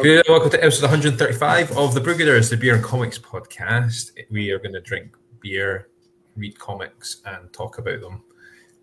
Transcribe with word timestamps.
Good, 0.00 0.24
welcome 0.28 0.50
to 0.50 0.62
episode 0.62 0.82
135 0.84 1.76
of 1.76 1.92
the 1.92 2.00
Brewgooders, 2.00 2.50
the 2.50 2.56
beer 2.56 2.76
and 2.76 2.84
comics 2.84 3.18
podcast. 3.18 4.12
We 4.30 4.50
are 4.52 4.58
going 4.58 4.74
to 4.74 4.80
drink 4.80 5.16
beer, 5.40 5.88
read 6.36 6.56
comics, 6.58 7.20
and 7.26 7.52
talk 7.52 7.78
about 7.78 8.00
them. 8.00 8.22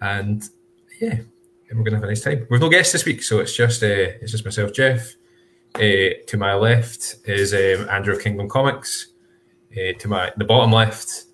And 0.02 0.44
yeah, 1.00 1.20
we're 1.72 1.84
going 1.84 1.92
to 1.92 1.96
have 1.96 2.04
a 2.04 2.08
nice 2.08 2.22
time. 2.22 2.46
We've 2.50 2.60
no 2.60 2.70
guests 2.70 2.92
this 2.92 3.06
week, 3.06 3.24
so 3.24 3.40
it's 3.40 3.56
just 3.56 3.82
uh, 3.82 3.88
it's 4.22 4.32
just 4.32 4.44
myself, 4.44 4.74
Jeff. 4.74 5.16
Uh, 5.76 6.20
to 6.28 6.38
my 6.38 6.54
left 6.54 7.16
is 7.26 7.54
um, 7.54 7.88
Andrew 7.90 8.14
of 8.16 8.22
Kingdom 8.22 8.50
Comics. 8.50 9.08
Uh, 9.72 9.94
to 10.00 10.08
my 10.10 10.34
the 10.38 10.46
bottom 10.46 10.72
left, 10.72 11.26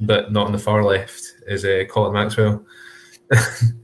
but 0.00 0.30
not 0.30 0.46
on 0.46 0.52
the 0.52 0.58
far 0.58 0.84
left, 0.84 1.36
is 1.46 1.64
uh, 1.64 1.84
Colin 1.88 2.12
Maxwell. 2.12 2.64
I 3.32 3.38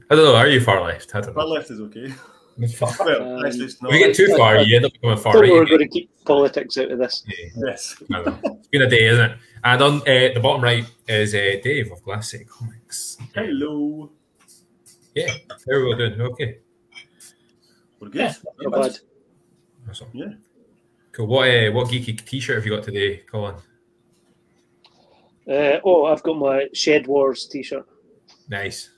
don't 0.09 0.25
know. 0.25 0.35
Are 0.35 0.47
you 0.47 0.61
far 0.61 0.81
left? 0.83 1.15
I 1.15 1.21
don't 1.21 1.33
Far 1.33 1.45
know. 1.45 1.49
left 1.53 1.71
is 1.71 1.79
okay. 1.81 2.13
Far- 2.67 2.93
Well, 2.99 3.37
Um, 3.39 3.45
If 3.45 3.81
not. 3.81 3.91
you 3.93 3.99
get 3.99 4.15
too 4.15 4.35
far, 4.35 4.59
you 4.61 4.75
end 4.75 4.85
up 4.85 4.91
becoming 4.93 5.17
far 5.17 5.39
right. 5.39 5.49
we're 5.51 5.65
going 5.65 5.79
to 5.79 5.87
keep 5.87 6.09
politics 6.25 6.77
out 6.77 6.91
of 6.91 6.99
this. 6.99 7.23
Yeah. 7.27 7.45
Yes. 7.67 7.95
I 8.13 8.21
know. 8.21 8.39
It's 8.43 8.67
been 8.67 8.81
a 8.81 8.89
day, 8.89 9.05
isn't 9.07 9.31
it? 9.31 9.37
And 9.63 9.81
on 9.81 9.93
uh, 10.01 10.03
the 10.33 10.39
bottom 10.41 10.63
right 10.63 10.85
is 11.07 11.33
uh, 11.35 11.55
Dave 11.63 11.91
of 11.91 12.03
Glass 12.03 12.31
City 12.31 12.45
Comics. 12.45 13.17
Hello. 13.33 14.09
Yeah, 15.15 15.27
how 15.49 15.75
are 15.75 15.83
we 15.85 15.91
all 15.91 15.95
doing? 15.97 16.21
Okay, 16.21 16.57
We're 17.99 18.09
good. 18.09 18.19
Yeah, 18.21 18.33
not 18.61 18.81
bad. 18.81 18.97
awesome. 19.89 20.07
Yeah. 20.13 20.33
Cool. 21.11 21.27
What 21.27 21.49
uh, 21.49 21.71
what 21.71 21.87
geeky 21.87 22.23
T-shirt 22.23 22.55
have 22.57 22.65
you 22.65 22.71
got 22.75 22.83
today, 22.83 23.17
Colin? 23.29 23.55
Uh, 25.49 25.79
oh, 25.83 26.05
I've 26.05 26.21
got 26.23 26.37
my 26.37 26.67
Shed 26.73 27.07
Wars 27.07 27.47
t-shirt. 27.47 27.85
Nice. 28.47 28.91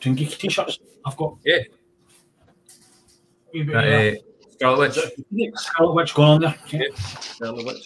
Doing 0.00 0.16
geeky 0.16 0.38
t-shirts. 0.38 0.78
I've 1.04 1.16
got 1.16 1.36
Yeah. 1.44 1.58
Wee 3.52 3.62
bit 3.62 3.76
Uh. 3.76 4.20
Scarlet 4.50 4.94
Witch. 4.96 4.98
Scarlet 5.56 5.92
Witch 5.94 6.14
going 6.14 6.28
on 6.28 6.40
there. 6.42 6.54
Yeah. 6.68 6.82
Tell 7.38 7.56
me. 7.56 7.64
What 7.64 7.76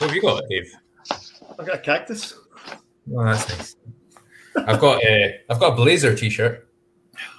have 0.00 0.14
you 0.14 0.22
got, 0.22 0.42
Dave? 0.48 0.72
I've 1.58 1.66
got 1.66 1.76
a 1.76 1.78
cactus. 1.78 2.34
Oh, 3.14 3.24
that's 3.24 3.48
nice. 3.48 3.76
I've 4.66 4.80
got 4.80 5.04
uh, 5.04 5.28
I've 5.48 5.60
got 5.60 5.72
a 5.72 5.76
Blazer 5.76 6.16
T-shirt. 6.16 6.68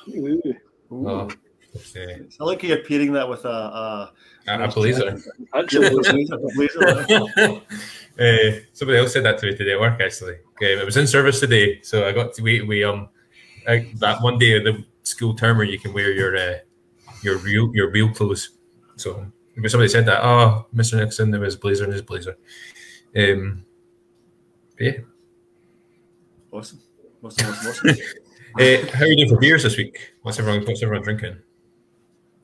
Ooh. 0.09 0.42
Ooh. 0.92 1.09
Oh, 1.09 1.30
it's, 1.73 1.95
uh, 1.95 2.17
I 2.39 2.44
like 2.44 2.64
you're 2.64 2.84
pairing 2.84 3.14
that 3.14 3.28
with 3.28 3.45
a, 3.45 3.50
a, 3.50 4.14
a, 4.48 4.64
a 4.64 4.67
Blazer. 4.70 5.17
Actually, 5.54 5.89
blazer. 5.89 6.34
a 6.34 6.56
blazer. 6.56 7.62
uh, 8.20 8.59
somebody 8.73 9.00
else 9.00 9.14
said 9.14 9.26
that 9.26 9.38
to 9.39 9.48
me 9.48 9.56
today 9.56 9.73
at 9.73 9.80
work. 9.80 10.00
Actually, 10.02 10.36
okay, 10.56 10.80
it 10.80 10.86
was 10.86 10.98
in 10.98 11.08
service 11.08 11.39
today, 11.39 11.82
so 11.82 12.08
I 12.08 12.12
got 12.12 12.34
to 12.36 12.42
we 12.42 12.62
we 12.62 12.84
um 12.84 13.09
I, 13.67 13.92
that 13.95 14.22
one 14.22 14.38
day 14.38 14.58
of 14.58 14.64
the 14.64 14.84
school 15.04 15.34
term 15.34 15.58
where 15.58 15.66
you 15.66 15.80
can 15.80 15.94
wear 15.94 16.12
your 16.12 16.36
uh, 16.38 16.58
your 17.23 17.38
real 17.38 17.72
your 17.73 17.89
real 17.91 18.09
clothes. 18.14 18.52
So 18.97 19.25
when 19.55 19.69
somebody 19.69 19.89
said 19.89 20.05
that, 20.08 20.23
oh, 20.23 20.66
Mr. 20.75 20.97
Nixon, 20.97 21.31
there 21.31 21.41
was 21.41 21.55
blazer 21.55 21.86
in 21.86 21.91
his 21.91 22.02
blazer. 22.02 22.38
Um, 23.16 23.66
but 24.77 24.86
yeah. 24.86 24.97
Awesome. 26.52 26.80
Awesome, 27.23 27.47
awesome, 27.47 27.69
awesome. 27.69 27.88
Do 27.95 28.03
Uh, 28.59 28.86
how 28.94 29.05
are 29.05 29.08
you 29.08 29.16
doing 29.16 29.30
for 29.30 29.39
beers 29.39 29.64
this 29.64 29.77
week? 29.77 30.11
What's 30.23 30.38
everyone 30.38 30.66
What's 30.66 30.83
everyone 30.83 31.03
drinking? 31.05 31.36
Do 31.36 31.39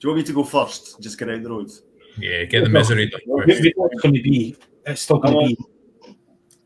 you 0.04 0.10
want 0.10 0.20
me 0.20 0.24
to 0.24 0.32
go 0.34 0.44
first? 0.46 1.02
Just 1.02 1.18
get 1.20 1.30
out 1.30 1.44
the 1.44 1.50
road. 1.50 1.70
Yeah, 2.18 2.46
get 2.46 2.64
the 2.64 2.70
misery 2.70 3.10
done 3.10 3.20
We- 3.28 3.42
first. 3.46 3.62
we 3.62 3.74
know 3.76 3.90
It's 3.92 4.02
going 4.02 4.14
to 4.14 4.22
be. 4.22 4.56
It's 4.86 5.02
still 5.02 5.18
going 5.20 5.50
to 5.50 5.56
be 5.56 5.58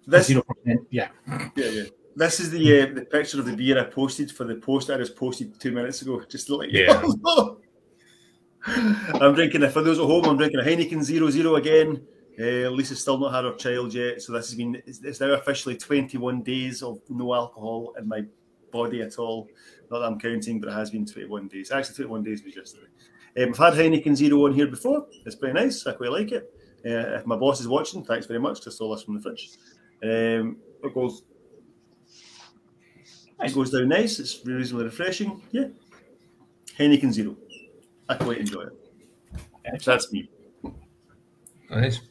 This, 0.05 0.27
zero 0.27 0.43
percent. 0.43 0.81
Yeah. 0.91 1.07
yeah, 1.27 1.49
yeah. 1.69 1.83
This 2.15 2.39
is 2.39 2.51
the 2.51 2.81
uh, 2.81 2.93
the 2.93 3.01
picture 3.05 3.39
of 3.39 3.45
the 3.47 3.55
beer 3.55 3.79
I 3.79 3.85
posted 3.85 4.31
for 4.31 4.43
the 4.43 4.55
post 4.57 4.91
I 4.91 4.97
just 4.97 5.15
posted 5.15 5.59
two 5.59 5.71
minutes 5.71 6.03
ago. 6.03 6.21
Just 6.29 6.45
to 6.47 6.57
let 6.57 6.69
you 6.69 6.83
Yeah. 6.83 7.01
know. 7.23 7.57
I'm 8.65 9.33
drinking, 9.33 9.67
for 9.69 9.81
those 9.81 9.99
at 9.99 10.05
home, 10.05 10.25
I'm 10.25 10.37
drinking 10.37 10.59
a 10.59 10.63
Heineken 10.63 11.03
Zero 11.03 11.29
Zero 11.29 11.55
again. 11.55 12.05
Uh, 12.39 12.69
Lisa's 12.69 13.01
still 13.01 13.17
not 13.17 13.33
had 13.33 13.43
her 13.43 13.55
child 13.55 13.93
yet, 13.93 14.21
so 14.21 14.33
this 14.33 14.49
has 14.49 14.55
been, 14.55 14.81
it's, 14.85 15.19
now 15.19 15.33
officially 15.33 15.75
21 15.75 16.43
days 16.43 16.81
of 16.81 16.99
no 17.09 17.33
alcohol 17.33 17.93
in 17.99 18.07
my 18.07 18.23
body 18.71 19.01
at 19.01 19.17
all. 19.17 19.49
Not 19.89 19.99
that 19.99 20.05
I'm 20.05 20.19
counting, 20.19 20.59
but 20.59 20.69
it 20.69 20.73
has 20.73 20.89
been 20.91 21.05
21 21.05 21.47
days. 21.47 21.71
Actually, 21.71 21.95
21 21.95 22.23
days 22.23 22.43
was 22.43 22.55
yesterday. 22.55 22.87
Um, 23.37 23.49
I've 23.49 23.57
had 23.57 23.73
Heineken 23.73 24.15
Zero 24.15 24.45
on 24.45 24.53
here 24.53 24.67
before. 24.67 25.07
It's 25.25 25.35
pretty 25.35 25.53
nice. 25.53 25.85
I 25.85 25.93
quite 25.93 26.11
like 26.11 26.31
it. 26.31 26.53
Uh, 26.85 27.17
if 27.17 27.25
my 27.25 27.35
boss 27.35 27.61
is 27.61 27.67
watching, 27.67 28.03
thanks 28.03 28.25
very 28.25 28.39
much. 28.39 28.63
Just 28.63 28.77
stole 28.77 28.93
this 28.95 29.03
from 29.03 29.15
the 29.15 29.21
fridge. 29.21 29.49
Um, 30.03 30.57
it 30.83 30.93
goes 30.93 31.23
it 33.43 33.53
goes 33.55 33.71
down 33.71 33.89
nice. 33.89 34.19
It's 34.19 34.45
reasonably 34.45 34.85
refreshing. 34.85 35.41
Yeah. 35.51 35.67
Heineken 36.77 37.11
Zero. 37.11 37.35
I 38.11 38.15
quite 38.15 38.39
enjoy 38.39 38.63
it. 38.63 39.81
So 39.81 39.91
that's 39.91 40.11
me. 40.11 40.29
Nice. 41.69 42.01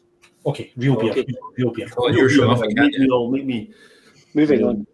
Okay. 0.46 0.72
Real 0.76 0.96
beer. 0.98 1.10
Okay. 1.12 1.26
Real 1.58 1.70
beer. 1.72 1.88
Colin, 1.88 2.14
you're 2.16 2.30
showing 2.30 2.50
off 2.50 2.60
make 2.60 2.70
again. 2.70 2.90
me 2.98 3.08
all 3.10 3.30
make 3.30 3.44
me 3.44 3.72
moving 4.34 4.64
on 4.64 4.86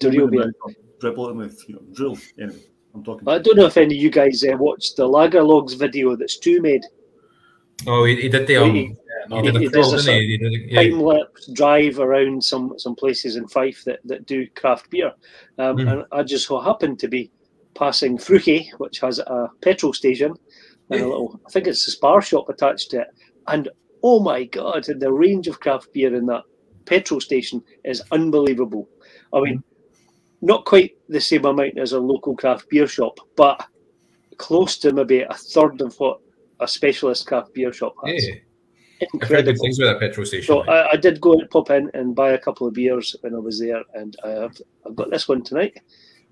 to 0.00 0.10
real 0.10 0.26
beer. 0.26 0.52
dribble 1.00 1.28
it 1.30 1.36
with 1.36 1.62
you 1.68 1.76
know 1.76 1.82
drill. 1.92 2.18
Anyway, 2.40 2.58
I'm 2.94 3.04
talking. 3.04 3.28
I 3.28 3.38
don't 3.38 3.56
know 3.56 3.66
if 3.66 3.76
any 3.76 3.94
of 3.96 4.02
you 4.02 4.10
guys 4.10 4.42
uh, 4.42 4.56
watched 4.56 4.96
the 4.96 5.06
Lager 5.06 5.42
Logs 5.44 5.74
video 5.74 6.16
that 6.16 6.30
Stu 6.30 6.60
made. 6.60 6.82
Oh, 7.86 8.04
he, 8.04 8.16
he 8.22 8.28
did 8.28 8.46
the 8.48 8.56
um, 8.56 8.74
He- 8.74 8.96
he 9.28 9.50
he 9.58 9.68
does 9.68 9.90
crawl, 9.90 10.08
a 10.16 10.20
he? 10.20 10.36
He 10.38 10.66
yeah. 10.70 10.82
Time 10.82 11.00
lapse 11.00 11.46
drive 11.52 11.98
around 12.00 12.42
some 12.42 12.74
some 12.78 12.94
places 12.96 13.36
in 13.36 13.46
Fife 13.48 13.82
that, 13.84 14.00
that 14.04 14.24
do 14.26 14.46
craft 14.56 14.88
beer, 14.90 15.12
um, 15.58 15.76
Mhm. 15.76 15.92
and 15.92 16.04
I 16.12 16.22
just 16.22 16.46
so 16.46 16.60
happened 16.60 16.98
to 17.00 17.08
be 17.08 17.30
passing 17.76 18.18
Freuchie, 18.18 18.70
which 18.78 19.00
has 19.00 19.18
a 19.18 19.50
petrol 19.60 19.92
station 19.92 20.34
and 20.90 21.00
a 21.00 21.06
little, 21.08 21.40
I 21.46 21.50
think 21.50 21.66
it's 21.66 21.86
a 21.88 21.90
spar 21.90 22.22
shop 22.22 22.48
attached 22.48 22.90
to 22.90 23.00
it, 23.02 23.08
and 23.48 23.68
oh 24.02 24.20
my 24.20 24.44
god, 24.44 24.84
the 24.84 25.12
range 25.12 25.48
of 25.48 25.60
craft 25.60 25.92
beer 25.92 26.14
in 26.14 26.26
that 26.26 26.44
petrol 26.84 27.20
station 27.20 27.62
is 27.84 28.02
unbelievable. 28.12 28.88
I 29.32 29.40
mean, 29.40 29.58
mm-hmm. 29.58 30.46
not 30.46 30.64
quite 30.64 30.96
the 31.08 31.20
same 31.20 31.44
amount 31.44 31.78
as 31.78 31.92
a 31.92 32.00
local 32.00 32.36
craft 32.36 32.68
beer 32.70 32.86
shop, 32.86 33.18
but 33.36 33.66
close 34.38 34.78
to 34.78 34.92
maybe 34.92 35.20
a 35.22 35.34
third 35.34 35.80
of 35.80 35.94
what 35.98 36.20
a 36.60 36.68
specialist 36.68 37.26
craft 37.26 37.52
beer 37.54 37.72
shop 37.72 37.94
has. 38.04 38.26
Yeah. 38.26 38.34
Incredible. 39.12 39.60
things 39.60 39.78
about 39.78 40.00
that 40.00 40.08
petrol 40.08 40.24
station. 40.24 40.46
So. 40.46 40.60
I, 40.62 40.92
I 40.92 40.96
did 40.96 41.20
go 41.20 41.32
and 41.32 41.50
pop 41.50 41.70
in 41.70 41.90
and 41.92 42.14
buy 42.14 42.30
a 42.30 42.38
couple 42.38 42.66
of 42.66 42.72
beers 42.72 43.14
when 43.20 43.34
I 43.34 43.38
was 43.38 43.58
there, 43.60 43.82
and 43.94 44.16
I 44.24 44.30
have 44.30 44.56
I've 44.86 44.96
got 44.96 45.10
this 45.10 45.28
one 45.28 45.42
tonight, 45.42 45.78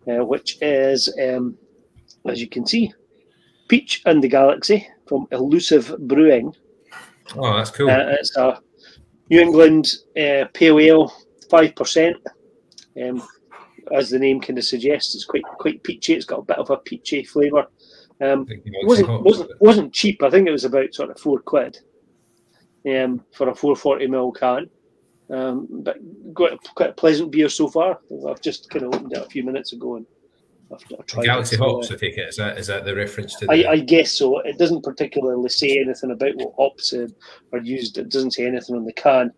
uh, 0.08 0.24
which 0.24 0.58
is 0.60 1.12
um, 1.22 1.56
as 2.26 2.40
you 2.40 2.48
can 2.48 2.66
see, 2.66 2.92
Peach 3.68 4.02
and 4.06 4.22
the 4.22 4.28
Galaxy 4.28 4.86
from 5.06 5.26
Elusive 5.32 5.94
Brewing. 6.00 6.54
oh, 7.36 7.56
that's 7.56 7.70
cool. 7.70 7.90
Uh, 7.90 8.14
it's 8.20 8.36
a 8.36 8.60
New 9.30 9.40
England 9.40 9.92
uh, 10.18 10.44
pale 10.52 10.78
ale, 10.78 11.12
five 11.50 11.74
percent. 11.74 12.16
Um, 13.02 13.22
as 13.92 14.10
the 14.10 14.18
name 14.18 14.40
kind 14.40 14.58
of 14.58 14.64
suggests, 14.64 15.14
it's 15.14 15.24
quite 15.24 15.44
quite 15.58 15.82
peachy. 15.82 16.14
It's 16.14 16.24
got 16.24 16.40
a 16.40 16.44
bit 16.44 16.58
of 16.58 16.70
a 16.70 16.76
peachy 16.78 17.24
flavour. 17.24 17.66
Um, 18.20 18.46
Like, 18.48 18.62
you 18.64 18.72
know, 18.72 18.80
it 18.80 18.86
wasn't 18.86 19.22
wasn't 19.22 19.50
wasn't 19.60 19.92
cheap. 19.92 20.22
I 20.22 20.30
think 20.30 20.48
it 20.48 20.52
was 20.52 20.64
about 20.64 20.94
sort 20.94 21.10
of 21.10 21.18
four 21.18 21.40
quid, 21.40 21.78
um, 22.88 23.24
for 23.32 23.48
a 23.48 23.54
four 23.54 23.76
forty 23.76 24.06
ml 24.06 24.34
can. 24.34 24.70
Um, 25.30 25.66
but 25.70 25.96
quite 26.34 26.58
quite 26.74 26.90
a 26.90 26.94
pleasant 26.94 27.32
beer 27.32 27.48
so 27.48 27.68
far. 27.68 27.98
I've 28.28 28.42
just 28.42 28.68
kind 28.70 28.84
of 28.84 28.94
opened 28.94 29.12
it 29.12 29.22
a 29.22 29.30
few 29.30 29.42
minutes 29.42 29.72
ago 29.72 29.96
and 29.96 30.06
I've, 30.72 30.98
I've 30.98 31.06
tried 31.06 31.24
Galaxy 31.24 31.56
it. 31.56 31.60
Hops. 31.60 31.90
I 31.90 31.96
take 31.96 32.18
it. 32.18 32.28
Is 32.28 32.36
that 32.36 32.58
is 32.58 32.66
that 32.66 32.84
the 32.84 32.94
reference 32.94 33.36
to? 33.36 33.46
The, 33.46 33.66
I, 33.66 33.72
I 33.72 33.78
guess 33.78 34.12
so. 34.12 34.40
It 34.40 34.58
doesn't 34.58 34.84
particularly 34.84 35.48
say 35.48 35.78
anything 35.78 36.10
about 36.10 36.36
what 36.36 36.54
hops 36.58 36.92
uh, 36.92 37.08
are 37.52 37.60
used. 37.60 37.96
It 37.96 38.10
doesn't 38.10 38.32
say 38.32 38.46
anything 38.46 38.76
on 38.76 38.84
the 38.84 38.92
can. 38.92 39.32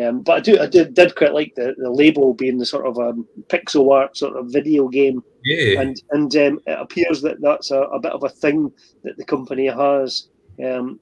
Um, 0.00 0.22
but 0.22 0.36
I 0.36 0.40
do, 0.40 0.60
I 0.60 0.66
did, 0.66 0.94
did 0.94 1.16
quite 1.16 1.34
like 1.34 1.56
the, 1.56 1.74
the 1.76 1.90
label 1.90 2.32
being 2.32 2.58
the 2.58 2.66
sort 2.66 2.86
of 2.86 2.98
um, 2.98 3.26
pixel 3.48 3.92
art 3.92 4.16
sort 4.16 4.36
of 4.36 4.52
video 4.52 4.86
game 4.86 5.24
yeah. 5.44 5.80
and 5.80 6.00
and 6.12 6.36
um, 6.36 6.60
it 6.68 6.78
appears 6.78 7.20
that 7.22 7.40
that's 7.40 7.72
a, 7.72 7.80
a 7.80 7.98
bit 7.98 8.12
of 8.12 8.22
a 8.22 8.28
thing 8.28 8.72
that 9.02 9.16
the 9.16 9.24
company 9.24 9.66
has. 9.66 10.28
Um, 10.64 11.00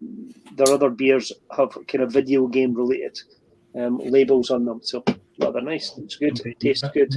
their 0.54 0.72
other 0.72 0.90
beers 0.90 1.30
have 1.56 1.76
kind 1.88 2.04
of 2.04 2.12
video 2.12 2.46
game 2.46 2.74
related 2.74 3.18
um, 3.76 3.98
labels 3.98 4.50
on 4.50 4.64
them, 4.64 4.80
so 4.82 5.04
they're 5.38 5.60
nice. 5.60 5.96
It's 5.98 6.16
good. 6.16 6.40
It 6.44 6.60
tastes 6.60 6.88
good. 6.92 7.14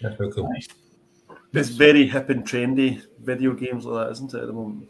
that's 0.00 0.16
very 0.16 0.32
cool. 0.32 0.50
Nice. 0.52 0.68
It's 1.54 1.70
very 1.70 2.06
hip 2.06 2.30
and 2.30 2.44
trendy 2.44 3.02
video 3.22 3.54
games 3.54 3.84
like 3.84 4.06
that, 4.06 4.12
isn't 4.12 4.34
it? 4.34 4.40
At 4.40 4.46
the 4.46 4.52
moment. 4.52 4.88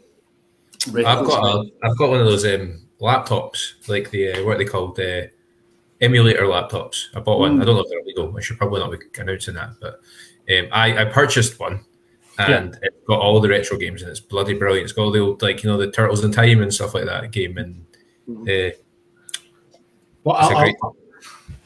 I've 0.87 1.25
got 1.25 1.43
a, 1.43 1.71
I've 1.83 1.97
got 1.97 2.09
one 2.09 2.21
of 2.21 2.25
those 2.25 2.45
um, 2.45 2.87
laptops, 3.01 3.87
like 3.87 4.09
the 4.11 4.33
uh, 4.33 4.45
what 4.45 4.55
are 4.55 4.57
they 4.59 4.65
called 4.65 4.95
the 4.95 5.31
emulator 6.01 6.43
laptops. 6.43 7.05
I 7.15 7.19
bought 7.19 7.39
one. 7.39 7.57
Mm. 7.57 7.61
I 7.61 7.65
don't 7.65 7.75
know 7.75 7.81
if 7.81 7.89
they're 7.89 8.03
legal. 8.03 8.35
I 8.37 8.41
should 8.41 8.57
probably 8.57 8.79
not 8.79 8.91
be 8.91 9.21
announcing 9.21 9.55
that, 9.55 9.71
but 9.81 9.99
um, 10.49 10.67
I 10.71 11.01
I 11.01 11.05
purchased 11.05 11.59
one, 11.59 11.85
and 12.37 12.77
it's 12.81 13.05
got 13.07 13.19
all 13.19 13.39
the 13.39 13.49
retro 13.49 13.77
games, 13.77 14.01
and 14.01 14.11
it's 14.11 14.19
bloody 14.19 14.53
brilliant. 14.53 14.85
It's 14.85 14.93
got 14.93 15.03
all 15.03 15.11
the 15.11 15.19
old 15.19 15.41
like 15.41 15.63
you 15.63 15.69
know 15.69 15.77
the 15.77 15.91
Turtles 15.91 16.23
in 16.23 16.31
Time 16.31 16.61
and 16.61 16.73
stuff 16.73 16.93
like 16.93 17.05
that 17.05 17.31
game, 17.31 17.57
and 17.57 17.85
uh, 18.49 18.75
Well, 20.23 20.35
I'll, 20.35 20.55
great. 20.55 20.75
I'll, 20.83 20.95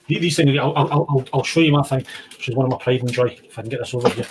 these 0.08 0.36
things, 0.36 0.58
I'll, 0.58 0.74
I'll, 0.76 0.92
I'll, 0.92 1.26
I'll 1.34 1.44
show 1.44 1.62
you 1.62 1.72
my 1.72 1.84
thing, 1.84 2.06
which 2.32 2.50
is 2.50 2.56
one 2.56 2.66
of 2.66 2.72
my 2.72 2.78
pride 2.78 3.02
and 3.02 3.12
joy. 3.12 3.38
If 3.44 3.58
I 3.58 3.62
can 3.62 3.70
get 3.70 3.80
this 3.80 3.94
over 3.94 4.10
here. 4.10 4.28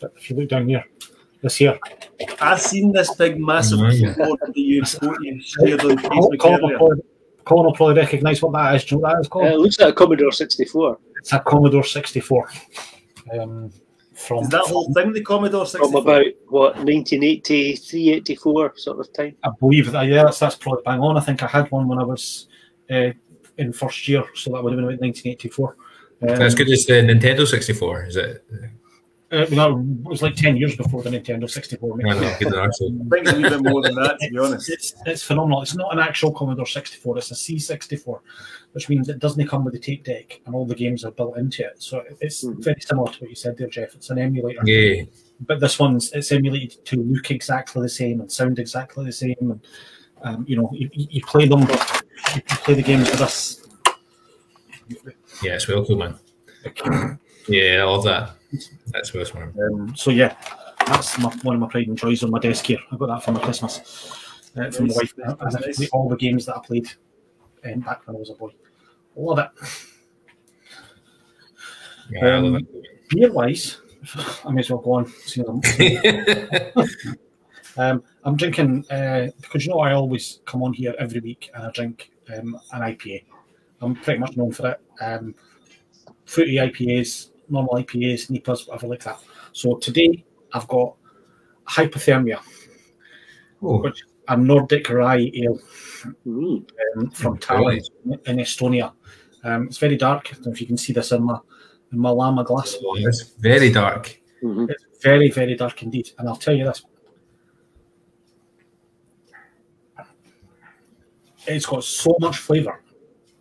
But 0.00 0.12
if 0.16 0.28
you 0.30 0.36
look 0.36 0.48
down 0.48 0.68
here, 0.68 0.84
this 1.42 1.60
year. 1.60 1.78
I 2.40 2.56
seen 2.56 2.92
this 2.92 3.14
big 3.16 3.38
massive 3.38 3.80
Oh, 3.80 3.88
yeah. 3.88 4.14
keyboard 4.14 4.40
that 4.40 4.56
you, 4.56 4.82
you 5.20 5.40
shared 5.42 5.80
on 5.80 5.98
Colin, 5.98 5.98
Facebook 5.98 6.38
Colin, 6.38 6.62
will 6.62 6.76
probably, 6.76 7.02
Colin 7.44 7.66
will 7.66 7.74
probably 7.74 7.96
recognise 7.96 8.40
what 8.40 8.52
that 8.52 8.76
is. 8.76 8.84
Do 8.84 8.94
you 8.94 9.00
know 9.02 9.08
what 9.08 9.30
that 9.30 9.46
is 9.46 9.52
Uh, 9.52 9.54
it 9.54 9.58
looks 9.58 9.78
like 9.78 9.90
a 9.90 9.92
Commodore 9.92 10.32
64 10.32 10.98
It's 11.18 11.32
a 11.32 11.40
Commodore 11.40 11.84
64. 11.84 12.50
Um, 13.38 13.72
from 14.14 14.44
Is 14.44 14.48
that 14.50 14.60
whole 14.62 14.92
thing 14.92 15.12
the 15.12 15.22
Commodore 15.22 15.66
from 15.66 15.94
about 15.94 16.26
what 16.48 16.76
1983, 16.76 18.10
84 18.12 18.76
sort 18.76 19.00
of 19.00 19.12
time. 19.12 19.34
I 19.42 19.50
believe 19.58 19.90
that 19.90 20.02
yeah, 20.02 20.24
that's, 20.24 20.38
that's 20.38 20.54
probably 20.54 20.82
bang 20.84 21.00
on. 21.00 21.16
I 21.16 21.20
think 21.20 21.42
I 21.42 21.46
had 21.46 21.70
one 21.70 21.88
when 21.88 21.98
I 21.98 22.04
was 22.04 22.46
uh, 22.90 23.10
in 23.58 23.72
first 23.72 24.08
year, 24.08 24.24
so 24.34 24.50
that 24.52 24.62
would 24.62 24.72
have 24.72 24.78
been 24.78 24.84
about 24.94 25.00
1984. 25.00 25.76
Um, 26.22 26.28
As 26.42 26.54
good 26.54 26.70
as 26.70 26.84
the 26.86 26.94
Nintendo 26.94 27.46
64, 27.46 28.04
is 28.06 28.16
it? 28.16 28.44
uh, 29.32 29.46
no, 29.50 29.80
it 29.80 30.08
was 30.08 30.22
like 30.22 30.34
10 30.36 30.56
years 30.56 30.76
before 30.76 31.02
the 31.02 31.10
Nintendo 31.10 31.50
64. 31.50 31.96
mate. 31.96 32.04
No, 32.06 32.20
no, 32.20 32.36
good 32.38 32.48
enough. 32.48 32.70
So, 32.74 32.86
I 32.86 32.88
think 32.88 33.26
it's 33.26 33.32
a 33.32 33.36
wee 33.36 33.48
bit 33.48 33.62
more 33.62 33.82
than 33.82 33.94
that, 33.96 34.18
to 34.20 34.30
be 34.30 34.38
honest. 34.38 34.70
It's, 34.70 34.94
it's 35.06 35.22
phenomenal. 35.22 35.62
It's 35.62 35.74
not 35.74 35.92
an 35.92 35.98
actual 35.98 36.32
Commodore 36.32 36.66
64, 36.66 37.18
it's 37.18 37.30
a 37.30 37.34
C64, 37.34 38.20
which 38.72 38.88
means 38.88 39.08
it 39.08 39.18
doesn't 39.18 39.48
come 39.48 39.64
with 39.64 39.74
a 39.74 39.78
tape 39.78 40.04
deck 40.04 40.40
and 40.46 40.54
all 40.54 40.64
the 40.66 40.74
games 40.74 41.04
are 41.04 41.10
built 41.12 41.36
into 41.38 41.64
it. 41.64 41.82
So 41.82 42.02
it's 42.20 42.44
Mhm. 42.44 42.62
very 42.62 42.80
similar 42.80 43.10
to 43.10 43.20
what 43.20 43.30
you 43.30 43.36
said 43.36 43.56
there, 43.58 43.68
Jeff. 43.68 43.94
It's 43.94 44.10
an 44.10 44.18
emulator. 44.18 44.60
yeah. 44.64 45.04
But 45.44 45.58
this 45.58 45.76
one's 45.80 46.12
it's 46.12 46.30
emulated 46.30 46.84
to 46.84 47.02
look 47.02 47.32
exactly 47.32 47.82
the 47.82 47.88
same 47.88 48.20
and 48.20 48.30
sound 48.30 48.60
exactly 48.60 49.04
the 49.04 49.10
same. 49.12 49.34
And 49.40 49.60
um, 50.22 50.44
you 50.46 50.54
know, 50.56 50.70
you, 50.72 50.88
you 50.92 51.06
you 51.10 51.20
play 51.22 51.48
them, 51.48 51.66
you 52.34 52.42
play 52.42 52.74
the 52.74 52.82
games 52.82 53.10
with 53.10 53.20
us. 53.20 53.66
Yeah, 55.42 55.54
it's 55.54 55.68
well 55.68 55.84
cool, 55.84 55.96
man. 55.96 56.18
Yeah, 57.48 57.80
I 57.80 57.84
love 57.84 58.04
that. 58.04 58.30
That's 58.88 59.12
well 59.14 59.24
smart. 59.24 59.54
Um, 59.58 59.94
so 59.96 60.10
yeah, 60.10 60.36
that's 60.86 61.18
my, 61.18 61.30
one 61.42 61.56
of 61.56 61.60
my 61.60 61.68
pride 61.68 61.88
and 61.88 61.96
joys 61.96 62.22
on 62.22 62.30
my 62.30 62.38
desk 62.38 62.66
here. 62.66 62.78
I 62.90 62.96
got 62.96 63.06
that 63.06 63.24
for 63.24 63.32
my 63.32 63.40
Christmas 63.40 63.80
uh, 64.56 64.70
from 64.70 64.88
my 64.88 64.94
wife. 64.94 65.14
nice, 65.16 65.78
it's 65.80 65.90
all 65.90 66.08
the 66.08 66.16
games 66.16 66.46
that 66.46 66.56
I 66.56 66.60
played 66.64 66.92
um, 67.64 67.80
back 67.80 68.06
when 68.06 68.16
I 68.16 68.18
was 68.18 68.30
a 68.30 68.34
boy. 68.34 68.50
Love 69.16 69.38
it. 69.38 69.48
Yeah, 72.10 72.26
I 72.26 72.38
love 72.38 72.62
Beer 73.08 73.32
wise, 73.32 73.80
I 74.44 74.50
may 74.52 74.60
as 74.60 74.70
well 74.70 74.80
go 74.80 74.92
on. 74.92 75.06
seeing 75.06 75.46
as 75.46 75.50
I'm- 75.50 75.60
it. 75.64 77.18
Um, 77.74 78.02
I'm 78.24 78.36
drinking 78.36 78.84
uh, 78.90 79.28
because 79.40 79.66
you 79.66 79.72
know 79.72 79.80
I 79.80 79.92
always 79.94 80.40
come 80.44 80.62
on 80.62 80.72
here 80.72 80.94
every 80.98 81.20
week 81.20 81.50
and 81.54 81.64
I 81.66 81.70
drink 81.70 82.10
um, 82.36 82.58
an 82.72 82.82
IPA. 82.82 83.24
I'm 83.80 83.94
pretty 83.96 84.20
much 84.20 84.36
known 84.36 84.52
for 84.52 84.70
it. 84.70 84.80
Um, 85.00 85.34
fruity 86.24 86.54
IPAs, 86.56 87.30
normal 87.48 87.74
IPAs, 87.74 88.30
NEPAs, 88.30 88.68
whatever 88.68 88.86
like 88.86 89.02
that. 89.02 89.18
So 89.52 89.76
today 89.76 90.24
I've 90.52 90.68
got 90.68 90.94
hypothermia, 91.68 92.40
oh, 93.62 93.80
which 93.82 94.02
a 94.28 94.36
Nordic 94.36 94.88
rye 94.90 95.30
ale 95.34 95.58
Mm. 96.26 96.68
um, 96.96 97.10
from 97.10 97.38
Tallinn 97.38 97.80
in 98.26 98.36
Estonia. 98.38 98.92
Um, 99.44 99.66
it's 99.68 99.78
very 99.78 99.96
dark. 99.96 100.28
I 100.30 100.34
don't 100.34 100.46
know 100.46 100.52
if 100.52 100.60
you 100.60 100.66
can 100.66 100.76
see 100.76 100.92
this 100.92 101.12
in 101.12 101.22
my 101.24 101.38
in 101.92 101.98
my 102.00 102.10
Lama 102.10 102.42
glass. 102.42 102.76
it's 102.96 103.34
very 103.38 103.70
dark. 103.70 104.20
Mhm. 104.42 104.68
It's 104.68 104.84
very, 105.00 105.30
very 105.30 105.54
dark 105.54 105.80
indeed. 105.82 106.10
And 106.18 106.28
I'll 106.28 106.36
tell 106.36 106.54
you 106.54 106.64
this. 106.64 106.84
It's 111.46 111.66
got 111.66 111.84
so 111.84 112.16
much 112.20 112.38
flavour. 112.38 112.82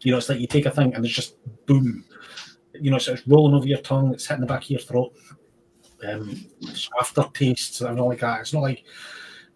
You 0.02 0.12
know, 0.12 0.18
it's 0.18 0.30
like 0.30 0.40
you 0.40 0.48
take 0.48 0.66
a 0.66 0.72
thing 0.72 0.94
and 0.96 1.06
it's 1.06 1.14
just 1.14 1.36
boom. 1.66 2.04
You 2.74 2.92
know, 2.92 2.98
so 2.98 3.14
it's 3.14 3.28
rolling 3.28 3.56
over 3.56 3.68
your 3.68 3.80
tongue, 3.80 4.14
it's 4.14 4.26
hitting 4.26 4.42
the 4.42 4.48
back 4.48 4.64
of 4.64 4.70
your 4.70 4.80
throat. 4.80 5.14
Um, 6.08 6.46
it's 6.62 6.90
aftertaste, 7.00 7.82
and 7.82 8.00
all 8.00 8.10
like 8.10 8.22
that. 8.22 8.42
It's 8.42 8.54
not 8.54 8.64
like, 8.64 8.84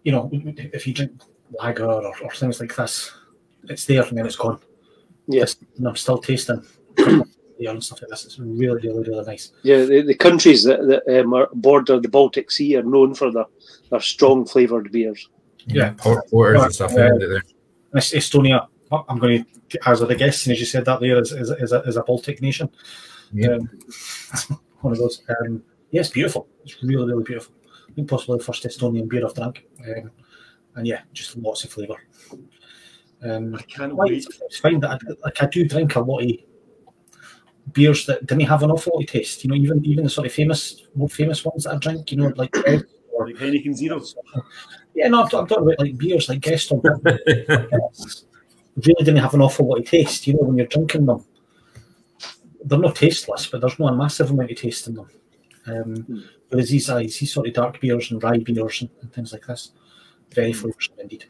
you 0.04 0.12
know, 0.12 0.30
if 0.32 0.86
you 0.86 0.94
drink 0.94 1.20
lager 1.60 1.86
or, 1.86 2.12
or 2.22 2.30
things 2.30 2.60
like 2.60 2.76
this, 2.76 3.12
it's 3.64 3.84
there 3.84 4.02
and 4.02 4.16
then 4.16 4.26
it's 4.26 4.36
gone. 4.36 4.60
Yes. 5.26 5.56
And 5.76 5.88
I'm 5.88 5.96
still 5.96 6.18
tasting 6.18 6.64
the 6.96 7.26
and 7.66 7.82
stuff 7.82 8.02
like 8.02 8.10
this. 8.10 8.24
It's 8.24 8.38
really, 8.38 8.86
really, 8.86 9.08
really 9.08 9.24
nice. 9.24 9.52
Yeah, 9.62 9.84
the, 9.84 10.02
the 10.02 10.14
countries 10.14 10.62
that, 10.64 10.86
that 10.86 11.20
um, 11.20 11.34
are 11.34 11.48
border 11.54 11.98
the 11.98 12.08
Baltic 12.08 12.50
Sea 12.50 12.76
are 12.76 12.82
known 12.82 13.14
for 13.14 13.32
their, 13.32 13.46
their 13.90 14.00
strong 14.00 14.46
flavoured 14.46 14.92
beers. 14.92 15.28
Yeah. 15.66 15.94
Port- 15.96 16.30
porters 16.30 16.62
and 16.62 16.74
stuff. 16.74 16.92
Yeah. 16.94 17.38
Isn't 17.94 17.98
it, 17.98 18.10
there? 18.10 18.18
Es- 18.18 18.28
Estonia, 18.30 18.68
I'm 19.08 19.18
going 19.18 19.44
to 19.70 19.78
hazard 19.82 20.10
a 20.10 20.14
guess, 20.14 20.46
and 20.46 20.52
as 20.52 20.60
you 20.60 20.66
said 20.66 20.84
that 20.84 21.00
there 21.00 21.18
is, 21.18 21.32
is, 21.32 21.50
is, 21.50 21.72
a, 21.72 21.80
is 21.82 21.96
a 21.96 22.02
Baltic 22.02 22.40
nation. 22.40 22.68
Yeah. 23.32 23.54
Um, 23.54 23.70
one 24.80 24.92
of 24.92 24.98
those. 24.98 25.22
Um, 25.28 25.62
yeah, 25.90 26.00
it's 26.00 26.10
beautiful. 26.10 26.48
It's 26.64 26.82
really, 26.82 27.06
really 27.06 27.24
beautiful. 27.24 27.54
I 27.88 27.92
think 27.92 28.08
possibly 28.08 28.38
the 28.38 28.44
first 28.44 28.64
Estonian 28.64 29.08
beer 29.08 29.26
I've 29.26 29.34
drank. 29.34 29.66
Um, 29.80 30.10
and 30.74 30.86
yeah, 30.86 31.02
just 31.12 31.36
lots 31.36 31.64
of 31.64 31.70
flavour. 31.70 31.96
Um, 33.22 33.54
I 33.54 33.62
can't 33.62 33.94
like, 33.94 34.10
wait. 34.10 34.26
it's 34.42 34.58
fine 34.58 34.80
that 34.80 34.90
I, 34.90 34.98
like 35.24 35.42
I 35.42 35.46
do 35.46 35.66
drink 35.66 35.96
a 35.96 36.00
lot 36.00 36.22
of 36.22 36.30
beers 37.72 38.06
that 38.06 38.26
didn't 38.26 38.44
have 38.44 38.62
an 38.62 38.70
awful 38.70 38.92
lot 38.94 39.04
of 39.04 39.10
taste. 39.10 39.42
You 39.42 39.50
know, 39.50 39.56
even 39.56 39.84
even 39.84 40.04
the 40.04 40.10
sort 40.10 40.26
of 40.26 40.32
famous, 40.32 40.86
more 40.94 41.08
famous 41.08 41.44
ones 41.44 41.64
that 41.64 41.74
I 41.74 41.78
drink. 41.78 42.12
You 42.12 42.18
know, 42.18 42.32
like 42.36 42.54
Red 42.66 42.84
or 43.12 43.26
Like 43.26 43.36
Heineken 43.36 43.74
Zeros. 43.74 44.14
yeah, 44.96 45.08
no, 45.08 45.20
I'm, 45.20 45.24
I'm 45.24 45.46
talking 45.46 45.64
about 45.64 45.78
like 45.78 45.98
beers 45.98 46.28
like 46.28 46.40
Geston. 46.40 46.82
really 48.84 49.04
didn't 49.04 49.16
have 49.16 49.34
an 49.34 49.42
awful 49.42 49.68
lot 49.68 49.78
of 49.78 49.86
taste. 49.86 50.26
You 50.26 50.34
know, 50.34 50.40
when 50.40 50.56
you're 50.56 50.66
drinking 50.66 51.06
them, 51.06 51.24
they're 52.64 52.78
not 52.78 52.96
tasteless, 52.96 53.46
but 53.46 53.60
there's 53.60 53.78
not 53.78 53.92
a 53.92 53.96
massive 53.96 54.30
amount 54.30 54.50
of 54.50 54.58
taste 54.58 54.88
in 54.88 54.94
them. 54.94 55.08
Um, 55.66 56.24
whereas 56.48 56.70
these 56.70 56.88
are 56.90 56.98
these 56.98 57.32
sort 57.32 57.48
of 57.48 57.54
dark 57.54 57.80
beers 57.80 58.10
and 58.10 58.22
rye 58.22 58.38
beers 58.38 58.80
and, 58.80 58.90
and 59.02 59.12
things 59.12 59.32
like 59.32 59.46
this, 59.46 59.72
very 60.32 60.52
flavoursome 60.52 60.98
indeed. 60.98 61.24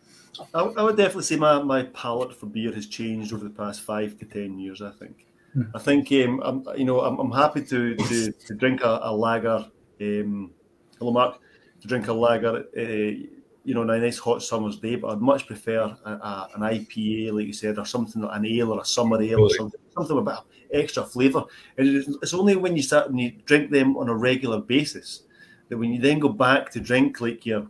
I, 0.54 0.60
I 0.60 0.82
would 0.82 0.96
definitely 0.96 1.24
say 1.24 1.36
my, 1.36 1.62
my 1.62 1.84
palate 1.84 2.36
for 2.36 2.46
beer 2.46 2.72
has 2.72 2.86
changed 2.86 3.32
over 3.32 3.44
the 3.44 3.50
past 3.50 3.80
five 3.80 4.18
to 4.18 4.24
ten 4.26 4.58
years. 4.58 4.82
I 4.82 4.90
think. 4.90 5.26
Hmm. 5.54 5.62
I 5.74 5.78
think 5.78 6.12
um, 6.12 6.40
I'm, 6.44 6.78
you 6.78 6.84
know 6.84 7.00
I'm, 7.00 7.18
I'm 7.18 7.32
happy 7.32 7.62
to, 7.64 7.96
to, 7.96 8.32
to 8.32 8.54
drink 8.54 8.82
a, 8.82 9.00
a 9.02 9.12
lager. 9.12 9.66
Um, 10.00 10.50
hello, 10.98 11.12
Mark. 11.12 11.40
To 11.80 11.88
drink 11.88 12.08
a 12.08 12.12
lager, 12.12 12.64
uh, 12.76 13.26
you 13.66 13.74
know, 13.74 13.80
on 13.80 13.90
a 13.90 13.98
nice 13.98 14.16
hot 14.16 14.42
summer's 14.42 14.78
day. 14.78 14.94
But 14.94 15.08
I'd 15.08 15.20
much 15.20 15.46
prefer 15.46 15.80
a, 15.80 16.10
a, 16.10 16.48
an 16.54 16.60
IPA, 16.62 17.32
like 17.32 17.46
you 17.46 17.52
said, 17.52 17.78
or 17.78 17.84
something, 17.84 18.22
an 18.22 18.46
ale 18.46 18.72
or 18.72 18.80
a 18.80 18.84
summer 18.84 19.20
ale 19.20 19.40
or 19.40 19.50
something, 19.50 19.80
something 19.92 20.14
with 20.14 20.28
a 20.28 20.30
bit 20.30 20.38
of 20.38 20.44
extra 20.72 21.02
flavour. 21.02 21.42
And 21.76 21.88
it's, 21.88 22.08
it's 22.22 22.32
only 22.32 22.54
when 22.54 22.76
you 22.76 22.82
start 22.82 23.08
when 23.08 23.18
you 23.18 23.32
drink 23.44 23.72
them 23.72 23.96
on 23.96 24.08
a 24.08 24.14
regular 24.14 24.60
basis 24.60 25.24
that 25.68 25.76
when 25.76 25.92
you 25.92 26.00
then 26.00 26.20
go 26.20 26.28
back 26.28 26.70
to 26.70 26.80
drink 26.80 27.20
like 27.20 27.44
your, 27.44 27.66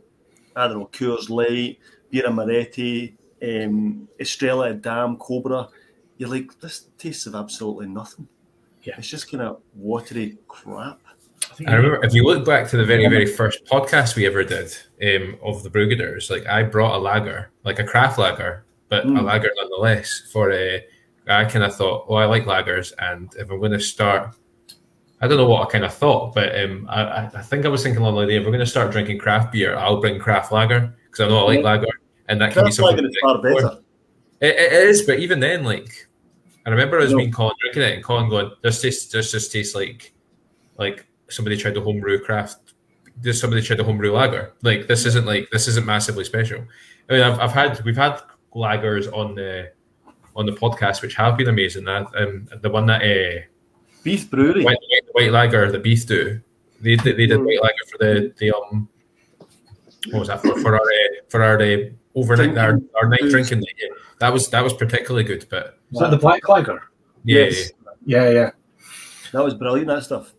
I 0.54 0.68
don't 0.68 0.80
know, 0.80 0.90
Coors 0.92 1.30
Light, 1.30 1.78
Birra 2.12 2.32
Moretti, 2.32 3.16
um, 3.42 4.06
Estrella 4.20 4.74
Damm, 4.74 5.16
Cobra, 5.16 5.68
you're 6.18 6.28
like, 6.28 6.60
this 6.60 6.88
tastes 6.98 7.24
of 7.24 7.34
absolutely 7.34 7.86
nothing. 7.86 8.28
Yeah. 8.82 8.96
It's 8.98 9.08
just 9.08 9.30
kind 9.30 9.42
of 9.42 9.62
watery 9.74 10.36
crap. 10.46 11.00
I 11.66 11.72
I 11.72 11.74
remember 11.74 12.04
if 12.04 12.12
you 12.14 12.24
look 12.24 12.44
back 12.44 12.68
to 12.70 12.76
the 12.76 12.84
very, 12.84 13.06
very 13.08 13.26
first 13.26 13.64
podcast 13.64 14.16
we 14.16 14.26
ever 14.26 14.44
did 14.44 14.76
um, 15.02 15.38
of 15.42 15.62
the 15.62 15.70
Brewgooders, 15.70 16.30
like 16.30 16.46
I 16.46 16.62
brought 16.62 16.94
a 16.96 16.98
lager, 16.98 17.50
like 17.64 17.78
a 17.78 17.84
craft 17.84 18.18
lager, 18.18 18.64
but 18.88 19.04
a 19.04 19.08
Mm. 19.08 19.22
lager 19.24 19.50
nonetheless. 19.56 20.22
For 20.32 20.52
a, 20.52 20.84
I 21.28 21.44
kind 21.44 21.64
of 21.64 21.74
thought, 21.74 22.08
well, 22.08 22.18
I 22.18 22.24
like 22.26 22.44
lagers, 22.44 22.92
and 22.98 23.32
if 23.38 23.50
I'm 23.50 23.58
going 23.58 23.72
to 23.72 23.80
start, 23.80 24.34
I 25.20 25.26
don't 25.28 25.38
know 25.38 25.48
what 25.48 25.66
I 25.66 25.70
kind 25.70 25.84
of 25.84 25.94
thought, 25.94 26.34
but 26.34 26.58
um, 26.62 26.86
I, 26.90 27.26
I- 27.34 27.42
think 27.42 27.64
I 27.64 27.68
was 27.68 27.82
thinking 27.82 28.02
along 28.02 28.16
the 28.16 28.22
idea, 28.22 28.40
if 28.40 28.44
we're 28.44 28.52
going 28.52 28.60
to 28.60 28.66
start 28.70 28.92
drinking 28.92 29.18
craft 29.18 29.52
beer, 29.52 29.76
I'll 29.76 30.00
bring 30.00 30.18
craft 30.20 30.52
lager 30.52 30.94
because 31.06 31.20
I 31.24 31.28
know 31.28 31.38
I 31.46 31.54
like 31.54 31.64
lager, 31.64 31.88
and 32.28 32.40
that 32.40 32.52
can 32.52 32.64
be 32.64 32.72
Craft 32.72 32.74
something. 32.76 32.96
lager 32.96 33.08
is 33.08 33.16
far 33.22 33.42
better. 33.42 33.78
It, 34.40 34.56
it 34.56 34.72
is, 34.72 35.02
but 35.02 35.18
even 35.20 35.40
then, 35.40 35.64
like, 35.64 36.06
I 36.66 36.70
remember 36.70 36.98
I 36.98 37.04
was 37.04 37.12
No. 37.12 37.18
being 37.18 37.32
Colin 37.32 37.54
drinking 37.60 37.82
it, 37.82 37.94
and 37.94 38.04
Colin 38.04 38.28
going, 38.28 38.50
"This 38.62 38.82
tastes, 38.82 39.10
this 39.10 39.32
just 39.32 39.50
tastes 39.52 39.74
like, 39.74 40.12
like 40.78 41.06
somebody 41.28 41.56
tried 41.56 41.74
to 41.74 41.80
homebrew 41.80 42.20
craft. 42.20 42.72
This 43.18 43.40
somebody 43.40 43.62
tried 43.62 43.76
to 43.76 43.84
homebrew 43.84 44.12
lager. 44.12 44.52
Like 44.62 44.86
this 44.86 45.06
isn't 45.06 45.26
like 45.26 45.48
this 45.50 45.68
isn't 45.68 45.86
massively 45.86 46.24
special. 46.24 46.64
I 47.08 47.12
mean, 47.12 47.22
I've, 47.22 47.38
I've 47.38 47.52
had 47.52 47.82
we've 47.84 47.96
had 47.96 48.20
lagers 48.54 49.12
on 49.12 49.34
the 49.34 49.72
on 50.34 50.46
the 50.46 50.52
podcast 50.52 51.02
which 51.02 51.14
have 51.14 51.36
been 51.36 51.48
amazing. 51.48 51.84
That 51.84 52.06
um, 52.16 52.48
the 52.60 52.70
one 52.70 52.86
that 52.86 53.02
uh, 53.02 53.42
Beef 54.02 54.30
Brewery. 54.30 54.64
white, 54.64 54.76
white, 54.90 55.02
white 55.12 55.32
lager 55.32 55.72
the 55.72 55.78
Beef 55.78 56.06
do. 56.06 56.40
They, 56.80 56.96
they, 56.96 57.12
they 57.12 57.26
did 57.26 57.38
white 57.42 57.62
lager 57.62 57.74
for 57.90 57.98
the 57.98 58.34
the 58.38 58.52
um 58.54 58.88
what 60.10 60.20
was 60.20 60.28
that 60.28 60.42
for 60.42 60.60
for 60.60 60.74
our 60.74 60.80
uh, 60.80 61.22
for 61.28 61.42
our 61.42 61.60
uh, 61.60 61.76
overnight 62.14 62.56
our, 62.58 62.80
our 63.00 63.08
night 63.08 63.28
drinking 63.30 63.60
night. 63.60 63.74
Yeah. 63.78 63.88
That 64.20 64.32
was 64.32 64.48
that 64.50 64.62
was 64.62 64.74
particularly 64.74 65.24
good, 65.24 65.46
but 65.50 65.78
is 65.92 66.00
that 66.00 66.10
the 66.10 66.18
black 66.18 66.48
lager? 66.48 66.82
yeah, 67.24 67.44
Yes. 67.44 67.70
Yeah, 68.04 68.30
yeah. 68.30 68.50
That 69.32 69.42
was 69.42 69.54
brilliant, 69.54 69.88
that 69.88 70.04
stuff. 70.04 70.32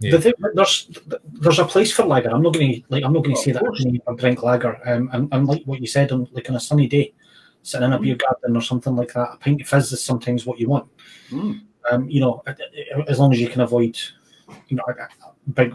Yeah. 0.00 0.12
The 0.12 0.20
thing, 0.20 0.32
there's 0.54 0.88
there's 1.24 1.58
a 1.58 1.64
place 1.64 1.92
for 1.92 2.04
lager. 2.04 2.30
I'm 2.30 2.42
not 2.42 2.54
going 2.54 2.72
to 2.74 2.82
like 2.88 3.04
I'm 3.04 3.12
not 3.12 3.22
going 3.22 3.34
to 3.36 3.40
Oh, 3.40 3.44
say 3.44 3.52
that 3.52 3.62
I 3.62 3.66
course. 3.66 3.82
can 3.82 3.94
even 3.94 4.16
drink 4.16 4.42
lager. 4.42 4.78
Um, 4.86 5.10
and, 5.12 5.28
and 5.32 5.46
like 5.46 5.62
what 5.64 5.80
you 5.80 5.86
said, 5.86 6.10
on 6.10 6.26
like 6.32 6.48
on 6.48 6.56
a 6.56 6.60
sunny 6.60 6.86
day, 6.88 7.12
sitting 7.62 7.86
in 7.86 7.92
a 7.92 7.98
beer 7.98 8.16
garden 8.16 8.56
or 8.56 8.62
something 8.62 8.96
like 8.96 9.12
that, 9.12 9.34
a 9.34 9.36
pint 9.36 9.60
of 9.60 9.68
fizz 9.68 9.92
is 9.92 10.02
sometimes 10.02 10.46
what 10.46 10.58
you 10.58 10.68
want. 10.68 10.88
Mm. 11.30 11.60
Um, 11.90 12.08
you 12.08 12.20
know, 12.20 12.42
as 13.08 13.18
long 13.18 13.32
as 13.32 13.40
you 13.40 13.48
can 13.48 13.60
avoid, 13.60 13.98
you 14.68 14.76
know, 14.76 14.84
a, 14.88 14.92
a 14.92 15.08
big 15.52 15.74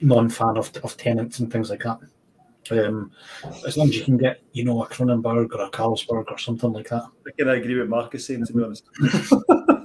non-fan 0.00 0.56
of, 0.56 0.70
of 0.84 0.96
Tennent's 0.96 1.40
and 1.40 1.50
things 1.52 1.70
like 1.70 1.82
that. 1.82 1.98
Um, 2.70 3.10
as 3.66 3.76
long 3.76 3.88
as 3.88 3.96
you 3.96 4.04
can 4.04 4.18
get, 4.18 4.42
you 4.52 4.64
know, 4.64 4.82
a 4.82 4.86
Kronenbourg 4.86 5.52
or 5.54 5.62
a 5.62 5.70
Carlsberg 5.70 6.30
or 6.30 6.38
something 6.38 6.72
like 6.72 6.90
that. 6.90 7.02
I 7.26 7.30
can 7.36 7.48
agree 7.48 7.78
with 7.78 7.88
Marcus 7.88 8.26
saying, 8.26 8.44
to 8.46 8.52
be 8.52 8.62
honest. 8.62 8.84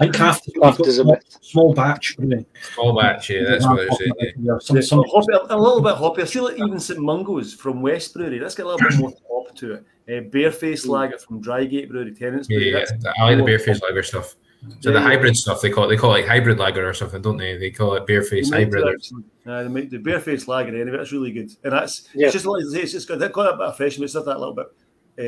I 0.00 0.04
think 0.04 0.16
craft, 0.16 0.50
Craft 0.58 0.86
is 0.86 0.98
a 0.98 1.04
myth. 1.04 1.38
small 1.40 1.72
batch 1.74 2.16
brewing. 2.16 2.44
All 2.78 2.98
batch, 3.00 3.30
yeah, 3.30 3.44
that's 3.44 3.66
what 3.66 3.76
they're 3.76 3.90
saying. 3.92 4.12
yeah. 4.18 4.30
Yeah, 4.38 4.58
some, 4.60 4.82
some, 4.82 5.04
hoppy, 5.12 5.32
a 5.50 5.56
little 5.56 5.80
bit 5.80 5.94
hoppy. 5.96 6.22
I 6.22 6.24
feel 6.24 6.44
like 6.44 6.56
even 6.58 6.80
St 6.80 6.98
Mungo's 7.00 7.54
from 7.54 7.80
West 7.82 8.14
Brewery, 8.14 8.38
that's 8.38 8.54
got 8.54 8.64
a 8.64 8.68
little 8.70 8.88
bit 8.88 8.98
more 8.98 9.12
hop 9.30 9.54
to 9.56 9.74
it. 9.74 9.84
Uh, 10.06 10.28
Bearface 10.30 10.86
Lager 10.86 11.18
from 11.18 11.42
Drygate 11.42 11.88
Brewery, 11.88 12.12
Tennent's 12.14 12.48
Yeah, 12.50 12.58
Brewery. 12.58 12.70
yeah, 12.72 12.78
that's 13.00 13.04
I 13.18 13.22
like 13.24 13.32
the 13.32 13.36
more 13.38 13.46
barefaced 13.46 13.80
hop. 13.80 13.90
lager 13.90 14.02
stuff. 14.02 14.34
So 14.80 14.90
Yeah, 14.90 14.92
the 14.94 15.00
yeah. 15.00 15.00
hybrid 15.02 15.36
stuff 15.36 15.60
they 15.60 15.70
call 15.70 15.84
it, 15.84 15.88
they 15.88 15.96
call 15.96 16.10
it 16.14 16.20
like 16.20 16.26
hybrid 16.26 16.58
lager 16.58 16.88
or 16.88 16.94
something, 16.94 17.20
don't 17.22 17.36
they? 17.36 17.56
They 17.58 17.70
call 17.70 17.94
it 17.94 18.06
barefaced 18.06 18.50
They 18.50 18.64
hybrid. 18.64 18.84
or- 18.84 18.92
actually. 18.94 19.24
Uh, 19.46 19.62
they 19.62 19.68
might 19.68 19.90
do 19.90 20.00
Bearface 20.00 20.48
Lager 20.48 20.74
anyway. 20.80 20.96
That's 20.96 21.12
really 21.12 21.32
good, 21.32 21.50
and 21.64 21.72
that's 21.74 22.08
Yeah. 22.14 22.26
it's 22.26 22.32
just 22.32 22.46
like 22.46 22.62
it's 22.64 22.92
just 22.92 23.06
got, 23.08 23.18
got 23.32 23.54
a 23.54 23.56
bit 23.58 23.66
of 23.66 23.76
freshness, 23.76 24.04
it's 24.06 24.14
just 24.14 24.24
that 24.26 24.38
little 24.40 24.54
bit 24.54 24.66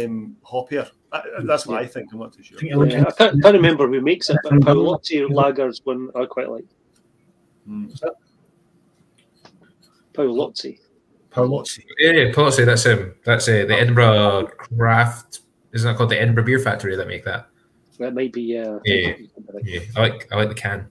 um, 0.04 0.36
hoppier. 0.44 0.88
I, 1.16 1.42
that's 1.44 1.66
what 1.66 1.82
I 1.82 1.86
think. 1.86 2.12
I'm 2.12 2.18
not 2.20 2.32
too 2.32 2.42
sure. 2.42 2.58
I 2.58 2.60
think 2.60 2.70
you're 2.70 2.78
looking 2.78 2.98
Yeah, 2.98 3.06
I 3.08 3.12
can't, 3.12 3.42
can't 3.42 3.54
remember 3.54 3.88
who 3.88 4.00
makes 4.00 4.30
it, 4.30 4.38
but 4.42 4.52
Paolozzi 4.54 5.28
Lager's 5.28 5.80
one 5.84 6.10
I 6.14 6.26
quite 6.26 6.50
like. 6.50 6.64
Mm. 7.68 7.98
Paolozzi. 10.14 10.78
Paolozzi. 11.30 11.84
Yeah, 11.98 12.12
yeah, 12.12 12.32
Palazzo, 12.32 12.64
that's 12.64 12.84
him. 12.84 13.14
That's 13.24 13.48
uh, 13.48 13.64
the 13.68 13.74
Edinburgh 13.78 14.46
Craft. 14.56 15.40
Isn't 15.72 15.90
that 15.90 15.98
called 15.98 16.10
the 16.10 16.20
Edinburgh 16.20 16.44
Beer 16.44 16.58
Factory 16.58 16.96
that 16.96 17.06
make 17.06 17.24
that? 17.24 17.48
That 17.98 18.14
might 18.14 18.32
be. 18.32 18.58
Uh, 18.58 18.78
Yeah. 18.84 19.12
Yeah, 19.62 19.80
I 19.96 20.00
like 20.00 20.28
I 20.32 20.36
like 20.36 20.48
the 20.48 20.54
can. 20.54 20.88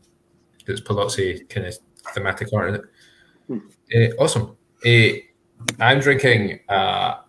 It's 0.67 0.81
Palazzo 0.81 1.33
kind 1.49 1.67
of 1.67 1.77
thematic 2.13 2.49
art 2.53 2.69
in 2.69 2.75
it. 2.75 4.13
Uh, 4.19 4.21
awesome. 4.21 4.57
Uh, 4.85 5.19
I'm 5.79 5.99
drinking. 5.99 6.59
Uh, 6.69 7.21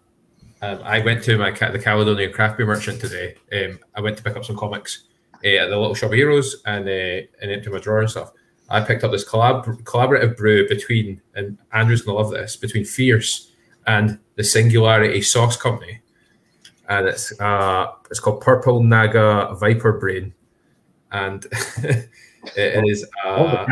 um, 0.62 0.80
I 0.82 1.00
went 1.00 1.22
to 1.24 1.36
my 1.36 1.50
the 1.50 1.80
Caledonian 1.82 2.32
Craft 2.32 2.56
Beer 2.56 2.66
Merchant 2.66 3.00
today. 3.00 3.34
Um, 3.52 3.78
I 3.94 4.00
went 4.00 4.16
to 4.16 4.22
pick 4.22 4.36
up 4.36 4.44
some 4.44 4.56
comics 4.56 5.04
uh, 5.44 5.48
at 5.48 5.68
the 5.68 5.76
Little 5.76 5.94
Shop 5.94 6.10
of 6.10 6.16
Heroes 6.16 6.62
and 6.64 6.88
uh, 6.88 7.26
and 7.42 7.50
into 7.50 7.70
my 7.70 7.78
drawer 7.78 8.00
and 8.00 8.10
stuff. 8.10 8.32
I 8.68 8.80
picked 8.80 9.04
up 9.04 9.12
this 9.12 9.28
collab- 9.28 9.82
collaborative 9.84 10.36
brew 10.36 10.68
between, 10.68 11.20
and 11.34 11.58
Andrew's 11.72 12.02
gonna 12.02 12.18
love 12.18 12.30
this, 12.30 12.56
between 12.56 12.84
Fierce 12.84 13.52
and 13.86 14.18
the 14.34 14.42
Singularity 14.42 15.22
Sauce 15.22 15.56
Company, 15.56 16.00
and 16.88 17.06
it's 17.06 17.38
uh, 17.40 17.92
it's 18.10 18.20
called 18.20 18.40
Purple 18.40 18.82
Naga 18.82 19.54
Viper 19.56 19.92
Brain, 19.92 20.32
and 21.12 21.46
it 21.76 22.84
is 22.88 23.06
uh, 23.24 23.66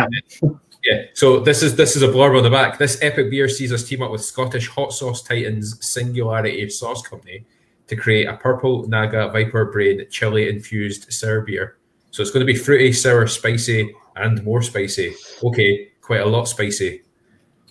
yeah. 0.84 1.04
So 1.14 1.40
this 1.40 1.62
is 1.62 1.76
this 1.76 1.96
is 1.96 2.02
a 2.02 2.08
blurb 2.08 2.36
on 2.36 2.42
the 2.42 2.50
back. 2.50 2.78
This 2.78 2.98
epic 3.02 3.30
beer 3.30 3.48
sees 3.48 3.72
us 3.72 3.84
team 3.84 4.02
up 4.02 4.10
with 4.10 4.24
Scottish 4.24 4.68
hot 4.68 4.92
sauce 4.92 5.22
titans 5.22 5.84
Singularity 5.84 6.68
Sauce 6.70 7.02
Company 7.02 7.44
to 7.86 7.96
create 7.96 8.26
a 8.26 8.36
purple 8.36 8.86
Naga 8.88 9.30
Viper 9.30 9.66
Brain 9.66 10.06
chili 10.10 10.48
infused 10.48 11.12
sour 11.12 11.40
beer. 11.40 11.78
So 12.10 12.22
it's 12.22 12.30
going 12.30 12.46
to 12.46 12.52
be 12.52 12.56
fruity, 12.56 12.92
sour, 12.92 13.26
spicy, 13.26 13.92
and 14.16 14.42
more 14.44 14.62
spicy. 14.62 15.14
Okay, 15.42 15.90
quite 16.00 16.20
a 16.20 16.26
lot 16.26 16.44
spicy. 16.44 17.02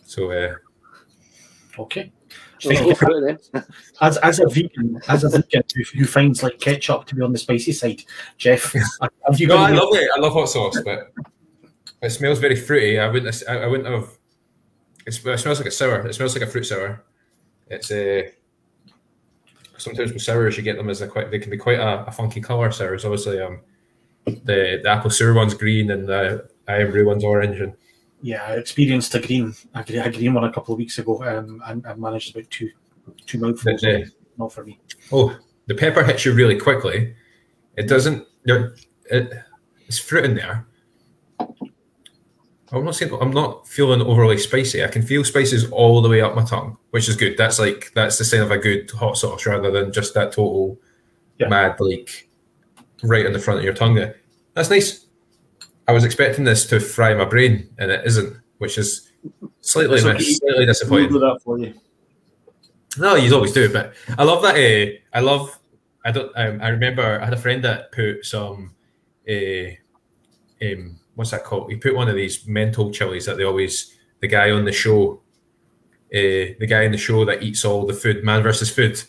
So 0.06 0.32
uh, 0.32 0.56
Okay. 1.78 2.12
Let's 2.66 2.80
go 2.80 2.96
for 2.96 3.30
it 3.30 3.40
then. 3.54 3.64
As, 4.02 4.18
as 4.18 4.40
a 4.40 4.48
vegan, 4.48 5.00
as 5.10 5.24
a 5.26 5.30
vegan 5.30 5.64
who, 5.76 5.84
who 5.98 6.06
finds 6.06 6.44
like 6.44 6.60
ketchup 6.60 7.06
to 7.08 7.16
be 7.16 7.22
on 7.22 7.34
the 7.34 7.38
spicy 7.38 7.74
side, 7.74 8.04
Jeff, 8.38 8.74
have 9.02 9.40
you 9.40 9.48
no, 9.48 9.58
got 9.58 9.72
I 9.72 9.76
love 9.76 9.90
it. 9.94 10.10
I 10.16 10.20
love 10.20 10.34
hot 10.34 10.48
sauce, 10.48 10.80
but 10.84 11.12
it 12.04 12.10
smells 12.12 12.40
very 12.40 12.56
fruity. 12.56 13.00
I 13.00 13.08
wouldn't. 13.08 13.44
I, 13.50 13.64
I 13.64 13.68
wouldn't 13.68 13.90
have. 13.90 14.10
It, 15.08 15.20
it 15.26 15.38
smells 15.40 15.60
like 15.60 15.68
a 15.68 15.72
sour. 15.72 16.06
It 16.08 16.14
smells 16.14 16.36
like 16.36 16.48
a 16.48 16.52
fruit 16.52 16.66
sour. 16.66 17.04
It's 17.68 17.92
a. 17.92 18.32
sometimes 19.78 20.14
with 20.14 20.22
sours 20.22 20.58
you 20.58 20.64
get 20.64 20.78
them 20.78 20.90
as 20.90 21.02
a 21.02 21.08
quite. 21.08 21.32
They 21.32 21.40
can 21.40 21.50
be 21.52 21.58
quite 21.58 21.80
a, 21.80 22.06
a 22.06 22.12
funky 22.12 22.42
color. 22.42 22.72
Sours, 22.72 23.06
obviously. 23.06 23.40
Um, 23.42 23.62
the 24.26 24.80
the 24.84 24.90
apple 24.90 25.10
sour 25.10 25.34
one's 25.34 25.54
green 25.54 25.92
and 25.92 26.08
the 26.08 26.48
brew 26.68 27.06
one's 27.08 27.24
orange. 27.24 27.60
And 27.60 27.74
Yeah, 28.22 28.44
I 28.44 28.54
experienced 28.54 29.14
a 29.16 29.20
green, 29.20 29.54
a 29.76 29.80
a 29.82 30.12
green 30.12 30.34
one 30.34 30.44
a 30.46 30.52
couple 30.54 30.74
of 30.74 30.78
weeks 30.78 30.98
ago, 31.00 31.24
um, 31.24 31.62
and 31.66 31.86
I 31.86 31.94
managed 31.96 32.36
about 32.36 32.50
two, 32.50 32.70
two 33.26 33.40
mouthfuls. 33.40 33.82
The- 33.82 34.10
Not 34.38 34.54
for 34.54 34.64
me. 34.64 34.80
oh, 35.12 35.38
the 35.68 35.76
pepper 35.76 36.04
hits 36.04 36.26
you 36.26 36.34
really 36.34 36.58
quickly. 36.58 37.16
It 37.76 37.88
doesn't. 37.88 38.26
It, 38.46 39.34
it's 39.88 40.00
fruit 40.00 40.26
in 40.26 40.36
there. 40.36 40.66
I'm 42.74 42.84
not 42.86 42.96
saying 42.96 43.16
I'm 43.22 43.32
not 43.32 43.68
feeling 43.68 44.02
overly 44.02 44.38
spicy. 44.38 44.84
I 44.84 44.88
can 44.88 45.02
feel 45.04 45.24
spices 45.24 45.70
all 45.72 46.02
the 46.02 46.10
way 46.10 46.22
up 46.22 46.36
my 46.36 46.44
tongue, 46.44 46.78
which 46.90 47.08
is 47.08 47.16
good. 47.16 47.38
That's 47.38 47.60
like 47.60 47.92
that's 47.94 48.18
the 48.18 48.26
sign 48.26 48.42
of 48.42 48.52
a 48.52 48.58
good 48.58 48.90
hot 48.92 49.18
sauce 49.18 49.46
rather 49.46 49.70
than 49.72 49.92
just 49.94 50.14
that 50.16 50.32
total 50.32 50.80
Yeah. 51.38 51.50
mad 51.50 51.80
like 51.80 52.30
right 53.04 53.26
on 53.26 53.34
the 53.34 53.40
front 53.40 53.60
of 53.60 53.64
your 53.66 53.74
tongue. 53.74 53.96
There, 53.96 54.16
that's 54.56 54.70
nice. 54.70 55.06
I 55.88 55.92
was 55.92 56.04
expecting 56.04 56.46
this 56.46 56.66
to 56.68 56.80
fry 56.80 57.14
my 57.14 57.26
brain, 57.26 57.70
and 57.78 57.92
it 57.92 58.06
isn't, 58.08 58.38
which 58.58 58.78
is 58.78 59.12
slightly 59.62 60.00
okay. 60.00 60.18
slightly 60.24 60.58
We'll 60.60 60.66
disappointing. 60.66 61.10
do 61.12 61.20
that 61.20 61.40
for 61.44 61.60
you. 61.60 61.74
No, 62.98 63.16
you 63.16 63.34
always 63.36 63.52
do, 63.54 63.72
but 63.72 63.94
I 64.18 64.24
love 64.24 64.42
that. 64.44 64.56
Uh, 64.56 64.92
I 65.14 65.20
love. 65.20 65.60
I 66.06 66.12
don't. 66.12 66.32
Um, 66.36 66.60
I 66.62 66.70
remember 66.70 67.20
I 67.22 67.26
had 67.26 67.34
a 67.34 67.38
friend 67.38 67.64
that 67.64 67.92
put 67.92 68.26
some. 68.26 68.74
Uh, 69.30 69.72
um, 70.62 71.00
what's 71.16 71.32
that 71.32 71.44
called? 71.44 71.72
He 71.72 71.78
put 71.78 71.96
one 71.96 72.10
of 72.10 72.16
these 72.16 72.48
mental 72.48 72.92
chilies 72.92 73.26
that 73.26 73.38
they 73.38 73.44
always. 73.44 73.96
The 74.22 74.28
guy 74.28 74.52
on 74.52 74.66
the 74.66 74.72
show. 74.72 75.22
Uh, 76.14 76.54
the 76.60 76.68
guy 76.68 76.84
in 76.84 76.92
the 76.92 76.98
show 76.98 77.26
that 77.26 77.42
eats 77.44 77.66
all 77.66 77.86
the 77.86 77.94
food, 77.94 78.24
Man 78.24 78.44
versus 78.44 78.70
Food. 78.70 79.02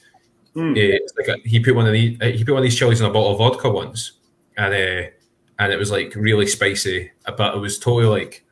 Mm. 0.57 0.73
Uh, 0.73 0.99
like 1.19 1.29
a, 1.29 1.49
he 1.49 1.61
put 1.61 1.75
one 1.75 1.87
of 1.87 1.93
these. 1.93 2.19
Uh, 2.21 2.27
he 2.27 2.45
put 2.45 2.53
one 2.53 2.63
of 2.63 2.65
these 2.65 2.77
chilies 2.77 3.01
in 3.01 3.07
a 3.07 3.11
bottle 3.11 3.33
of 3.33 3.39
vodka 3.39 3.71
once, 3.71 4.13
and 4.57 4.75
uh, 4.75 5.11
and 5.59 5.73
it 5.73 5.79
was 5.79 5.91
like 5.91 6.15
really 6.15 6.47
spicy, 6.47 7.11
but 7.37 7.55
it 7.55 7.61
was 7.61 7.79
totally 7.79 8.07
like. 8.07 8.45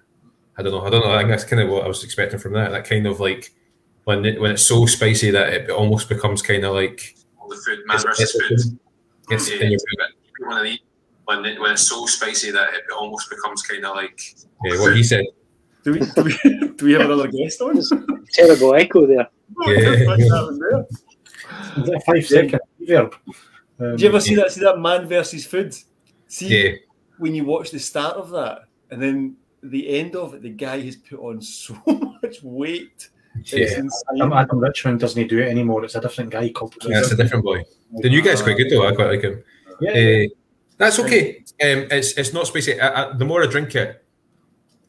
I 0.59 0.63
don't 0.63 0.73
know. 0.73 0.83
I 0.83 0.91
don't 0.91 1.03
know. 1.03 1.15
I 1.15 1.19
think 1.19 1.31
that's 1.31 1.45
kind 1.45 1.63
of 1.63 1.71
what 1.71 1.85
I 1.85 1.89
was 1.89 2.05
expecting 2.05 2.39
from 2.39 2.53
that. 2.53 2.73
That 2.73 2.87
kind 2.87 3.07
of 3.07 3.21
like 3.21 3.55
when 4.05 4.25
it, 4.25 4.41
when 4.41 4.51
it's 4.51 4.63
so 4.63 4.87
spicy 4.87 5.31
that 5.31 5.53
it 5.53 5.71
almost 5.71 6.09
becomes 6.09 6.43
kind 6.43 6.65
of 6.65 6.75
like 6.75 7.17
the 7.49 7.57
food, 7.57 7.79
man 7.87 7.97
it's, 7.97 8.05
versus 8.05 8.35
it's, 8.35 8.65
food. 8.65 8.79
it's 9.31 9.51
Yeah, 9.51 9.57
in 9.61 9.71
your 9.73 9.81
One 10.49 10.59
of 10.59 10.65
the 10.65 10.79
when 11.25 11.45
it, 11.45 11.61
when 11.61 11.73
it's 11.73 11.83
so 11.89 12.07
spicy 12.07 12.51
that 12.51 12.75
it 12.75 12.85
almost 12.97 13.31
becomes 13.31 13.63
kind 13.63 13.85
of 13.85 13.97
like 13.97 14.21
yeah, 14.65 14.81
what 14.81 14.97
he 14.97 15.03
said. 15.03 15.25
Do 15.85 15.93
we, 15.93 15.99
do 16.01 16.23
we, 16.23 16.69
do 16.77 16.85
we 16.85 16.93
have 16.93 17.03
another 17.03 17.29
guest 17.29 17.61
on? 17.61 17.81
Terrible 18.33 18.75
echo 18.75 19.07
there. 19.07 19.29
Yeah. 19.67 20.05
Fuck 20.07 20.19
that 20.19 20.43
one 20.45 20.59
there. 20.59 20.87
Is 21.77 21.89
that 21.89 21.97
a 21.97 22.01
five 22.01 22.27
second 22.27 22.61
reverb? 22.81 23.15
Um, 23.81 23.97
Do 23.97 24.03
you 24.03 24.09
ever 24.09 24.21
see 24.21 24.35
that? 24.37 24.53
See 24.53 24.61
that 24.61 24.79
man 24.79 25.07
versus 25.07 25.45
food? 25.45 25.75
See 26.29 26.47
Yeah, 26.49 26.77
when 27.19 27.35
you 27.35 27.45
watch 27.45 27.71
the 27.71 27.81
start 27.81 28.17
of 28.17 28.31
that, 28.31 28.65
and 28.91 29.03
then 29.03 29.37
the 29.63 29.89
end 29.99 30.17
of 30.17 30.35
it, 30.35 30.43
the 30.43 30.51
guy 30.51 30.81
has 30.81 30.97
put 30.97 31.21
on 31.21 31.41
so 31.43 31.77
much 32.23 32.43
weight. 32.43 33.11
It's 33.41 33.53
yeah, 33.53 33.79
insane. 33.79 33.89
Adam, 34.17 34.33
Adam 34.33 34.59
Richman 34.61 34.99
doesn't 34.99 35.27
do 35.29 35.39
it 35.39 35.49
anymore. 35.49 35.85
It's 35.85 35.95
a 35.95 36.01
different 36.01 36.31
guy 36.31 36.51
called. 36.51 36.75
that's 36.87 37.13
a 37.13 37.17
different 37.17 37.45
boy. 37.45 37.65
The 37.93 38.09
new 38.09 38.23
guy's 38.23 38.43
quite 38.43 38.57
good 38.57 38.71
though. 38.71 38.87
I 38.87 38.95
quite 38.95 39.09
like 39.09 39.23
him. 39.23 39.43
Yeah, 39.81 39.91
Uh, 39.91 40.29
that's 40.83 40.99
okay. 41.01 41.39
Um, 41.63 41.87
it's 41.91 42.13
it's 42.19 42.33
not 42.33 42.47
spicy. 42.47 42.81
I, 42.81 43.11
I, 43.11 43.13
the 43.17 43.25
more 43.25 43.43
I 43.43 43.47
drink 43.47 43.75
it, 43.75 44.05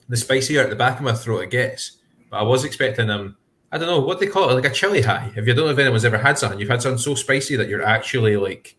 the 0.10 0.18
spicier 0.18 0.62
at 0.62 0.70
the 0.70 0.76
back 0.76 0.98
of 0.98 1.04
my 1.04 1.14
throat 1.14 1.44
it 1.44 1.52
gets. 1.52 1.98
But 2.30 2.38
I 2.38 2.44
was 2.44 2.64
expecting 2.66 3.10
um, 3.10 3.38
I 3.72 3.78
don't 3.78 3.88
know 3.88 4.00
what 4.00 4.20
they 4.20 4.28
call 4.28 4.50
it, 4.50 4.54
like 4.54 4.66
a 4.66 4.74
chili 4.74 5.02
high. 5.02 5.32
If 5.36 5.48
you 5.48 5.54
don't 5.54 5.66
know 5.66 5.72
if 5.72 5.78
anyone's 5.80 6.06
ever 6.06 6.18
had 6.18 6.38
something, 6.38 6.60
you've 6.60 6.70
had 6.70 6.82
something 6.82 6.98
so 7.00 7.16
spicy 7.16 7.56
that 7.56 7.68
you're 7.70 7.84
actually 7.84 8.38
like, 8.38 8.76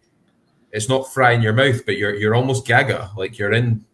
it's 0.72 0.88
not 0.88 1.12
frying 1.12 1.40
your 1.42 1.52
mouth, 1.52 1.84
but 1.86 1.96
you're 1.96 2.14
you're 2.14 2.34
almost 2.34 2.66
gaga. 2.66 3.10
Like 3.16 3.38
you're 3.38 3.52
in, 3.52 3.84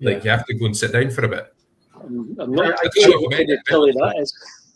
like 0.00 0.24
you 0.24 0.30
have 0.30 0.46
to 0.46 0.54
go 0.54 0.66
and 0.66 0.76
sit 0.76 0.92
down 0.92 1.10
for 1.10 1.24
a 1.24 1.28
bit. 1.28 1.52
I'm, 1.94 2.36
I'm 2.38 2.52
not 2.52 2.66
I 2.66 2.72
quite 2.76 2.90
don't 2.94 3.02
sure 3.04 3.10
know 3.10 3.20
what 3.20 3.30
what 3.30 3.36
kind 3.36 3.50
of 3.50 3.58
it- 3.58 3.66
chili 3.66 3.92
that 3.92 4.16
is. 4.20 4.32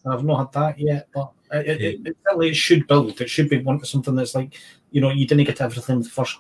I've 0.07 0.23
not 0.25 0.39
had 0.39 0.53
that 0.61 0.79
yet, 0.79 1.09
but 1.15 1.33
it, 1.53 1.67
it, 1.67 1.81
it, 1.81 2.07
it 2.09 2.17
certainly 2.25 2.53
should 2.53 2.87
build. 2.87 3.19
It 3.21 3.31
should 3.31 3.49
be 3.49 3.63
one 3.63 3.83
something 3.85 4.15
that's 4.15 4.35
like 4.35 4.55
you 4.91 5.01
know 5.01 5.11
you 5.11 5.27
didn't 5.27 5.45
get 5.45 5.61
everything 5.63 6.03
the 6.03 6.09
first 6.09 6.39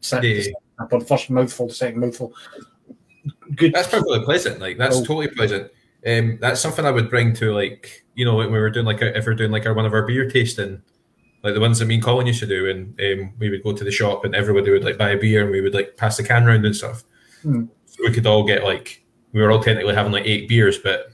set, 0.00 0.22
Yeah. 0.22 0.52
The 0.90 1.00
first 1.00 1.30
mouthful, 1.30 1.68
second 1.70 2.00
mouthful. 2.00 2.32
Good. 3.54 3.72
That's 3.72 3.88
perfectly 3.88 4.20
pleasant. 4.24 4.60
Like 4.60 4.78
that's 4.78 4.96
Oh. 4.96 5.00
totally 5.04 5.28
pleasant. 5.28 5.70
Um, 6.06 6.38
that's 6.40 6.60
something 6.60 6.84
I 6.84 6.90
would 6.90 7.10
bring 7.10 7.32
to 7.34 7.52
like 7.52 8.04
you 8.14 8.24
know 8.24 8.36
when 8.36 8.52
we 8.52 8.58
were 8.58 8.70
doing 8.70 8.86
like 8.86 9.02
if 9.02 9.26
we're 9.26 9.34
doing 9.34 9.50
like 9.50 9.66
our 9.66 9.74
one 9.74 9.86
of 9.86 9.92
our 9.92 10.06
beer 10.06 10.28
tasting, 10.30 10.80
like 11.42 11.54
the 11.54 11.60
ones 11.60 11.78
that 11.78 11.86
me 11.86 11.94
and 11.94 12.04
Colin 12.04 12.26
used 12.26 12.40
to 12.40 12.46
do, 12.46 12.68
and 12.70 13.00
um, 13.00 13.32
we 13.38 13.50
would 13.50 13.62
go 13.62 13.72
to 13.72 13.84
the 13.84 13.90
shop 13.90 14.24
and 14.24 14.34
everybody 14.34 14.70
would 14.70 14.84
like 14.84 14.98
buy 14.98 15.10
a 15.10 15.18
beer 15.18 15.42
and 15.42 15.50
we 15.50 15.60
would 15.60 15.74
like 15.74 15.96
pass 15.96 16.16
the 16.16 16.22
can 16.22 16.44
round 16.44 16.64
and 16.64 16.76
stuff. 16.76 17.02
Hmm. 17.42 17.64
So 17.86 17.96
we 18.04 18.12
could 18.12 18.26
all 18.26 18.44
get 18.44 18.62
like 18.64 19.02
we 19.32 19.40
were 19.42 19.50
all 19.50 19.62
technically 19.62 19.94
having 19.94 20.12
like 20.12 20.26
eight 20.26 20.48
beers, 20.48 20.78
but 20.78 21.08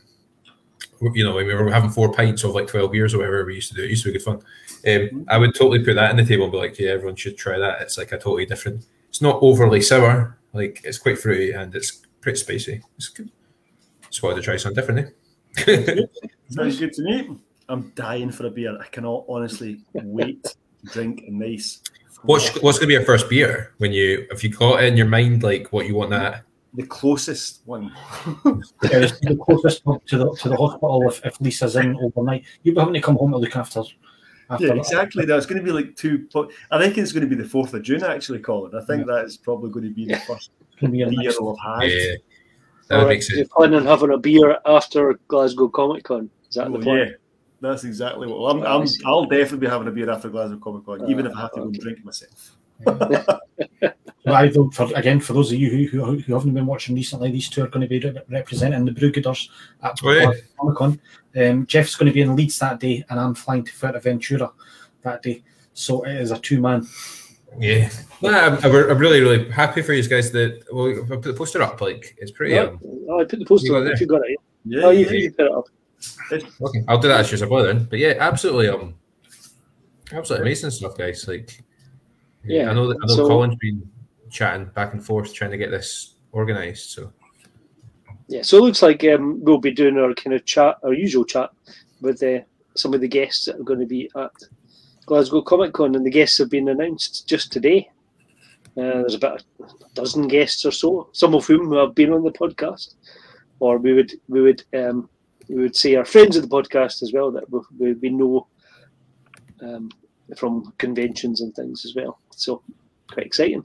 you 1.14 1.25
know 1.25 1.35
when 1.35 1.47
we 1.47 1.54
were 1.54 1.71
having 1.73 1.90
four 1.90 2.12
pints 2.12 2.45
of 2.45 2.54
like 2.54 2.66
twelve 2.66 2.92
beers 2.92 3.14
or 3.14 3.19
whatever 3.19 3.45
we 3.45 3.54
used 3.54 3.71
to 3.71 3.76
do. 3.76 3.85
It 3.85 3.90
used 3.90 4.02
to 4.04 4.11
be 4.12 4.19
good 4.19 4.25
fun. 4.25 4.40
Um, 4.87 5.25
I 5.28 5.38
would 5.38 5.54
totally 5.54 5.85
put 5.85 5.95
that 5.95 6.11
in 6.11 6.16
the 6.16 6.25
table 6.25 6.45
and 6.45 6.52
be 6.52 6.59
like, 6.59 6.78
yeah, 6.78 6.90
everyone 6.90 7.16
should 7.16 7.38
try 7.38 7.57
that. 7.59 7.81
It's 7.83 7.97
like 7.97 8.11
a 8.12 8.16
totally 8.19 8.47
different. 8.47 8.85
It's 9.23 9.29
not 9.29 9.38
overly 9.41 9.81
sour. 9.81 10.37
Like 10.52 10.81
it's 10.83 10.99
quite 10.99 11.17
fruity 11.17 11.52
and 11.52 11.73
it's 11.76 12.02
pretty 12.21 12.41
spicy. 12.41 12.83
It's 12.97 13.07
good. 13.07 13.31
Just 14.11 14.21
wanted 14.21 14.35
to 14.35 14.43
try 14.43 14.57
something 14.57 14.75
different. 14.75 15.14
Eh? 15.69 16.07
Sounds 16.50 16.81
good 16.81 16.93
to 16.95 17.02
me. 17.02 17.37
I'm 17.69 17.93
dying 17.95 18.33
for 18.33 18.47
a 18.47 18.50
beer. 18.50 18.76
I 18.81 18.87
cannot 18.88 19.25
honestly 19.29 19.81
wait 19.93 20.43
to 20.43 20.57
drink 20.87 21.23
a 21.29 21.31
nice. 21.31 21.83
What's 22.25 22.49
what's 22.62 22.79
going 22.79 22.87
to 22.87 22.87
be 22.88 22.93
your 22.95 23.05
first 23.05 23.31
beer 23.31 23.75
when 23.79 23.93
you 23.93 24.26
if 24.33 24.43
you 24.43 24.50
got 24.50 24.83
it 24.83 24.87
in 24.87 24.97
your 24.97 25.07
mind 25.07 25.45
like 25.45 25.73
what 25.73 25.87
you 25.87 25.95
want 25.95 26.11
that? 26.11 26.43
the 26.75 26.87
closest 26.87 27.62
one? 27.67 27.93
Yeah, 28.45 29.05
it's 29.05 29.21
the 29.21 29.37
closest 29.37 29.85
pub 29.85 30.05
to 30.07 30.19
the 30.19 30.33
to 30.41 30.49
the 30.49 30.57
hospital 30.57 31.09
if, 31.09 31.25
if 31.25 31.41
Lisa's 31.41 31.76
in 31.76 31.97
overnight. 31.97 32.45
You'll 32.62 32.75
be 32.75 32.81
having 32.81 32.95
to 32.95 33.00
come 33.00 33.17
home 33.17 33.33
to 33.33 33.38
look 33.38 33.57
after. 33.57 33.83
After 34.52 34.66
Yeah, 34.66 34.75
exactly. 34.75 35.25
That's 35.25 35.47
going 35.47 35.59
to 35.59 35.64
be 35.64 35.73
like 35.73 35.97
two. 35.97 36.26
po- 36.32 36.50
I 36.71 36.78
think 36.80 36.99
it's 36.99 37.12
going 37.12 37.28
to 37.28 37.35
be 37.37 37.40
the 37.42 37.49
fourth 37.49 37.75
of 37.75 37.82
June. 37.82 38.02
Actually, 38.04 38.38
Colin. 38.40 38.75
I 38.75 38.85
think 38.85 39.06
that 39.06 39.25
is 39.25 39.37
probably 39.37 39.71
going 39.71 39.85
to 39.85 39.90
be 39.94 40.06
the 40.06 40.16
first 40.18 40.50
It's 40.73 40.80
gonna 40.80 40.92
be 40.92 41.02
a 41.02 41.09
beer 41.09 41.23
nice- 41.25 41.37
we'll 41.40 41.56
have. 41.56 41.82
Yeah, 41.82 42.14
that 42.88 42.97
would 42.97 43.02
Alright, 43.02 43.09
make 43.09 43.23
sense. 43.23 43.49
planning 43.54 43.76
on 43.80 43.87
having 43.87 44.12
a 44.12 44.18
beer 44.18 44.59
after 44.66 45.18
Glasgow 45.28 45.68
Comic 45.68 46.04
Con. 46.04 46.28
Is 46.49 46.56
that 46.56 46.71
the 46.71 46.78
Oh, 46.78 46.82
plan? 46.82 46.99
yeah, 46.99 47.04
that's 47.61 47.85
exactly 47.85 48.26
what. 48.28 48.38
Well, 48.40 48.50
I'm, 48.50 48.62
Oh, 48.62 48.66
I 48.66 48.75
I'm, 48.80 48.87
see. 48.87 49.02
I'll 49.06 49.25
definitely 49.26 49.59
be 49.59 49.66
having 49.68 49.88
a 49.88 49.92
beer 49.92 50.11
after 50.11 50.28
Glasgow 50.28 50.59
Comic 50.59 50.85
Con, 50.87 51.09
even 51.11 51.26
ah, 51.26 51.30
if 51.30 51.37
I 51.37 51.40
have 51.40 51.52
to 51.52 51.61
go 51.61 51.66
and 51.66 51.75
drink 51.80 51.99
myself. 52.04 52.56
But 54.25 54.35
I 54.35 54.49
don't, 54.49 54.71
for, 54.73 54.88
again, 54.95 55.19
for 55.19 55.33
those 55.33 55.50
of 55.50 55.59
you 55.59 55.69
who, 55.88 55.99
who, 56.05 56.19
who 56.19 56.35
haven't 56.35 56.55
been 56.55 56.67
watching 56.67 56.95
recently, 56.95 57.33
these 57.33 57.49
two 57.49 57.64
are 57.64 57.69
going 57.69 57.81
to 57.81 57.88
be 57.88 57.99
re- 57.99 58.21
representing 58.31 58.85
the 58.85 58.93
Brewgooders 58.93 59.49
at 59.83 59.99
Oh, 60.05 60.11
yeah. 60.12 60.31
Comic 60.59 60.76
Con. 60.76 61.00
Um, 61.37 61.67
Jeff's 61.67 61.97
going 61.97 62.07
to 62.07 62.12
be 62.12 62.21
in 62.21 62.37
Leeds 62.37 62.59
that 62.61 62.79
day, 62.79 63.05
and 63.11 63.19
I'm 63.19 63.35
flying 63.35 63.64
to 63.64 63.73
Fuerteventura 63.73 64.52
that 65.02 65.23
day. 65.23 65.43
So 65.75 66.02
it 66.05 66.17
is 66.17 66.31
a 66.31 66.38
two 66.38 66.61
man. 66.61 66.87
Yeah, 67.59 67.91
no, 68.23 68.31
I'm, 68.31 68.55
I'm 68.64 68.91
I'm 68.91 68.99
really 68.99 69.21
really 69.21 69.50
happy 69.50 69.83
for 69.83 69.93
you 69.93 70.02
guys 70.09 70.31
that 70.33 70.64
well, 70.73 70.88
I 70.88 71.07
put 71.07 71.23
the 71.23 71.35
poster 71.35 71.61
up. 71.61 71.81
Like 71.83 72.14
it's 72.19 72.31
pretty. 72.31 72.55
Yeah. 72.55 72.62
Um, 72.62 72.81
Oh, 73.09 73.21
I 73.21 73.25
put 73.25 73.38
the 73.41 73.45
poster 73.45 73.67
You 73.67 73.76
up 73.76 73.87
it 73.87 73.93
if 73.93 74.00
you 74.00 74.07
got 74.07 74.23
it. 74.26 74.38
Yeah, 74.64 74.85
Oh, 74.85 74.91
you, 74.91 75.05
yeah. 75.07 75.12
you 75.12 75.33
put 75.33 75.47
it 75.47 75.52
up. 75.52 75.67
okay, 76.33 76.85
I'll 76.88 76.99
do 76.99 77.09
that 77.09 77.21
as 77.21 77.26
soon 77.29 77.35
as 77.35 77.43
I 77.43 77.47
bother 77.47 77.73
then. 77.75 77.85
But 77.85 77.99
yeah, 77.99 78.14
absolutely. 78.21 78.69
Um, 78.69 78.95
absolutely 80.12 80.47
amazing 80.49 80.71
stuff, 80.71 80.97
guys. 80.97 81.26
Like, 81.29 81.62
Yeah, 82.45 82.71
I 82.71 82.75
know 82.75 82.88
that 82.88 82.97
I 83.02 83.07
know 83.07 83.17
so- 83.17 83.29
Colin's 83.29 83.57
been 83.57 83.87
chatting 84.33 84.65
back 84.75 84.95
and 84.95 85.05
forth 85.05 85.33
trying 85.33 85.51
to 85.53 85.59
get 85.59 85.71
this 85.71 86.15
organised. 86.33 86.93
So 86.93 87.12
Yeah, 88.29 88.43
so 88.43 88.59
it 88.59 88.62
looks 88.62 88.83
like 88.83 89.05
um, 89.05 89.43
we'll 89.45 89.59
be 89.59 89.71
doing 89.71 89.99
our 89.99 90.15
kind 90.15 90.35
of 90.35 90.45
chat, 90.45 90.77
our 90.83 90.95
usual 90.95 91.25
chat, 91.25 91.51
with 92.01 92.23
uh, 92.23 92.41
some 92.75 92.95
of 92.95 93.01
the 93.01 93.09
guests 93.09 93.45
that 93.45 93.61
are 93.61 93.65
going 93.65 93.81
to 93.81 93.87
be 93.87 94.11
at 94.17 94.33
Glasgow 95.07 95.43
Comic 95.43 95.75
Con, 95.75 95.95
and 95.95 96.05
the 96.05 96.11
guests 96.11 96.39
have 96.39 96.51
been 96.51 96.69
announced 96.69 97.29
just 97.29 97.53
today. 97.53 97.89
Uh, 98.77 99.05
there's 99.05 99.15
about 99.15 99.45
a 99.61 99.67
dozen 99.95 100.27
guests 100.29 100.65
or 100.65 100.71
so, 100.71 101.11
some 101.12 101.35
of 101.35 101.47
whom 101.47 101.73
have 101.75 101.95
been 101.95 102.12
on 102.12 102.25
the 102.25 102.33
podcast, 102.33 102.95
or 103.61 103.77
we 103.77 103.93
would 103.93 104.12
we 104.29 104.41
would 104.41 104.65
um, 104.75 105.11
we 105.49 105.57
would 105.57 105.77
say 105.77 105.95
our 105.95 106.07
friends 106.07 106.37
of 106.37 106.43
the 106.43 106.49
podcast 106.49 107.03
as 107.03 107.12
well 107.12 107.31
that 107.31 107.45
we, 107.79 107.93
we, 107.93 108.09
know 108.09 108.47
um, 109.61 109.91
from 110.37 110.73
conventions 110.79 111.43
and 111.43 111.55
things 111.55 111.85
as 111.85 111.95
well. 111.95 112.19
So 112.31 112.62
quite 113.12 113.27
exciting. 113.27 113.65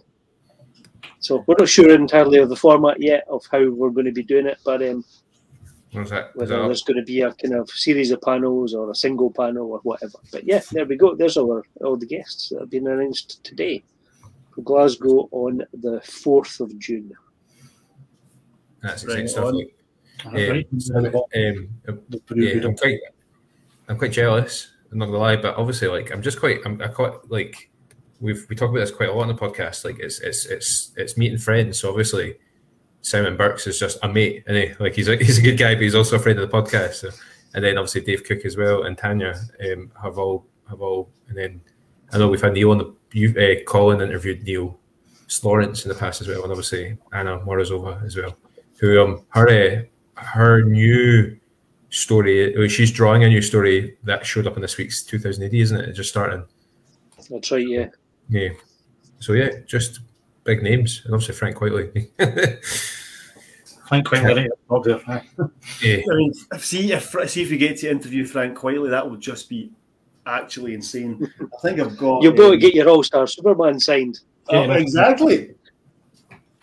So 1.20 1.44
we're 1.48 1.56
not 1.58 1.70
sure 1.70 1.94
entirely 1.94 2.40
of 2.40 2.50
the 2.50 2.56
format 2.56 3.02
yet 3.02 3.26
of 3.30 3.44
how 3.52 3.70
we're 3.70 3.90
going 3.90 4.06
to 4.06 4.12
be 4.12 4.24
doing 4.24 4.48
it, 4.48 4.60
but 4.64 4.82
um, 4.84 5.04
what's 5.92 6.12
that? 6.12 6.30
Is 6.30 6.36
whether 6.36 6.62
there's 6.64 6.84
going 6.84 6.98
to 6.98 7.06
be 7.06 7.22
a 7.22 7.34
kind 7.34 7.56
of 7.56 7.70
series 7.70 8.12
of 8.12 8.22
panels 8.22 8.74
or 8.74 8.92
a 8.92 8.96
single 8.96 9.32
panel 9.32 9.72
or 9.72 9.80
whatever. 9.80 10.20
But 10.32 10.46
yeah, 10.46 10.62
there 10.72 10.86
we 10.86 10.96
go. 10.96 11.16
There's 11.16 11.38
our 11.38 11.64
all 11.82 11.98
the 11.98 12.06
guests 12.06 12.50
that 12.50 12.60
have 12.60 12.70
been 12.70 12.88
announced 12.88 13.44
today 13.44 13.84
for 14.54 14.62
Glasgow 14.62 15.28
on 15.32 15.64
the 15.74 16.02
fourth 16.02 16.60
of 16.60 16.78
June. 16.80 17.12
That's 18.82 19.06
Right 19.06 19.20
exciting 19.20 19.28
stuff. 19.28 19.46
on. 19.46 20.34
Right, 20.34 20.68
um, 21.36 21.70
yeah, 22.36 22.66
I'm 22.66 22.76
quite, 22.76 23.00
I'm 23.88 23.98
quite 23.98 24.12
jealous. 24.12 24.72
I'm 24.92 24.98
not 24.98 25.08
gonna 25.08 25.18
lie, 25.18 25.36
but 25.36 25.56
obviously, 25.58 25.90
like, 25.90 26.12
I'm 26.12 26.22
just 26.22 26.40
quite, 26.40 26.60
I'm 26.66 26.82
I 26.82 26.88
quite 26.88 27.14
like, 27.30 27.70
we've 28.20 28.46
we 28.50 28.56
talk 28.56 28.70
about 28.70 28.80
this 28.80 28.92
quite 28.92 29.10
a 29.10 29.14
lot 29.14 29.24
on 29.24 29.28
the 29.28 29.34
podcast. 29.34 29.86
Like, 29.86 30.00
it's 30.00 30.20
it's 30.20 30.46
it's 30.46 30.92
it's 30.98 31.18
meeting 31.18 31.38
friends. 31.38 31.80
So 31.80 31.90
obviously, 31.90 32.36
Simon 33.02 33.38
Burks 33.38 33.68
is 33.68 33.80
just 33.80 33.98
a 34.04 34.10
mate, 34.10 34.44
and 34.48 34.58
he 34.58 34.74
like 34.80 34.96
he's 34.96 35.08
a 35.08 35.16
he's 35.24 35.38
a 35.38 35.42
good 35.42 35.58
guy, 35.58 35.76
but 35.76 35.84
he's 35.84 35.96
also 35.96 36.16
a 36.18 36.20
friend 36.20 36.40
of 36.40 36.50
the 36.50 36.62
podcast. 36.62 36.96
So, 36.96 37.10
and 37.54 37.64
then 37.64 37.78
obviously 37.78 38.02
Dave 38.02 38.24
Cook 38.24 38.46
as 38.46 38.58
well 38.58 38.84
and 38.84 38.98
Tanya 38.98 39.34
um, 39.66 39.92
have 40.02 40.18
all 40.18 40.46
have 40.70 40.82
all, 40.82 41.10
and 41.30 41.38
then 41.38 41.62
I 42.12 42.18
know 42.18 42.30
we've 42.30 42.42
had 42.42 42.54
Neil 42.54 42.72
on 42.72 42.78
the 42.78 42.94
you 43.14 43.30
uh, 43.38 43.64
Colin 43.66 44.02
interviewed 44.02 44.44
Neil 44.44 44.78
Lawrence 45.44 45.86
in 45.86 45.90
the 45.90 45.96
past 45.96 46.22
as 46.22 46.28
well, 46.28 46.44
and 46.44 46.52
obviously 46.52 46.98
Anna 47.14 47.40
Morozova 47.40 48.04
as 48.06 48.16
well, 48.16 48.36
who 48.80 49.02
um 49.02 49.26
her 49.30 49.48
uh, 49.50 49.82
her 50.22 50.64
new 50.64 51.38
story. 51.90 52.56
uh, 52.56 52.68
She's 52.68 52.92
drawing 52.92 53.24
a 53.24 53.30
new 53.30 53.42
story 53.42 53.98
that 54.04 54.26
showed 54.26 54.48
up 54.48 54.56
in 54.56 54.62
this 54.62 54.78
week's 54.78 55.04
2000 55.04 55.44
AD, 55.44 55.54
isn't 55.54 55.80
it? 55.80 55.90
It's 55.90 55.98
just 55.98 56.10
starting. 56.10 56.44
That's 57.16 57.52
right. 57.52 57.68
Yeah. 57.68 57.88
Yeah. 58.30 58.50
So 59.20 59.34
yeah, 59.34 59.50
just 59.66 60.00
big 60.44 60.62
names, 60.64 61.02
and 61.06 61.14
obviously 61.14 61.36
Frank 61.36 61.58
Quitely. 61.58 62.10
Frank 63.88 64.06
Quinn, 64.06 64.24
right, 64.26 64.50
up 64.70 64.84
there. 64.84 65.00
Aye. 65.08 65.24
yeah. 65.82 65.98
I 66.12 66.16
mean, 66.16 66.34
if- 66.54 66.66
see 66.66 66.92
if 66.92 67.16
see 67.30 67.44
if 67.44 67.50
we 67.50 67.58
get 67.58 67.78
to 67.78 67.90
interview 67.90 68.26
Frank 68.26 68.58
Quitely, 68.58 68.90
that 68.90 69.10
would 69.10 69.22
just 69.22 69.48
be 69.50 69.72
actually 70.26 70.74
insane. 70.74 71.32
I 71.42 71.58
think 71.62 71.80
I've 71.80 71.98
got. 71.98 72.22
You'll 72.22 72.34
be 72.34 72.40
able 72.40 72.50
to 72.50 72.54
um, 72.56 72.60
get 72.60 72.74
your 72.74 72.90
All 72.90 73.02
Star 73.04 73.26
Superman 73.28 73.80
signed. 73.80 74.20
Oh, 74.50 74.64
Yeah. 74.66 74.74
exactly. 74.78 75.52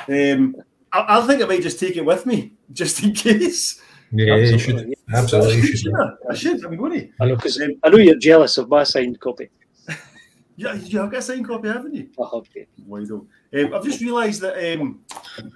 Um, 0.07 0.55
I, 0.92 1.18
I 1.18 1.27
think 1.27 1.42
I 1.42 1.46
might 1.46 1.62
just 1.62 1.81
take 1.81 1.96
it 1.96 2.05
with 2.05 2.27
me, 2.27 2.53
just 2.72 3.03
in 3.03 3.12
case. 3.14 3.81
Yeah, 4.12 4.37
you 4.37 4.59
should 4.59 4.74
Absolutely. 4.77 4.96
absolutely. 5.14 5.53
I 5.53 5.57
You 5.57 5.62
should. 5.66 5.79
should. 5.79 5.92
yeah, 5.92 6.11
I 6.31 6.35
should. 6.35 6.64
I'm 6.64 6.77
going 6.77 6.92
to. 6.92 7.09
I 7.20 7.27
know. 7.27 7.37
Because 7.37 7.61
I 7.83 7.88
know 7.88 7.96
you're 7.98 8.18
jealous 8.18 8.59
of 8.59 8.68
my 8.68 8.85
signed 8.85 9.18
copy. 9.18 9.48
Yeah, 10.56 10.74
you 10.74 11.00
have 11.00 11.10
got 11.10 11.18
a 11.18 11.22
signed 11.22 11.46
copy, 11.46 11.68
haven't 11.68 11.94
you? 11.94 12.08
I 12.20 12.28
have 12.32 12.48
to. 12.50 12.66
Why 12.86 13.04
don't? 13.04 13.28
Um, 13.52 13.74
I've 13.74 13.84
just 13.84 14.00
realised 14.00 14.40
that 14.42 14.74
um, 14.78 15.00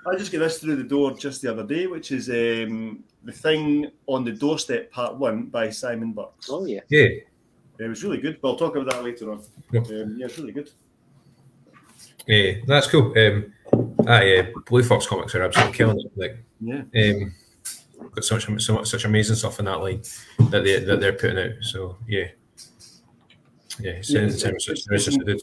I 0.06 0.16
just 0.16 0.32
got 0.32 0.40
this 0.40 0.58
through 0.58 0.76
the 0.76 0.82
door 0.82 1.12
just 1.12 1.40
the 1.40 1.50
other 1.52 1.64
day, 1.64 1.86
which 1.86 2.10
is 2.10 2.28
um, 2.28 3.04
the 3.22 3.32
thing 3.32 3.90
on 4.06 4.24
the 4.24 4.32
doorstep, 4.32 4.90
part 4.90 5.16
one 5.16 5.44
by 5.46 5.70
Simon 5.70 6.12
Burks. 6.12 6.48
Oh 6.50 6.64
yeah. 6.64 6.80
Yeah. 6.88 7.08
It 7.80 7.86
was 7.88 8.02
really 8.02 8.18
good, 8.18 8.40
but 8.40 8.48
I'll 8.48 8.56
talk 8.56 8.74
about 8.74 8.90
that 8.90 9.04
later 9.04 9.30
on. 9.30 9.42
Yep. 9.72 9.86
Um, 9.86 10.16
yeah, 10.18 10.26
it's 10.26 10.36
really 10.38 10.52
good. 10.52 10.70
Yeah, 12.26 12.54
that's 12.66 12.88
cool. 12.88 13.16
Um, 13.16 13.52
ah, 14.06 14.20
yeah, 14.20 14.48
Blue 14.66 14.82
Fox 14.82 15.06
comics 15.06 15.34
are 15.36 15.42
absolutely 15.44 15.76
killing 15.76 16.00
it. 16.00 16.12
Like, 16.16 16.44
Yeah. 16.60 16.82
um, 16.96 17.34
got 18.14 18.24
so 18.24 18.34
much, 18.34 18.62
so 18.62 18.74
much, 18.74 18.88
such 18.88 19.04
amazing 19.04 19.36
stuff 19.36 19.60
in 19.60 19.66
that 19.66 19.80
line 19.80 20.02
that 20.50 20.64
they 20.64 20.80
that 20.80 21.00
they're 21.00 21.12
putting 21.12 21.38
out. 21.38 21.52
So 21.62 21.96
yeah, 22.08 22.26
yeah, 23.80 23.90
it 23.92 24.08
Yeah, 24.08 24.20
sounds, 24.28 24.42
sounds, 24.42 24.68
it's- 24.68 24.84
sounds 24.84 25.04
just 25.04 25.24
good. 25.24 25.42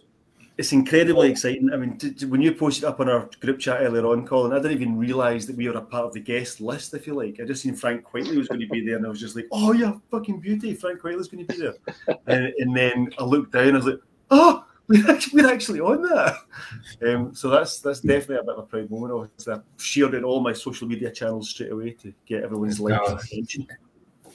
It's 0.58 0.72
incredibly 0.72 1.30
exciting. 1.32 1.70
I 1.74 1.76
mean, 1.76 1.98
t- 1.98 2.12
t- 2.12 2.26
when 2.26 2.42
you 2.42 2.54
posted 2.54 2.86
up 2.86 3.02
on 3.02 3.10
our 3.10 3.30
group 3.42 3.60
chat 3.60 3.82
earlier 3.82 4.06
on, 4.06 4.26
Colin, 4.26 4.54
I 4.54 4.62
didn't 4.62 4.72
even 4.72 4.98
realise 4.98 5.46
that 5.48 5.58
we 5.58 5.68
were 5.68 5.76
a 5.78 5.82
part 5.82 6.06
of 6.06 6.14
the 6.14 6.22
guest 6.22 6.62
list, 6.62 6.94
if 6.94 7.06
you 7.08 7.14
like. 7.14 7.42
I 7.42 7.44
just 7.44 7.62
seen 7.62 7.76
Frank 7.76 8.06
Quitely 8.06 8.38
was 8.38 8.48
going 8.48 8.62
to 8.62 8.68
be 8.68 8.80
there, 8.86 8.96
and 8.96 9.06
I 9.06 9.10
was 9.10 9.20
just 9.20 9.36
like, 9.36 9.48
oh, 9.52 9.74
yeah, 9.74 9.92
fucking 10.12 10.40
beauty. 10.40 10.74
Frank 10.74 11.02
Quitely's 11.02 11.28
going 11.28 11.46
to 11.46 11.54
be 11.54 11.60
there. 11.60 11.74
and, 12.28 12.54
and 12.58 12.74
then 12.74 13.10
I 13.20 13.26
looked 13.26 13.52
down, 13.52 13.68
and 13.68 13.74
I 13.76 13.80
was 13.80 13.86
like, 13.86 14.00
oh, 14.32 14.66
we're 14.88 15.12
actually, 15.12 15.42
we're 15.44 15.52
actually 15.52 15.80
on 15.82 16.02
that. 16.04 16.36
Um, 17.06 17.36
so 17.36 17.50
that's 17.50 17.82
that's 17.82 18.00
definitely 18.00 18.38
a 18.38 18.44
bit 18.44 18.54
of 18.56 18.60
a 18.60 18.68
proud 18.68 18.90
moment. 18.90 19.12
Obviously, 19.12 19.56
I 19.56 19.60
shared 19.78 20.14
it 20.14 20.24
all 20.24 20.40
my 20.40 20.54
social 20.54 20.88
media 20.88 21.12
channels 21.12 21.50
straight 21.50 21.72
away 21.74 21.92
to 22.02 22.14
get 22.26 22.44
everyone's 22.44 22.80
like 22.80 22.98
attention. 23.02 23.68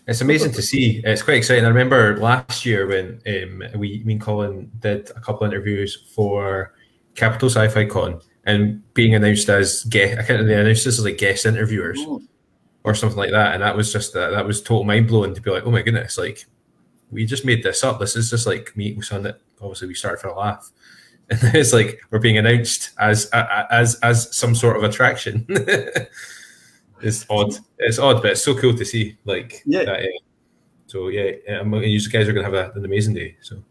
It's 0.07 0.21
amazing 0.21 0.53
to 0.53 0.63
see. 0.63 1.01
It's 1.05 1.23
quite 1.23 1.37
exciting. 1.37 1.65
I 1.65 1.69
remember 1.69 2.17
last 2.19 2.67
year 2.67 2.87
when 2.87 3.21
um, 3.27 3.79
we, 3.79 4.03
me 4.05 4.15
and 4.15 4.21
Colin 4.21 4.71
did 4.81 5.11
a 5.11 5.21
couple 5.21 5.47
of 5.47 5.53
interviews 5.53 6.11
for 6.15 6.75
Capital 7.15 7.49
Sci-Fi 7.49 7.85
Con 7.87 8.21
and 8.45 8.83
being 8.95 9.15
announced 9.15 9.49
as 9.49 9.85
guest. 9.85 10.19
I 10.19 10.23
can't. 10.23 10.47
They 10.47 10.59
announced 10.61 10.87
us 10.87 10.99
as 10.99 11.05
like 11.05 11.19
guest 11.19 11.47
interviewers 11.47 11.99
Mm. 12.01 12.23
or 12.85 12.95
something 12.95 13.19
like 13.19 13.31
that, 13.31 13.55
and 13.55 13.63
that 13.63 13.77
was 13.77 13.93
just 13.93 14.13
that. 14.15 14.31
That 14.31 14.47
was 14.47 14.63
total 14.63 14.85
mind 14.85 15.07
blowing 15.09 15.35
to 15.35 15.41
be 15.41 15.51
like, 15.51 15.65
oh 15.67 15.71
my 15.71 15.83
goodness, 15.83 16.19
like 16.19 16.45
we 17.11 17.27
just 17.27 17.45
made 17.45 17.63
this 17.63 17.85
up. 17.85 18.01
This 18.01 18.17
is 18.17 18.31
just 18.31 18.47
like 18.47 18.77
me 18.77 18.95
with 18.95 19.05
something 19.07 19.25
that 19.25 19.41
obviously 19.61 19.89
we 19.89 19.95
started 19.95 20.21
for 20.21 20.29
a 20.29 20.37
laugh, 20.39 20.71
and 21.31 21.39
it's 21.55 21.73
like 21.73 22.01
we're 22.11 22.19
being 22.19 22.39
announced 22.39 22.91
as 22.99 23.27
as 23.33 23.97
as 24.03 24.35
some 24.35 24.55
sort 24.55 24.77
of 24.77 24.83
attraction. 24.83 25.47
it's 27.03 27.27
odd. 27.31 27.55
It's 27.79 27.99
odd, 27.99 28.23
but 28.23 28.33
it's 28.33 28.43
so 28.43 28.55
cool 28.57 28.75
to 28.75 28.85
see. 28.85 29.17
Like 29.25 29.63
Yeah. 29.67 29.85
that. 29.85 30.01
uh, 30.01 30.07
so 30.87 31.09
yeah, 31.09 31.33
um, 31.61 31.73
you 31.75 32.01
guys 32.11 32.29
are 32.29 32.33
gonna 32.33 32.45
have 32.45 32.55
a, 32.55 32.73
an 32.79 32.85
amazing 32.85 33.15
day. 33.15 33.37
So 33.43 33.63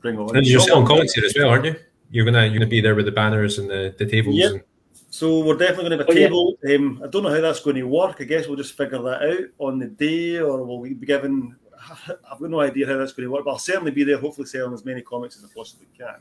Bring 0.00 0.18
on. 0.18 0.36
and 0.36 0.46
you're 0.46 0.60
selling 0.60 0.86
comics 0.86 1.12
here 1.14 1.24
as 1.24 1.34
well, 1.36 1.48
aren't 1.50 1.64
you? 1.66 1.76
You're 2.10 2.24
gonna 2.24 2.44
you're 2.44 2.54
gonna 2.54 2.66
be 2.66 2.80
there 2.80 2.94
with 2.94 3.04
the 3.06 3.12
banners 3.12 3.58
and 3.58 3.68
the, 3.68 3.94
the 3.98 4.06
tables. 4.06 4.36
Yeah. 4.36 4.46
And, 4.48 4.62
So 5.10 5.40
we're 5.44 5.56
definitely 5.56 5.88
going 5.88 5.98
to 5.98 6.04
have 6.04 6.08
a 6.08 6.12
Oh, 6.12 6.14
yeah. 6.14 6.26
table. 6.26 6.58
Um, 6.86 7.02
I 7.02 7.08
don't 7.08 7.22
know 7.22 7.30
how 7.30 7.40
that's 7.40 7.60
going 7.60 7.76
to 7.76 7.82
work. 7.84 8.16
I 8.20 8.24
guess 8.24 8.46
we'll 8.46 8.56
just 8.58 8.76
figure 8.76 9.00
that 9.02 9.22
out 9.22 9.44
on 9.58 9.78
the 9.78 9.86
day, 9.86 10.38
or 10.38 10.62
we'll 10.62 10.80
we 10.80 10.92
be 10.92 11.06
given? 11.06 11.56
I've 12.30 12.38
got 12.38 12.50
no 12.50 12.60
idea 12.60 12.86
how 12.86 12.98
that's 12.98 13.12
going 13.14 13.24
to 13.26 13.30
work, 13.32 13.44
but 13.46 13.52
I'll 13.52 13.58
certainly 13.58 13.90
be 13.90 14.04
there. 14.04 14.18
Hopefully, 14.18 14.46
selling 14.46 14.74
as 14.74 14.84
many 14.84 15.00
comics 15.00 15.36
as 15.38 15.44
I 15.44 15.48
possibly 15.56 15.86
can. 15.96 16.20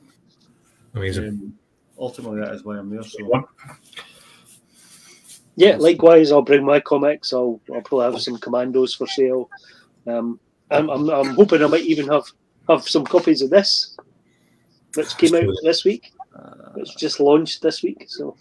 amazing. 0.96 1.28
Um, 1.28 1.54
ultimately, 2.00 2.40
that 2.40 2.54
is 2.54 2.64
why 2.64 2.78
I'm 2.78 2.90
there. 2.90 3.04
So 3.04 3.26
One. 3.26 3.44
Yeah, 5.58 5.76
likewise, 5.78 6.32
I'll 6.32 6.44
bring 6.44 6.64
my 6.64 6.80
comics. 6.80 7.34
I'll, 7.34 7.60
I'll 7.74 7.82
probably 7.82 8.14
have 8.14 8.22
some 8.22 8.38
commandos 8.38 8.94
for 8.94 9.08
sale. 9.08 9.50
Um, 10.06 10.40
I'm, 10.70 10.90
I'm, 10.90 11.10
I'm 11.10 11.34
hoping 11.36 11.64
I 11.64 11.68
might 11.68 11.82
even 11.82 12.08
have, 12.10 12.26
have 12.70 12.88
some 12.88 13.04
copies 13.04 13.42
of 13.42 13.50
this, 13.50 13.98
which 14.94 15.18
came 15.18 15.34
out 15.34 15.52
this 15.64 15.84
week. 15.84 16.12
Uh, 16.38 16.70
which 16.76 16.96
just 16.98 17.20
launched 17.20 17.64
this 17.64 17.82
week. 17.82 18.06
So, 18.08 18.38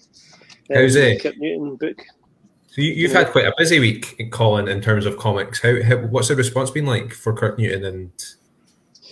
um, 0.71 0.77
how's 0.77 0.97
it? 0.97 1.23
Kirknewton 1.23 1.79
book. 1.79 2.03
So 2.67 2.83
you, 2.83 3.07
have 3.07 3.13
yeah. 3.13 3.19
had 3.25 3.33
quite 3.33 3.47
a 3.47 3.55
busy 3.57 3.81
week, 3.81 4.31
Colin, 4.31 4.69
in 4.69 4.83
terms 4.83 5.07
of 5.07 5.17
comics. 5.17 5.63
How, 5.63 5.83
how 5.83 5.97
what's 5.97 6.29
the 6.29 6.37
response 6.37 6.71
been 6.71 6.85
like 6.85 7.15
for 7.15 7.35
Kirknewton 7.35 7.87
and? 7.87 8.11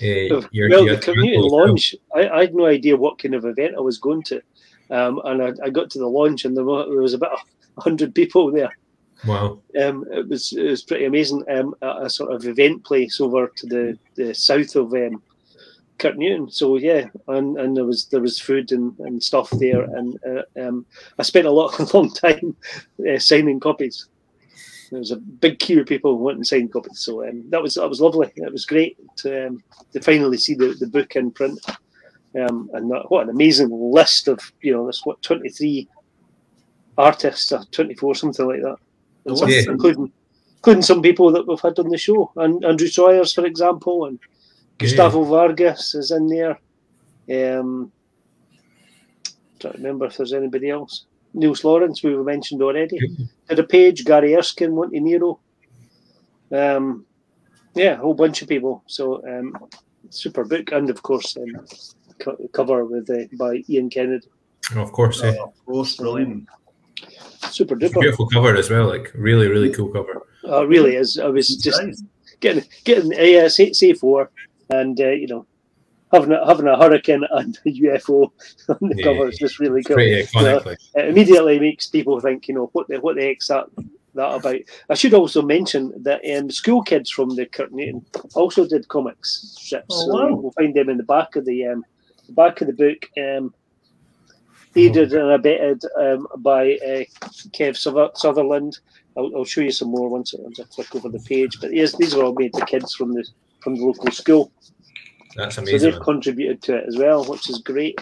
Uh, 0.02 0.42
your, 0.50 0.68
well, 0.68 0.84
your 0.84 0.96
the 0.96 1.48
launch, 1.50 1.94
I, 2.14 2.28
I, 2.28 2.40
had 2.40 2.54
no 2.54 2.66
idea 2.66 2.96
what 2.96 3.16
kind 3.20 3.32
of 3.32 3.44
event 3.44 3.76
I 3.76 3.80
was 3.80 3.98
going 3.98 4.24
to, 4.24 4.42
um, 4.90 5.20
and 5.24 5.40
I, 5.40 5.52
I, 5.64 5.70
got 5.70 5.88
to 5.90 6.00
the 6.00 6.08
launch 6.08 6.44
and 6.44 6.56
there 6.56 6.64
was, 6.64 6.88
there 6.88 7.00
was 7.00 7.14
a 7.14 7.18
bit 7.18 7.30
of 7.30 7.38
100 7.74 8.14
people 8.14 8.50
there. 8.50 8.76
Wow. 9.26 9.60
Um, 9.80 10.04
it, 10.10 10.28
was, 10.28 10.52
it 10.52 10.64
was 10.64 10.82
pretty 10.82 11.06
amazing. 11.06 11.44
Um, 11.48 11.74
a, 11.80 12.02
a, 12.02 12.10
sort 12.10 12.32
of 12.32 12.46
event 12.46 12.84
place 12.84 13.20
over 13.20 13.50
to 13.56 13.66
the, 13.66 13.98
the 14.16 14.34
south 14.34 14.76
of 14.76 14.92
um, 14.92 15.22
Newton. 16.02 16.50
So 16.50 16.76
yeah, 16.76 17.08
and, 17.28 17.58
and 17.58 17.76
there 17.76 17.84
was 17.84 18.06
there 18.06 18.20
was 18.20 18.38
food 18.38 18.72
and, 18.72 18.98
and 18.98 19.22
stuff 19.22 19.50
there, 19.50 19.82
and 19.82 20.18
uh, 20.26 20.42
um, 20.60 20.86
I 21.18 21.22
spent 21.22 21.46
a 21.46 21.50
lot 21.50 21.78
of 21.78 21.92
long 21.94 22.12
time 22.12 22.56
uh, 23.08 23.18
signing 23.18 23.60
copies. 23.60 24.08
There 24.90 24.98
was 24.98 25.10
a 25.10 25.16
big 25.16 25.58
queue 25.58 25.80
of 25.80 25.86
people 25.86 26.18
wanting 26.18 26.44
signed 26.44 26.72
copies, 26.72 27.00
so 27.00 27.26
um, 27.26 27.44
that 27.50 27.62
was 27.62 27.74
that 27.74 27.88
was 27.88 28.00
lovely. 28.00 28.30
It 28.36 28.52
was 28.52 28.66
great 28.66 28.98
to, 29.18 29.46
um, 29.46 29.62
to 29.92 30.00
finally 30.00 30.36
see 30.36 30.54
the, 30.54 30.76
the 30.78 30.86
book 30.86 31.16
in 31.16 31.30
print. 31.30 31.58
Um, 32.36 32.68
and 32.72 32.90
that, 32.90 33.10
what 33.10 33.24
an 33.24 33.30
amazing 33.30 33.70
list 33.70 34.28
of 34.28 34.40
you 34.60 34.72
know 34.72 34.84
that's 34.84 35.06
what 35.06 35.22
twenty 35.22 35.48
three 35.48 35.88
artists 36.96 37.52
or 37.52 37.64
24 37.70 38.14
something 38.14 38.46
like 38.46 38.62
that. 38.62 38.76
And 39.26 39.38
some- 39.38 39.48
Yeah. 39.48 39.62
including 39.68 40.12
including 40.56 40.82
some 40.82 41.02
people 41.02 41.30
that 41.32 41.46
we've 41.46 41.60
had 41.60 41.78
on 41.78 41.88
the 41.88 41.98
show. 41.98 42.30
And 42.36 42.64
Andrew 42.64 42.88
Sawyers 42.88 43.32
for 43.32 43.44
example 43.46 44.06
and 44.06 44.18
Gustavo 44.78 45.24
Vargas 45.24 45.94
is 45.94 46.10
in 46.10 46.26
there. 46.28 46.58
Um 47.58 47.92
trying 49.58 49.72
to 49.74 49.78
remember 49.78 50.06
if 50.06 50.16
there's 50.16 50.32
anybody 50.32 50.70
else. 50.70 51.06
Niels 51.34 51.64
Lawrence 51.64 52.02
we 52.02 52.14
were 52.14 52.24
mentioned 52.24 52.62
already. 52.62 52.98
Did 53.48 53.58
a 53.58 53.64
page 53.64 54.04
Gary 54.04 54.34
Erskine 54.36 54.74
Monty 54.74 55.00
Nero 55.00 55.40
um 56.52 57.04
yeah 57.74 57.94
a 57.94 57.96
whole 57.96 58.14
bunch 58.14 58.42
of 58.42 58.48
people. 58.48 58.82
So 58.86 59.22
um 59.26 59.56
super 60.10 60.44
book. 60.44 60.70
And 60.72 60.88
of 60.90 61.02
course 61.02 61.36
um, 61.36 61.66
co- 62.20 62.48
cover 62.52 62.84
with 62.84 63.08
uh, 63.10 63.24
by 63.36 63.64
Ian 63.68 63.90
Kennedy. 63.90 64.28
Oh, 64.74 64.80
of 64.80 64.92
course, 64.92 65.22
yeah. 65.22 65.34
Oh, 65.40 65.44
of 65.48 65.66
course, 65.66 65.96
brilliant. 65.96 66.48
Super 67.54 67.76
duper 67.76 68.00
beautiful 68.00 68.28
cover 68.28 68.54
as 68.56 68.68
well. 68.70 68.86
Like 68.88 69.12
really, 69.14 69.48
really 69.48 69.70
cool 69.72 69.88
cover. 69.90 70.22
it 70.42 70.68
really 70.68 70.96
is 70.96 71.18
I 71.18 71.28
was 71.28 71.48
just 71.56 71.82
Nice. 71.82 72.02
getting 72.40 72.64
getting 72.84 73.12
uh, 73.14 73.48
say, 73.48 73.72
say 73.72 73.92
four 73.92 74.30
and 74.70 75.00
uh, 75.00 75.08
you 75.22 75.28
know 75.28 75.46
having 76.12 76.32
a, 76.32 76.46
having 76.46 76.66
a 76.66 76.76
hurricane 76.76 77.24
and 77.30 77.58
a 77.66 77.70
UFO 77.70 78.30
on 78.68 78.88
the 78.88 78.94
Yeah. 78.96 79.04
cover 79.04 79.28
is 79.28 79.38
just 79.38 79.58
really 79.58 79.82
cool. 79.82 79.96
Pretty 79.96 80.10
Yeah. 80.16 80.24
iconic. 80.42 80.76
It 80.94 81.08
immediately 81.08 81.58
makes 81.60 81.86
people 81.88 82.20
think, 82.20 82.48
you 82.48 82.54
know, 82.54 82.70
what 82.72 82.88
the 82.88 82.96
what 83.00 83.16
the 83.16 83.22
heck's 83.22 83.48
that 83.48 83.66
that 84.14 84.34
about? 84.34 84.60
I 84.90 84.94
should 84.94 85.14
also 85.14 85.42
mention 85.42 85.92
that 86.04 86.20
um, 86.36 86.50
school 86.50 86.82
kids 86.82 87.10
from 87.10 87.30
the 87.36 87.46
Kirknewton 87.46 88.02
also 88.34 88.66
did 88.66 88.86
comics 88.88 89.54
strips. 89.58 89.86
Oh, 89.90 90.06
so 90.06 90.12
wow. 90.14 90.34
we'll 90.34 90.52
find 90.52 90.74
them 90.74 90.88
in 90.88 90.98
the 90.98 91.02
back 91.16 91.34
of 91.36 91.44
the 91.46 91.66
um, 91.66 91.84
the 92.26 92.32
back 92.32 92.60
of 92.60 92.66
the 92.68 92.72
book. 92.84 93.00
Um, 93.18 93.52
aided 94.76 95.12
and 95.12 95.30
abetted 95.30 95.82
um, 95.98 96.26
by 96.38 96.72
uh, 96.76 97.04
Kev 97.52 97.76
Sutherland. 98.16 98.78
I'll, 99.16 99.30
I'll 99.36 99.44
show 99.44 99.60
you 99.60 99.70
some 99.70 99.88
more 99.88 100.08
once, 100.08 100.34
I- 100.34 100.42
once 100.42 100.58
I 100.60 100.64
click 100.64 100.94
over 100.94 101.08
the 101.08 101.20
page. 101.20 101.60
But 101.60 101.72
yes, 101.72 101.96
these 101.96 102.14
are 102.14 102.22
all 102.24 102.34
made 102.34 102.52
by 102.52 102.60
kids 102.62 102.94
from 102.94 103.12
the 103.12 103.24
from 103.60 103.76
the 103.76 103.84
local 103.84 104.10
school. 104.10 104.52
That's 105.36 105.58
amazing. 105.58 105.78
So 105.78 105.90
they've 105.90 106.00
contributed 106.00 106.62
to 106.62 106.76
it 106.76 106.84
as 106.86 106.96
well, 106.98 107.24
which 107.24 107.48
is 107.48 107.58
great. 107.58 107.98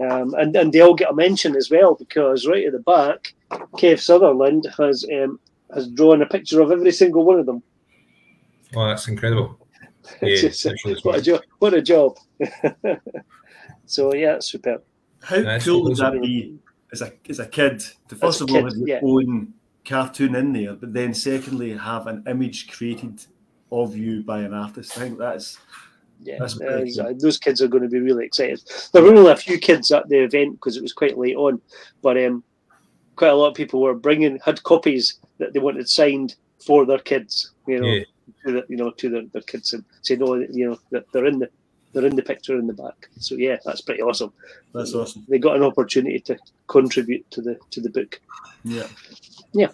Um, 0.00 0.34
and, 0.34 0.54
and 0.56 0.72
they 0.72 0.80
all 0.80 0.94
get 0.94 1.10
a 1.10 1.14
mention 1.14 1.56
as 1.56 1.70
well 1.70 1.94
because 1.96 2.46
right 2.46 2.64
at 2.66 2.72
the 2.72 2.78
back, 2.80 3.34
Kev 3.78 4.00
Sutherland 4.00 4.66
has 4.78 5.04
um, 5.12 5.38
has 5.74 5.88
drawn 5.88 6.22
a 6.22 6.26
picture 6.26 6.60
of 6.60 6.70
every 6.72 6.92
single 6.92 7.24
one 7.24 7.38
of 7.38 7.46
them. 7.46 7.62
Oh, 8.74 8.86
that's 8.86 9.08
incredible. 9.08 9.56
Yeah, 10.22 10.36
just- 10.36 10.66
what 11.04 11.18
a 11.18 11.22
job! 11.22 11.42
What 11.58 11.74
a 11.74 11.82
job! 11.82 12.16
so 13.86 14.14
yeah, 14.14 14.38
superb. 14.40 14.82
How 15.22 15.36
Nice. 15.38 15.64
cool 15.64 15.84
would 15.84 15.96
that 15.98 16.20
be 16.20 16.58
as 16.92 17.02
a 17.02 17.12
as 17.28 17.38
a 17.38 17.46
kid 17.46 17.84
to 18.08 18.16
first 18.16 18.40
of 18.40 18.50
all 18.50 18.56
kid, 18.56 18.64
have 18.64 18.76
your 18.76 18.88
yeah. 18.88 19.00
own 19.02 19.52
cartoon 19.84 20.34
in 20.34 20.52
there, 20.52 20.74
but 20.74 20.92
then 20.92 21.14
secondly 21.14 21.76
have 21.76 22.06
an 22.06 22.24
image 22.28 22.68
created 22.70 23.24
of 23.70 23.96
you 23.96 24.22
by 24.22 24.40
an 24.40 24.54
artist? 24.54 24.96
I 24.96 25.02
think 25.02 25.18
that's 25.18 25.58
Yeah, 26.22 26.36
That's 26.38 26.56
uh, 26.60 26.64
pretty 26.64 26.82
exactly. 26.88 27.14
those 27.14 27.38
kids 27.38 27.62
are 27.62 27.68
going 27.68 27.82
to 27.82 27.88
be 27.88 28.00
really 28.00 28.26
excited. 28.26 28.60
There 28.92 29.02
were 29.02 29.14
only 29.14 29.30
a 29.30 29.36
few 29.36 29.58
kids 29.58 29.90
at 29.92 30.08
the 30.08 30.18
event 30.24 30.52
because 30.54 30.76
it 30.76 30.82
was 30.82 30.92
quite 30.92 31.16
late 31.18 31.36
on, 31.36 31.60
but 32.02 32.16
um, 32.22 32.42
quite 33.16 33.28
a 33.30 33.34
lot 33.34 33.48
of 33.48 33.54
people 33.54 33.80
were 33.80 33.94
bringing 33.94 34.38
had 34.44 34.62
copies 34.62 35.18
that 35.38 35.52
they 35.52 35.60
wanted 35.60 35.88
signed 35.88 36.34
for 36.66 36.84
their 36.84 36.98
kids. 36.98 37.52
You 37.66 37.80
know, 37.80 37.86
Yeah. 37.86 38.04
to 38.44 38.52
the, 38.52 38.64
you 38.68 38.76
know 38.76 38.90
to 38.90 39.08
their, 39.08 39.22
their 39.32 39.42
kids 39.42 39.72
and 39.72 39.84
say 40.02 40.16
no, 40.16 40.34
you 40.34 40.68
know 40.70 40.78
that 40.90 41.04
they're 41.12 41.26
in 41.26 41.38
the 41.38 41.48
they're 41.92 42.06
in 42.06 42.16
the 42.16 42.22
picture 42.22 42.58
in 42.58 42.66
the 42.66 42.72
back. 42.72 43.08
So 43.18 43.34
yeah, 43.34 43.56
that's 43.64 43.80
pretty 43.80 44.02
awesome. 44.02 44.32
that's 44.74 44.94
awesome. 44.94 45.24
They 45.28 45.38
got 45.38 45.56
an 45.56 45.62
opportunity 45.62 46.20
to 46.20 46.36
contribute 46.68 47.28
to 47.32 47.40
the 47.42 47.58
to 47.70 47.80
the 47.80 47.90
book. 47.90 48.20
Yeah. 48.64 48.86
Yeah. 49.52 49.68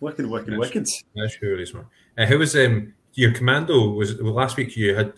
Wicked, 0.00 0.26
wicked, 0.26 0.48
Nice. 0.50 0.58
wicked. 0.58 0.88
That's 1.14 1.40
really 1.40 1.66
smart. 1.66 1.86
Uh, 2.18 2.26
who 2.26 2.38
was 2.38 2.56
um 2.56 2.92
your 3.14 3.32
commando? 3.32 3.90
Was 3.90 4.20
well, 4.20 4.32
last 4.32 4.56
week 4.56 4.76
you 4.76 4.94
had 4.94 5.12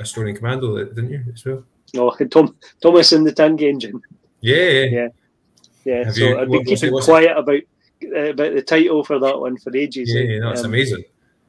a 0.00 0.04
story 0.04 0.30
in 0.30 0.36
commando, 0.36 0.84
didn't 0.84 1.10
you 1.10 1.22
as 1.32 1.44
well? 1.44 1.64
No, 1.94 2.10
Tom 2.30 2.56
Thomas 2.82 3.12
in 3.12 3.22
the 3.24 3.32
tank 3.32 3.62
engine. 3.62 4.00
Yeah, 4.40 4.56
yeah. 4.56 4.84
Yeah. 4.84 5.08
Yeah, 5.84 6.04
Have 6.04 6.14
so 6.14 6.24
you- 6.24 6.38
I've 6.38 6.48
what- 6.48 6.64
been 6.64 6.70
what's 6.70 6.70
it- 6.70 6.74
keeping 6.86 6.94
what's 6.94 7.06
it? 7.06 7.10
quiet 7.10 7.36
about 7.36 7.60
uh, 8.16 8.30
about 8.30 8.54
the 8.54 8.62
title 8.62 9.04
for 9.04 9.18
that 9.20 9.38
one 9.38 9.56
for 9.58 9.76
ages. 9.76 10.12
Yeah, 10.12 10.20
eh? 10.22 10.24
yeah, 10.24 10.38
no, 10.40 10.50
it's 10.50 10.60
Um, 10.60 10.66
amazing. 10.66 11.04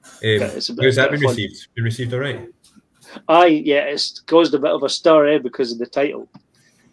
Um, 0.06 0.14
it's 0.22 0.70
a 0.70 0.74
bit- 0.74 0.86
how's 0.86 0.96
that 0.98 1.12
been 1.12 1.22
fun. 1.22 1.30
received? 1.32 1.68
Been 1.74 1.84
received 1.86 2.14
all 2.14 2.20
right? 2.20 2.50
Aye, 3.28 3.62
yeah, 3.66 3.84
it's 3.86 4.20
caused 4.22 4.54
a 4.54 4.60
bit 4.60 4.72
of 4.72 4.84
a 4.84 4.90
stir 4.90 5.28
eh, 5.28 5.38
because 5.40 5.72
of 5.72 5.78
the 5.80 5.86
title. 5.86 6.30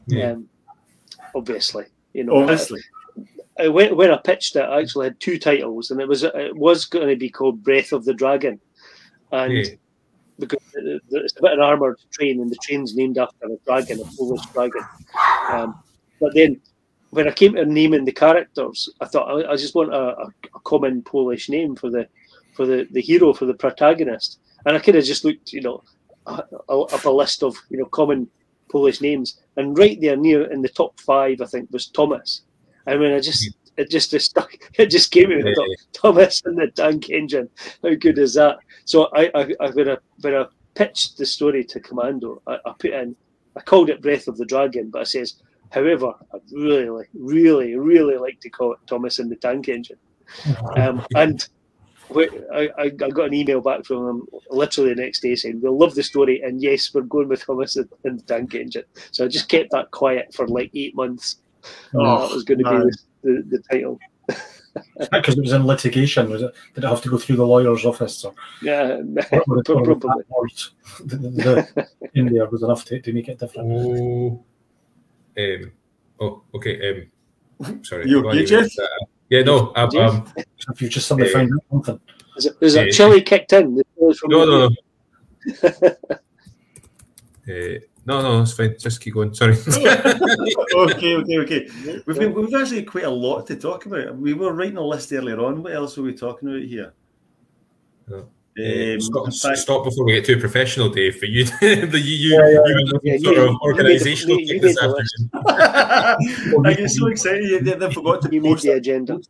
Yeah. 0.06 0.32
Um, 0.32 0.48
obviously, 1.35 1.87
you 2.12 2.24
know. 2.24 2.37
Obviously. 2.37 2.80
I, 3.58 3.64
I, 3.64 3.68
when, 3.68 3.96
when 3.96 4.11
I 4.11 4.16
pitched 4.16 4.56
it, 4.56 4.62
I 4.62 4.80
actually 4.80 5.06
had 5.06 5.20
two 5.20 5.38
titles, 5.38 5.90
and 5.90 6.00
it 6.00 6.08
was 6.08 6.24
it 6.24 6.56
was 6.56 6.87
going 6.87 7.08
to 7.08 7.16
be 7.16 7.28
called 7.28 7.62
Breath 7.62 7.92
of 7.92 8.04
the 8.04 8.14
Dragon, 8.14 8.58
and 9.30 9.52
Yeah. 9.52 9.64
because 10.38 10.58
it- 10.74 11.02
it's 11.11 11.38
about 11.38 11.54
an 11.54 11.61
armored 11.61 11.98
train, 12.11 12.40
and 12.40 12.50
the 12.50 12.56
train's 12.62 12.96
named 12.96 13.18
after 13.18 13.46
a 13.46 13.56
dragon, 13.66 14.00
a 14.00 14.04
Polish 14.16 14.44
dragon. 14.54 14.82
Um, 15.50 15.82
but 16.20 16.35
then, 16.35 16.61
when 17.11 17.28
I 17.28 17.32
came 17.32 17.54
to 17.54 17.66
naming 17.66 18.04
the 18.06 18.12
characters, 18.12 18.88
I 19.00 19.04
thought 19.06 19.28
I, 19.28 19.52
I 19.52 19.56
just 19.56 19.74
want 19.74 19.92
a, 19.92 20.16
a, 20.18 20.26
a 20.54 20.61
common 20.64 21.02
Polish 21.02 21.48
name 21.50 21.76
for 21.76 21.90
the 21.90 22.08
for 22.54 22.66
the, 22.66 22.87
the 22.90 23.00
hero 23.02 23.32
for 23.35 23.44
the 23.46 23.54
protagonist, 23.54 24.40
and 24.64 24.76
I 24.76 24.80
kind 24.80 24.96
of 24.96 25.04
just 25.04 25.24
looked, 25.24 25.52
you 25.52 25.61
know, 25.61 25.82
uh, 26.26 26.42
up 26.68 27.04
a 27.04 27.11
list 27.11 27.42
of 27.42 27.56
you 27.70 27.78
know 27.78 27.87
common 27.87 28.28
Polish 28.70 29.00
names, 29.00 29.40
and 29.56 29.76
right 29.76 30.00
there 30.00 30.16
near 30.16 30.50
in 30.50 30.62
the 30.62 30.68
top 30.68 30.98
five, 31.00 31.40
I 31.40 31.46
think 31.46 31.70
was 31.70 31.88
Thomas. 31.88 32.42
I 32.87 32.96
mean, 32.96 33.12
I 33.12 33.20
just 33.20 33.54
it 33.76 33.90
just 33.90 34.11
just 34.11 34.30
stuck. 34.30 34.50
It 34.78 34.87
just 34.87 35.11
came 35.11 35.30
to 35.30 35.42
me. 35.42 35.54
I 35.56 35.74
Thomas 35.92 36.42
and 36.44 36.58
the 36.58 36.68
tank 36.68 37.11
engine. 37.11 37.48
How 37.82 37.94
good 37.94 38.18
is 38.18 38.35
that? 38.35 38.56
So 38.85 39.08
I, 39.14 39.30
I, 39.35 39.54
I 39.61 39.70
when 39.70 39.88
I 39.90 39.96
when 40.20 40.35
I 40.35 40.46
pitched 40.74 41.18
the 41.18 41.26
story 41.26 41.64
to 41.64 41.80
Commando, 41.80 42.42
I, 42.46 42.58
I 42.64 42.72
put 42.78 42.92
in, 42.92 43.14
I 43.56 43.61
called 43.61 43.90
it 43.90 44.02
Breath 44.02 44.28
of 44.28 44.38
the 44.38 44.46
Dragon, 44.46 44.90
but 44.90 45.02
I 45.02 45.04
says, 45.04 45.42
however, 45.70 46.12
I 46.32 46.38
really, 46.52 47.06
really, 47.14 47.76
really 47.76 48.16
like 48.16 48.40
to 48.40 48.50
call 48.50 48.72
it 48.72 48.78
Thomas 48.87 49.18
and 49.18 49.30
the 49.30 49.37
Tank 49.37 49.68
Engine. 49.68 49.98
Um, 50.76 51.04
and 51.14 51.42
wh- 51.42 51.62
I, 52.16 52.70
I 52.79 52.85
I 52.85 53.11
got 53.11 53.27
an 53.27 53.35
email 53.35 53.61
back 53.61 53.85
from 53.85 54.07
them 54.07 54.27
literally 54.51 54.94
the 54.94 55.03
next 55.03 55.20
day 55.20 55.35
saying, 55.35 55.61
"We 55.61 55.68
love 55.68 55.94
the 55.94 56.03
story, 56.03 56.40
and 56.42 56.62
yes, 56.62 56.92
we're 56.94 57.03
going 57.03 57.29
with 57.29 57.44
Thomas 57.44 57.77
and 57.77 57.88
and 58.05 58.18
the 58.20 58.25
Tank 58.25 58.55
Engine." 58.55 58.85
So 59.11 59.25
I 59.25 59.29
just 59.29 59.48
kept 59.48 59.70
that 59.72 59.90
quiet 59.90 60.33
for 60.35 60.46
like 60.48 60.70
eight 60.75 60.94
months. 60.94 61.37
Oh, 61.94 62.29
that 62.29 62.35
was 62.35 62.44
going 62.44 62.59
to 62.59 62.64
man. 62.64 62.87
be 62.87 62.92
the, 63.22 63.33
the, 63.42 63.57
the 63.57 63.62
title. 63.70 63.98
Because 65.11 65.37
it 65.37 65.42
was 65.42 65.53
in 65.53 65.66
litigation, 65.66 66.31
was 66.31 66.42
it? 66.42 66.55
Did 66.75 66.85
it 66.85 66.87
have 66.87 67.03
to 67.03 67.11
go 67.11 67.18
through 67.18 67.37
the 67.37 67.46
lawyer's 67.46 67.85
office? 67.85 68.25
Or, 68.25 68.35
Yeah, 68.62 69.01
or, 69.33 69.42
or, 69.48 69.59
or 69.59 69.62
probably. 69.62 70.25
the, 71.05 71.16
the, 71.16 71.29
the, 71.29 71.88
in 72.14 72.33
there 72.33 72.48
was 72.48 72.62
enough 72.62 72.85
to, 72.87 73.01
to 73.01 73.12
make 73.12 73.29
it 73.29 73.38
different. 73.38 73.70
Oh, 73.70 74.44
um, 75.38 75.72
oh, 76.20 76.42
okay. 76.55 77.11
Um, 77.61 77.83
sorry. 77.85 78.09
You 78.09 78.22
Go 78.22 78.31
okay, 78.31 78.44
Jeff? 78.44 78.70
uh, 78.79 78.87
yeah, 79.33 79.42
no. 79.42 79.73
Jeff? 79.90 79.97
um, 80.14 80.27
If 80.37 80.83
you've 80.83 80.90
just 80.90 81.07
suddenly 81.09 81.31
Yeah. 81.31 81.38
found 81.38 81.51
out 81.53 81.64
something. 81.71 82.01
There's 82.35 82.47
a, 82.47 82.51
there's 82.61 82.75
a 82.77 82.90
chili 82.90 83.23
kicked 83.23 83.53
in. 83.55 83.75
The 83.77 83.85
chili's 83.99 84.18
from 84.18 84.31
no, 84.31 84.47
the- 84.47 84.47
no, 84.47 84.68
no. 85.62 86.16
Uh, 87.49 87.81
no, 88.07 88.23
no, 88.23 88.42
it's 88.42 88.53
fine. 88.53 88.77
Just 88.79 89.01
keep 89.01 89.14
going. 89.14 89.35
Sorry. 89.35 89.55
okay, 89.66 91.16
okay, 91.16 91.38
okay. 91.38 91.68
We've, 92.07 92.16
got- 92.18 92.35
we've 92.35 92.55
actually 92.55 92.85
quite 92.85 93.05
a 93.05 93.11
lot 93.11 93.47
to 93.49 93.57
talk 93.57 93.87
about. 93.87 94.16
We 94.16 94.33
were 94.35 94.53
writing 94.53 94.77
a 94.77 94.83
list 94.83 95.12
earlier 95.12 95.40
on. 95.40 95.62
What 95.62 95.73
else 95.73 95.99
are 95.99 96.03
we 96.03 96.14
talking 96.14 96.49
about 96.51 96.62
here? 96.62 96.92
No. 98.07 98.29
Um, 98.59 99.01
stop, 99.01 99.33
fact- 99.33 99.57
stop 99.59 99.85
before 99.85 100.05
we 100.05 100.12
get 100.12 100.27
too 100.27 100.38
professional, 100.38 100.91
Dave. 100.91 101.17
For 101.17 101.25
you, 101.27 101.45
the 101.61 101.99
you, 101.99 102.37
Yeah, 102.37 102.49
yeah, 102.49 102.61
you, 102.67 103.01
yeah, 103.03 103.17
sort 103.19 103.37
you- 103.37 103.43
of 103.45 103.51
you 103.51 103.59
organisational 103.65 104.29
you- 104.29 104.38
you 104.41 104.47
thing 104.47 104.61
this 104.62 104.81
made 104.83 104.91
the 104.91 104.95
list. 104.95 105.29
afternoon. 105.35 106.67
I 106.67 106.75
get 106.75 106.91
so 106.91 107.07
excited. 107.07 107.45
You 107.45 107.61
then 107.61 107.91
forgot 107.93 108.21
to 108.23 108.29
You 108.31 108.41
made 108.43 108.49
post 108.51 108.62
the 108.65 108.73
it. 108.73 108.77
agenda. 108.79 109.21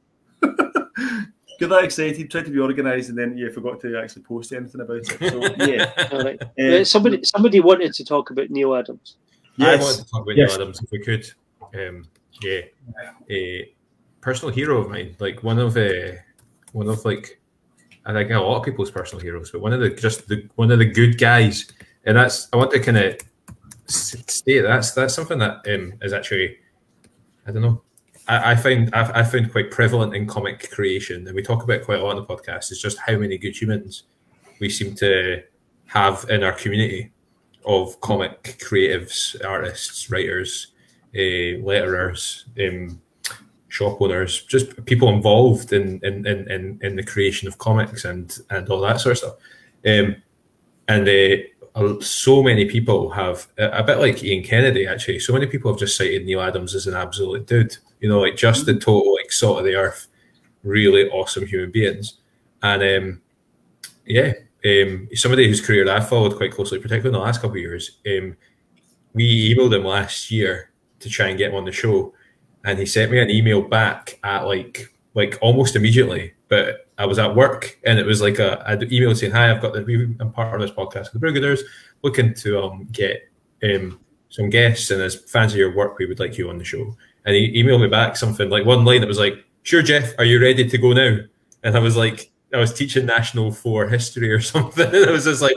Get 1.61 1.69
that 1.69 1.85
excited, 1.85 2.29
tried 2.31 2.47
to 2.47 2.51
be 2.51 2.59
organised, 2.59 3.11
and 3.11 3.19
then 3.19 3.37
you 3.39 3.49
forgot 3.53 3.79
to 3.83 3.97
actually 3.97 4.23
post 4.23 4.53
anything 4.53 4.81
about 4.81 4.97
it. 4.97 5.07
So 5.07 5.65
yeah, 5.67 6.09
All 6.11 6.25
right. 6.25 6.43
Uh, 6.59 6.63
Uh, 6.81 6.85
somebody, 6.85 7.23
somebody 7.23 7.61
wanted 7.61 7.93
to 7.95 8.05
talk 8.05 8.31
about 8.31 8.51
Neal 8.51 8.75
Adams. 8.75 9.17
I 9.61 9.77
wanted 9.77 9.99
to 10.03 10.11
talk 10.11 10.23
about 10.23 10.37
Yes. 10.37 10.53
Neal 10.55 10.63
Adams 10.63 10.81
if 10.83 10.91
we 10.91 10.99
could. 10.99 11.31
Um, 11.75 12.07
yeah, 12.43 12.63
a 13.31 13.73
personal 14.21 14.53
hero 14.53 14.79
of 14.81 14.91
mine, 14.91 15.15
like 15.21 15.45
one 15.45 15.61
of 15.61 15.77
uh, 15.77 16.13
one 16.73 16.89
of 16.89 17.05
like 17.05 17.39
I 18.05 18.12
think 18.12 18.31
a 18.31 18.41
lot 18.41 18.59
of 18.59 18.65
people's 18.65 18.91
personal 18.91 19.23
heroes, 19.23 19.51
but 19.51 19.61
one 19.61 19.73
of 19.73 19.81
the 19.81 19.91
just 19.91 20.29
the 20.29 20.49
one 20.57 20.71
of 20.71 20.79
the 20.79 20.85
good 20.85 21.19
guys, 21.19 21.71
and 22.05 22.17
that's 22.17 22.49
I 22.53 22.57
want 22.57 22.71
to 22.73 22.81
kind 22.81 22.99
of 22.99 23.19
state 23.87 24.62
that's 24.62 24.93
that's 24.93 25.15
something 25.15 25.38
that 25.38 25.59
um, 25.73 25.95
is 26.03 26.12
actually 26.12 26.57
I 27.47 27.53
don't 27.53 27.62
know. 27.62 27.83
I, 28.29 28.53
I 28.53 28.57
find 28.57 28.93
I, 28.95 29.21
I 29.21 29.23
found 29.23 29.53
quite 29.53 29.71
prevalent 29.71 30.15
in 30.15 30.27
comic 30.27 30.71
creation, 30.71 31.27
and 31.27 31.37
we 31.37 31.43
talk 31.43 31.62
about 31.62 31.77
it 31.77 31.85
quite 31.85 32.01
a 32.01 32.03
lot 32.03 32.17
on 32.17 32.23
the 32.23 32.25
podcast. 32.27 32.73
Is 32.73 32.81
just 32.81 32.99
how 32.99 33.17
many 33.17 33.38
good 33.38 33.61
humans 33.61 34.05
we 34.61 34.69
seem 34.69 34.95
to 34.97 35.43
have 35.87 36.27
in 36.29 36.43
our 36.43 36.53
community 36.53 37.12
of 37.65 38.01
comic 38.01 38.43
creatives, 38.61 39.37
artists, 39.45 40.11
writers, 40.11 40.69
uh, 41.15 41.61
letterers, 41.62 42.45
um, 42.59 43.01
shop 43.73 44.03
owners, 44.03 44.43
just 44.43 44.85
people 44.85 45.09
involved 45.09 45.73
in 45.73 45.99
in, 46.03 46.27
in, 46.27 46.79
in 46.83 46.95
the 46.95 47.03
creation 47.03 47.49
of 47.49 47.57
comics 47.57 48.05
and 48.05 48.39
and 48.51 48.69
all 48.69 48.81
that 48.83 49.01
sort 49.01 49.13
of 49.13 49.19
stuff. 49.19 49.35
Um, 49.87 50.17
and 50.89 51.09
uh, 51.09 52.01
so 52.01 52.43
many 52.43 52.67
people 52.67 53.09
have 53.11 53.49
a, 53.57 53.83
bit 53.83 53.99
like 53.99 54.23
Ian 54.23 54.45
Kennedy 54.45 54.87
actually. 54.87 55.21
So 55.21 55.33
many 55.33 55.47
people 55.47 55.73
have 55.73 55.81
just 55.81 55.97
cited 55.97 56.27
Neal 56.27 56.43
Adams 56.43 56.75
as 56.75 56.87
an 56.87 56.95
absolute 56.95 57.47
dude. 57.47 57.77
You 58.01 58.11
know, 58.11 58.21
like 58.21 58.37
just 58.37 58.67
the 58.67 58.75
total 58.75 59.15
like 59.15 59.33
salt 59.33 59.61
of 59.61 59.65
the 59.65 59.75
earth, 59.75 60.09
really 60.63 61.09
awesome 61.09 61.47
human 61.47 61.71
beings. 61.71 62.19
And 62.63 62.83
um, 62.83 63.23
yeah, 64.05 64.33
um, 64.67 65.09
somebody 65.15 65.49
whose 65.49 65.65
career 65.65 65.89
I've 65.91 66.11
followed 66.11 66.37
quite 66.37 66.53
closely, 66.53 66.79
particularly 66.79 67.17
in 67.17 67.21
the 67.21 67.27
last 67.27 67.41
couple 67.41 67.57
of 67.57 67.63
years. 67.63 67.99
Um, 68.07 68.37
we 69.15 69.55
emailed 69.55 69.75
him 69.75 69.85
last 69.85 70.31
year 70.31 70.73
to 71.01 71.09
try 71.09 71.29
and 71.29 71.39
get 71.39 71.51
him 71.51 71.57
on 71.57 71.65
the 71.65 71.73
show, 71.73 72.13
and 72.64 72.79
he 72.79 72.87
sent 72.87 73.11
me 73.11 73.20
an 73.20 73.31
email 73.31 73.62
back 73.62 74.18
at 74.25 74.42
like 74.42 74.92
like 75.14 75.38
almost 75.40 75.77
immediately. 75.77 76.35
But 76.48 76.88
I 76.98 77.07
was 77.07 77.18
at 77.18 77.35
work, 77.35 77.79
and 77.85 77.98
it 77.98 78.07
was 78.07 78.20
like 78.20 78.38
a 78.38 78.62
I'd 78.66 78.81
emailed 78.81 79.16
saying, 79.16 79.33
"Hi, 79.33 79.51
I've 79.51 79.62
got 79.62 79.72
the 79.72 80.16
I'm 80.20 80.33
part 80.33 80.55
of 80.55 80.61
this 80.61 80.77
podcast 80.77 81.12
the 81.12 81.18
Brewgooders, 81.18 81.61
looking 82.03 82.35
to 82.35 82.62
um 82.62 82.88
get 82.92 83.29
um 83.62 84.01
some 84.29 84.51
guests, 84.51 84.90
and 84.90 85.03
as 85.03 85.14
fans 85.14 85.53
of 85.53 85.59
your 85.59 85.75
work, 85.75 85.98
we 85.98 86.07
would 86.07 86.20
like 86.20 86.38
you 86.38 86.51
on 86.51 86.59
the 86.59 86.64
show." 86.64 86.96
And 87.25 87.37
he 87.37 87.62
emailed 87.62 87.81
me 87.81 87.88
back 87.88 88.16
something 88.16 88.51
like 88.51 88.64
one 88.64 88.85
line 88.85 89.01
that 89.01 89.07
was 89.09 89.18
like, 89.18 89.44
"Sure, 89.62 89.83
Jeff, 89.83 90.12
are 90.18 90.25
you 90.25 90.40
ready 90.40 90.68
to 90.68 90.79
go 90.79 90.92
now?" 90.92 91.18
And 91.62 91.77
I 91.77 91.79
was 91.79 91.96
like, 91.96 92.33
I 92.53 92.59
was 92.59 92.75
teaching 92.75 93.07
National 93.07 93.53
Four 93.53 93.88
history 93.88 94.31
or 94.31 94.40
something, 94.55 94.87
and 94.87 95.07
I 95.07 95.11
was 95.11 95.25
just 95.25 95.42
like, 95.42 95.57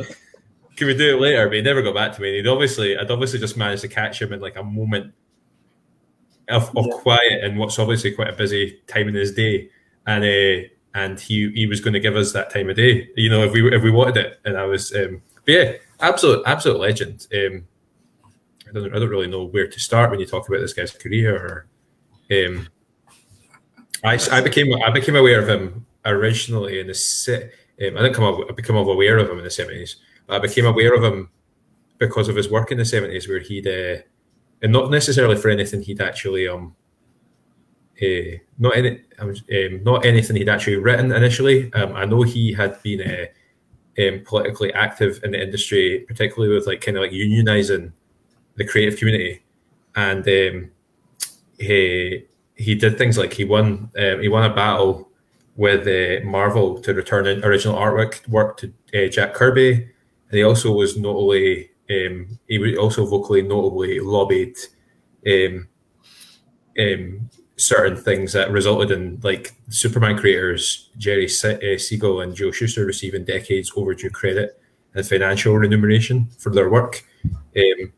"Can 0.76 0.88
we 0.88 0.96
do 0.96 1.18
it 1.18 1.22
later?" 1.22 1.48
But 1.48 1.58
he 1.58 1.62
never 1.62 1.82
got 1.82 1.96
back 1.96 2.14
to 2.14 2.22
me. 2.22 2.30
And 2.30 2.38
he'd 2.38 2.48
obviously, 2.48 2.98
I'd 2.98 3.12
obviously 3.12 3.40
just 3.40 3.58
managed 3.58 3.82
to 3.82 3.88
catch 3.88 4.22
him 4.22 4.34
in 4.34 4.40
like 4.40 4.56
a 4.56 4.64
moment 4.64 5.14
of, 6.50 6.76
of 6.76 6.90
quiet 6.92 7.44
and 7.44 7.58
what's 7.58 7.80
obviously 7.80 8.12
quite 8.12 8.30
a 8.30 8.34
busy 8.34 8.80
time 8.88 9.08
in 9.08 9.16
his 9.16 9.34
day, 9.34 9.70
and 10.08 10.24
uh, 10.24 10.68
and 10.94 11.20
he 11.20 11.52
he 11.52 11.68
was 11.68 11.82
going 11.82 11.94
to 11.94 12.00
give 12.00 12.16
us 12.16 12.32
that 12.34 12.50
time 12.50 12.70
of 12.70 12.76
day, 12.76 13.10
you 13.16 13.30
know, 13.30 13.44
if 13.44 13.52
we 13.52 13.76
if 13.76 13.84
we 13.84 13.92
wanted 13.92 14.18
it. 14.18 14.40
And 14.46 14.58
I 14.58 14.66
was, 14.66 14.94
um, 14.96 15.22
but 15.46 15.52
yeah, 15.52 15.72
absolute 16.00 16.44
absolute 16.46 16.80
legend. 16.80 17.28
Um, 17.34 17.68
I 18.70 18.74
don't 18.74 18.96
I 18.96 19.00
don't 19.00 19.10
really 19.10 19.28
know 19.28 19.46
where 19.46 19.68
to 19.68 19.80
start 19.80 20.12
when 20.12 20.20
you 20.20 20.26
talk 20.26 20.48
about 20.48 20.62
this 20.62 20.74
guy's 20.74 20.92
career. 20.92 21.36
Or, 21.36 22.48
um, 22.48 22.68
I, 24.04 24.20
I 24.32 24.42
became 24.42 24.74
I 24.84 24.92
became 24.92 25.16
aware 25.16 25.42
of 25.42 25.50
him 25.50 25.86
originally 26.06 26.80
in 26.80 26.88
the 26.88 26.94
se- 26.94 27.52
um, 27.82 27.98
I 27.98 28.02
didn't 28.02 28.14
come 28.14 28.24
up, 28.24 28.40
I 28.50 28.54
became 28.54 28.76
aware 28.76 29.18
of 29.18 29.30
him 29.30 29.38
in 29.38 29.44
the 29.44 29.50
seventies. 29.50 29.98
I 30.30 30.40
became 30.40 30.66
aware 30.66 30.94
of 30.94 31.04
him 31.04 31.30
because 31.98 32.28
of 32.30 32.36
his 32.36 32.50
work 32.50 32.72
in 32.72 32.78
the 32.78 32.86
seventies, 32.86 33.28
where 33.28 33.40
he'd 33.40 33.68
uh, 33.68 34.02
and 34.62 34.72
not 34.72 34.92
necessarily 34.92 35.36
for 35.36 35.50
anything 35.50 35.82
he'd 35.82 36.02
actually 36.02 36.48
um 36.48 36.76
uh, 38.02 38.38
not 38.58 38.76
any 38.76 39.02
um, 39.20 39.84
not 39.84 40.06
anything 40.06 40.36
he'd 40.36 40.50
actually 40.50 40.76
written 40.76 41.12
initially. 41.12 41.72
Um, 41.74 41.96
I 41.96 42.06
know 42.06 42.24
he 42.24 42.54
had 42.54 42.82
been 42.84 43.02
uh, 43.02 43.26
um, 44.02 44.22
politically 44.26 44.74
active 44.74 45.22
in 45.24 45.32
the 45.32 45.42
industry, 45.42 46.06
particularly 46.08 46.54
with 46.54 46.68
like 46.68 46.82
kind 46.82 46.98
of 46.98 47.04
like 47.04 47.12
unionizing 47.12 47.94
the 48.56 48.66
creative 48.66 49.00
community, 49.00 49.44
and 49.96 50.28
um, 50.28 50.72
he 51.58 52.26
he 52.56 52.76
did 52.76 52.98
things 52.98 53.18
like 53.18 53.34
he 53.34 53.46
won 53.46 53.90
um, 53.98 54.22
he 54.22 54.28
won 54.28 54.50
a 54.50 54.54
battle 54.54 55.10
with 55.56 55.88
uh, 55.88 56.26
Marvel 56.26 56.82
to 56.82 56.94
return 56.94 57.28
in 57.28 57.46
original 57.46 57.78
artwork 57.78 58.28
work 58.28 58.58
to 58.58 58.74
Jack 59.10 59.34
Kirby, 59.34 59.72
and 59.72 60.38
he 60.38 60.44
also 60.44 60.72
was 60.74 60.98
notably 60.98 61.72
um, 61.90 62.40
he 62.48 62.78
also 62.78 63.06
vocally 63.06 63.42
notably 63.42 64.00
lobbied 64.00 64.58
um, 65.28 65.68
um, 66.80 67.30
certain 67.58 67.96
things 67.96 68.34
that 68.34 68.52
resulted 68.52 68.92
in 68.92 69.20
like 69.24 69.54
Superman 69.70 70.18
creators 70.18 70.90
Jerry 70.98 71.28
Se- 71.28 71.76
uh, 71.76 71.78
Siegel 71.78 72.22
and 72.22 72.36
Joe 72.36 72.52
Shuster 72.52 72.86
receiving 72.86 73.24
decades 73.24 73.72
overdue 73.76 74.10
credit 74.10 74.60
and 74.94 75.06
financial 75.08 75.56
remuneration 75.58 76.28
for 76.40 76.52
their 76.52 76.70
work. 76.70 77.04
Um, 77.56 77.94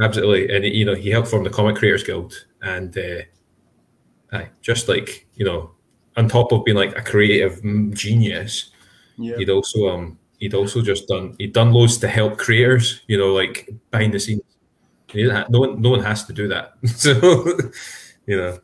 absolutely, 0.00 0.54
and 0.54 0.64
you 0.64 0.84
know 0.84 0.94
he 0.94 1.10
helped 1.10 1.28
form 1.28 1.44
the 1.44 1.50
Comic 1.50 1.76
Creators 1.76 2.02
Guild, 2.04 2.46
and 2.62 2.96
uh, 2.96 3.22
aye, 4.32 4.48
just 4.60 4.88
like 4.88 5.26
you 5.36 5.44
know, 5.44 5.72
on 6.16 6.28
top 6.28 6.52
of 6.52 6.64
being 6.64 6.76
like 6.76 6.96
a 6.96 7.02
creative 7.02 7.62
genius, 7.94 8.70
Yeah. 9.16 9.36
he'd 9.36 9.50
also 9.50 9.88
um 9.88 10.18
he'd 10.38 10.54
also 10.54 10.80
just 10.82 11.08
done 11.08 11.34
he'd 11.38 11.52
done 11.52 11.72
loads 11.72 11.98
to 11.98 12.08
help 12.08 12.38
creators, 12.38 13.02
you 13.06 13.18
know, 13.18 13.32
like 13.32 13.68
behind 13.90 14.14
the 14.14 14.20
scenes. 14.20 14.42
He 15.08 15.22
didn't 15.22 15.36
ha- 15.36 15.46
no 15.48 15.60
one 15.60 15.80
no 15.80 15.90
one 15.90 16.02
has 16.02 16.24
to 16.24 16.32
do 16.32 16.48
that, 16.48 16.74
so 16.86 17.12
you 18.26 18.36
know. 18.36 18.58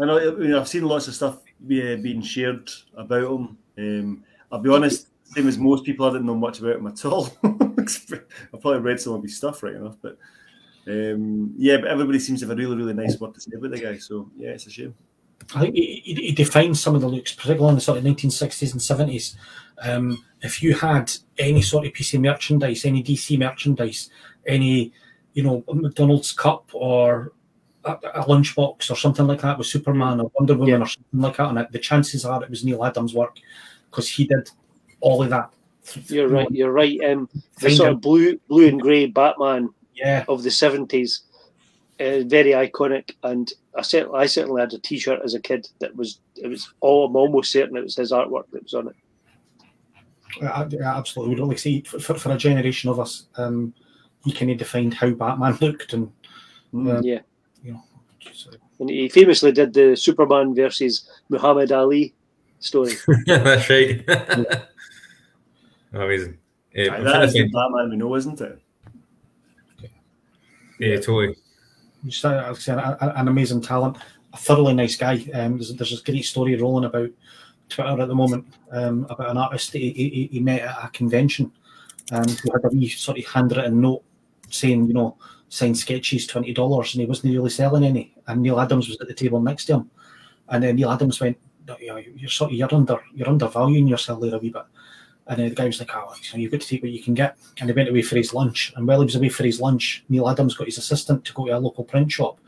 I 0.00 0.04
know. 0.06 0.18
I 0.18 0.30
mean, 0.34 0.54
I've 0.54 0.68
seen 0.68 0.84
lots 0.84 1.08
of 1.08 1.14
stuff 1.14 1.38
be, 1.66 1.96
being 1.96 2.22
shared 2.22 2.70
about 2.96 3.30
him. 3.30 3.58
Um, 3.78 4.24
I'll 4.50 4.58
be 4.58 4.70
honest, 4.70 5.08
same 5.24 5.46
as 5.46 5.58
most 5.58 5.84
people, 5.84 6.06
I 6.06 6.12
didn't 6.12 6.26
know 6.26 6.34
much 6.34 6.60
about 6.60 6.76
him 6.76 6.86
at 6.86 7.04
all. 7.04 7.28
I've 7.44 8.60
probably 8.60 8.80
read 8.80 9.00
some 9.00 9.12
of 9.12 9.22
his 9.22 9.36
stuff 9.36 9.62
right 9.62 9.74
enough, 9.74 9.96
but 10.00 10.16
um, 10.86 11.52
yeah, 11.56 11.76
but 11.76 11.88
everybody 11.88 12.18
seems 12.18 12.40
to 12.40 12.46
have 12.46 12.56
a 12.56 12.60
really, 12.60 12.76
really 12.76 12.94
nice 12.94 13.18
word 13.20 13.34
to 13.34 13.40
say 13.40 13.52
about 13.56 13.70
the 13.72 13.78
guy. 13.78 13.98
So 13.98 14.30
yeah, 14.36 14.50
it's 14.50 14.66
a 14.66 14.70
shame. 14.70 14.94
I 15.54 15.60
think 15.60 15.74
he, 15.74 16.02
he, 16.04 16.14
he 16.14 16.32
defines 16.32 16.80
some 16.80 16.94
of 16.94 17.00
the 17.00 17.08
looks, 17.08 17.34
particularly 17.34 17.70
in 17.70 17.74
the 17.76 17.80
sort 17.80 17.98
of 17.98 18.04
1960s 18.04 18.72
and 18.72 19.10
70s. 19.10 19.34
Um, 19.82 20.22
if 20.42 20.62
you 20.62 20.74
had 20.74 21.12
any 21.38 21.62
sort 21.62 21.86
of 21.86 21.92
piece 21.92 22.14
of 22.14 22.20
merchandise, 22.20 22.84
any 22.84 23.02
DC 23.02 23.38
merchandise, 23.38 24.10
any, 24.46 24.92
you 25.34 25.42
know, 25.42 25.64
McDonald's 25.72 26.32
cup 26.32 26.70
or 26.72 27.32
a, 27.84 27.92
a 28.14 28.24
lunchbox 28.24 28.90
or 28.90 28.96
something 28.96 29.26
like 29.26 29.42
that 29.42 29.58
with 29.58 29.66
Superman 29.66 30.20
or 30.20 30.30
Wonder 30.38 30.54
Woman 30.54 30.68
Yeah. 30.68 30.80
or 30.82 30.86
something 30.86 31.20
like 31.20 31.36
that, 31.36 31.48
and 31.56 31.68
the 31.72 31.78
chances 31.78 32.24
are 32.24 32.42
it 32.42 32.50
was 32.50 32.64
Neal 32.64 32.84
Adams' 32.84 33.14
work 33.14 33.36
because 33.90 34.08
he 34.08 34.26
did 34.26 34.48
all 35.00 35.22
of 35.22 35.30
that. 35.30 35.50
You're 36.08 36.28
right. 36.28 36.50
You're 36.50 36.72
right. 36.72 36.98
Um, 37.04 37.28
the 37.60 37.70
sort 37.70 37.92
of 37.92 38.00
blue, 38.00 38.38
blue 38.48 38.68
and 38.68 38.80
grey 38.80 39.06
Batman 39.06 39.70
Yeah, 39.94 40.24
of 40.28 40.42
the 40.42 40.50
seventies, 40.50 41.22
uh, 41.98 42.20
very 42.26 42.52
iconic. 42.52 43.12
And 43.24 43.52
I 43.76 43.82
certainly, 43.82 44.18
I 44.20 44.26
certainly 44.26 44.60
had 44.60 44.72
a 44.72 44.78
T-shirt 44.78 45.20
as 45.24 45.34
a 45.34 45.40
kid 45.40 45.68
that 45.80 45.96
was. 45.96 46.20
It 46.36 46.48
was. 46.48 46.72
Oh, 46.82 47.04
I'm 47.04 47.16
almost 47.16 47.50
certain 47.50 47.76
it 47.76 47.82
was 47.82 47.96
his 47.96 48.12
artwork 48.12 48.44
that 48.52 48.62
was 48.62 48.74
on 48.74 48.88
it. 48.88 48.96
I, 50.42 50.68
I 50.84 50.98
absolutely 50.98 51.34
would 51.40 51.46
like 51.48 51.56
to 51.56 51.62
see 51.62 51.82
for, 51.82 51.98
for, 52.00 52.14
for 52.14 52.32
a 52.32 52.36
generation 52.38 52.90
of 52.90 53.00
us. 53.00 53.26
Um, 53.36 53.74
he 54.24 54.32
kind 54.32 54.50
of 54.50 54.58
defined 54.58 54.94
how 54.94 55.10
Batman 55.10 55.56
looked, 55.60 55.92
and 55.92 56.10
Mm. 56.72 57.02
Yeah. 57.04 57.18
you 57.64 57.72
know, 57.72 57.82
so, 58.32 58.50
And 58.78 58.88
he 58.90 59.08
famously 59.08 59.50
did 59.50 59.72
the 59.74 59.96
Superman 59.96 60.54
versus 60.54 61.10
Muhammad 61.28 61.72
Ali 61.72 62.14
story. 62.60 62.92
yeah, 63.26 63.38
That's 63.38 63.68
right. 63.68 64.04
Amazing. 65.92 66.38
Yeah, 66.72 66.92
Aye, 66.92 66.96
I'm 66.98 67.04
that 67.04 67.10
trying 67.10 67.22
is 67.24 67.32
to 67.34 67.42
the 67.42 67.48
Batman 67.50 67.90
we 67.90 67.96
know, 67.96 68.14
isn't 68.14 68.40
it? 68.40 68.60
yeah, 70.78 70.96
totally. 70.96 71.34
just 72.06 72.24
uh, 72.24 72.28
like 72.36 72.46
I 72.46 72.54
said, 72.54 72.78
a- 72.78 73.04
a- 73.04 73.20
an 73.20 73.28
amazing 73.28 73.60
talent, 73.62 73.98
a 74.32 74.36
thoroughly 74.36 74.72
nice 74.74 74.96
guy. 74.96 75.14
Um, 75.34 75.56
there's, 75.58 75.74
there's 75.74 75.90
this 75.90 76.00
great 76.02 76.24
story 76.24 76.54
rolling 76.56 76.84
about 76.84 77.10
Twitter 77.70 78.00
at 78.00 78.08
the 78.08 78.14
moment 78.14 78.46
um, 78.72 79.06
about 79.08 79.30
an 79.30 79.36
artist 79.36 79.72
he, 79.72 79.90
he, 79.92 80.28
he 80.32 80.40
met 80.40 80.62
at 80.62 80.84
a 80.84 80.88
convention, 80.88 81.50
um, 82.12 82.24
who 82.28 82.52
had 82.52 82.64
a 82.64 82.68
wee 82.68 82.88
sort 82.88 83.18
of 83.18 83.26
handwritten 83.26 83.80
note 83.80 84.02
saying, 84.50 84.86
you 84.86 84.94
know, 84.94 85.16
sign 85.48 85.74
sketches 85.74 86.26
twenty 86.26 86.52
dollars, 86.52 86.94
and 86.94 87.00
he 87.00 87.06
wasn't 87.06 87.32
really 87.32 87.50
selling 87.50 87.84
any. 87.84 88.14
And 88.26 88.42
Neal 88.42 88.60
Adams 88.60 88.88
was 88.88 88.98
at 89.00 89.08
the 89.08 89.14
table 89.14 89.40
next 89.40 89.66
to 89.66 89.74
him, 89.74 89.90
and 90.48 90.62
then 90.62 90.76
Neal 90.76 90.90
Adams 90.90 91.20
went, 91.20 91.36
"No, 91.66 91.76
you 91.78 91.88
know, 91.88 91.96
"You're 91.96 92.30
sort 92.30 92.52
of 92.52 92.56
you're 92.56 92.74
under 92.74 92.98
you're 93.14 93.28
undervaluing 93.28 93.88
yourself 93.88 94.20
there 94.20 94.34
a 94.34 94.38
wee 94.38 94.50
bit." 94.50 94.62
And 95.26 95.38
then 95.38 95.48
the 95.50 95.54
guy 95.54 95.66
was 95.66 95.78
like, 95.78 95.90
"Oh, 95.94 96.14
so 96.22 96.38
you've 96.38 96.50
got 96.50 96.60
to 96.60 96.66
take 96.66 96.82
what 96.82 96.90
you 96.90 97.02
can 97.02 97.14
get." 97.14 97.36
And 97.60 97.68
he 97.68 97.74
went 97.74 97.88
away 97.88 98.02
for 98.02 98.16
his 98.16 98.34
lunch. 98.34 98.72
And 98.76 98.86
while 98.86 99.00
he 99.00 99.04
was 99.04 99.16
away 99.16 99.28
for 99.28 99.44
his 99.44 99.60
lunch, 99.60 100.04
Neal 100.08 100.28
Adams 100.28 100.54
got 100.54 100.66
his 100.66 100.78
assistant 100.78 101.24
to 101.24 101.32
go 101.32 101.46
to 101.46 101.56
a 101.56 101.58
local 101.58 101.84
print 101.84 102.10
shop, 102.10 102.40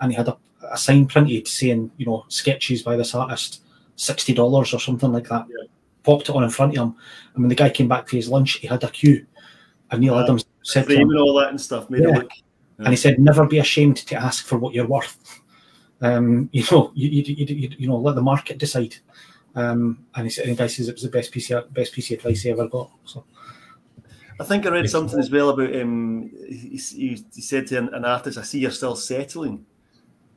and 0.00 0.12
he 0.12 0.16
had 0.16 0.28
a, 0.28 0.36
a 0.70 0.78
sign 0.78 1.06
printed 1.06 1.48
saying, 1.48 1.90
you 1.96 2.06
know, 2.06 2.24
sketches 2.28 2.82
by 2.82 2.96
this 2.96 3.14
artist, 3.14 3.62
sixty 3.98 4.32
dollars 4.32 4.72
or 4.72 4.80
something 4.80 5.12
like 5.12 5.28
that. 5.28 5.44
Yeah. 5.48 5.66
Popped 6.04 6.28
it 6.30 6.34
on 6.34 6.44
in 6.44 6.50
front 6.50 6.72
of 6.72 6.82
him, 6.82 6.94
and 7.34 7.42
when 7.44 7.48
the 7.48 7.54
guy 7.54 7.68
came 7.68 7.88
back 7.88 8.08
for 8.08 8.16
his 8.16 8.28
lunch, 8.28 8.52
he 8.54 8.66
had 8.66 8.82
a 8.84 8.88
queue. 8.88 9.26
And 9.90 10.00
Neal 10.00 10.14
Yeah. 10.14 10.22
Adams 10.22 10.44
said 10.62 10.86
to 10.86 10.92
him, 10.92 10.96
Framing 11.08 11.18
all 11.18 11.34
that 11.40 11.48
and 11.50 11.60
stuff 11.60 11.90
made 11.90 12.02
Yeah. 12.02 12.10
it 12.10 12.14
look. 12.14 12.30
and 12.78 12.88
he 12.88 12.96
said, 12.96 13.18
"Never 13.18 13.44
be 13.46 13.58
ashamed 13.58 13.96
to 13.96 14.14
ask 14.14 14.44
for 14.46 14.56
what 14.56 14.72
you're 14.72 14.86
worth. 14.86 15.40
Um, 16.00 16.48
you 16.52 16.64
know, 16.70 16.92
you, 16.94 17.08
you, 17.08 17.22
you, 17.34 17.46
you, 17.54 17.70
you 17.80 17.88
know, 17.88 17.96
let 17.98 18.14
the 18.14 18.22
market 18.22 18.58
decide." 18.58 18.94
Um, 19.54 20.06
and 20.14 20.24
he 20.26 20.30
said, 20.30 20.46
and 20.46 20.56
the 20.56 20.62
guy 20.62 20.68
says 20.68 20.88
it 20.88 20.94
was 20.94 21.02
the 21.02 21.08
best 21.08 21.32
piece 21.32 21.50
of 21.50 21.72
best 21.74 21.92
piece 21.92 22.10
of 22.10 22.18
advice 22.18 22.42
he 22.42 22.50
ever 22.50 22.68
got. 22.68 22.90
So 23.04 23.24
I 24.38 24.44
think 24.44 24.66
I 24.66 24.70
read 24.70 24.88
something 24.88 25.18
as 25.18 25.30
well 25.32 25.48
about 25.50 25.74
um, 25.74 26.30
he, 26.48 26.76
he, 26.76 27.24
he 27.34 27.40
said 27.42 27.66
to 27.68 27.78
an, 27.78 27.88
an 27.92 28.04
artist, 28.04 28.38
"I 28.38 28.42
see 28.42 28.60
you're 28.60 28.70
still 28.70 28.94
settling." 28.94 29.66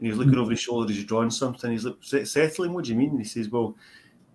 And 0.01 0.09
was 0.09 0.17
looking 0.17 0.37
over 0.39 0.49
his 0.49 0.59
shoulder 0.59 0.89
as 0.89 0.97
he's 0.97 1.05
drawing 1.05 1.29
something. 1.29 1.71
He's 1.71 1.85
like, 1.85 2.25
"Settling? 2.25 2.73
What 2.73 2.85
do 2.85 2.91
you 2.91 2.97
mean?" 2.97 3.11
And 3.11 3.19
he 3.19 3.25
says, 3.25 3.49
"Well, 3.49 3.77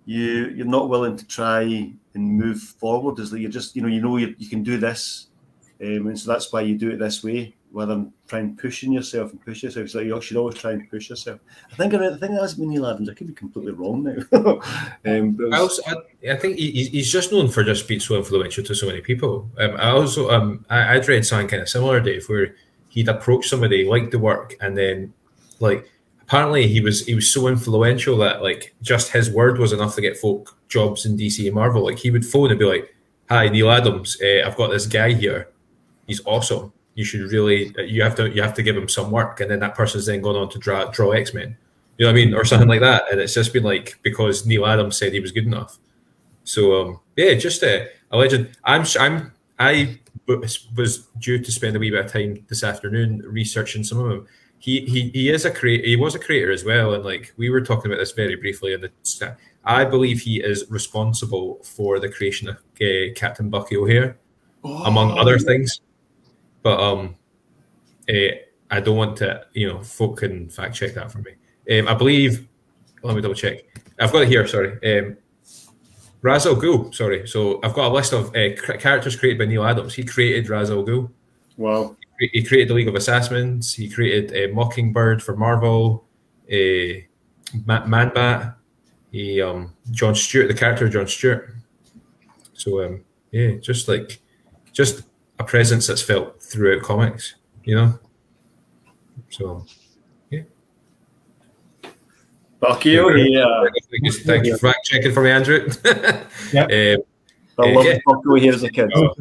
you 0.05 0.53
you're 0.55 0.65
not 0.65 0.89
willing 0.89 1.17
to 1.17 1.27
try 1.27 1.63
and 1.63 1.99
move 2.15 2.61
forward. 2.61 3.19
Is 3.19 3.31
that 3.31 3.41
you're 3.41 3.51
just 3.51 3.75
you 3.75 3.83
know 3.83 3.89
you 3.89 4.01
know 4.01 4.17
you, 4.17 4.49
can 4.49 4.63
do 4.63 4.79
this, 4.79 5.27
um, 5.81 6.07
and 6.07 6.19
so 6.19 6.33
that's 6.33 6.53
why 6.53 6.61
you 6.61 6.79
do 6.79 6.91
it 6.91 6.99
this 6.99 7.25
way." 7.25 7.55
Rather 7.73 7.95
than 7.95 8.13
trying 8.29 8.57
pushing 8.57 8.93
yourself 8.93 9.33
and 9.33 9.45
push 9.45 9.65
yourself, 9.65 9.91
so 9.91 9.99
you 9.99 10.19
should 10.23 10.37
always 10.37 10.55
try 10.55 10.71
and 10.71 10.89
push 10.89 11.11
yourself. 11.11 11.41
I 11.71 11.75
think 11.75 11.93
I, 11.93 12.17
think 12.17 12.33
that's 12.33 12.55
been 12.55 12.71
Neal 12.71 12.87
Adams. 12.87 13.11
I 13.11 13.15
could 13.15 13.27
be 13.27 13.35
completely 13.35 13.73
wrong 13.73 14.05
now. 14.05 14.23
um, 15.05 15.37
it 15.39 15.53
I 15.53 15.59
also, 15.59 15.83
I, 15.87 16.31
I 16.31 16.37
think 16.37 16.57
he, 16.57 16.71
he's- 16.71 17.09
just 17.09 17.33
known 17.33 17.49
for 17.49 17.65
just 17.65 17.87
being 17.87 18.01
so 18.01 18.17
influential 18.17 18.65
to 18.65 18.75
so 18.75 18.87
many 18.87 19.01
people. 19.01 19.51
Um, 19.59 19.77
I 19.77 19.91
also, 19.91 20.31
um, 20.31 20.65
I, 20.71 20.95
I'd 20.95 21.09
read 21.09 21.27
something 21.27 21.49
kind 21.49 21.61
of 21.61 21.69
similar, 21.69 22.01
Dave, 22.01 22.27
where 22.29 22.55
he'd 22.89 23.09
approach 23.09 23.49
somebody, 23.49 23.85
liked 23.85 24.13
the 24.13 24.19
work, 24.19 24.55
and 24.63 24.79
then, 24.79 25.13
like, 25.61 25.89
apparently 26.27 26.67
he 26.67 26.81
was 26.81 27.07
he 27.07 27.15
was 27.15 27.31
so 27.33 27.49
influential 27.49 28.17
that 28.19 28.43
like 28.43 28.75
just 28.83 29.13
his 29.13 29.31
word 29.31 29.59
was 29.59 29.73
enough 29.73 29.95
to 29.95 30.01
get 30.01 30.17
folk 30.17 30.57
jobs 30.69 31.07
in 31.07 31.17
DC 31.17 31.45
and 31.47 31.55
Marvel. 31.55 31.85
Like 31.85 31.99
he 31.99 32.11
would 32.11 32.27
phone 32.27 32.51
and 32.51 32.59
be 32.59 32.65
like, 32.65 32.95
"Hi, 33.29 33.49
Neal 33.49 33.71
Adams, 33.71 34.19
uh, 34.23 34.47
I've 34.47 34.57
got 34.57 34.71
this 34.71 34.87
guy 34.87 35.13
here. 35.13 35.49
He's 36.07 36.21
awesome. 36.27 36.73
You 36.95 37.05
should 37.05 37.31
really, 37.31 37.75
you 37.79 38.03
have 38.03 38.15
to, 38.17 38.31
you 38.31 38.43
have 38.43 38.55
to 38.55 38.63
give 38.63 38.77
him 38.77 38.89
some 38.89 39.11
work." 39.11 39.41
And 39.41 39.51
then 39.51 39.61
that 39.61 39.75
person's 39.75 40.07
then 40.07 40.23
gone 40.23 40.37
on 40.37 40.49
to 40.51 40.59
draw 40.59 40.87
draw 40.87 41.13
X 41.13 41.33
Men. 41.35 41.57
You 41.99 42.05
know 42.05 42.13
what 42.13 42.19
I 42.19 42.25
mean, 42.25 42.35
or 42.35 42.45
something 42.45 42.69
like 42.69 42.81
that. 42.81 43.11
And 43.11 43.21
it's 43.21 43.35
just 43.35 43.53
been 43.53 43.63
like 43.63 43.99
because 44.03 44.45
Neal 44.47 44.67
Adams 44.67 44.99
said 44.99 45.13
he 45.13 45.21
was 45.21 45.33
good 45.33 45.47
enough. 45.47 45.79
So 46.45 46.81
um, 46.81 47.01
yeah, 47.17 47.35
just 47.35 47.63
a, 47.63 47.89
a 48.11 48.17
legend. 48.17 48.51
I'm 48.65 48.85
I'm 48.99 49.33
I 49.59 49.99
was 50.27 51.07
due 51.19 51.39
to 51.39 51.53
spend 51.53 51.77
a 51.77 51.79
wee 51.79 51.91
bit 51.91 52.05
of 52.05 52.13
time 52.13 52.45
this 52.49 52.65
afternoon 52.65 53.23
researching 53.27 53.85
some 53.85 53.99
of 53.99 54.09
them. 54.09 54.29
He 54.67 54.81
he 54.81 55.11
he 55.11 55.29
is 55.29 55.45
a 55.45 55.51
creator. 55.53 55.87
He 55.87 55.95
was 55.95 56.17
a 56.17 56.19
creator 56.19 56.51
as 56.51 56.65
well, 56.65 56.95
and 56.95 57.05
like 57.05 57.33
we 57.37 57.51
were 57.51 57.61
talking 57.61 57.89
about 57.89 58.01
this 58.01 58.11
very 58.11 58.35
briefly 58.35 58.73
in 58.73 58.81
the. 58.81 59.37
I 59.65 59.85
believe 59.85 60.21
he 60.21 60.41
is 60.41 60.65
responsible 60.69 61.61
for 61.63 62.01
the 62.01 62.09
creation 62.09 62.49
of 62.49 62.57
uh, 62.81 63.15
Captain 63.15 63.49
Bucky 63.49 63.77
O'Hare, 63.77 64.19
among 64.65 65.17
other 65.17 65.39
things. 65.39 65.81
But 66.65 66.81
um, 66.81 67.15
eh, 68.09 68.31
I 68.69 68.81
don't 68.81 68.97
want 68.97 69.17
to. 69.19 69.47
You 69.53 69.69
know, 69.69 69.83
folk 69.85 70.19
can 70.19 70.49
fact 70.49 70.75
check 70.75 70.95
that 70.95 71.13
for 71.13 71.19
me. 71.19 71.35
Um, 71.79 71.87
I 71.87 71.95
believe. 71.95 72.49
Let 73.05 73.15
me 73.15 73.23
double 73.23 73.37
check. 73.37 73.59
I've 74.01 74.11
got 74.11 74.23
it 74.23 74.29
here. 74.29 74.49
Sorry. 74.49 74.73
Um, 74.83 75.17
Ra's 76.23 76.45
al 76.45 76.57
Ghul. 76.57 76.93
Sorry. 76.93 77.25
So 77.29 77.61
I've 77.63 77.75
got 77.75 77.93
a 77.93 77.95
list 77.95 78.13
of 78.13 78.35
uh, 78.35 78.57
characters 78.79 79.15
created 79.15 79.39
by 79.39 79.45
Neal 79.45 79.65
Adams. 79.65 79.95
He 79.95 80.03
created 80.03 80.51
Ra's 80.51 80.73
al 80.73 80.85
Ghul. 80.85 81.09
Wow. 81.57 81.97
He- 82.19 82.43
created 82.45 82.69
the 82.69 82.75
League 82.75 82.89
of 82.89 82.95
Assassins. 82.95 83.75
He 83.75 83.89
created 83.91 84.51
uh, 84.51 84.55
Mockingbird 84.55 85.23
for 85.23 85.37
Marvel. 85.37 86.05
Uh, 86.51 87.01
Man 87.67 88.11
Bat. 88.15 88.57
He 89.13 89.41
um, 89.43 89.73
John 89.91 90.15
Stewart, 90.15 90.49
the 90.49 90.55
character 90.55 90.87
of 90.87 90.93
John 90.93 91.07
Stewart. 91.07 91.55
So 92.55 92.83
um, 92.85 93.05
yeah, 93.33 93.53
just 93.61 93.87
like 93.89 94.19
just 94.73 95.03
a 95.39 95.45
presence 95.45 95.87
that's 95.87 96.03
felt 96.03 96.43
throughout 96.43 96.83
comics. 96.83 97.35
You 97.65 97.75
know. 97.75 97.99
So 99.31 99.65
Bucky 102.61 102.99
O'Hare. 102.99 103.69
just 104.05 104.23
thank 104.23 104.47
you 104.47 104.57
for 104.57 104.69
fact 104.69 104.87
checking 104.87 105.13
for 105.13 105.23
me, 105.23 105.31
Andrew. 105.31 105.69
Yep. 106.53 106.65
um, 106.65 107.05
I 107.59 107.67
Yeah, 107.69 107.75
loved 107.75 107.89
yeah. 107.89 107.99
Bucky 108.07 108.29
O'Hare 108.29 108.55
as 108.55 108.63
a 108.63 108.71
kid. 108.71 108.91
Oh, 108.95 109.15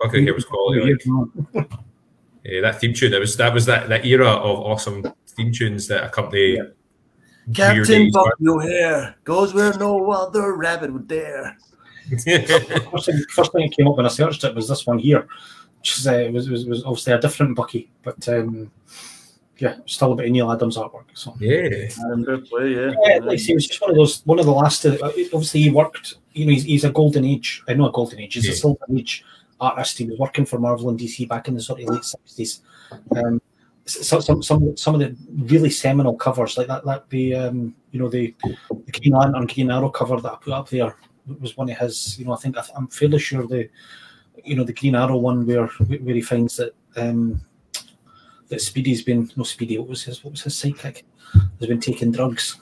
Bucky 0.00 0.20
here 0.22 0.34
was 0.34 0.44
quality. 0.44 0.80
Like, 1.54 1.68
yeah, 2.44 2.60
that 2.62 2.80
theme 2.80 2.92
tune. 2.94 3.10
That 3.12 3.20
was 3.20 3.36
that 3.36 3.52
was 3.54 3.66
that 3.66 3.88
that 3.88 4.04
era 4.04 4.28
of 4.28 4.58
awesome 4.60 5.04
theme 5.26 5.52
tunes 5.52 5.86
that 5.88 6.04
accompany. 6.04 6.56
Yeah. 6.56 6.62
Weird 7.46 7.56
Captain 7.56 7.84
days, 7.84 8.12
Bucky 8.12 8.48
O'Hare 8.48 9.14
goes 9.22 9.54
where 9.54 9.72
no 9.78 10.10
other 10.10 10.56
rabbit 10.56 10.92
would 10.92 11.06
dare. 11.06 11.56
first, 12.10 12.24
thing, 13.06 13.24
first 13.30 13.52
thing 13.52 13.62
that 13.68 13.74
came 13.76 13.86
up 13.88 13.96
when 13.96 14.06
I 14.06 14.08
searched 14.08 14.42
it 14.44 14.54
was 14.54 14.68
this 14.68 14.84
one 14.86 14.98
here, 14.98 15.28
which 15.78 15.98
is, 15.98 16.06
uh, 16.06 16.28
was, 16.32 16.48
was 16.50 16.66
was 16.66 16.84
obviously 16.84 17.12
a 17.12 17.20
different 17.20 17.56
Bucky, 17.56 17.90
but 18.02 18.28
um, 18.28 18.70
yeah, 19.58 19.76
still 19.86 20.12
a 20.12 20.16
bit 20.16 20.26
of 20.26 20.32
Neal 20.32 20.50
Adams 20.50 20.76
artwork. 20.76 21.04
So 21.14 21.36
yeah, 21.40 21.88
Um, 22.12 22.24
play, 22.48 22.74
yeah. 22.74 22.92
yeah, 23.04 23.18
like 23.18 23.38
he 23.38 23.54
was 23.54 23.66
just 23.66 23.80
one 23.80 23.90
of 23.90 23.96
those, 23.96 24.22
one 24.24 24.38
of 24.40 24.44
the 24.46 24.52
last. 24.52 24.84
Uh, 24.84 24.96
obviously, 25.02 25.62
he 25.62 25.70
worked. 25.70 26.16
You 26.32 26.46
know, 26.46 26.52
he's, 26.52 26.64
he's 26.64 26.84
a 26.84 26.90
golden 26.90 27.24
age. 27.24 27.62
I 27.68 27.74
know 27.74 27.88
a 27.88 27.92
golden 27.92 28.20
age. 28.20 28.34
He's 28.34 28.46
Yeah. 28.46 28.52
a 28.52 28.56
silver 28.56 28.84
age 28.96 29.24
artist. 29.60 29.98
He 29.98 30.06
was 30.06 30.18
working 30.18 30.46
for 30.46 30.58
Marvel 30.58 30.90
and 30.90 30.98
DC 30.98 31.28
back 31.28 31.48
in 31.48 31.54
the 31.54 31.60
sort 31.60 31.82
of 31.82 31.88
late 31.88 32.04
sixties. 32.04 32.62
Um, 33.16 33.40
so, 33.86 34.20
some 34.20 34.42
some 34.42 34.76
some 34.76 34.94
of 34.94 35.00
the 35.00 35.16
really 35.52 35.70
seminal 35.70 36.16
covers 36.16 36.58
like 36.58 36.66
that, 36.66 36.84
like 36.84 37.08
the 37.08 37.34
um, 37.34 37.74
you 37.92 38.00
know 38.00 38.08
the, 38.08 38.34
the 38.44 38.92
Green 39.00 39.14
Lantern 39.14 39.46
Green 39.46 39.70
Arrow 39.70 39.90
cover 39.90 40.20
that 40.20 40.32
I 40.32 40.36
put 40.36 40.52
up 40.52 40.68
there 40.68 40.96
was 41.40 41.56
one 41.56 41.70
of 41.70 41.78
his. 41.78 42.18
You 42.18 42.24
know, 42.24 42.32
I 42.32 42.36
think 42.36 42.56
I, 42.58 42.64
I'm 42.74 42.88
fairly 42.88 43.18
sure 43.18 43.46
the 43.46 43.68
you 44.44 44.56
know 44.56 44.64
the 44.64 44.72
Green 44.72 44.96
Arrow 44.96 45.16
one 45.16 45.46
where 45.46 45.66
where 45.66 46.14
he 46.14 46.20
finds 46.20 46.56
that 46.56 46.74
um, 46.96 47.40
that 48.48 48.60
Speedy's 48.60 49.02
been 49.02 49.30
no 49.36 49.44
Speedy. 49.44 49.78
What 49.78 49.88
was 49.88 50.02
his 50.02 50.24
what 50.24 50.32
was 50.32 50.42
his 50.42 50.54
sidekick? 50.54 51.02
Has 51.60 51.68
been 51.68 51.80
taking 51.80 52.12
drugs. 52.12 52.58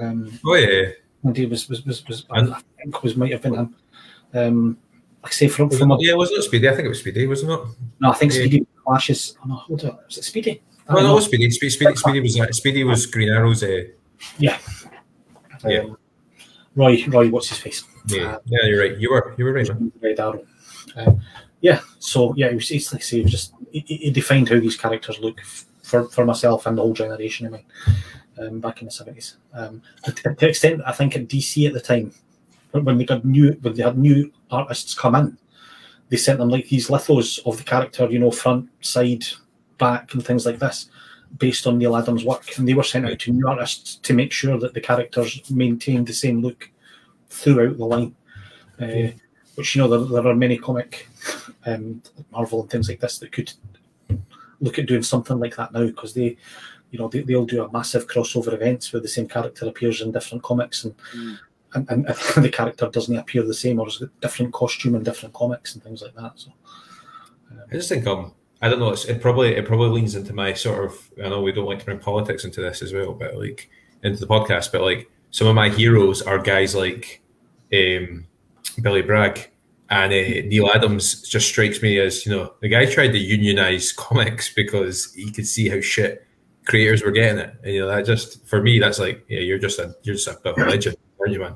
Um, 0.00 0.38
oh 0.46 0.54
yeah. 0.54 0.90
and 1.24 1.36
he 1.36 1.46
was 1.46 1.68
was 1.68 1.84
was, 1.84 2.06
was 2.06 2.24
I 2.30 2.60
think 2.76 3.02
was 3.02 3.16
might 3.16 3.32
have 3.32 3.42
been 3.42 3.54
him. 3.54 3.76
Um, 4.34 4.78
I 5.28 5.32
say 5.32 5.48
from 5.48 5.70
from 5.70 5.96
yeah, 6.00 6.14
was 6.14 6.30
it 6.30 6.42
Speedy? 6.42 6.68
I 6.68 6.72
think 6.74 6.86
it 6.86 6.88
was 6.88 7.00
Speedy, 7.00 7.26
wasn't 7.26 7.52
it? 7.52 7.60
no, 8.00 8.10
I 8.10 8.14
think 8.14 8.32
Yeah. 8.32 8.40
Speedy 8.40 8.66
flashes. 8.84 9.36
Oh 9.44 9.48
no, 9.48 9.54
hold 9.56 9.84
on, 9.84 9.98
was 10.06 10.18
it 10.18 10.24
Speedy? 10.24 10.62
Oh 10.88 10.94
no, 10.94 11.12
it 11.12 11.14
was 11.16 11.24
Speedy. 11.26 11.50
Speedy, 11.50 11.70
Speedy, 11.70 11.96
Speedy 11.96 12.20
was 12.20 12.40
uh, 12.40 12.52
Speedy 12.52 12.84
was 12.84 13.06
Green 13.06 13.28
Arrow's. 13.30 13.62
Uh, 13.62 13.84
Yeah. 14.38 14.58
Yeah. 15.66 15.80
Um, 15.80 15.98
Roy, 16.76 17.04
Roy, 17.08 17.28
what's 17.30 17.48
his 17.48 17.58
face? 17.58 17.84
yeah, 18.06 18.38
yeah, 18.46 18.58
you're 18.64 18.80
right. 18.80 18.96
You 18.98 19.10
were, 19.10 19.34
you 19.36 19.44
were 19.44 19.52
right, 19.52 19.68
man. 19.68 19.92
Red 20.00 20.20
Arrow. 20.20 20.44
Uh, 20.96 21.12
yeah, 21.60 21.80
so 21.98 22.32
yeah, 22.36 22.46
it 22.46 22.54
was, 22.54 22.70
it's 22.70 22.92
like 22.92 23.02
I 23.02 23.04
say, 23.04 23.20
it 23.20 23.26
just 23.26 23.52
it, 23.72 23.84
it 23.88 24.14
defined 24.14 24.48
how 24.48 24.60
these 24.60 24.76
characters 24.76 25.18
look 25.18 25.40
f- 25.40 25.66
for, 25.82 26.08
for 26.08 26.24
myself 26.24 26.66
and 26.66 26.78
the 26.78 26.82
whole 26.82 26.92
generation. 26.92 27.46
I 27.46 27.50
mean, 27.50 27.64
um, 28.38 28.60
back 28.60 28.80
in 28.80 28.86
the 28.86 28.92
seventies. 28.92 29.36
Um, 29.52 29.82
to, 30.04 30.12
to 30.34 30.48
extent 30.48 30.80
I 30.86 30.92
think 30.92 31.16
at 31.16 31.26
DC 31.28 31.66
at 31.66 31.74
the 31.74 31.80
time, 31.80 32.12
when 32.72 32.98
they 32.98 33.04
got 33.04 33.24
new, 33.24 33.52
when 33.62 33.74
they 33.74 33.82
had 33.82 33.98
new 33.98 34.32
artists 34.50 34.94
come 34.94 35.14
in, 35.14 35.38
they 36.08 36.16
sent 36.16 36.38
them 36.38 36.48
like 36.48 36.68
these 36.68 36.88
lithos 36.88 37.38
of 37.46 37.56
the 37.58 37.64
character, 37.64 38.06
you 38.10 38.18
know, 38.18 38.30
front, 38.30 38.68
side, 38.80 39.24
back, 39.78 40.14
and 40.14 40.24
things 40.24 40.46
like 40.46 40.58
this, 40.58 40.90
based 41.38 41.66
on 41.66 41.78
Neal 41.78 41.96
Adams' 41.96 42.24
work, 42.24 42.56
and 42.58 42.66
they 42.66 42.74
were 42.74 42.82
sent 42.82 43.06
out 43.06 43.18
to 43.18 43.32
new 43.32 43.46
artists 43.46 43.96
to 43.96 44.14
make 44.14 44.32
sure 44.32 44.58
that 44.58 44.74
the 44.74 44.80
characters 44.80 45.50
maintained 45.50 46.06
the 46.06 46.12
same 46.12 46.40
look 46.40 46.70
throughout 47.28 47.76
the 47.76 47.84
line. 47.84 48.14
Uh, 48.80 49.10
which 49.56 49.74
you 49.74 49.82
know 49.82 49.88
there, 49.88 50.22
there 50.22 50.30
are 50.30 50.36
many 50.36 50.56
comic 50.56 51.08
um, 51.66 52.00
Marvel 52.30 52.60
and 52.62 52.70
things 52.70 52.88
like 52.88 53.00
this 53.00 53.18
that 53.18 53.32
could 53.32 53.52
look 54.60 54.78
at 54.78 54.86
doing 54.86 55.02
something 55.02 55.40
like 55.40 55.56
that 55.56 55.72
now 55.72 55.84
because 55.84 56.14
they 56.14 56.36
you 56.92 56.98
know 56.98 57.08
they, 57.08 57.22
they'll 57.22 57.44
do 57.44 57.64
a 57.64 57.72
massive 57.72 58.06
crossover 58.06 58.52
events 58.52 58.92
where 58.92 59.02
the 59.02 59.08
same 59.08 59.26
character 59.26 59.66
appears 59.66 60.00
in 60.00 60.12
different 60.12 60.44
comics 60.44 60.84
and 60.84 60.94
Mm. 61.14 61.38
And, 61.74 61.88
and, 61.90 62.06
the 62.36 62.50
character 62.52 62.88
doesn't 62.88 63.16
appear 63.16 63.42
the 63.42 63.54
same 63.54 63.78
or 63.78 63.86
has 63.86 63.98
got 63.98 64.20
different 64.20 64.52
costume 64.52 64.94
and 64.94 65.04
different 65.04 65.34
comics 65.34 65.74
and 65.74 65.82
things 65.82 66.02
like 66.02 66.14
that 66.14 66.32
so 66.36 66.50
I 67.70 67.74
just 67.74 67.88
think 67.88 68.06
um, 68.06 68.32
I 68.60 68.68
don't 68.68 68.80
know. 68.80 68.92
It 68.92 69.20
probably 69.20 69.54
it 69.54 69.66
probably 69.66 69.88
leans 69.90 70.14
into 70.14 70.32
my 70.32 70.52
sort 70.52 70.84
of. 70.84 71.10
I 71.24 71.28
know 71.28 71.40
we 71.40 71.52
don't 71.52 71.66
like 71.66 71.78
to 71.80 71.84
bring 71.84 71.98
politics 71.98 72.44
into 72.44 72.60
this 72.60 72.82
as 72.82 72.92
well, 72.92 73.12
but 73.12 73.36
like 73.36 73.70
into 74.02 74.20
the 74.20 74.26
podcast. 74.26 74.72
But 74.72 74.82
like 74.82 75.10
some 75.30 75.46
of 75.46 75.54
my 75.54 75.68
heroes 75.68 76.22
are 76.22 76.38
guys 76.38 76.74
like 76.74 77.22
um, 77.72 78.26
Billy 78.82 79.02
Bragg 79.02 79.50
And 79.90 80.12
uh, 80.12 80.48
Neal 80.48 80.70
Adams 80.74 81.22
just 81.22 81.48
strikes 81.48 81.82
me 81.82 81.98
as 81.98 82.26
you 82.26 82.32
know 82.32 82.54
the 82.60 82.68
guy 82.68 82.86
tried 82.86 83.12
to 83.12 83.18
unionize 83.18 83.92
comics 83.96 84.52
because 84.52 85.12
he 85.14 85.30
could 85.30 85.46
see 85.46 85.68
how 85.68 85.80
shit 85.80 86.26
creators 86.64 87.02
were 87.02 87.12
getting 87.12 87.38
it, 87.38 87.54
and 87.62 87.74
you 87.74 87.80
know 87.80 87.88
that 87.88 88.06
just 88.06 88.44
for 88.46 88.60
me 88.60 88.78
that's 88.78 88.98
like 88.98 89.24
yeah 89.28 89.40
you're 89.40 89.58
just 89.58 89.78
a 89.78 89.94
you're 90.02 90.16
just 90.16 90.28
a 90.28 90.38
a 90.48 90.66
legend, 90.68 90.96
aren't 91.20 91.32
you, 91.32 91.40
man? 91.40 91.54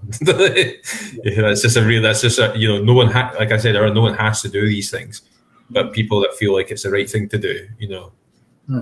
yeah, 1.24 1.42
that's 1.42 1.62
just 1.62 1.76
a 1.76 1.84
real 1.84 2.02
that's 2.02 2.20
just 2.20 2.38
a 2.38 2.52
you 2.56 2.68
know 2.68 2.82
no 2.82 2.94
one 2.94 3.10
ha- 3.10 3.34
like 3.38 3.52
I 3.52 3.56
said 3.56 3.74
no 3.74 4.00
one 4.00 4.14
has 4.14 4.42
to 4.42 4.48
do 4.48 4.66
these 4.66 4.90
things, 4.90 5.22
but 5.70 5.92
people 5.92 6.20
that 6.20 6.34
feel 6.34 6.52
like 6.54 6.70
it's 6.70 6.82
the 6.82 6.90
right 6.90 7.08
thing 7.08 7.28
to 7.28 7.38
do, 7.38 7.68
you 7.78 7.88
know. 7.88 8.12
Hmm. 8.66 8.80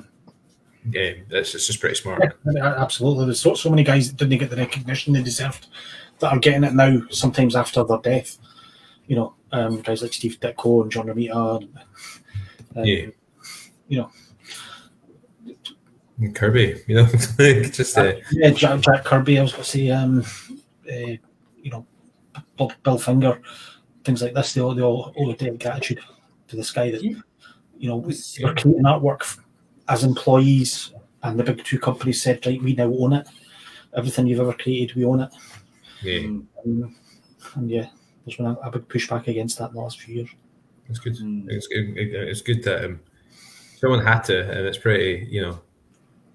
Yeah, 0.91 1.13
that's 1.29 1.55
it's 1.55 1.67
just 1.67 1.81
pretty 1.81 1.97
smart. 1.97 2.35
Yeah, 2.55 2.75
absolutely. 2.77 3.27
There's 3.27 3.41
so, 3.41 3.55
so 3.55 3.69
many 3.69 3.85
guys 3.85 4.09
that 4.09 4.17
didn't 4.17 4.39
get 4.39 4.51
the 4.51 4.57
recognition 4.57 5.13
they 5.13 5.23
deserved 5.23 5.67
that 6.21 6.33
are 6.33 6.39
getting 6.39 6.65
it 6.65 6.75
now, 6.75 7.03
sometimes 7.11 7.55
after 7.55 7.85
their 7.85 7.99
death. 7.99 8.39
You 9.07 9.17
know, 9.17 9.35
um, 9.53 9.81
guys 9.83 10.03
like 10.03 10.13
Steve 10.15 10.39
Ditko 10.41 10.83
and 10.83 10.91
John 10.91 11.07
Romita. 11.09 11.63
And, 11.63 11.69
um, 12.77 12.85
Yeah. 12.85 13.07
You 13.89 13.99
know, 13.99 14.11
Kirby, 16.35 16.83
you 16.87 16.95
know, 16.97 17.07
just 17.71 17.97
uh, 17.99 18.13
yeah, 18.33 18.51
Jack, 18.51 18.81
Jack 18.81 19.05
Kirby, 19.05 19.39
I 19.39 19.43
was 19.43 19.53
going 19.53 19.65
to 19.65 19.71
say, 19.71 19.91
um, 19.91 20.25
uh, 20.91 21.17
you 21.63 21.71
know, 21.71 21.87
Bill, 22.57 22.73
Bill 22.83 22.99
Finger, 22.99 23.41
things 24.05 24.23
like 24.23 24.35
this. 24.35 24.53
They 24.55 24.61
all, 24.61 24.75
they 24.75 24.83
all 24.83 25.13
owe 25.17 25.31
a 25.31 25.37
debt 25.37 25.51
of 25.51 25.59
gratitude 25.59 26.01
to 26.49 26.57
this 26.57 26.71
guy 26.71 26.91
that, 26.91 27.03
you 27.03 27.89
know, 27.89 27.97
Was- 27.97 28.39
we're 28.43 28.55
creating 28.55 28.85
artwork 28.85 29.23
f- 29.23 29.39
as 29.89 30.05
employees, 30.05 30.93
and 31.23 31.39
the 31.39 31.45
big 31.45 31.65
two 31.65 31.79
companies 31.79 32.23
said, 32.23 32.45
right, 32.47 32.63
we 32.63 32.75
now 32.75 32.93
own 32.99 33.13
it. 33.15 33.29
Everything 33.97 34.27
you've 34.27 34.41
ever 34.41 34.53
created, 34.53 34.97
we 34.97 35.05
own 35.05 35.21
it. 35.21 35.31
yeah, 36.03 36.21
Mm, 36.21 36.47
Um, 36.65 36.97
and 37.57 37.71
yeah, 37.71 37.89
there's 38.25 38.37
been 38.37 38.47
a, 38.47 38.55
a 38.63 38.71
big 38.71 38.89
pushback 38.89 39.27
against 39.27 39.59
that 39.59 39.71
in 39.71 39.75
the 39.75 39.81
last 39.81 40.01
few 40.01 40.15
years. 40.17 40.31
it's 40.89 40.99
good. 40.99 41.17
mm. 41.17 41.45
It's 41.49 41.67
good. 41.67 41.95
It's 41.97 42.43
good 42.43 42.63
that 42.65 42.85
um, 42.85 43.01
someone 43.79 44.05
had 44.05 44.21
to, 44.25 44.41
and 44.51 44.67
it's 44.67 44.79
pretty, 44.79 45.27
you 45.31 45.43
know, 45.43 45.61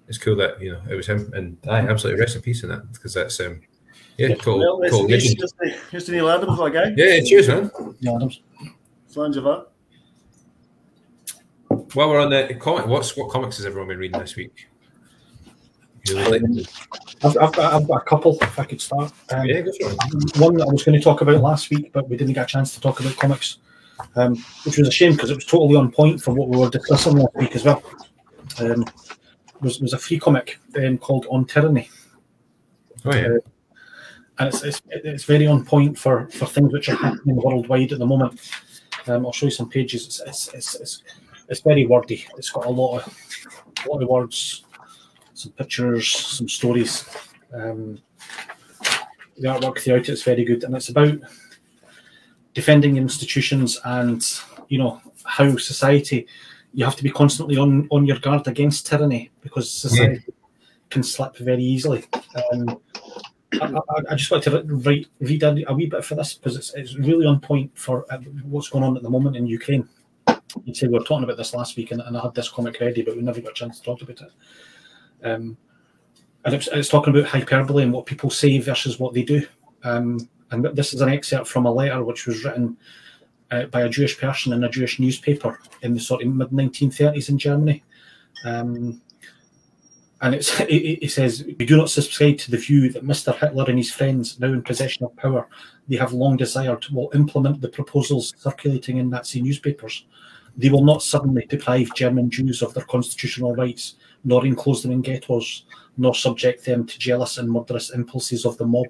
it's 0.08 0.18
cool 0.18 0.36
that 0.36 0.60
you 0.60 0.72
know 0.72 0.80
it 0.90 0.94
was 0.94 1.06
him, 1.08 1.32
and 1.34 1.56
I 1.68 1.80
absolutely 1.80 2.20
rest 2.20 2.36
in 2.36 2.42
peace 2.42 2.62
in 2.62 2.68
that 2.68 2.92
because 2.92 3.14
that's 3.14 3.40
um, 3.40 3.60
yeah, 4.18 4.28
Yeah. 4.28 4.34
total, 4.36 4.58
Well, 4.58 4.78
let's 4.80 4.92
total 4.92 5.08
legend. 5.08 5.36
here's 5.38 5.52
to- 5.52 5.80
here's 5.90 6.04
to 6.06 6.12
Neal 6.12 6.28
Adams, 6.30 6.58
that 6.58 6.72
guy. 6.72 6.94
Yeah, 6.96 7.20
cheers, 7.24 7.48
man. 7.48 7.70
Yeah, 8.00 8.16
Adams. 8.16 8.40
Slàinte 9.12 9.36
mhath. 9.42 9.66
While 11.94 12.10
we're 12.10 12.20
on 12.20 12.30
the 12.30 12.54
comic, 12.60 12.86
what's 12.86 13.16
what 13.16 13.30
comics 13.30 13.56
has 13.56 13.66
everyone 13.66 13.88
been 13.88 13.98
reading 13.98 14.20
this 14.20 14.36
week? 14.36 14.68
Really 16.08 16.38
like- 16.38 16.66
I've, 17.24 17.36
I've, 17.38 17.52
got, 17.52 17.74
I've 17.74 17.88
got 17.88 17.96
a 18.02 18.04
couple, 18.04 18.38
if 18.40 18.58
I 18.58 18.64
could 18.64 18.80
start. 18.80 19.10
Um, 19.32 19.46
yeah, 19.46 19.62
go 19.62 19.72
for 19.72 19.90
it. 19.90 20.38
one 20.38 20.54
that 20.56 20.68
I 20.68 20.72
was 20.72 20.84
going 20.84 20.96
to 20.98 21.02
talk 21.02 21.22
about 21.22 21.40
last 21.40 21.70
week, 21.70 21.92
but 21.92 22.08
we 22.08 22.16
didn't 22.16 22.34
get 22.34 22.44
a 22.44 22.46
chance 22.46 22.74
to 22.74 22.80
talk 22.80 23.00
about 23.00 23.16
comics, 23.16 23.58
um, 24.14 24.36
which 24.64 24.76
was 24.78 24.86
a 24.86 24.92
shame 24.92 25.12
because 25.12 25.30
it 25.30 25.34
was 25.34 25.46
totally 25.46 25.74
on 25.74 25.90
point 25.90 26.22
for 26.22 26.32
what 26.34 26.48
we 26.48 26.58
were 26.58 26.70
discussing 26.70 27.16
last 27.16 27.34
week 27.36 27.56
as 27.56 27.64
well. 27.64 27.82
Um, 28.60 28.84
was 29.62 29.80
was 29.80 29.94
a 29.94 29.98
free 29.98 30.18
comic 30.20 30.60
um, 30.76 30.98
called 30.98 31.26
On 31.30 31.44
Tyranny, 31.46 31.88
Oh 33.06 33.14
yeah, 33.14 33.38
and 34.38 34.48
it's, 34.48 34.62
it's 34.62 34.82
it's 34.90 35.24
very 35.24 35.46
on 35.46 35.64
point 35.64 35.98
for 35.98 36.28
for 36.28 36.46
things 36.46 36.72
which 36.72 36.88
are 36.88 36.96
happening 36.96 37.36
worldwide 37.36 37.92
at 37.92 37.98
the 37.98 38.06
moment. 38.06 38.40
Um, 39.06 39.24
I'll 39.24 39.32
show 39.32 39.46
you 39.46 39.52
some 39.52 39.68
pages. 39.68 40.06
It's 40.06 40.20
it's, 40.20 40.54
it's, 40.54 40.74
it's, 40.74 41.02
it's 41.48 41.60
very 41.60 41.86
wordy. 41.86 42.26
It's 42.36 42.50
got 42.50 42.66
a 42.66 42.70
lot 42.70 42.98
of 42.98 43.16
a 43.84 43.88
lot 43.90 44.02
of 44.02 44.08
words, 44.08 44.64
some 45.34 45.52
pictures, 45.52 46.12
some 46.12 46.48
stories. 46.48 47.04
Um, 47.54 47.98
the 49.38 49.48
artwork 49.48 49.78
throughout 49.78 50.00
it 50.00 50.08
is 50.10 50.22
very 50.22 50.44
good, 50.44 50.64
and 50.64 50.74
it's 50.74 50.88
about 50.88 51.18
defending 52.54 52.96
institutions 52.96 53.78
and 53.84 54.26
you 54.68 54.78
know 54.78 55.00
how 55.24 55.56
society. 55.56 56.26
You 56.74 56.84
have 56.84 56.96
to 56.96 57.04
be 57.04 57.10
constantly 57.10 57.56
on 57.56 57.88
on 57.90 58.06
your 58.06 58.18
guard 58.18 58.46
against 58.48 58.86
tyranny 58.86 59.30
because 59.40 59.70
society 59.70 60.24
can 60.90 61.02
slip 61.02 61.36
very 61.38 61.62
easily. 61.62 62.04
Um, 62.52 62.80
I, 63.52 63.80
I, 64.10 64.14
just 64.16 64.30
want 64.30 64.44
to 64.44 64.62
write, 64.64 65.06
read 65.20 65.42
a, 65.42 65.70
a 65.70 65.74
wee 65.74 65.86
bit 65.86 66.04
for 66.04 66.14
this 66.14 66.34
because 66.34 66.56
it's, 66.56 66.74
it's 66.74 66.96
really 66.96 67.26
on 67.26 67.40
point 67.40 67.70
for 67.78 68.04
uh, 68.12 68.18
what's 68.44 68.68
going 68.68 68.84
on 68.84 68.96
at 68.96 69.02
the 69.02 69.10
moment 69.10 69.36
in 69.36 69.46
Ukraine. 69.46 69.88
You 70.64 70.74
say 70.74 70.86
we 70.88 70.94
were 70.94 71.04
talking 71.04 71.24
about 71.24 71.36
this 71.36 71.54
last 71.54 71.76
week, 71.76 71.92
and, 71.92 72.00
and 72.00 72.16
I 72.16 72.22
had 72.22 72.34
this 72.34 72.48
comic 72.48 72.80
ready, 72.80 73.02
but 73.02 73.16
we 73.16 73.22
never 73.22 73.40
got 73.40 73.52
a 73.52 73.54
chance 73.54 73.78
to 73.78 73.84
talk 73.84 74.02
about 74.02 74.20
it. 74.20 74.32
Um, 75.24 75.56
and 76.44 76.54
it's, 76.54 76.68
it's 76.68 76.88
talking 76.88 77.16
about 77.16 77.28
hyperbole 77.28 77.82
and 77.82 77.92
what 77.92 78.06
people 78.06 78.30
say 78.30 78.58
versus 78.58 78.98
what 78.98 79.14
they 79.14 79.22
do. 79.22 79.46
Um, 79.82 80.28
and 80.50 80.64
this 80.76 80.94
is 80.94 81.00
an 81.00 81.08
excerpt 81.08 81.48
from 81.48 81.66
a 81.66 81.72
letter 81.72 82.02
which 82.04 82.26
was 82.26 82.44
written 82.44 82.76
uh, 83.50 83.64
by 83.66 83.82
a 83.82 83.88
Jewish 83.88 84.18
person 84.18 84.52
in 84.52 84.64
a 84.64 84.68
Jewish 84.68 84.98
newspaper 84.98 85.60
in 85.82 85.94
the 85.94 86.00
sort 86.00 86.22
of 86.22 86.28
mid 86.28 86.50
1930s 86.50 87.28
in 87.28 87.38
Germany. 87.38 87.84
Um, 88.44 89.00
and 90.22 90.34
it's, 90.34 90.60
it, 90.60 90.74
it 91.02 91.10
says, 91.10 91.44
We 91.58 91.66
do 91.66 91.76
not 91.76 91.90
subscribe 91.90 92.38
to 92.38 92.50
the 92.50 92.56
view 92.56 92.90
that 92.92 93.04
Mr. 93.04 93.36
Hitler 93.36 93.66
and 93.68 93.78
his 93.78 93.92
friends, 93.92 94.38
now 94.40 94.48
in 94.48 94.62
possession 94.62 95.04
of 95.04 95.16
power, 95.16 95.48
they 95.88 95.96
have 95.96 96.12
long 96.12 96.36
desired, 96.36 96.86
will 96.88 97.10
implement 97.14 97.60
the 97.60 97.68
proposals 97.68 98.34
circulating 98.38 98.98
in 98.98 99.10
Nazi 99.10 99.42
newspapers. 99.42 100.06
They 100.56 100.70
will 100.70 100.84
not 100.84 101.02
suddenly 101.02 101.44
deprive 101.46 101.94
German 101.94 102.30
Jews 102.30 102.62
of 102.62 102.72
their 102.72 102.84
constitutional 102.84 103.54
rights, 103.54 103.96
nor 104.24 104.46
enclose 104.46 104.82
them 104.82 104.92
in 104.92 105.02
ghettos, 105.02 105.64
nor 105.98 106.14
subject 106.14 106.64
them 106.64 106.86
to 106.86 106.98
jealous 106.98 107.36
and 107.36 107.50
murderous 107.50 107.90
impulses 107.90 108.46
of 108.46 108.56
the 108.56 108.64
mob. 108.64 108.86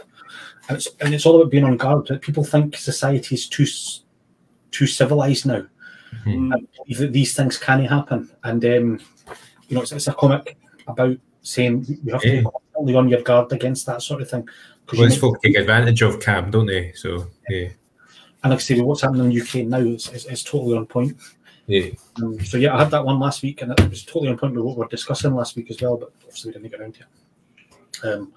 And 0.68 0.78
it's, 0.78 0.88
and 1.00 1.12
it's 1.12 1.26
all 1.26 1.40
about 1.40 1.50
being 1.50 1.64
on 1.64 1.76
guard. 1.76 2.08
People 2.22 2.44
think 2.44 2.76
society 2.76 3.34
is 3.34 3.48
too 3.48 3.66
too 4.70 4.86
civilized 4.86 5.46
now. 5.46 5.64
Mm. 6.24 6.54
And 6.54 6.68
that 6.98 7.12
these 7.12 7.34
things 7.34 7.56
can 7.56 7.84
happen. 7.84 8.30
And 8.44 8.64
um, 8.64 9.00
you 9.68 9.74
know, 9.74 9.82
it's, 9.82 9.92
it's 9.92 10.06
a 10.06 10.14
comic 10.14 10.56
about 10.86 11.16
saying 11.42 11.84
you 12.04 12.12
have 12.12 12.22
to 12.22 12.30
be 12.30 12.42
constantly 12.42 12.94
on 12.94 13.08
your 13.08 13.22
guard 13.22 13.52
against 13.52 13.86
that 13.86 14.02
sort 14.02 14.22
of 14.22 14.30
thing. 14.30 14.48
well, 14.92 15.08
might- 15.08 15.18
folk 15.18 15.40
take 15.42 15.56
advantage 15.56 16.02
of 16.02 16.20
Cam, 16.20 16.50
don't 16.50 16.66
they? 16.66 16.92
So 16.92 17.28
yeah, 17.48 17.68
and 18.42 18.50
like 18.50 18.58
I 18.60 18.62
say, 18.62 18.80
what's 18.80 19.02
happening 19.02 19.30
in 19.32 19.40
UK 19.40 19.66
now 19.66 19.78
is, 19.78 20.08
is, 20.12 20.26
is 20.26 20.42
totally 20.44 20.76
on 20.76 20.86
point. 20.86 21.16
yeah, 21.66 21.90
Um, 22.22 22.38
so 22.44 22.58
yeah, 22.58 22.74
I 22.74 22.78
had 22.80 22.90
that 22.92 23.04
one 23.04 23.18
last 23.18 23.42
week, 23.42 23.62
and 23.62 23.72
it 23.72 23.90
was 23.90 24.04
totally 24.04 24.28
on 24.28 24.38
point 24.38 24.54
with 24.54 24.64
what 24.64 24.76
we 24.76 24.82
were 24.84 24.88
discussing 24.88 25.34
last 25.34 25.56
week 25.56 25.70
as 25.70 25.80
well. 25.80 25.96
But 25.96 26.12
obviously, 26.22 26.50
we 26.50 26.52
didn't 26.54 26.70
get 26.70 26.80
around 26.80 26.94
to 26.94 27.00
it. 27.00 28.04
Um, 28.04 28.32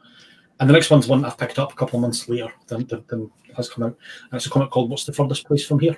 and 0.60 0.70
the 0.70 0.74
next 0.74 0.90
one's 0.90 1.08
one 1.08 1.24
I've 1.26 1.38
picked 1.38 1.60
up 1.60 1.72
a 1.72 1.76
couple 1.76 1.98
of 1.98 2.02
months 2.02 2.28
later 2.28 2.52
than, 2.68 2.86
than, 2.88 3.04
than 3.08 3.32
has 3.56 3.70
come 3.70 3.84
out, 3.86 3.98
and 4.32 4.38
it's 4.38 4.46
a 4.46 4.50
comic 4.50 4.70
called 4.72 4.90
"What's 4.90 5.06
the 5.06 5.14
Furthest 5.14 5.46
Place 5.46 5.66
from 5.66 5.80
Here," 5.80 5.98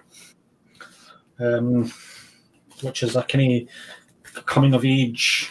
um, 1.39 1.91
which 2.81 3.03
is 3.03 3.15
a 3.15 3.23
kind 3.23 3.67
of 4.35 4.45
coming 4.45 4.73
of 4.73 4.85
age, 4.85 5.49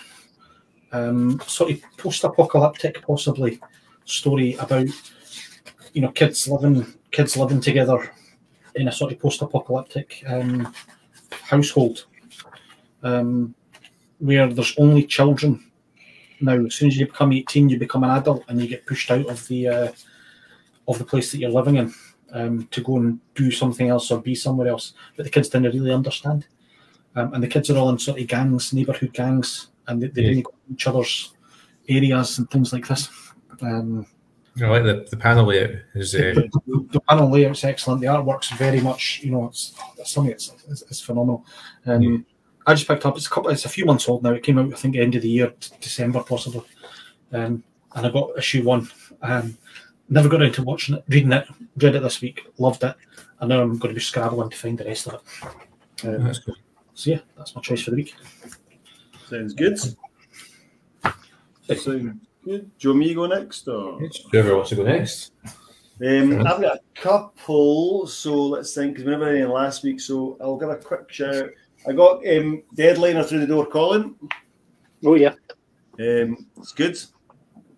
um, 0.93 1.41
sort 1.47 1.73
of 1.73 1.83
post-apocalyptic, 1.97 3.03
possibly 3.03 3.61
story 4.05 4.55
about 4.55 4.89
you 5.93 6.03
know 6.03 6.11
kids 6.11 6.49
living 6.49 6.87
kids 7.11 7.37
living 7.37 7.61
together 7.61 8.11
in 8.75 8.89
a 8.89 8.93
sort 8.93 9.13
of 9.13 9.19
post-apocalyptic 9.19 10.23
um, 10.27 10.73
household 11.31 12.07
um, 13.03 13.55
where 14.19 14.49
there's 14.49 14.77
only 14.79 15.05
children. 15.05 15.71
Now, 16.41 16.65
as 16.65 16.75
soon 16.75 16.89
as 16.89 16.97
you 16.97 17.07
become 17.07 17.33
18, 17.33 17.69
you 17.69 17.79
become 17.79 18.05
an 18.05 18.11
adult 18.11 18.45
and 18.49 18.61
you 18.61 18.69
get 18.69 18.87
pushed 18.87 19.11
out 19.11 19.27
of 19.27 19.47
the 19.49 19.69
uh, 19.69 19.93
of 20.89 20.99
the 20.99 21.05
place 21.05 21.31
that 21.31 21.39
you're 21.39 21.51
living 21.51 21.77
in 21.77 21.93
um, 22.33 22.67
to 22.71 22.83
go 22.83 22.97
and 22.97 23.21
do 23.35 23.51
something 23.51 23.89
else 23.89 24.11
or 24.11 24.21
be 24.21 24.35
somewhere 24.35 24.69
else. 24.69 24.95
But 25.17 25.25
the 25.25 25.31
kids 25.31 25.49
didn't 25.49 25.73
really 25.73 25.93
understand. 25.93 26.47
Um, 27.17 27.35
and 27.35 27.43
the 27.43 27.49
kids 27.49 27.71
are 27.71 27.77
all 27.77 27.91
in 27.91 27.99
sort 27.99 28.21
of 28.21 28.27
gangs, 28.29 28.73
neighbourhood 28.73 29.13
gangs, 29.13 29.69
and 29.91 30.03
they, 30.03 30.09
they 30.09 30.23
Yeah. 30.23 30.29
didn't 30.31 30.45
go 30.45 30.51
to 30.53 30.73
each 30.73 30.87
other's 30.87 31.35
areas 31.89 32.39
and 32.39 32.51
things 32.51 32.73
like 32.73 32.87
this. 32.89 33.09
Um, 33.63 34.07
I 34.61 34.67
like 34.67 34.83
the, 34.85 35.07
the 35.11 35.17
panel 35.17 35.47
layout. 35.47 35.71
Is 35.95 36.15
uh, 36.15 36.33
the, 36.35 36.87
the 36.91 37.01
panel 37.01 37.31
layout's 37.31 37.65
excellent. 37.65 38.01
The 38.01 38.09
artwork's 38.09 38.51
very 38.51 38.81
much, 38.81 39.21
you 39.23 39.31
know, 39.31 39.47
it's, 39.47 39.75
something 40.05 40.31
that's 40.31 40.53
it's, 40.69 40.83
it's 40.83 41.01
phenomenal. 41.01 41.45
Um, 41.87 42.03
Yeah. 42.03 42.19
I 42.67 42.75
just 42.75 42.87
picked 42.87 43.07
up. 43.07 43.17
It's 43.17 43.27
a 43.27 43.31
couple. 43.31 43.51
It's 43.51 43.65
a 43.65 43.71
few 43.71 43.87
months 43.87 44.09
old 44.09 44.23
now. 44.23 44.33
It 44.33 44.43
came 44.43 44.59
out, 44.59 44.73
I 44.73 44.77
think, 44.77 44.95
end 44.97 45.15
of 45.15 45.23
the 45.23 45.31
year, 45.31 45.51
t- 45.59 45.75
December 45.81 46.23
possibly. 46.23 46.63
Um, 47.33 47.65
and 47.95 48.07
I 48.07 48.11
got 48.11 48.37
issue 48.37 48.63
one. 48.65 48.89
Um, 49.23 49.57
never 50.11 50.29
got 50.29 50.43
into 50.43 50.63
watching 50.63 50.97
it, 50.97 51.05
reading 51.09 51.33
it. 51.33 51.47
Read 51.77 51.95
it 51.95 52.03
this 52.03 52.21
week. 52.21 52.47
Loved 52.59 52.85
it. 52.85 52.95
And 53.41 53.49
now 53.49 53.63
I'm 53.63 53.79
going 53.79 53.95
to 53.95 53.99
be 53.99 54.01
scrabbling 54.01 54.51
to 54.51 54.57
find 54.57 54.77
the 54.77 54.85
rest 54.85 55.07
of 55.09 55.15
it. 55.15 56.07
Um, 56.07 56.25
that's 56.25 56.41
cool. 56.41 56.55
so 56.93 57.11
yeah, 57.13 57.21
that's 57.37 57.55
my 57.57 57.63
choice 57.63 57.83
for 57.83 57.91
the 57.93 57.97
week. 57.97 58.15
Sounds 59.31 59.55
good. 59.55 59.79
Sounds 59.79 59.97
good. 61.87 62.17
Do 62.45 62.71
you 62.81 62.91
want 62.91 62.99
me 62.99 63.09
to 63.09 63.15
go 63.15 63.27
next? 63.27 63.69
Or? 63.69 64.01
Whoever 64.33 64.57
wants 64.57 64.71
to 64.71 64.77
go 64.77 64.83
next. 64.83 65.33
Um, 66.05 66.41
I've 66.47 66.61
got 66.61 66.79
a 66.79 66.81
couple, 66.95 68.07
so 68.07 68.35
let's 68.47 68.75
think, 68.75 68.95
because 68.95 69.05
we 69.05 69.11
never 69.13 69.27
had 69.27 69.37
any 69.37 69.45
last 69.45 69.85
week, 69.85 70.01
so 70.01 70.39
I'll 70.41 70.57
give 70.57 70.71
a 70.71 70.77
quick 70.77 71.13
shout. 71.13 71.51
I 71.87 71.93
got 71.93 72.27
um, 72.27 72.63
Deadliner 72.75 73.25
Through 73.25 73.41
the 73.41 73.47
Door 73.47 73.67
Calling. 73.67 74.17
Oh 75.05 75.15
yeah, 75.15 75.35
Um, 75.99 76.47
it's 76.57 76.73
good. 76.73 76.99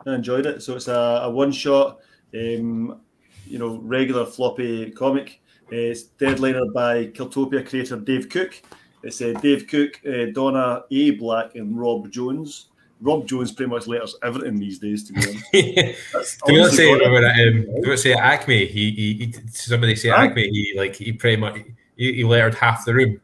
I 0.07 0.15
enjoyed 0.15 0.47
it. 0.47 0.63
So 0.63 0.77
it's 0.77 0.89
a, 0.89 1.21
a 1.25 1.31
one 1.31 1.53
shot, 1.53 1.99
um, 2.35 3.01
you 3.47 3.59
know, 3.59 3.79
regular 3.83 4.25
floppy 4.25 4.91
comic. 4.93 5.41
It's 5.71 6.05
Deadliner 6.19 6.73
by 6.73 7.07
Kiltopia 7.07 7.69
creator 7.69 7.97
Dave 7.97 8.29
Cook. 8.29 8.61
It's 9.03 9.21
uh, 9.21 9.33
Dave 9.43 9.67
Cook, 9.67 10.01
uh, 10.07 10.27
Donna 10.33 10.85
A. 10.91 11.11
Black, 11.13 11.55
and 11.55 11.79
Rob 11.79 12.11
Jones. 12.11 12.69
Rob 13.01 13.27
Jones 13.27 13.51
pretty 13.51 13.69
much 13.69 13.89
letters 13.89 14.15
everything 14.23 14.59
these 14.59 14.79
days, 14.79 15.03
to 15.05 15.13
be 15.13 15.21
honest. 15.21 16.41
Do 16.47 16.53
you 16.53 16.61
not 16.61 16.71
say 16.71 16.93
remember 16.93 17.27
um, 17.27 17.83
do 17.83 17.91
not 17.91 17.99
say 17.99 18.13
Acme? 18.13 18.67
He, 18.67 18.93
he, 18.93 19.15
he 19.15 19.35
somebody 19.51 19.97
say 19.97 20.11
Aye. 20.11 20.27
Acme. 20.27 20.49
He 20.49 20.75
like 20.77 20.95
he 20.95 21.13
pretty 21.13 21.37
much 21.37 21.57
he, 21.97 22.13
he 22.13 22.25
lettered 22.25 22.55
half 22.55 22.85
the 22.85 22.95
room. 22.95 23.21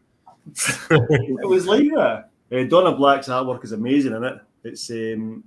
it 0.91 1.49
was 1.49 1.67
like 1.67 1.85
that. 1.91 2.31
Uh, 2.51 2.65
Donna 2.65 2.97
Black's 2.97 3.29
artwork 3.29 3.63
is 3.63 3.73
amazing 3.73 4.15
in 4.15 4.25
it. 4.25 4.41
It's 4.65 4.91
um, 4.91 5.45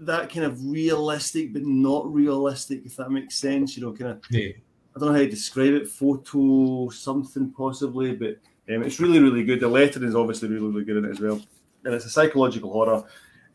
that 0.00 0.32
kind 0.32 0.46
of 0.46 0.64
realistic, 0.66 1.52
but 1.52 1.62
not 1.62 2.12
realistic, 2.12 2.84
if 2.84 2.96
that 2.96 3.10
makes 3.10 3.36
sense. 3.36 3.76
You 3.76 3.84
know, 3.84 3.92
kind 3.92 4.12
of 4.12 4.22
Yeah. 4.30 4.50
I 4.96 5.00
don't 5.00 5.08
know 5.08 5.14
how 5.14 5.20
to 5.20 5.28
describe 5.28 5.74
it, 5.74 5.88
photo 5.88 6.88
something 6.88 7.50
possibly, 7.50 8.14
but 8.14 8.38
um, 8.68 8.82
it's 8.82 9.00
really, 9.00 9.20
really 9.20 9.44
good. 9.44 9.60
The 9.60 9.68
lettering 9.68 10.08
is 10.08 10.14
obviously 10.14 10.48
really, 10.48 10.68
really 10.68 10.84
good 10.84 10.96
in 10.96 11.04
it 11.04 11.10
as 11.10 11.20
well. 11.20 11.40
And 11.84 11.94
it's 11.94 12.06
a 12.06 12.10
psychological 12.10 12.72
horror 12.72 13.04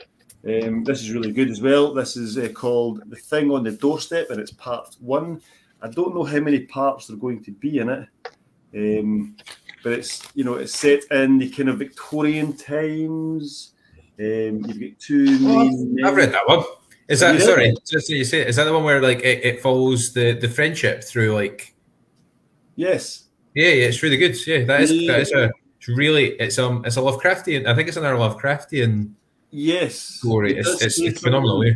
Um, 0.45 0.83
this 0.85 1.03
is 1.03 1.13
really 1.13 1.33
good 1.33 1.51
as 1.51 1.61
well. 1.61 1.93
This 1.93 2.17
is 2.17 2.39
uh, 2.39 2.49
called 2.49 3.03
The 3.11 3.17
Thing 3.17 3.51
on 3.51 3.63
the 3.63 3.73
Doorstep, 3.73 4.31
and 4.31 4.41
it's 4.41 4.53
part 4.53 4.97
one. 5.01 5.41
I 5.83 5.89
don't 5.89 6.15
know 6.15 6.25
how 6.25 6.41
many 6.41 6.61
parts 6.61 7.07
there 7.07 7.17
are 7.17 7.21
going 7.21 7.43
to 7.45 7.53
be 7.53 7.79
in 7.79 7.89
it, 7.89 8.09
um, 8.75 9.37
but 9.83 9.93
it's 9.93 10.29
you 10.35 10.45
know 10.45 10.55
it's 10.55 10.75
set 10.75 11.03
in 11.11 11.39
the 11.39 11.51
kind 11.51 11.69
of 11.69 11.79
Victorian 11.79 12.57
times. 12.57 13.73
Um, 14.19 14.65
you've 14.65 14.81
got 14.81 14.99
two. 15.01 16.01
I've 16.05 16.17
read 16.17 16.33
that 16.33 16.47
one 16.47 16.65
is 17.13 17.21
that 17.21 17.41
sorry 17.43 17.75
just 17.89 18.07
so 18.07 18.15
you 18.15 18.25
say 18.25 18.47
is 18.47 18.57
that 18.57 18.65
the 18.65 18.73
one 18.73 18.85
where 18.85 19.01
like 19.03 19.21
it, 19.21 19.45
it 19.45 19.61
follows 19.61 20.13
the 20.13 20.33
the 20.33 20.49
friendship 20.49 21.05
through 21.05 21.33
like 21.35 21.75
Yes. 22.77 23.25
yeah 23.55 23.69
yeah 23.69 23.87
it's 23.87 24.03
really 24.03 24.17
good 24.17 24.35
yeah 24.47 24.65
that 24.65 24.81
is 24.81 24.93
Yeah. 24.93 25.13
that 25.13 25.21
is 25.21 25.33
a 25.33 25.51
it's 25.79 25.89
really 25.89 26.31
it's 26.41 26.59
um 26.59 26.85
it's 26.87 26.97
a 26.97 27.01
Lovecraftian 27.01 27.67
I 27.67 27.75
think 27.75 27.89
it's 27.89 27.97
another 27.97 28.17
Lovecraftian 28.17 29.13
Yes. 29.51 29.95
story 29.99 30.53
It 30.53 30.59
it's 30.61 30.83
it's, 30.83 31.01
it's 31.01 31.21
phenomenal 31.21 31.65
yeah. 31.65 31.75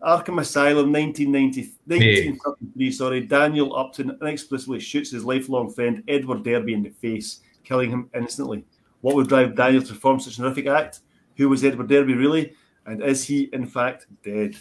Arkham 0.00 0.40
Asylum, 0.40 0.92
1990, 0.92 1.72
1933, 1.86 2.92
sorry, 2.92 3.20
Daniel 3.26 3.74
Upton 3.74 4.16
inexplicably 4.22 4.78
shoots 4.78 5.10
his 5.10 5.24
lifelong 5.24 5.72
friend 5.72 6.04
Edward 6.06 6.44
Derby 6.44 6.72
in 6.74 6.84
the 6.84 6.90
face, 6.90 7.40
killing 7.64 7.90
him 7.90 8.08
instantly. 8.14 8.64
What 9.00 9.16
would 9.16 9.26
drive 9.28 9.56
Daniel 9.56 9.82
to 9.82 9.88
perform 9.92 10.20
such 10.20 10.38
an 10.38 10.44
horrific 10.44 10.68
act? 10.68 11.00
Who 11.36 11.48
was 11.48 11.64
Edward 11.64 11.88
Derby 11.88 12.14
really? 12.14 12.54
And 12.88 13.02
is 13.02 13.24
he, 13.24 13.50
in 13.52 13.66
fact, 13.66 14.06
dead? 14.24 14.54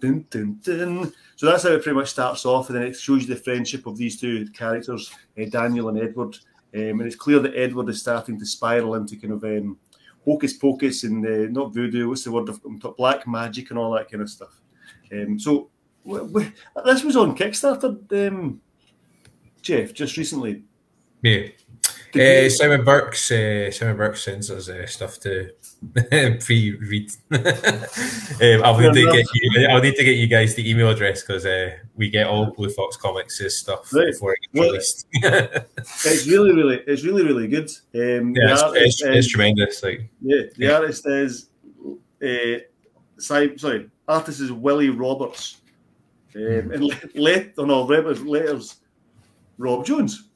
Dun, 0.00 0.26
dun, 0.28 0.58
dun. 0.62 1.12
So 1.36 1.46
that's 1.46 1.62
how 1.62 1.70
it 1.70 1.82
pretty 1.82 1.96
much 1.96 2.10
starts 2.10 2.44
off, 2.44 2.68
and 2.68 2.76
then 2.76 2.86
it 2.86 2.94
shows 2.94 3.22
you 3.22 3.34
the 3.34 3.40
friendship 3.40 3.86
of 3.86 3.96
these 3.96 4.20
two 4.20 4.46
characters, 4.50 5.10
uh, 5.40 5.46
Daniel 5.46 5.88
and 5.88 5.98
Edward. 5.98 6.36
Um, 6.74 7.00
and 7.00 7.02
it's 7.02 7.16
clear 7.16 7.38
that 7.38 7.56
Edward 7.56 7.88
is 7.88 8.00
starting 8.00 8.38
to 8.38 8.46
spiral 8.46 8.94
into 8.94 9.16
kind 9.16 9.32
of 9.32 9.44
um, 9.44 9.78
hocus 10.24 10.52
pocus 10.54 11.04
and 11.04 11.26
uh, 11.26 11.50
not 11.50 11.72
voodoo, 11.72 12.08
what's 12.08 12.24
the 12.24 12.32
word 12.32 12.48
of 12.48 12.60
black 12.96 13.26
magic 13.26 13.70
and 13.70 13.78
all 13.78 13.92
that 13.92 14.10
kind 14.10 14.22
of 14.22 14.30
stuff. 14.30 14.60
Um, 15.10 15.38
so 15.38 15.70
w- 16.04 16.26
w- 16.26 16.52
this 16.84 17.04
was 17.04 17.16
on 17.16 17.36
Kickstarter, 17.36 18.28
um, 18.28 18.60
Jeff, 19.60 19.92
just 19.92 20.16
recently. 20.16 20.64
Yeah. 21.22 21.48
Uh, 22.14 22.48
Simon 22.50 22.84
Burks, 22.84 23.30
uh, 23.32 23.70
Simon 23.70 23.96
Burks 23.96 24.22
sends 24.24 24.50
us 24.50 24.68
uh, 24.68 24.86
stuff 24.86 25.18
to 25.20 25.50
pre-read. 26.40 27.10
um, 27.30 27.40
I'll 28.64 28.78
need 28.78 28.94
to 28.94 29.12
get 29.12 29.26
you. 29.34 29.66
I'll 29.68 29.80
need 29.80 29.96
to 29.96 30.04
get 30.04 30.16
you 30.16 30.26
guys 30.26 30.54
the 30.54 30.68
email 30.70 30.90
address 30.90 31.22
because 31.22 31.46
uh, 31.46 31.70
we 31.96 32.10
get 32.10 32.26
all 32.26 32.50
Blue 32.52 32.68
Fox 32.70 32.96
Comics' 32.96 33.40
stuff 33.56 33.92
Right. 33.94 34.08
before 34.12 34.32
it 34.34 34.38
gets 34.42 34.54
Well, 34.54 34.70
released. 34.70 35.06
it's 36.04 36.26
really, 36.26 36.52
really, 36.52 36.82
it's 36.86 37.02
really, 37.04 37.24
really 37.24 37.48
good. 37.48 37.70
Um, 37.94 38.34
yeah, 38.36 38.52
it's, 38.52 38.62
artist 38.62 38.84
it's, 38.84 39.02
it's 39.02 39.28
tremendous. 39.28 39.82
Like, 39.82 40.10
yeah, 40.20 40.42
the 40.56 40.64
yeah. 40.66 40.72
artist 40.72 41.06
is, 41.06 41.48
uh, 42.22 42.58
Si- 43.18 43.56
sorry, 43.56 43.88
artist 44.08 44.40
is 44.40 44.50
Willie 44.52 44.90
Roberts, 44.90 45.60
um, 46.34 46.42
and 46.72 46.84
le- 46.84 46.98
let, 47.14 47.52
oh 47.56 47.64
no, 47.64 47.82
letters, 47.84 48.20
letters, 48.24 48.76
Rob 49.58 49.84
Jones. 49.86 50.28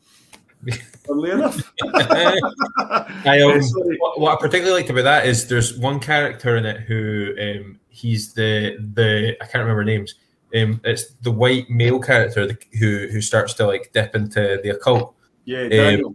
Funnily 1.07 1.31
enough. 1.33 1.73
I 1.85 3.41
um, 3.43 3.61
what, 3.99 4.21
what 4.21 4.33
I 4.33 4.41
particularly 4.41 4.81
liked 4.81 4.91
about 4.91 5.05
that 5.05 5.27
is 5.27 5.47
there's 5.49 5.79
one 5.79 6.01
character 6.01 6.57
in 6.57 6.67
it 6.67 6.81
who 6.81 7.35
um, 7.41 7.81
he's 7.89 8.33
the 8.35 8.77
the 8.95 9.37
I 9.41 9.47
can't 9.47 9.63
remember 9.63 9.85
names. 9.85 10.15
Um, 10.55 10.81
it's 10.85 11.13
the 11.23 11.31
white 11.33 11.69
male 11.71 11.99
character 12.01 12.47
the, 12.47 12.57
who 12.79 13.09
who 13.11 13.21
starts 13.21 13.55
to 13.55 13.67
like 13.67 13.91
dip 13.93 14.15
into 14.15 14.61
the 14.63 14.71
occult. 14.71 15.15
Yeah, 15.45 15.69
Daniel. 15.69 16.15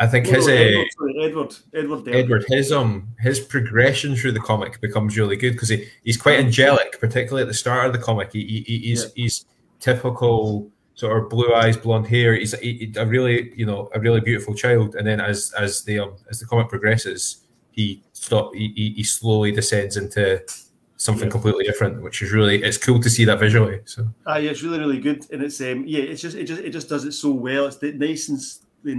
I 0.00 0.06
think 0.06 0.26
No, 0.26 0.32
his 0.34 0.46
no, 0.46 0.52
uh, 0.52 0.56
Edward, 0.56 0.86
sorry, 0.96 1.24
Edward, 1.24 1.56
Edward, 1.74 2.04
Derby. 2.04 2.18
Edward, 2.18 2.44
his 2.48 2.70
um 2.70 3.08
his 3.18 3.40
progression 3.40 4.14
through 4.14 4.32
the 4.32 4.40
comic 4.40 4.80
becomes 4.80 5.18
really 5.18 5.36
good 5.36 5.54
because 5.54 5.70
he, 5.70 5.88
he's 6.04 6.16
quite 6.16 6.38
angelic, 6.38 7.00
particularly 7.00 7.42
at 7.42 7.48
the 7.48 7.54
start 7.54 7.86
of 7.86 7.92
the 7.92 7.98
comic. 7.98 8.32
He, 8.32 8.44
he, 8.44 8.60
he- 8.60 8.78
he's 8.90 9.12
he's 9.14 9.44
typical 9.80 10.70
sort 10.98 11.16
of 11.22 11.30
blue 11.30 11.54
eyes, 11.54 11.76
blonde 11.76 12.08
hair. 12.08 12.34
He's 12.34 12.54
a, 12.54 12.56
he- 12.56 12.92
a 12.96 13.06
really 13.06 13.52
you 13.56 13.66
know 13.66 13.88
a 13.94 14.00
really 14.00 14.20
beautiful 14.20 14.52
child, 14.54 14.96
and 14.96 15.06
then 15.06 15.20
as 15.20 15.52
as 15.56 15.82
the 15.84 16.00
um, 16.00 16.12
as 16.30 16.40
the 16.40 16.46
comic 16.46 16.68
progresses, 16.68 17.46
he 17.70 18.02
stop 18.12 18.52
he, 18.54 18.92
he, 18.96 19.04
slowly 19.04 19.52
descends 19.52 19.96
into 19.96 20.42
something 20.96 21.28
Yeah. 21.28 21.36
completely 21.36 21.64
different, 21.64 22.02
which 22.02 22.20
is 22.22 22.32
really 22.32 22.56
it's 22.68 22.78
cool 22.86 22.98
to 23.00 23.08
see 23.08 23.24
that 23.26 23.38
visually. 23.38 23.78
So 23.84 24.08
Ah, 24.26 24.38
yeah, 24.38 24.50
it's 24.50 24.64
really, 24.64 24.80
really 24.80 24.98
good, 24.98 25.24
and 25.32 25.40
it's 25.42 25.60
um, 25.60 25.84
yeah, 25.86 26.02
it's 26.02 26.20
just 26.20 26.36
it 26.36 26.44
just 26.44 26.62
it 26.62 26.70
just 26.70 26.88
does 26.88 27.04
it 27.04 27.12
so 27.12 27.30
well. 27.30 27.66
It's 27.66 27.76
the- 27.76 27.92
nice 27.92 28.28
and 28.28 28.40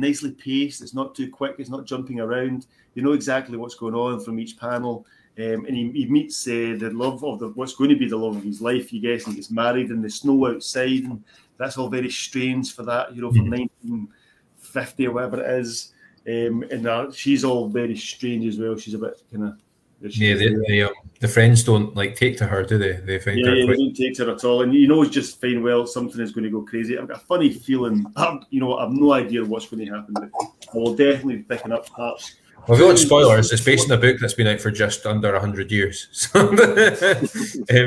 nicely 0.02 0.32
paced. 0.32 0.82
It's 0.82 0.94
not 0.94 1.16
too 1.16 1.30
quick. 1.30 1.56
It's 1.60 1.70
not 1.70 1.86
jumping 1.86 2.22
around. 2.22 2.66
You 2.96 3.04
know 3.04 3.12
exactly 3.12 3.58
what's 3.58 3.76
going 3.76 3.96
on 3.96 4.22
from 4.22 4.40
each 4.40 4.58
panel. 4.58 5.06
Um, 5.38 5.66
and 5.68 5.76
he, 5.76 5.92
he 5.92 6.06
meets 6.06 6.46
uh, 6.48 6.76
the 6.78 6.92
love 6.94 7.24
of 7.24 7.40
the 7.40 7.48
what's 7.50 7.76
going 7.76 7.90
to 7.92 7.96
be 7.96 8.08
the 8.10 8.18
love 8.18 8.36
of 8.38 8.44
his 8.44 8.62
life. 8.62 8.92
You 8.94 9.02
guess, 9.02 9.26
and 9.26 9.34
he 9.34 9.40
gets 9.42 9.52
married 9.52 9.90
in 9.92 10.02
the 10.02 10.10
snow 10.10 10.48
outside, 10.48 11.04
and 11.04 11.24
that's 11.60 11.78
all 11.78 11.90
very 11.90 12.10
strange 12.10 12.74
for 12.74 12.84
that. 12.84 13.16
You 13.16 13.22
know, 13.22 13.32
from 13.32 13.50
1950 13.52 15.08
or 15.08 15.12
whatever 15.12 15.44
it 15.44 15.60
is. 15.60 15.94
Um, 16.28 16.64
and 16.72 16.88
uh, 16.88 17.12
she's 17.12 17.44
all 17.44 17.68
very 17.68 17.96
strange 17.96 18.46
as 18.46 18.60
well. 18.60 18.78
She's 18.78 18.94
a 18.94 19.00
bit 19.00 19.22
kind 19.32 19.46
of 19.46 19.60
yeah, 20.02 20.36
the 20.36 20.64
the, 20.68 20.84
um, 20.84 20.94
the 21.20 21.28
friends 21.28 21.64
don't 21.64 21.94
like 21.94 22.16
take 22.16 22.38
to 22.38 22.48
her, 22.48 22.64
do 22.64 22.78
they? 22.78 22.94
They 22.94 23.20
find 23.20 23.40
yeah, 23.40 23.48
her 23.48 23.56
yeah, 23.56 23.66
they 23.66 23.76
don't 23.76 23.94
take 23.94 24.18
her 24.18 24.32
at 24.32 24.46
all, 24.46 24.62
and 24.62 24.74
you 24.74 24.88
know 24.88 25.02
it's 25.02 25.12
just 25.12 25.42
fine. 25.42 25.62
Well, 25.62 25.86
something 25.86 26.22
is 26.22 26.32
going 26.32 26.46
to 26.46 26.50
go 26.50 26.62
crazy. 26.62 26.98
I've 26.98 27.08
got 27.08 27.18
a 27.18 27.26
funny 27.26 27.52
feeling. 27.52 28.06
I've, 28.16 28.40
you 28.50 28.62
know, 28.62 28.78
I've 28.78 28.92
no 28.92 29.12
idea 29.12 29.44
what's 29.44 29.68
going 29.68 29.86
to 29.86 29.94
happen, 29.94 30.14
but 30.14 30.30
I 30.74 30.78
will 30.78 30.96
definitely 30.96 31.38
be 31.38 31.44
picking 31.44 31.74
up 31.74 31.88
parts 31.88 32.36
Well, 32.70 32.76
if 32.76 32.82
you 32.82 32.86
want 32.86 33.00
spoilers, 33.00 33.52
it's 33.52 33.64
based 33.64 33.90
on 33.90 33.98
a 33.98 34.00
book 34.00 34.18
that's 34.20 34.36
been 34.36 34.46
out 34.46 34.60
for 34.60 34.70
just 34.70 35.04
under 35.08 35.38
hundred 35.40 35.72
years. 35.72 36.08
So 36.30 36.40
um, 36.50 36.56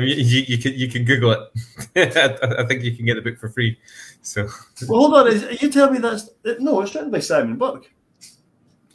you, 0.03 0.43
you, 0.47 0.57
can 0.57 0.73
you 0.73 0.89
can 0.89 1.05
Google 1.05 1.31
it. 1.31 1.39
I, 2.43 2.61
I, 2.63 2.65
think 2.65 2.83
you 2.83 2.93
can 2.93 3.05
get 3.05 3.15
the 3.15 3.21
book 3.21 3.39
for 3.39 3.47
free. 3.47 3.79
So 4.21 4.43
well, 4.89 5.01
hold 5.01 5.13
on, 5.13 5.27
is, 5.27 5.61
you 5.61 5.69
tell 5.69 5.89
me 5.89 5.99
that's 5.99 6.31
no, 6.59 6.81
it's 6.81 6.93
written 6.93 7.11
by 7.11 7.19
Simon 7.19 7.55
Burke. 7.55 7.89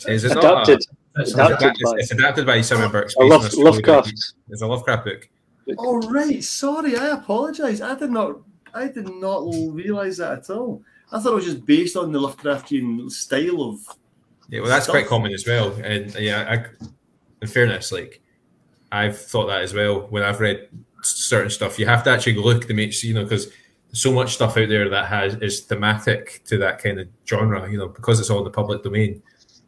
Is 0.07 0.25
it 0.25 0.33
adapted? 0.33 0.81
A, 1.17 1.21
it's, 1.23 1.33
adapted, 1.33 1.57
adapted 1.57 1.85
by, 1.85 1.93
it's 1.97 2.11
adapted 2.11 2.47
by 2.47 2.61
Simon 2.61 2.91
Burke. 2.91 3.11
Love, 3.19 3.55
Lovecraft. 3.55 4.35
It's 4.51 4.61
a 4.61 4.67
Lovecraft 4.67 5.07
book. 5.07 5.29
Oh 5.79 6.01
right, 6.11 6.45
sorry, 6.45 6.99
I 6.99 7.09
apologise. 7.09 7.81
I 7.81 7.95
did 7.95 8.11
not, 8.11 8.41
I 8.75 8.89
did 8.89 9.09
not 9.09 9.41
realise 9.73 10.19
that 10.19 10.39
at 10.41 10.51
all. 10.51 10.83
I 11.11 11.19
thought 11.19 11.33
it 11.33 11.37
was 11.37 11.45
just 11.47 11.65
based 11.65 11.97
on 11.97 12.13
the 12.13 12.21
Lovecraftian 12.21 13.11
style 13.11 13.63
of. 13.63 13.79
Yeah, 14.49 14.61
well, 14.61 14.71
that's 14.71 14.85
stuff. 14.85 14.95
quite 14.95 15.07
common 15.07 15.33
as 15.33 15.47
well. 15.47 15.73
And 15.85 16.15
yeah, 16.15 16.65
I, 16.81 16.87
in 17.43 17.49
fairness, 17.49 17.93
like 17.93 18.23
I've 18.91 19.19
thought 19.19 19.47
that 19.47 19.63
as 19.63 19.75
well 19.75 20.07
when 20.09 20.23
I've 20.23 20.41
read 20.41 20.69
certain 21.03 21.51
stuff. 21.51 21.79
You 21.79 21.87
have 21.87 22.03
to 22.05 22.11
actually 22.11 22.37
look 22.37 22.67
to 22.67 22.75
make 22.75 23.03
you 23.03 23.15
know 23.15 23.25
because 23.25 23.53
so 23.93 24.13
much 24.13 24.35
stuff 24.35 24.57
out 24.57 24.69
there 24.69 24.89
that 24.89 25.07
has 25.07 25.35
is 25.37 25.61
thematic 25.61 26.43
to 26.47 26.59
that 26.59 26.83
kind 26.83 27.01
of 27.01 27.09
genre. 27.27 27.71
You 27.71 27.79
know, 27.79 27.89
because 27.89 28.21
it's 28.21 28.31
all 28.31 28.39
in 28.39 28.45
the 28.45 28.51
public 28.51 28.83
domain. 28.83 29.23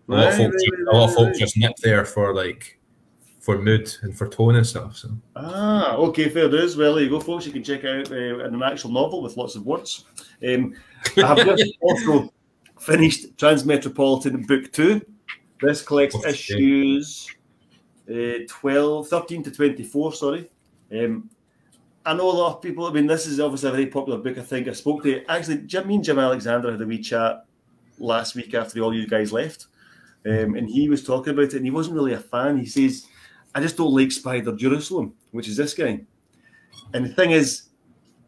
A 0.09 0.12
lot 0.12 0.28
of 0.28 0.37
folks, 0.37 0.62
a 0.62 0.97
lot 0.97 1.09
of 1.09 1.14
folks 1.14 1.39
just 1.39 1.57
nip 1.57 1.76
there 1.83 2.05
for 2.05 2.35
like 2.35 2.81
for 3.41 3.59
mood 3.59 3.95
and 4.03 4.16
for 4.16 4.28
tone 4.28 4.57
and 4.57 4.66
stuff. 4.66 4.97
So 4.97 5.11
ah, 5.37 5.95
okay, 5.97 6.28
fair 6.28 6.49
dues. 6.49 6.76
Well, 6.76 6.95
there 6.95 7.05
you 7.05 7.11
go, 7.11 7.20
folks. 7.20 7.47
You 7.47 7.53
can 7.53 7.62
check 7.62 7.85
out 7.85 8.11
uh, 8.11 8.39
an 8.45 8.62
actual 8.62 8.91
novel 8.91 9.22
with 9.22 9.37
lots 9.37 9.55
of 9.55 9.64
words. 9.64 10.05
Um, 10.47 10.74
I 11.16 11.26
have 11.26 11.57
just 11.57 11.74
also 11.81 12.33
finished 12.81 13.37
Transmetropolitan 13.37 14.47
Book 14.47 14.72
Two. 14.72 15.01
This 15.62 15.83
collects 15.83 16.16
okay. 16.16 16.31
issues 16.31 17.28
uh, 18.11 18.39
12, 18.49 19.09
13 19.09 19.43
to 19.45 19.51
24, 19.51 20.12
sorry. 20.14 20.51
Um, 20.93 21.31
I 22.05 22.14
know 22.14 22.31
a 22.31 22.33
lot 22.33 22.57
of 22.57 22.62
people, 22.62 22.87
I 22.87 22.93
mean, 22.93 23.07
this 23.07 23.26
is 23.26 23.39
obviously 23.39 23.68
a 23.68 23.72
very 23.72 23.87
popular 23.87 24.18
book. 24.18 24.39
I 24.39 24.43
think 24.43 24.68
I 24.68 24.72
spoke 24.72 25.03
to 25.05 25.24
actually, 25.26 25.59
Jim, 25.59 25.87
me 25.87 25.97
and 25.97 26.05
Jim 26.05 26.18
Alexander 26.18 26.72
had 26.72 26.81
a 26.81 26.87
wee 26.87 26.99
chat 26.99 27.45
last 27.99 28.35
week 28.35 28.55
after 28.55 28.81
all 28.81 28.95
you 28.95 29.07
guys 29.07 29.33
left. 29.33 29.66
Um, 30.26 30.55
and 30.55 30.68
he 30.68 30.89
was 30.89 31.05
talking 31.05 31.33
about 31.33 31.45
it 31.45 31.55
and 31.55 31.64
he 31.64 31.70
wasn't 31.70 31.95
really 31.95 32.14
a 32.14 32.18
fan. 32.18 32.59
He 32.59 32.66
says, 32.66 33.07
I 33.55 33.61
just 33.61 33.76
don't 33.76 33.95
like 33.95 34.12
Spider 34.12 34.57
Jerusalem, 34.57 35.14
which 35.31 35.49
is 35.49 35.57
this 35.57 35.74
guy. 35.74 36.01
And 36.93 37.05
the 37.05 37.14
thing 37.14 37.31
is, 37.31 37.68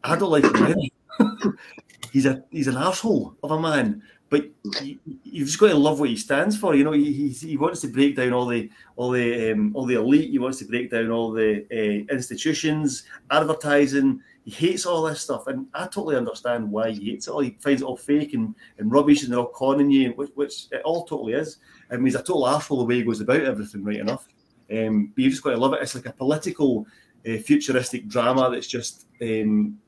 I 0.05 0.17
don't 0.17 0.31
like 0.31 0.45
him 0.45 0.57
either. 0.57 1.57
he's 2.13 2.27
a 2.27 2.45
he's 2.51 2.69
an 2.69 2.77
asshole 2.77 3.37
of 3.43 3.51
a 3.51 3.61
man, 3.61 4.03
but 4.33 4.47
you, 4.81 4.99
have 5.05 5.47
just 5.47 5.59
got 5.59 5.69
to 5.69 5.75
love 5.75 6.01
what 6.01 6.09
he 6.09 6.17
stands 6.17 6.57
for. 6.57 6.75
You 6.75 6.85
know, 6.85 6.93
he, 6.93 7.29
he, 7.29 7.59
wants 7.59 7.83
to 7.83 7.89
break 7.89 8.17
down 8.17 8.33
all 8.33 8.47
the 8.47 8.71
all 8.97 9.11
the 9.11 9.53
um, 9.53 9.77
all 9.77 9.85
the 9.85 9.97
elite. 9.97 10.31
He 10.31 10.39
wants 10.39 10.59
to 10.61 10.65
break 10.65 10.91
down 10.91 11.11
all 11.11 11.33
the 11.33 11.67
uh, 11.71 12.15
institutions, 12.15 13.03
advertising. 13.31 14.23
He 14.47 14.51
hates 14.51 14.87
all 14.87 15.03
this 15.03 15.21
stuff, 15.21 15.49
and 15.49 15.67
I 15.75 15.85
totally 15.85 16.17
understand 16.17 16.73
why 16.73 16.93
he 16.93 17.11
hates 17.11 17.29
it 17.29 17.31
all. 17.31 17.41
He 17.41 17.59
finds 17.61 17.83
it 17.83 17.85
all 17.85 17.99
fake 17.99 18.33
and, 18.33 18.55
and 18.79 18.91
rubbish, 18.91 19.23
and 19.23 19.31
they're 19.31 19.39
all 19.39 19.49
conning 19.49 19.91
you, 19.91 20.13
which, 20.13 20.31
which 20.35 20.65
it 20.73 20.81
all 20.83 21.05
totally 21.05 21.35
is. 21.35 21.59
I 21.91 21.97
mean, 21.97 22.07
he's 22.07 22.15
a 22.15 22.23
total 22.23 22.49
asshole 22.49 22.79
the 22.79 22.85
way 22.85 22.95
he 22.97 23.03
goes 23.03 23.21
about 23.21 23.43
everything, 23.43 23.85
right 23.85 24.01
enough. 24.01 24.27
Um, 24.75 25.13
but 25.15 25.25
you've 25.25 25.33
just 25.33 25.45
got 25.45 25.51
to 25.51 25.59
love 25.59 25.75
it. 25.75 25.83
It's 25.83 25.95
like 25.95 26.07
a 26.07 26.13
political, 26.13 26.87
uh, 27.29 27.37
futuristic 27.37 28.09
drama 28.09 28.49
that's 28.51 28.67
just 28.67 29.09
um, 29.21 29.79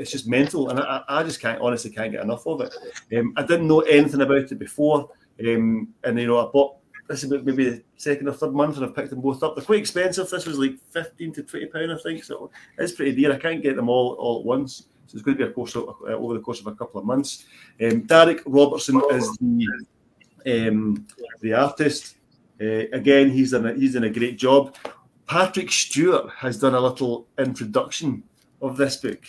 it's 0.00 0.10
just 0.10 0.26
mental, 0.26 0.70
and 0.70 0.80
I, 0.80 1.02
I, 1.08 1.22
just 1.22 1.40
can't 1.40 1.60
honestly 1.60 1.90
can't 1.90 2.12
get 2.12 2.22
enough 2.22 2.46
of 2.46 2.62
it. 2.62 2.74
Um, 3.16 3.34
I 3.36 3.42
didn't 3.42 3.68
know 3.68 3.80
anything 3.80 4.22
about 4.22 4.50
it 4.50 4.58
before, 4.58 5.10
um, 5.46 5.88
and 6.04 6.18
you 6.18 6.26
know 6.26 6.46
I 6.46 6.50
bought 6.50 6.76
this 7.10 7.24
is 7.24 7.30
maybe 7.30 7.68
the 7.68 7.82
second 7.96 8.28
or 8.28 8.32
third 8.32 8.54
month, 8.54 8.76
and 8.76 8.86
I've 8.86 8.94
picked 8.94 9.10
them 9.10 9.20
both 9.20 9.42
up. 9.42 9.56
They're 9.56 9.64
quite 9.64 9.80
expensive. 9.80 10.30
This 10.30 10.46
was 10.46 10.58
like 10.58 10.78
fifteen 10.90 11.32
to 11.34 11.42
twenty 11.42 11.66
pound, 11.66 11.92
I 11.92 11.96
think. 11.98 12.22
So 12.24 12.50
it's 12.78 12.92
pretty 12.92 13.14
dear. 13.14 13.32
I 13.32 13.38
can't 13.38 13.62
get 13.62 13.76
them 13.76 13.88
all 13.88 14.14
all 14.14 14.40
at 14.40 14.46
once. 14.46 14.86
So 15.06 15.16
it's 15.16 15.22
going 15.22 15.36
to 15.36 15.44
be 15.44 15.50
a 15.50 15.52
course 15.52 15.74
of, 15.74 15.88
uh, 15.88 16.12
over 16.12 16.34
the 16.34 16.40
course 16.40 16.60
of 16.60 16.68
a 16.68 16.74
couple 16.74 17.00
of 17.00 17.06
months. 17.06 17.44
Um, 17.82 18.06
Darick 18.06 18.42
Robertson 18.46 19.02
is 19.10 19.28
the 19.38 20.68
um, 20.68 21.06
the 21.40 21.52
artist. 21.52 22.16
Uh, 22.60 22.86
again, 22.92 23.30
he's 23.30 23.50
done 23.50 23.66
a, 23.66 23.74
he's 23.74 23.94
done 23.94 24.04
a 24.04 24.10
great 24.10 24.38
job. 24.38 24.76
Patrick 25.26 25.70
Stewart 25.72 26.30
has 26.30 26.58
done 26.58 26.74
a 26.74 26.80
little 26.80 27.26
introduction 27.38 28.22
of 28.62 28.76
this 28.76 28.96
book. 28.96 29.24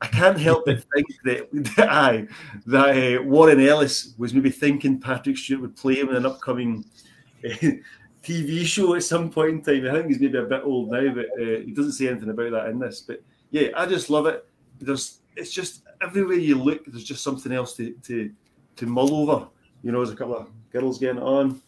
I 0.00 0.06
can't 0.06 0.38
help 0.38 0.66
but 0.66 0.84
think 0.94 1.06
that, 1.24 1.48
that 1.76 1.90
I 1.90 2.26
that 2.66 3.18
uh, 3.18 3.22
Warren 3.22 3.60
Ellis 3.60 4.14
was 4.18 4.34
maybe 4.34 4.50
thinking 4.50 5.00
Patrick 5.00 5.38
Stewart 5.38 5.62
would 5.62 5.76
play 5.76 5.96
him 5.96 6.10
in 6.10 6.16
an 6.16 6.26
upcoming 6.26 6.84
uh, 7.44 7.48
TV 8.22 8.64
show 8.64 8.94
at 8.94 9.02
some 9.02 9.30
point 9.30 9.50
in 9.50 9.62
time. 9.62 9.88
I 9.88 9.96
think 9.96 10.08
he's 10.08 10.20
maybe 10.20 10.38
a 10.38 10.42
bit 10.42 10.62
old 10.64 10.90
now, 10.90 11.14
but 11.14 11.26
uh, 11.40 11.60
he 11.64 11.72
doesn't 11.72 11.92
say 11.92 12.08
anything 12.08 12.30
about 12.30 12.52
that 12.52 12.68
in 12.68 12.78
this. 12.78 13.00
But 13.00 13.22
yeah, 13.50 13.68
I 13.76 13.86
just 13.86 14.10
love 14.10 14.26
it. 14.26 14.46
There's 14.80 15.20
it's 15.36 15.52
just 15.52 15.82
everywhere 16.02 16.36
you 16.36 16.56
look, 16.56 16.84
there's 16.86 17.04
just 17.04 17.24
something 17.24 17.52
else 17.52 17.74
to 17.76 17.92
to 18.04 18.30
to 18.76 18.86
mull 18.86 19.30
over. 19.30 19.48
You 19.82 19.92
know, 19.92 19.98
there's 19.98 20.14
a 20.14 20.16
couple 20.16 20.36
of 20.36 20.48
girls 20.70 20.98
getting 20.98 21.22
on. 21.22 21.62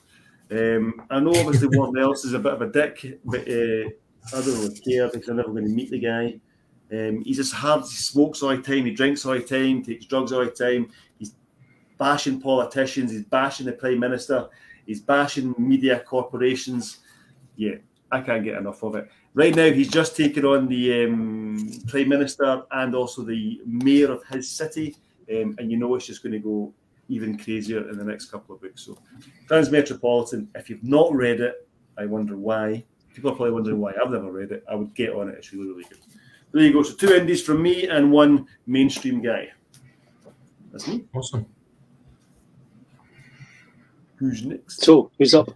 Um, 0.50 1.06
I 1.10 1.20
know 1.20 1.30
obviously 1.30 1.68
Warren 1.76 1.96
Ellis 1.96 2.24
is 2.24 2.34
a 2.34 2.38
bit 2.38 2.52
of 2.52 2.60
a 2.60 2.70
dick, 2.70 3.20
but 3.24 3.40
uh, 3.40 3.88
I 4.34 4.40
don't 4.40 4.60
really 4.60 4.78
care 4.80 5.08
because 5.08 5.28
I'm 5.28 5.36
never 5.36 5.50
going 5.50 5.64
to 5.64 5.70
meet 5.70 5.90
the 5.90 5.98
guy. 5.98 6.38
Um, 6.92 7.22
he's 7.24 7.38
just 7.38 7.54
hard. 7.54 7.82
He 7.82 7.96
smokes 7.96 8.42
all 8.42 8.50
the 8.50 8.62
time. 8.62 8.84
He 8.84 8.92
drinks 8.92 9.24
all 9.24 9.32
the 9.32 9.40
time. 9.40 9.82
Takes 9.82 10.04
drugs 10.04 10.32
all 10.32 10.44
the 10.44 10.50
time. 10.50 10.90
He's 11.18 11.34
bashing 11.98 12.40
politicians. 12.40 13.10
He's 13.10 13.24
bashing 13.24 13.66
the 13.66 13.72
prime 13.72 13.98
minister. 13.98 14.48
He's 14.86 15.00
bashing 15.00 15.54
media 15.56 16.00
corporations. 16.00 16.98
Yeah, 17.56 17.76
I 18.10 18.20
can't 18.20 18.44
get 18.44 18.58
enough 18.58 18.82
of 18.82 18.96
it. 18.96 19.08
Right 19.34 19.54
now, 19.54 19.70
he's 19.70 19.88
just 19.88 20.16
taken 20.16 20.44
on 20.44 20.68
the 20.68 21.04
um, 21.04 21.80
prime 21.86 22.08
minister 22.08 22.64
and 22.70 22.94
also 22.94 23.22
the 23.22 23.60
mayor 23.64 24.12
of 24.12 24.22
his 24.26 24.50
city, 24.50 24.96
um, 25.30 25.56
and 25.58 25.70
you 25.70 25.78
know 25.78 25.94
it's 25.94 26.06
just 26.06 26.22
going 26.22 26.32
to 26.32 26.38
go 26.38 26.74
even 27.08 27.38
crazier 27.38 27.88
in 27.88 27.96
the 27.96 28.04
next 28.04 28.26
couple 28.26 28.54
of 28.54 28.60
weeks. 28.60 28.84
So, 28.84 28.98
Transmetropolitan, 29.46 30.48
if 30.54 30.68
you've 30.68 30.84
not 30.84 31.14
read 31.14 31.40
it, 31.40 31.66
I 31.96 32.04
wonder 32.04 32.36
why. 32.36 32.84
People 33.14 33.30
are 33.30 33.34
probably 33.34 33.52
wondering 33.52 33.78
why 33.78 33.92
I've 33.92 34.10
never 34.10 34.30
read 34.30 34.52
it. 34.52 34.64
I 34.70 34.74
would 34.74 34.94
get 34.94 35.14
on 35.14 35.28
it. 35.28 35.36
It's 35.36 35.52
really, 35.52 35.68
really 35.68 35.84
good. 35.84 35.98
There 36.52 36.62
you 36.62 36.72
go. 36.72 36.82
So 36.82 36.94
two 36.94 37.12
indies 37.14 37.42
from 37.42 37.62
me 37.62 37.88
and 37.88 38.12
one 38.12 38.46
mainstream 38.66 39.22
guy. 39.22 39.50
That's 40.70 40.86
me. 40.88 41.04
Awesome. 41.14 41.46
Who's 44.16 44.44
next? 44.44 44.82
So, 44.82 45.10
who's 45.18 45.34
up? 45.34 45.50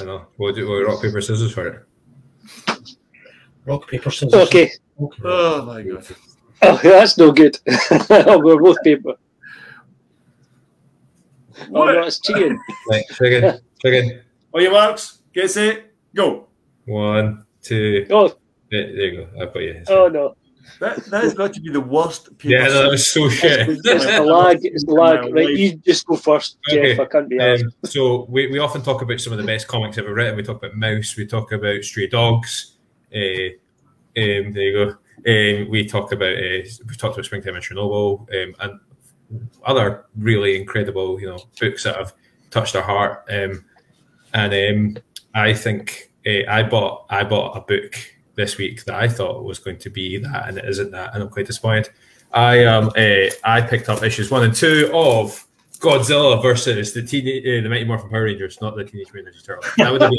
I 0.00 0.04
know. 0.04 0.26
We'll 0.38 0.52
do 0.52 0.68
we'll 0.68 0.84
rock, 0.84 1.02
paper, 1.02 1.20
scissors 1.20 1.52
for 1.52 1.68
it. 1.68 1.86
Rock, 3.64 3.88
paper, 3.88 4.10
scissors. 4.10 4.34
Okay. 4.34 4.70
Okay. 5.00 5.22
Oh, 5.24 5.64
my 5.64 5.82
God. 5.82 6.06
Oh, 6.62 6.80
yeah, 6.82 6.90
that's 6.90 7.16
no 7.16 7.30
good. 7.30 7.58
We're 8.10 8.60
both 8.60 8.76
paper. 8.82 9.14
Oh, 11.72 11.84
no, 11.84 12.02
it's 12.02 12.20
cheating. 12.20 12.58
Right, 12.90 13.04
again. 13.20 13.60
again. 13.84 14.22
On 14.52 14.62
your 14.62 14.72
marks, 14.72 15.20
get 15.32 15.50
set, 15.50 15.92
go. 16.14 16.48
One, 16.86 17.44
two. 17.62 18.06
Oh. 18.10 18.36
There, 18.74 18.86
there 18.86 19.06
you 19.06 19.16
go. 19.18 19.42
I've 19.42 19.54
got 19.54 19.62
you. 19.62 19.82
Oh, 19.88 20.08
no. 20.08 20.36
That, 20.80 21.04
that 21.06 21.22
has 21.22 21.34
got 21.34 21.52
to 21.54 21.60
be 21.60 21.70
the 21.70 21.80
worst. 21.80 22.30
Yeah, 22.42 22.68
that 22.68 22.90
was 22.90 23.12
so 23.12 23.28
shit. 23.28 23.68
It's, 23.68 23.82
it's 23.84 24.04
the 24.04 24.22
lag. 24.22 24.58
It's 24.62 24.84
the 24.84 24.92
lag. 24.92 25.32
Right, 25.32 25.50
you 25.50 25.76
just 25.76 26.06
go 26.06 26.16
first, 26.16 26.58
okay. 26.68 26.96
Jeff. 26.96 27.00
I 27.00 27.04
can't 27.06 27.28
be 27.28 27.38
um, 27.38 27.72
So 27.84 28.26
we, 28.28 28.48
we 28.48 28.58
often 28.58 28.82
talk 28.82 29.00
about 29.02 29.20
some 29.20 29.32
of 29.32 29.38
the 29.38 29.44
best 29.44 29.68
comics 29.68 29.98
ever 29.98 30.12
written. 30.12 30.36
We 30.36 30.42
talk 30.42 30.56
about 30.56 30.76
Maus. 30.76 31.16
We 31.16 31.26
talk 31.26 31.52
about 31.52 31.84
Stray 31.84 32.08
Dogs. 32.08 32.76
Uh, 33.14 33.54
um, 34.16 34.52
there 34.52 34.62
you 34.62 34.72
go. 34.72 34.90
Um, 35.26 35.70
we 35.70 35.86
talk 35.86 36.12
about 36.12 36.34
uh, 36.34 36.64
we 36.86 36.96
talked 36.96 37.14
about 37.14 37.24
Springtime 37.24 37.54
in 37.54 37.62
Chernobyl 37.62 38.20
um, 38.20 38.54
and 38.60 39.48
other 39.64 40.06
really 40.16 40.60
incredible, 40.60 41.20
you 41.20 41.28
know, 41.28 41.38
books 41.60 41.84
that 41.84 41.96
have 41.96 42.12
touched 42.50 42.74
our 42.76 42.82
heart. 42.82 43.24
Um, 43.30 43.64
and 44.34 44.96
um, 44.96 45.02
I 45.34 45.54
think 45.54 46.12
uh, 46.26 46.50
I 46.50 46.62
bought 46.64 47.06
I 47.10 47.24
bought 47.24 47.56
a 47.56 47.60
book 47.60 47.94
this 48.34 48.58
week 48.58 48.84
that 48.84 48.94
I 48.94 49.08
thought 49.08 49.44
was 49.44 49.58
going 49.58 49.78
to 49.78 49.90
be 49.90 50.18
that, 50.18 50.48
and 50.48 50.58
it 50.58 50.64
isn't 50.64 50.90
that, 50.92 51.14
and 51.14 51.22
I'm 51.22 51.28
quite 51.28 51.46
disappointed. 51.46 51.90
I 52.32 52.64
um 52.64 52.88
uh, 52.96 53.30
I 53.44 53.60
picked 53.60 53.88
up 53.88 54.02
issues 54.02 54.30
one 54.30 54.42
and 54.42 54.54
two 54.54 54.90
of 54.92 55.46
Godzilla 55.78 56.40
versus 56.42 56.92
the 56.92 57.02
teen, 57.02 57.26
uh, 57.26 57.62
the 57.62 57.68
Mighty 57.68 57.84
Morphin 57.84 58.10
Power 58.10 58.24
Rangers, 58.24 58.60
not 58.60 58.74
the 58.76 58.84
Teenage 58.84 59.12
Mutant 59.12 59.36
Ninja 59.36 59.44
Turtles. 59.44 59.72
That 59.76 59.92
would 59.92 60.02
have 60.02 60.12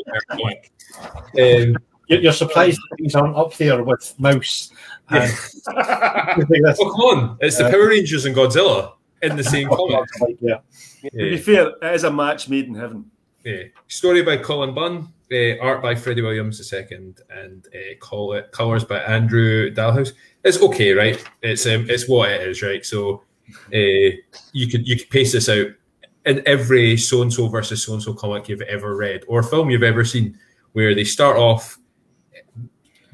been 1.34 1.76
um, 1.76 1.78
You're 2.08 2.34
surprised 2.34 2.80
these 2.98 3.16
aren't 3.16 3.36
up 3.36 3.56
there 3.56 3.84
with 3.84 4.14
Maus. 4.20 4.72
And 5.10 5.32
oh, 6.80 6.92
come 6.92 7.20
on! 7.20 7.38
It's 7.42 7.58
the 7.58 7.70
Power 7.70 7.90
Rangers 7.90 8.26
and 8.26 8.36
Godzilla 8.36 8.94
in 9.22 9.36
the 9.36 9.44
same 9.44 9.68
comic. 9.70 10.08
yeah. 10.40 10.60
yeah. 11.02 11.10
To 11.10 11.18
be 11.18 11.38
fair, 11.38 11.70
it 11.82 11.96
is 11.96 12.04
a 12.04 12.12
match 12.12 12.48
made 12.48 12.66
in 12.68 12.76
heaven. 12.76 13.10
Yeah. 13.44 13.64
Story 13.88 14.24
by 14.24 14.38
Cullen 14.38 14.74
Bunn, 14.74 15.14
uh, 15.32 15.58
art 15.62 15.82
by 15.82 15.96
Freddie 15.96 16.22
Williams 16.22 16.72
II, 16.72 17.14
and 17.30 17.68
uh, 17.74 17.96
call 18.00 18.34
it 18.34 18.52
colors 18.52 18.84
by 18.84 19.00
Andrew 19.00 19.74
Dalhouse. 19.74 20.14
It's 20.44 20.62
okay, 20.62 20.94
right? 20.94 21.24
It's 21.42 21.66
um, 21.66 21.90
it's 21.90 22.08
what 22.08 22.32
it 22.32 22.48
is, 22.48 22.62
right? 22.62 22.86
So 22.86 23.24
uh, 23.74 24.16
you 24.54 24.68
could 24.70 24.88
you 24.88 24.98
could 24.98 25.10
pace 25.10 25.32
this 25.32 25.50
out 25.50 25.68
in 26.26 26.42
every 26.46 26.98
so 26.98 27.22
and 27.22 27.32
so 27.32 27.48
versus 27.48 27.84
so 27.84 27.94
and 27.94 28.04
so 28.04 28.14
comic 28.14 28.50
you've 28.50 28.62
ever 28.62 28.96
read 28.96 29.24
or 29.28 29.44
film 29.44 29.70
you've 29.70 29.84
ever 29.84 30.06
seen, 30.06 30.38
where 30.74 30.94
they 30.94 31.04
start 31.04 31.38
off 31.38 31.78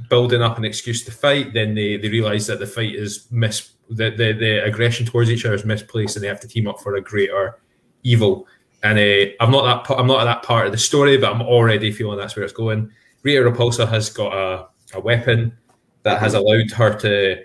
building 0.09 0.41
up 0.41 0.57
an 0.57 0.65
excuse 0.65 1.05
to 1.05 1.11
fight, 1.11 1.53
then 1.53 1.73
they, 1.73 1.95
they 1.95 2.09
realize 2.09 2.45
that 2.47 2.59
the 2.59 2.67
fight 2.67 2.93
is 2.93 3.27
mis 3.31 3.71
the, 3.89 4.09
the 4.11 4.33
the 4.33 4.63
aggression 4.63 5.05
towards 5.05 5.29
each 5.29 5.45
other 5.45 5.55
is 5.55 5.65
misplaced, 5.65 6.15
and 6.15 6.23
they 6.23 6.27
have 6.29 6.39
to 6.41 6.47
team 6.47 6.67
up 6.67 6.79
for 6.79 6.95
a 6.95 7.01
greater 7.01 7.59
evil. 8.03 8.47
And 8.83 8.97
uh, 8.97 9.31
I'm 9.39 9.51
not 9.51 9.87
that 9.87 9.95
I'm 9.95 10.07
not 10.07 10.21
at 10.21 10.25
that 10.25 10.43
part 10.43 10.65
of 10.65 10.71
the 10.71 10.77
story, 10.77 11.17
but 11.17 11.31
I'm 11.31 11.41
already 11.41 11.91
feeling 11.91 12.17
that's 12.17 12.35
where 12.35 12.43
it's 12.43 12.53
going. 12.53 12.91
Rita 13.23 13.41
Repulsa 13.41 13.87
has 13.87 14.09
got 14.09 14.33
a, 14.33 14.67
a 14.95 14.99
weapon 14.99 15.55
that 16.03 16.19
has 16.19 16.33
allowed 16.33 16.71
her 16.71 16.97
to 16.99 17.43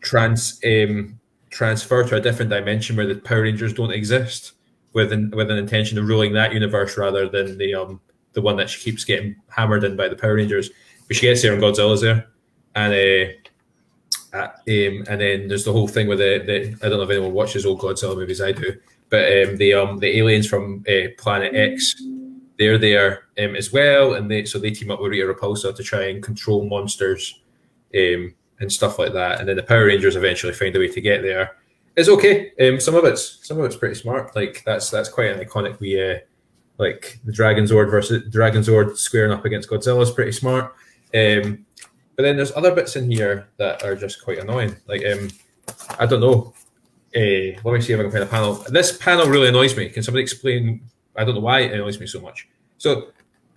trans 0.00 0.60
um, 0.64 1.20
transfer 1.50 2.02
to 2.04 2.16
a 2.16 2.20
different 2.20 2.50
dimension 2.50 2.96
where 2.96 3.06
the 3.06 3.14
Power 3.20 3.42
Rangers 3.42 3.72
don't 3.72 3.92
exist, 3.92 4.54
with 4.92 5.12
an, 5.12 5.30
with 5.30 5.50
an 5.50 5.58
intention 5.58 5.98
of 5.98 6.08
ruling 6.08 6.32
that 6.32 6.52
universe 6.52 6.96
rather 6.98 7.28
than 7.28 7.58
the 7.58 7.74
um 7.74 8.00
the 8.32 8.40
one 8.40 8.56
that 8.56 8.70
she 8.70 8.80
keeps 8.80 9.04
getting 9.04 9.34
hammered 9.48 9.82
in 9.82 9.96
by 9.96 10.08
the 10.08 10.16
Power 10.16 10.34
Rangers. 10.34 10.70
But 11.08 11.16
she 11.16 11.26
gets 11.26 11.42
there 11.42 11.52
and 11.52 11.62
Godzilla's 11.62 12.00
there, 12.00 12.28
and 12.74 12.92
uh, 12.92 14.36
uh, 14.36 14.46
um, 14.46 15.04
and 15.08 15.20
then 15.20 15.48
there's 15.48 15.64
the 15.64 15.72
whole 15.72 15.88
thing 15.88 16.06
with 16.06 16.18
the, 16.18 16.42
the 16.46 16.86
I 16.86 16.88
don't 16.88 16.98
know 16.98 17.04
if 17.04 17.10
anyone 17.10 17.32
watches 17.32 17.66
old 17.66 17.80
Godzilla 17.80 18.14
movies. 18.14 18.40
I 18.40 18.52
do, 18.52 18.76
but 19.10 19.24
um, 19.24 19.56
the 19.56 19.74
um 19.74 19.98
the 19.98 20.16
aliens 20.18 20.48
from 20.48 20.84
uh, 20.88 21.08
Planet 21.18 21.54
X, 21.54 22.02
they're 22.58 22.78
there 22.78 23.24
um, 23.38 23.56
as 23.56 23.72
well, 23.72 24.14
and 24.14 24.30
they 24.30 24.44
so 24.44 24.58
they 24.58 24.70
team 24.70 24.90
up 24.90 25.00
with 25.00 25.10
Rita 25.10 25.26
Repulsa 25.26 25.74
to 25.74 25.82
try 25.82 26.04
and 26.04 26.22
control 26.22 26.64
monsters, 26.64 27.40
um, 27.94 28.34
and 28.60 28.72
stuff 28.72 28.98
like 28.98 29.12
that. 29.12 29.40
And 29.40 29.48
then 29.48 29.56
the 29.56 29.62
Power 29.62 29.86
Rangers 29.86 30.16
eventually 30.16 30.52
find 30.52 30.74
a 30.76 30.78
way 30.78 30.88
to 30.88 31.00
get 31.00 31.22
there. 31.22 31.56
It's 31.96 32.08
okay. 32.08 32.52
Um, 32.60 32.78
some 32.78 32.94
of 32.94 33.04
it's 33.04 33.46
some 33.46 33.58
of 33.58 33.64
it's 33.64 33.76
pretty 33.76 33.96
smart. 33.96 34.34
Like 34.36 34.62
that's 34.64 34.90
that's 34.90 35.08
quite 35.08 35.32
an 35.32 35.44
iconic. 35.44 35.80
We 35.80 36.00
uh, 36.00 36.18
like 36.78 37.18
the 37.24 37.32
Dragon 37.32 37.64
Zord 37.64 37.90
versus 37.90 38.30
Dragon 38.30 38.62
Zord 38.62 38.96
squaring 38.96 39.32
up 39.32 39.44
against 39.44 39.68
Godzilla 39.68 40.02
is 40.02 40.10
pretty 40.10 40.32
smart. 40.32 40.74
Um, 41.12 41.66
but 42.16 42.22
then 42.22 42.36
there's 42.36 42.52
other 42.52 42.74
bits 42.74 42.96
in 42.96 43.10
here 43.10 43.48
that 43.56 43.82
are 43.82 43.96
just 43.96 44.22
quite 44.22 44.38
annoying. 44.38 44.76
Like 44.86 45.04
um, 45.04 45.28
I 45.98 46.06
don't 46.06 46.20
know. 46.20 46.54
Uh, 47.14 47.58
let 47.64 47.74
me 47.74 47.80
see 47.80 47.92
if 47.92 47.98
I 47.98 48.02
can 48.02 48.12
find 48.12 48.24
a 48.24 48.26
panel. 48.26 48.54
This 48.68 48.96
panel 48.96 49.26
really 49.26 49.48
annoys 49.48 49.76
me. 49.76 49.88
Can 49.88 50.02
somebody 50.02 50.22
explain? 50.22 50.82
I 51.16 51.24
don't 51.24 51.34
know 51.34 51.40
why 51.40 51.60
it 51.60 51.72
annoys 51.72 51.98
me 51.98 52.06
so 52.06 52.20
much. 52.20 52.48
So 52.78 53.08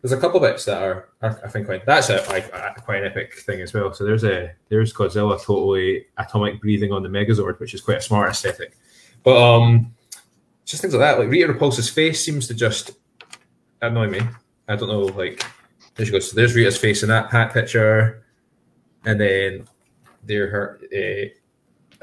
there's 0.01 0.11
a 0.11 0.17
couple 0.17 0.43
of 0.43 0.51
bits 0.51 0.65
that 0.65 0.81
are, 0.81 1.09
are 1.21 1.39
I 1.45 1.49
think 1.49 1.67
quite 1.67 1.85
that's 1.85 2.09
a, 2.09 2.17
a, 2.17 2.81
quite 2.81 3.03
an 3.03 3.05
epic 3.05 3.35
thing 3.39 3.61
as 3.61 3.73
well. 3.73 3.93
So 3.93 4.03
there's 4.03 4.23
a 4.23 4.51
there's 4.69 4.91
Godzilla 4.91 5.41
totally 5.41 6.07
atomic 6.17 6.59
breathing 6.59 6.91
on 6.91 7.03
the 7.03 7.09
Megazord, 7.09 7.59
which 7.59 7.73
is 7.73 7.81
quite 7.81 7.97
a 7.97 8.01
smart 8.01 8.31
aesthetic. 8.31 8.75
But 9.23 9.37
um, 9.37 9.93
just 10.65 10.81
things 10.81 10.93
like 10.95 11.01
that. 11.01 11.19
Like 11.19 11.29
Rita 11.29 11.53
Repulsa's 11.53 11.89
face 11.89 12.23
seems 12.25 12.47
to 12.47 12.55
just 12.55 12.91
annoy 13.81 14.09
me. 14.09 14.21
I 14.67 14.75
don't 14.75 14.89
know. 14.89 15.01
Like 15.01 15.45
there 15.95 16.05
she 16.05 16.11
goes. 16.11 16.31
So 16.31 16.35
there's 16.35 16.55
Rita's 16.55 16.77
face 16.77 17.03
in 17.03 17.09
that 17.09 17.29
hat 17.29 17.53
picture, 17.53 18.25
and 19.05 19.21
then 19.21 19.67
there 20.23 20.49
her. 20.49 20.79
Uh, 20.91 21.29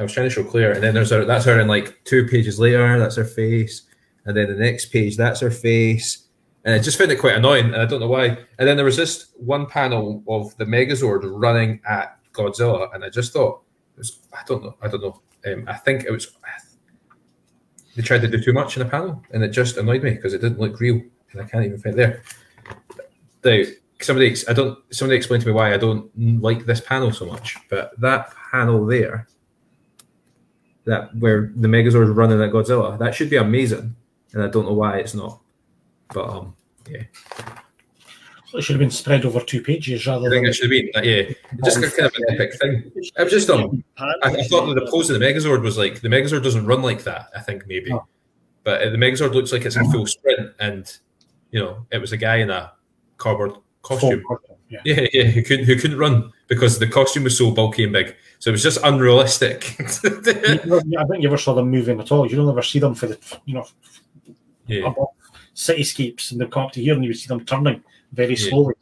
I 0.01 0.03
was 0.03 0.13
trying 0.13 0.29
to 0.29 0.35
show 0.35 0.43
Claire, 0.43 0.73
and 0.73 0.83
then 0.83 0.95
there's 0.95 1.11
her. 1.11 1.25
That's 1.27 1.45
her 1.45 1.61
in 1.61 1.69
like 1.69 2.03
two 2.05 2.27
pages 2.27 2.59
later. 2.59 2.99
That's 2.99 3.17
her 3.17 3.25
face, 3.25 3.83
and 4.25 4.35
then 4.35 4.49
the 4.49 4.55
next 4.55 4.87
page, 4.87 5.17
that's 5.17 5.41
her 5.41 5.51
face, 5.51 6.27
and 6.65 6.75
I 6.75 6.79
just 6.79 6.99
found 6.99 7.13
it 7.13 7.21
quite 7.21 7.37
annoying, 7.37 7.67
and 7.67 7.77
I 7.77 7.85
don't 7.85 8.01
know 8.01 8.09
why. 8.09 8.29
And 8.59 8.67
then 8.67 8.77
there 8.77 8.85
was 8.85 8.97
this 8.97 9.27
one 9.37 9.67
panel 9.67 10.25
of 10.27 10.57
the 10.57 10.65
Megazord 10.65 11.21
running 11.25 11.81
at 11.87 12.19
Godzilla, 12.33 12.95
and 12.95 13.05
I 13.05 13.11
just 13.11 13.35
thought, 13.35 13.61
was, 13.97 14.21
I 14.33 14.43
don't 14.47 14.65
know, 14.65 14.75
I 14.81 14.89
don't 14.89 15.03
know. 15.03 15.21
Um, 15.47 15.65
I 15.69 15.75
think 15.75 16.05
it 16.05 16.11
was 16.11 16.35
they 17.97 18.03
tried 18.03 18.23
to 18.23 18.29
do 18.29 18.41
too 18.41 18.53
much 18.53 18.77
in 18.77 18.83
the 18.83 18.89
panel, 18.89 19.23
and 19.33 19.43
it 19.43 19.49
just 19.49 19.77
annoyed 19.77 20.03
me 20.03 20.13
because 20.13 20.33
it 20.33 20.41
didn't 20.41 20.61
look 20.61 20.81
real, 20.81 21.03
and 21.33 21.43
I 21.43 21.45
can't 21.45 21.67
even 21.67 21.79
find 21.79 21.99
there. 21.99 22.23
The 23.43 23.77
somebody, 24.01 24.35
I 24.49 24.53
don't, 24.53 24.79
somebody 24.95 25.17
explain 25.17 25.41
to 25.41 25.47
me 25.47 25.53
why 25.53 25.75
I 25.75 25.77
don't 25.77 26.11
like 26.41 26.65
this 26.65 26.81
panel 26.81 27.13
so 27.13 27.27
much, 27.27 27.57
but 27.69 27.93
that 28.01 28.33
panel 28.51 28.87
there, 28.87 29.29
that 30.91 31.15
where 31.17 31.53
the 31.57 31.69
Megazord 31.69 32.05
is 32.05 32.11
running 32.11 32.41
at 32.43 32.51
Godzilla, 32.53 32.99
that 32.99 33.15
should 33.15 33.31
be 33.31 33.37
amazing, 33.37 33.95
and 34.33 34.43
I 34.43 34.49
don't 34.49 34.65
know 34.67 34.73
why 34.73 34.99
it's 34.99 35.15
not. 35.15 35.41
But 36.13 36.29
um, 36.29 36.57
yeah. 36.89 37.03
It 38.53 38.63
should 38.63 38.75
have 38.75 38.81
been 38.81 38.91
spread 38.91 39.25
over 39.25 39.41
two 39.41 39.63
pages 39.63 40.07
rather 40.09 40.27
I 40.27 40.31
think 40.31 40.43
than. 40.45 40.51
it 40.51 40.55
should 40.55 40.65
have 40.65 40.71
been, 40.71 40.91
like, 40.93 41.05
yeah, 41.05 41.23
just 41.65 41.97
kind 41.97 42.07
of 42.07 42.15
an 42.17 42.35
epic 42.35 42.59
thing. 42.61 42.91
It 42.97 43.23
was 43.23 43.31
just 43.31 43.49
um, 43.49 43.85
I, 43.97 44.13
I 44.25 44.43
thought 44.45 44.67
that 44.67 44.75
the 44.75 44.91
pose 44.91 45.09
of 45.09 45.21
the 45.21 45.25
Megazord 45.25 45.63
was 45.63 45.79
like 45.79 46.01
the 46.01 46.09
Megazord 46.09 46.43
doesn't 46.43 46.67
run 46.67 46.83
like 46.83 47.05
that. 47.05 47.29
I 47.37 47.41
think 47.41 47.67
maybe, 47.69 47.93
Oh. 47.93 48.05
but 48.65 48.83
uh, 48.83 48.91
the 48.91 48.97
Megazord 48.97 49.35
looks 49.35 49.53
like 49.53 49.65
it's 49.65 49.77
in 49.77 49.89
full 49.93 50.05
sprint, 50.07 50.51
and 50.59 50.93
you 51.53 51.61
know 51.61 51.87
it 51.93 51.99
was 51.99 52.11
a 52.11 52.17
guy 52.17 52.37
in 52.39 52.51
a 52.51 52.73
cardboard 53.19 53.53
costume. 53.83 54.25
Yeah. 54.69 54.81
Yeah, 54.85 55.07
yeah, 55.13 55.25
who 55.25 55.43
couldn't 55.43 55.67
who 55.67 55.77
couldn't 55.77 55.99
run 55.99 56.33
because 56.49 56.81
the 56.81 56.89
costume 56.89 57.25
was 57.25 57.39
so 57.39 57.53
bulky 57.53 57.85
and 57.85 57.93
big, 57.93 58.17
so 58.41 58.51
it 58.51 58.53
was 58.53 58.63
just 58.63 58.79
unrealistic. 58.83 59.77
Never- 60.03 60.81
I 60.99 61.05
think 61.05 61.23
you 61.23 61.29
ever 61.29 61.37
saw 61.39 61.55
them 61.55 61.71
moving 61.71 62.01
at 62.01 62.11
all. 62.11 62.29
You 62.29 62.37
don't 62.37 62.49
ever 62.49 62.63
see 62.63 62.81
them 62.81 62.95
for 62.95 63.07
the, 63.07 63.19
you 63.45 63.55
know, 63.55 63.67
yeah, 64.67 64.87
above 64.89 65.09
cityscapes 65.55 66.33
and 66.33 66.41
they 66.41 66.47
come 66.47 66.65
up 66.65 66.73
to 66.73 66.83
here 66.83 66.95
and 66.95 67.05
you 67.05 67.11
would 67.11 67.19
see 67.19 67.29
them 67.29 67.45
turning 67.45 67.83
very 68.13 68.35
Yeah. 68.35 68.49
slowly. 68.51 68.75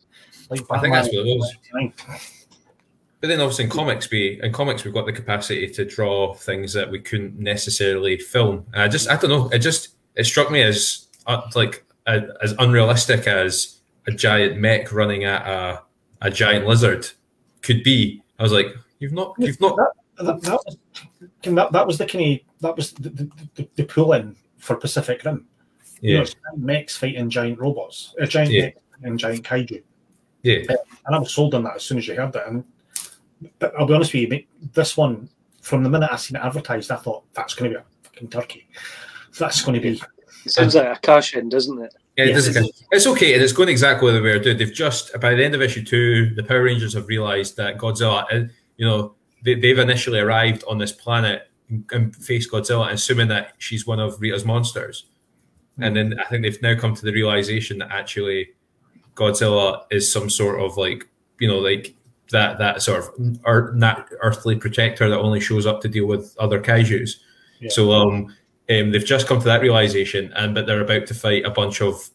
Like 0.48 0.62
I 0.70 0.78
think 0.80 0.94
that's 0.94 1.08
what 1.08 1.26
it 1.26 1.36
was. 1.36 1.54
99. 1.74 1.92
But 3.20 3.28
then 3.28 3.40
obviously 3.40 3.64
in 3.64 3.70
comics, 3.70 4.10
we 4.10 4.40
in 4.42 4.52
comics 4.52 4.84
we've 4.84 4.94
got 4.94 5.04
the 5.06 5.12
capacity 5.12 5.68
to 5.68 5.84
draw 5.84 6.34
things 6.34 6.72
that 6.72 6.88
we 6.90 7.00
couldn't 7.00 7.38
necessarily 7.38 8.16
film. 8.16 8.64
And 8.72 8.82
I 8.82 8.88
just 8.88 9.10
I 9.10 9.16
don't 9.16 9.30
know. 9.30 9.48
It 9.48 9.58
just 9.58 9.88
it 10.14 10.24
struck 10.24 10.50
me 10.52 10.62
as 10.62 11.08
uh, 11.26 11.42
like 11.56 11.84
as 12.06 12.54
unrealistic 12.60 13.26
as 13.26 13.80
a 14.06 14.12
giant 14.12 14.58
mech 14.58 14.92
running 14.92 15.24
at 15.24 15.46
a 15.46 15.82
a 16.22 16.30
giant 16.30 16.66
lizard 16.66 17.08
could 17.62 17.82
be. 17.82 18.22
I 18.38 18.42
was 18.44 18.52
like, 18.52 18.66
you've 18.98 19.12
not 19.12 19.34
you've 19.38 19.60
not 19.60 19.76
That, 19.76 20.40
that, 20.42 20.42
was, 20.64 20.76
that, 21.42 21.72
that 21.72 21.86
was 21.86 21.98
the 21.98 22.06
kind 22.06 22.38
of 22.38 22.40
that 22.60 22.76
was 22.76 22.92
the, 22.92 23.08
the, 23.10 23.30
the, 23.54 23.68
the 23.76 23.84
pull 23.84 24.12
in 24.14 24.34
for 24.58 24.76
Pacific 24.76 25.22
Rim. 25.24 25.46
You 26.00 26.14
know, 26.14 26.16
yeah 26.16 26.22
it's 26.22 26.34
giant 26.34 26.58
mechs 26.64 26.96
fighting 26.96 27.30
giant 27.30 27.58
robots, 27.58 28.14
a 28.18 28.26
giant 28.26 28.50
Yeah. 28.50 28.70
and 29.02 29.18
giant 29.18 29.44
kaiju. 29.44 29.82
yeah 30.42 30.62
And 31.06 31.14
I 31.14 31.18
was 31.18 31.32
sold 31.32 31.54
on 31.54 31.62
that 31.64 31.76
as 31.76 31.82
soon 31.84 31.98
as 31.98 32.06
you 32.08 32.14
heard 32.16 32.32
that. 32.32 32.48
And 32.48 32.64
but 33.60 33.72
I'll 33.78 33.86
be 33.86 33.94
honest 33.94 34.12
with 34.12 34.22
you, 34.22 34.28
mate, 34.28 34.48
this 34.74 34.96
one 34.96 35.28
from 35.62 35.82
the 35.84 35.88
minute 35.90 36.08
I 36.10 36.16
seen 36.16 36.36
it 36.36 36.42
advertised, 36.42 36.90
I 36.90 36.96
thought 36.96 37.22
that's 37.34 37.54
going 37.54 37.70
to 37.72 37.78
be 37.78 37.80
a 37.82 37.84
fucking 38.02 38.28
turkey. 38.30 38.68
That's 39.38 39.62
going 39.62 39.74
to 39.74 39.80
be 39.80 40.00
It 40.44 40.50
sounds 40.50 40.74
like 40.74 40.96
a 40.96 41.00
cash 41.00 41.34
in, 41.34 41.48
doesn't 41.48 41.78
it? 41.80 41.94
Yeah, 42.16 42.24
it 42.24 42.28
Yeah. 42.28 42.34
doesn't- 42.34 42.70
it's 42.90 43.06
okay, 43.06 43.34
and 43.34 43.42
it's 43.42 43.52
going 43.52 43.68
exactly 43.68 44.12
the 44.12 44.20
way 44.20 44.30
they're 44.32 44.40
doing. 44.42 44.56
They've 44.58 44.72
just 44.72 45.12
by 45.20 45.34
the 45.34 45.44
end 45.44 45.54
of 45.54 45.62
issue 45.62 45.84
two, 45.84 46.34
the 46.34 46.42
Power 46.42 46.64
Rangers 46.64 46.94
have 46.94 47.06
realised 47.06 47.56
that 47.58 47.78
Godzilla, 47.78 48.24
uh, 48.32 48.48
you 48.78 48.86
know, 48.86 49.14
they, 49.44 49.54
they've 49.54 49.78
initially 49.78 50.18
arrived 50.18 50.64
on 50.66 50.78
this 50.78 50.92
planet 50.92 51.50
and 51.90 52.16
faced 52.16 52.50
Godzilla, 52.50 52.90
assuming 52.90 53.28
that 53.28 53.52
she's 53.58 53.86
one 53.86 54.00
of 54.00 54.18
Rita's 54.20 54.44
monsters, 54.44 55.04
and 55.78 55.94
then 55.94 56.18
I 56.18 56.24
think 56.24 56.42
they've 56.42 56.62
now 56.62 56.74
come 56.78 56.94
to 56.94 57.04
the 57.04 57.12
realization 57.12 57.78
that 57.78 57.90
actually 57.90 58.50
Godzilla 59.14 59.84
is 59.90 60.10
some 60.10 60.30
sort 60.30 60.60
of 60.60 60.76
like 60.76 61.06
you 61.38 61.46
know 61.46 61.58
like 61.58 61.94
that 62.30 62.58
that 62.58 62.82
sort 62.82 63.04
of 63.04 63.38
earth, 63.44 63.74
not 63.74 64.08
earthly 64.20 64.56
protector 64.56 65.08
that 65.08 65.18
only 65.18 65.40
shows 65.40 65.66
up 65.66 65.80
to 65.82 65.88
deal 65.88 66.06
with 66.06 66.34
other 66.38 66.60
kaiju's. 66.60 67.20
Yeah. 67.60 67.70
So 67.70 67.92
um, 67.92 68.34
um, 68.70 68.90
they've 68.90 69.04
just 69.04 69.26
come 69.26 69.38
to 69.38 69.44
that 69.44 69.60
realization, 69.60 70.32
and 70.34 70.54
but 70.54 70.66
they're 70.66 70.80
about 70.80 71.06
to 71.08 71.14
fight 71.14 71.44
a 71.44 71.50
bunch 71.50 71.80
of 71.80 72.08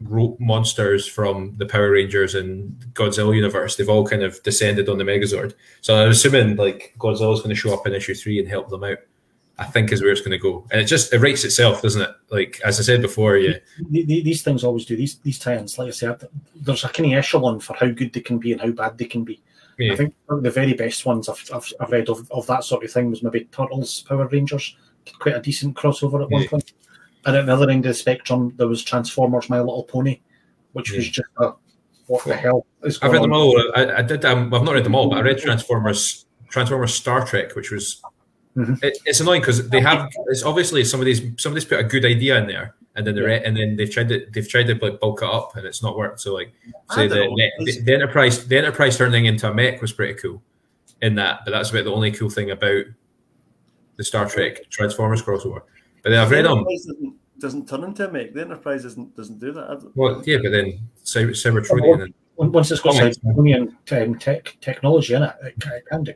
ro- 0.00 0.36
monsters 0.40 1.06
from 1.06 1.54
the 1.56 1.66
Power 1.66 1.90
Rangers 1.90 2.34
and 2.34 2.72
Godzilla 2.94 3.34
universe. 3.34 3.76
They've 3.76 3.88
all 3.88 4.06
kind 4.06 4.22
of 4.22 4.42
descended 4.42 4.88
on 4.88 4.98
the 4.98 5.04
Megazord. 5.04 5.54
So 5.80 5.96
I'm 5.96 6.10
assuming 6.10 6.56
like 6.56 6.94
Godzilla's 6.98 7.40
going 7.40 7.50
to 7.50 7.54
show 7.60 7.72
up 7.74 7.86
in 7.86 7.94
issue 7.94 8.14
three 8.14 8.38
and 8.38 8.48
help 8.48 8.68
them 8.68 8.84
out. 8.84 8.98
I 9.60 9.64
think 9.64 9.90
is 9.90 10.00
where 10.00 10.12
it's 10.12 10.20
going 10.20 10.30
to 10.30 10.38
go, 10.38 10.64
and 10.70 10.80
it 10.80 10.84
just 10.84 11.12
it 11.12 11.18
writes 11.18 11.42
itself, 11.42 11.82
doesn't 11.82 12.00
it? 12.02 12.10
Like 12.30 12.60
as 12.64 12.78
I 12.78 12.84
said 12.84 13.02
before, 13.02 13.36
yeah, 13.38 13.58
the- 13.90 14.04
the- 14.04 14.22
these 14.22 14.42
things 14.42 14.62
always 14.62 14.84
do 14.84 14.94
these 14.94 15.18
these 15.18 15.40
tie-ins. 15.40 15.76
Like 15.76 15.88
I 15.88 15.90
said, 15.90 16.22
there's 16.54 16.84
a 16.84 16.88
kind 16.88 17.12
of 17.12 17.18
echelon 17.18 17.58
for 17.58 17.74
how 17.74 17.88
good 17.88 18.12
they 18.12 18.20
can 18.20 18.38
be 18.38 18.52
and 18.52 18.60
how 18.60 18.70
bad 18.70 18.96
they 18.98 19.06
can 19.06 19.24
be. 19.24 19.42
Yeah. 19.76 19.94
I 19.94 19.96
think 19.96 20.14
the 20.28 20.50
very 20.52 20.74
best 20.74 21.04
ones 21.06 21.28
I've, 21.28 21.44
I've, 21.52 21.72
I've 21.80 21.90
read 21.90 22.08
of, 22.08 22.30
of 22.30 22.46
that 22.46 22.62
sort 22.62 22.84
of 22.84 22.92
thing 22.92 23.10
was 23.10 23.24
maybe 23.24 23.46
Turtles 23.46 24.02
Power 24.02 24.28
Rangers, 24.28 24.76
quite 25.18 25.34
a 25.36 25.40
decent 25.42 25.76
crossover 25.76 26.22
at 26.22 26.30
one 26.30 26.42
Yeah. 26.42 26.48
point. 26.50 26.72
And 27.26 27.36
at 27.36 27.46
the 27.46 27.52
other 27.52 27.70
end 27.70 27.84
of 27.84 27.90
the 27.90 27.94
spectrum, 27.94 28.54
there 28.56 28.68
was 28.68 28.82
Transformers 28.82 29.50
My 29.50 29.58
Little 29.60 29.84
Pony, 29.84 30.20
which 30.72 30.92
was 30.92 31.08
just 31.08 31.28
a 31.38 31.52
what 32.06 32.24
the 32.24 32.34
hell 32.34 32.66
is 32.84 32.96
I've 32.96 33.10
going 33.10 33.14
read 33.14 33.22
them 33.24 33.32
on? 33.32 33.40
all. 33.40 33.72
I, 33.76 33.98
I 33.98 34.02
did. 34.02 34.24
Um, 34.24 34.52
I've 34.54 34.62
not 34.62 34.74
read 34.74 34.84
them 34.84 34.94
all, 34.94 35.10
but 35.10 35.18
I 35.18 35.20
read 35.22 35.38
Transformers, 35.38 36.24
Transformers 36.48 36.94
Star 36.94 37.26
Trek, 37.26 37.54
which 37.54 37.70
was. 37.70 38.02
Mhm. 38.56 38.82
It, 38.82 38.98
it's 39.04 39.20
annoying 39.20 39.42
because 39.42 39.68
they 39.68 39.80
have. 39.80 40.10
It's 40.28 40.42
obviously 40.42 40.84
somebody's 40.84 41.20
somebody's 41.36 41.66
put 41.66 41.78
a 41.80 41.84
good 41.84 42.04
idea 42.04 42.38
in 42.40 42.46
there, 42.48 42.74
and 42.96 43.06
then 43.06 43.14
the 43.14 43.22
re- 43.22 43.44
and 43.44 43.56
then 43.56 43.76
they've 43.76 43.90
tried 43.90 44.08
to 44.08 44.26
they've 44.32 44.48
tried 44.48 44.68
to 44.68 44.74
like 44.74 44.98
bulk 45.00 45.22
it 45.22 45.28
up, 45.28 45.54
and 45.56 45.66
it's 45.66 45.82
not 45.82 45.96
worked. 45.96 46.20
So 46.20 46.32
like, 46.34 46.52
say 46.92 47.06
the, 47.06 47.28
the 47.58 47.80
the 47.82 47.94
Enterprise 47.94 48.48
the 48.48 48.56
Enterprise 48.56 48.96
turning 48.96 49.26
into 49.26 49.48
a 49.48 49.54
mech 49.54 49.80
was 49.82 49.92
pretty 49.92 50.14
cool, 50.14 50.42
in 51.02 51.14
that. 51.16 51.40
But 51.44 51.50
that's 51.52 51.70
about 51.70 51.84
the 51.84 51.92
only 51.92 52.10
cool 52.10 52.30
thing 52.30 52.50
about 52.50 52.84
the 53.96 54.02
Star 54.04 54.26
Trek 54.26 54.68
Transformers 54.70 55.22
crossover. 55.22 55.60
But 56.02 56.10
then 56.10 56.20
I've 56.20 56.30
read 56.30 56.46
them. 56.46 56.64
Enterprise 57.38 57.52
doesn't- 57.54 57.66
doesn't 57.66 57.68
turn 57.68 57.84
into 57.84 58.08
a 58.08 58.12
mech. 58.12 58.34
The 58.34 58.40
Enterprise 58.40 58.82
doesn't 58.82 59.16
doesn't 59.16 59.38
do 59.38 59.52
that. 59.52 59.90
Well, 59.94 60.22
yeah, 60.26 60.38
but 60.42 60.50
then 60.52 60.80
Cyber 61.04 61.30
Cybertronian. 61.30 62.02
and- 62.04 62.52
Once 62.52 62.70
it's 62.70 62.80
got 62.80 62.94
Cybertronian 62.94 63.74
um, 63.92 64.18
tech, 64.18 64.56
technology 64.60 65.14
in 65.14 65.22
it, 65.24 65.32
it 65.44 65.54
can, 65.60 65.72
it 65.72 65.86
can 65.86 66.04
do. 66.04 66.14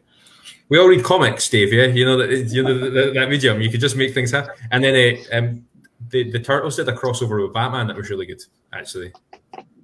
We 0.68 0.78
all 0.78 0.88
read 0.88 1.04
comics, 1.04 1.48
Dave. 1.48 1.72
Yeah, 1.72 1.86
you 1.86 2.04
know 2.04 2.16
that 2.16 2.30
you 2.30 2.62
know 2.62 2.78
that, 2.78 3.14
that 3.14 3.28
medium. 3.28 3.60
You 3.60 3.70
could 3.70 3.80
just 3.80 3.96
make 3.96 4.14
things 4.14 4.30
happen. 4.30 4.50
And 4.70 4.82
then 4.82 4.94
uh, 5.32 5.36
um, 5.36 5.64
the 6.10 6.30
the 6.30 6.40
Turtles 6.40 6.76
did 6.76 6.88
a 6.88 6.92
crossover 6.92 7.42
with 7.42 7.52
Batman 7.52 7.86
that 7.88 7.96
was 7.96 8.08
really 8.10 8.26
good, 8.26 8.42
actually. 8.72 9.12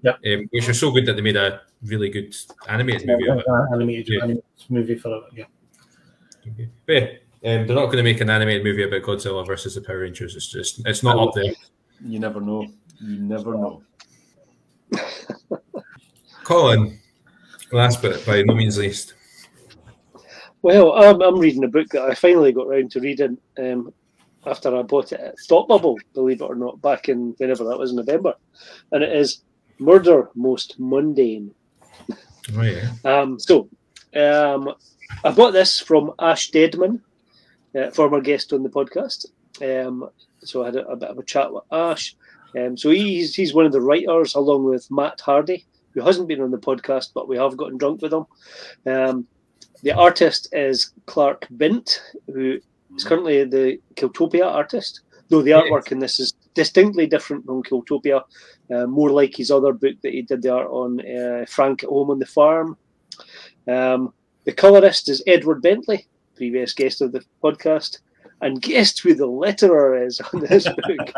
Yep. 0.03 0.19
Um, 0.27 0.49
which 0.53 0.69
was 0.69 0.79
so 0.79 0.91
good 0.93 1.07
that 1.07 1.15
they 1.15 1.23
made 1.23 1.37
a 1.37 1.61
really 1.83 2.09
good 2.09 2.35
animated 2.69 3.07
movie 3.09 3.29
of 3.29 3.39
it. 3.39 3.45
Animated, 3.73 4.09
Yeah. 4.09 4.23
animated 4.23 4.45
movie 4.71 4.95
for 4.97 5.17
it. 5.17 5.23
Yeah. 5.37 5.45
But 6.87 6.95
yeah, 6.95 7.07
um, 7.45 7.67
they're 7.67 7.77
not 7.77 7.87
going 7.87 7.99
to 7.99 8.03
make 8.03 8.21
an 8.21 8.31
animated 8.31 8.65
movie 8.65 8.83
about 8.83 9.03
Godzilla 9.03 9.47
versus 9.47 9.75
the 9.75 9.81
Power 9.81 10.01
Rangers. 10.01 10.35
It's 10.35 10.49
just 10.49 10.87
it's 10.87 11.03
not 11.03 11.19
up 11.19 11.35
there. 11.35 11.53
You 12.05 12.19
never 12.19 12.41
know. 12.41 12.67
You 13.01 13.19
never 13.19 13.55
know. 13.55 13.83
Colin, 16.45 16.99
last 17.73 18.03
but 18.03 18.25
by 18.27 18.43
no 18.43 18.55
means 18.55 18.79
least. 18.79 19.15
Well, 20.63 20.93
I'm, 20.93 21.23
I'm 21.23 21.39
reading 21.39 21.65
a 21.65 21.69
book 21.69 21.89
that 21.91 22.03
I 22.03 22.15
finally 22.15 22.53
got 22.53 22.67
round 22.67 22.91
to 22.93 23.01
reading 23.01 23.39
um, 23.59 23.93
after 24.45 24.75
I 24.75 24.83
bought 24.83 25.13
it 25.13 25.21
at 25.21 25.39
Thought 25.47 25.69
Bubble, 25.69 25.97
believe 26.15 26.41
it 26.41 26.45
or 26.45 26.57
not, 26.57 26.83
back 26.83 27.09
in 27.09 27.35
whenever 27.39 27.65
that 27.65 27.79
was, 27.79 27.93
November. 27.93 28.35
And 28.91 29.05
it 29.05 29.15
is 29.15 29.43
Murder 29.79 30.31
Most 30.35 30.75
Mundane. 30.79 31.55
Oh 32.57 32.63
yeah. 32.63 32.91
Um, 33.05 33.39
so, 33.39 33.69
um, 34.17 34.75
I 35.23 35.31
bought 35.31 35.53
this 35.53 35.79
from 35.81 36.13
Ash 36.19 36.51
Deadman, 36.51 37.03
uh, 37.77 37.91
former 37.91 38.21
guest 38.21 38.53
on 38.53 38.63
the 38.63 38.69
podcast. 38.69 39.27
Um, 39.61 40.09
so 40.41 40.63
I 40.63 40.67
had 40.67 40.77
a, 40.77 40.87
a 40.87 40.97
bit 40.97 41.11
of 41.11 41.19
a 41.19 41.25
chat 41.25 41.53
with 41.53 41.65
Ash. 41.73 42.15
Um, 42.57 42.77
so 42.77 42.91
he's 42.91 43.35
he's 43.35 43.55
one 43.55 43.67
of 43.67 43.73
the 43.73 43.81
writers, 43.81 44.35
along 44.35 44.65
with 44.65 44.91
Matt 44.91 45.21
Hardy, 45.21 45.67
who 45.93 46.01
hasn't 46.01 46.29
been 46.29 46.41
on 46.41 46.51
the 46.51 46.59
podcast, 46.59 47.11
but 47.15 47.29
we 47.29 47.37
have 47.37 47.57
gotten 47.57 47.79
drunk 47.79 48.03
with 48.03 48.13
him. 48.13 48.27
Um, 48.87 49.27
the 49.83 49.93
artist 49.93 50.49
is 50.53 50.93
Clark 51.07 51.47
Bint, 51.57 52.03
who 52.27 52.59
is 52.97 53.05
currently 53.05 53.45
the 53.45 53.79
Kiltopia 53.95 54.47
artist. 54.47 55.03
Though 55.29 55.43
the 55.43 55.51
artwork 55.51 55.93
in 55.93 55.99
this 55.99 56.19
is 56.19 56.33
distinctly 56.55 57.07
different 57.07 57.45
from 57.45 57.63
Kiltopia, 57.63 58.23
uh, 58.75 58.87
more 58.87 59.11
like 59.11 59.37
his 59.37 59.51
other 59.51 59.75
book 59.75 59.97
that 60.03 60.15
he 60.15 60.23
did 60.23 60.41
the 60.41 60.55
art 60.55 60.69
on, 60.69 61.01
uh, 61.01 61.45
Frank 61.47 61.83
at 61.83 61.91
Home 61.91 62.11
on 62.11 62.19
the 62.19 62.27
Farm. 62.27 62.79
Um, 63.67 64.15
the 64.45 64.53
colorist 64.53 65.11
is 65.11 65.23
Edward 65.27 65.61
Bentley, 65.61 66.07
previous 66.39 66.73
guest 66.73 67.03
of 67.03 67.13
the 67.13 67.23
podcast, 67.43 67.99
and 68.41 68.63
guessed 68.63 69.01
who 69.01 69.15
the 69.15 69.27
letterer 69.27 70.07
is 70.07 70.21
on 70.33 70.41
this 70.41 70.65
book. 70.65 71.13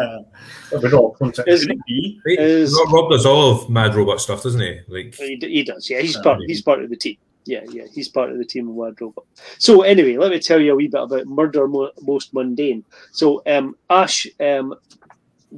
But 0.71 0.83
we're 0.83 0.95
all 0.95 1.12
contact. 1.12 1.49
Is- 1.49 1.66
Could 1.66 1.77
it 1.77 1.85
be? 1.87 2.21
Is- 2.27 2.75
Rob, 2.79 2.93
Rob 2.93 3.11
does 3.11 3.27
all 3.27 3.51
of 3.53 3.71
Mad 3.71 3.95
Robot 3.95 4.21
stuff, 4.21 4.43
doesn't 4.43 4.61
he? 4.61 4.81
Like 4.89 5.14
he, 5.14 5.37
he 5.41 5.62
does, 5.62 5.89
yeah. 5.91 6.01
He's 6.01 6.16
Uh, 6.16 6.23
part. 6.23 6.41
He's 6.47 6.62
part 6.62 6.83
of 6.83 6.91
the 6.91 6.97
team. 6.97 7.16
Yeah, 7.47 7.64
yeah. 7.71 7.85
He's 7.93 8.09
part 8.09 8.31
of 8.31 8.39
the 8.39 8.45
team 8.45 8.68
of 8.68 8.75
Wild 8.75 9.01
Robot. 9.01 9.25
So 9.59 9.83
anyway, 9.83 10.16
let 10.18 10.31
me 10.31 10.39
tell 10.41 10.61
you 10.61 10.73
a 10.73 10.77
wee 10.77 10.89
bit 10.89 11.03
about 11.03 11.27
Murder 11.27 11.66
Mo- 11.68 11.93
Most 12.03 12.35
Mundane. 12.35 12.85
So 13.12 13.43
um, 13.47 13.77
Ash 13.89 14.27
um, 14.41 14.75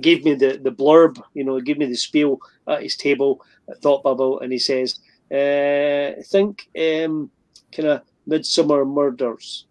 gave 0.01 0.25
me 0.25 0.35
the 0.35 0.59
the 0.63 0.71
blurb. 0.71 1.23
You 1.35 1.45
know, 1.45 1.61
gave 1.61 1.79
me 1.79 1.87
the 1.87 1.97
spiel 1.97 2.41
at 2.67 2.83
his 2.83 2.97
table 2.97 3.41
at 3.69 3.79
Thought 3.83 4.03
Bubble, 4.05 4.41
and 4.41 4.53
he 4.53 4.59
says, 4.59 5.01
uh, 5.31 6.23
"Think 6.35 6.69
um, 6.79 7.31
kind 7.75 7.89
of 7.89 8.03
Midsomer 8.29 8.87
Murders." 8.87 9.67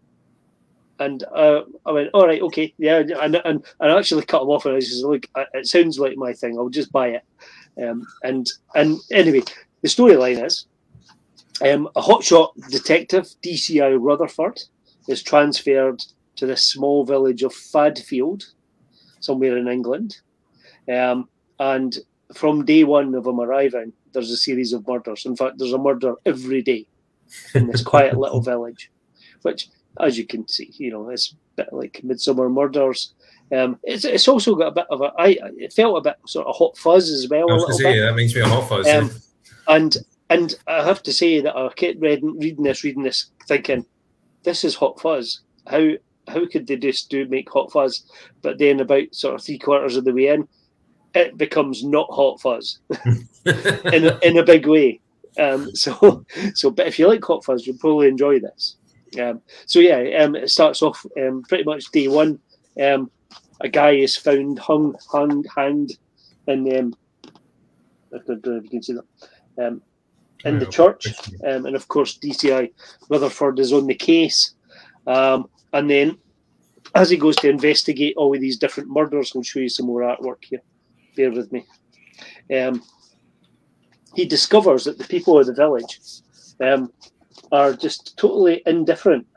And 0.99 1.23
uh, 1.35 1.61
I 1.85 1.91
went, 1.91 2.09
all 2.13 2.27
right, 2.27 2.41
okay, 2.43 2.73
yeah, 2.77 2.99
and 3.21 3.35
and, 3.43 3.63
and 3.79 3.91
I 3.91 3.97
actually 3.97 4.23
cut 4.23 4.43
him 4.43 4.49
off, 4.49 4.65
and 4.65 4.75
I 4.75 4.79
said, 4.79 5.07
look, 5.07 5.25
it 5.53 5.65
sounds 5.65 5.97
like 5.97 6.15
my 6.15 6.31
thing. 6.31 6.57
I'll 6.57 6.69
just 6.69 6.91
buy 6.91 7.07
it. 7.09 7.23
Um, 7.83 8.05
and 8.23 8.47
and 8.75 8.99
anyway, 9.11 9.41
the 9.81 9.87
storyline 9.87 10.45
is 10.45 10.67
um, 11.61 11.89
a 11.95 12.01
hotshot 12.01 12.53
detective, 12.69 13.27
DCI 13.43 13.97
Rutherford, 13.99 14.61
is 15.07 15.23
transferred 15.23 16.03
to 16.35 16.45
this 16.45 16.63
small 16.63 17.05
village 17.05 17.43
of 17.43 17.53
Fadfield, 17.53 18.45
somewhere 19.19 19.57
in 19.57 19.67
England. 19.67 20.17
Um, 20.91 21.29
and 21.59 21.97
from 22.33 22.65
day 22.65 22.83
one 22.83 23.13
of 23.13 23.25
him 23.25 23.39
arriving, 23.39 23.93
there's 24.13 24.31
a 24.31 24.37
series 24.37 24.73
of 24.73 24.87
murders. 24.87 25.25
In 25.25 25.35
fact, 25.35 25.57
there's 25.57 25.73
a 25.73 25.77
murder 25.77 26.15
every 26.25 26.61
day 26.61 26.87
in 27.53 27.67
this 27.67 27.83
quiet 27.91 28.17
little 28.17 28.41
village, 28.41 28.91
which, 29.41 29.69
as 29.99 30.17
you 30.17 30.25
can 30.25 30.47
see, 30.47 30.71
you 30.77 30.91
know, 30.91 31.09
it's 31.09 31.33
a 31.33 31.63
bit 31.63 31.73
like 31.73 32.01
Midsomer 32.03 32.51
Murders. 32.51 33.13
Um, 33.51 33.77
it's, 33.83 34.05
it's 34.05 34.27
also 34.27 34.55
got 34.55 34.67
a 34.67 34.71
bit 34.71 34.87
of 34.89 35.01
a. 35.01 35.11
I 35.17 35.37
it 35.57 35.73
felt 35.73 35.97
a 35.97 36.01
bit 36.01 36.17
sort 36.25 36.47
of 36.47 36.55
hot 36.55 36.77
fuzz 36.77 37.09
as 37.09 37.27
well. 37.27 37.51
I 37.51 37.53
was 37.53 37.65
going 37.65 37.77
to 37.77 37.83
bit 37.83 37.93
say, 37.93 37.99
that 37.99 38.15
makes 38.15 38.33
me 38.33 38.41
a 38.41 38.47
hot 38.47 38.69
fuzz. 38.69 38.87
Um, 38.87 39.11
and 39.67 39.97
and 40.29 40.55
I 40.67 40.83
have 40.83 41.03
to 41.03 41.13
say 41.13 41.41
that 41.41 41.55
I 41.55 41.67
kept 41.73 41.99
reading, 41.99 42.39
reading 42.39 42.63
this, 42.63 42.85
reading 42.85 43.03
this, 43.03 43.27
thinking, 43.47 43.85
this 44.43 44.63
is 44.63 44.75
hot 44.75 44.99
fuzz. 45.01 45.41
How 45.67 45.91
how 46.27 46.47
could 46.47 46.67
they 46.67 46.77
just 46.77 47.09
do 47.09 47.27
make 47.27 47.49
hot 47.49 47.71
fuzz? 47.71 48.05
But 48.41 48.57
then 48.57 48.79
about 48.79 49.13
sort 49.13 49.35
of 49.35 49.43
three 49.43 49.59
quarters 49.59 49.97
of 49.97 50.05
the 50.05 50.13
way 50.13 50.27
in, 50.27 50.47
it 51.13 51.37
becomes 51.37 51.83
not 51.83 52.07
hot 52.09 52.39
fuzz 52.39 52.79
in 53.45 54.05
a, 54.05 54.19
in 54.23 54.37
a 54.37 54.43
big 54.43 54.67
way. 54.67 55.01
Um, 55.39 55.75
so 55.75 56.25
so, 56.53 56.71
but 56.71 56.87
if 56.87 56.99
you 56.99 57.07
like 57.07 57.23
hot 57.23 57.43
fuzz, 57.43 57.65
you'll 57.65 57.77
probably 57.77 58.07
enjoy 58.07 58.39
this. 58.39 58.75
Um, 59.19 59.41
so 59.65 59.79
yeah, 59.79 60.23
um, 60.23 60.35
it 60.35 60.49
starts 60.49 60.81
off 60.81 61.05
um, 61.17 61.43
pretty 61.47 61.63
much 61.63 61.91
day 61.91 62.07
one. 62.07 62.39
Um, 62.81 63.11
a 63.59 63.69
guy 63.69 63.91
is 63.91 64.15
found 64.15 64.57
hung, 64.59 64.95
hung, 65.09 65.43
hanged 65.55 65.97
in 66.47 66.77
um, 66.77 66.95
I 68.13 68.17
don't 68.25 68.45
know 68.45 68.57
if 68.57 68.63
you 68.63 68.69
can 68.69 68.83
see 68.83 68.93
that 68.93 69.65
um, 69.65 69.81
in 70.43 70.59
the 70.59 70.65
church, 70.65 71.07
um, 71.45 71.65
and 71.65 71.75
of 71.75 71.87
course 71.87 72.17
DCI 72.17 72.71
Rutherford 73.09 73.59
is 73.59 73.73
on 73.73 73.87
the 73.87 73.95
case, 73.95 74.55
um, 75.07 75.49
and 75.73 75.89
then 75.89 76.17
as 76.95 77.09
he 77.09 77.17
goes 77.17 77.35
to 77.37 77.49
investigate 77.49 78.15
all 78.17 78.33
of 78.33 78.41
these 78.41 78.57
different 78.57 78.89
murders, 78.89 79.33
I'll 79.35 79.43
show 79.43 79.59
you 79.59 79.69
some 79.69 79.85
more 79.85 80.01
artwork 80.01 80.43
here. 80.43 80.61
Bear 81.15 81.31
with 81.31 81.51
me. 81.51 81.65
Um, 82.55 82.83
he 84.15 84.25
discovers 84.25 84.83
that 84.85 84.97
the 84.97 85.05
people 85.05 85.39
of 85.39 85.47
the 85.47 85.53
village 85.53 85.99
um, 86.59 86.91
are 87.51 87.73
just 87.73 88.17
totally 88.17 88.61
indifferent 88.65 89.27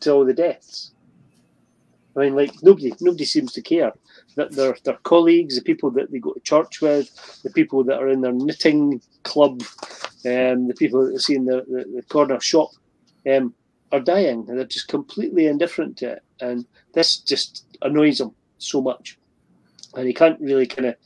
to 0.00 0.12
all 0.12 0.24
the 0.24 0.34
deaths. 0.34 0.92
I 2.16 2.20
mean, 2.20 2.36
like 2.36 2.52
nobody, 2.62 2.92
nobody 3.00 3.24
seems 3.24 3.52
to 3.54 3.62
care 3.62 3.92
that 4.36 4.52
their 4.52 4.76
their 4.84 4.98
colleagues, 5.02 5.56
the 5.56 5.62
people 5.62 5.90
that 5.92 6.10
they 6.10 6.18
go 6.18 6.32
to 6.32 6.40
church 6.40 6.80
with, 6.80 7.42
the 7.42 7.50
people 7.50 7.82
that 7.84 7.98
are 7.98 8.08
in 8.08 8.20
their 8.20 8.32
knitting 8.32 9.00
club, 9.24 9.62
um, 10.24 10.68
the 10.68 10.76
people 10.76 11.04
that 11.04 11.12
they 11.12 11.18
see 11.18 11.34
in 11.34 11.44
the, 11.44 11.64
the, 11.68 11.84
the 11.96 12.02
corner 12.08 12.40
shop, 12.40 12.70
um, 13.32 13.54
are 13.90 14.00
dying, 14.00 14.44
and 14.48 14.58
they're 14.58 14.66
just 14.66 14.88
completely 14.88 15.46
indifferent 15.46 15.96
to 15.98 16.12
it. 16.12 16.22
And 16.40 16.66
this 16.92 17.18
just 17.18 17.64
annoys 17.82 18.20
him 18.20 18.32
so 18.58 18.80
much, 18.80 19.18
and 19.94 20.06
he 20.06 20.14
can't 20.14 20.40
really 20.40 20.66
kind 20.66 20.88
of 20.88 20.96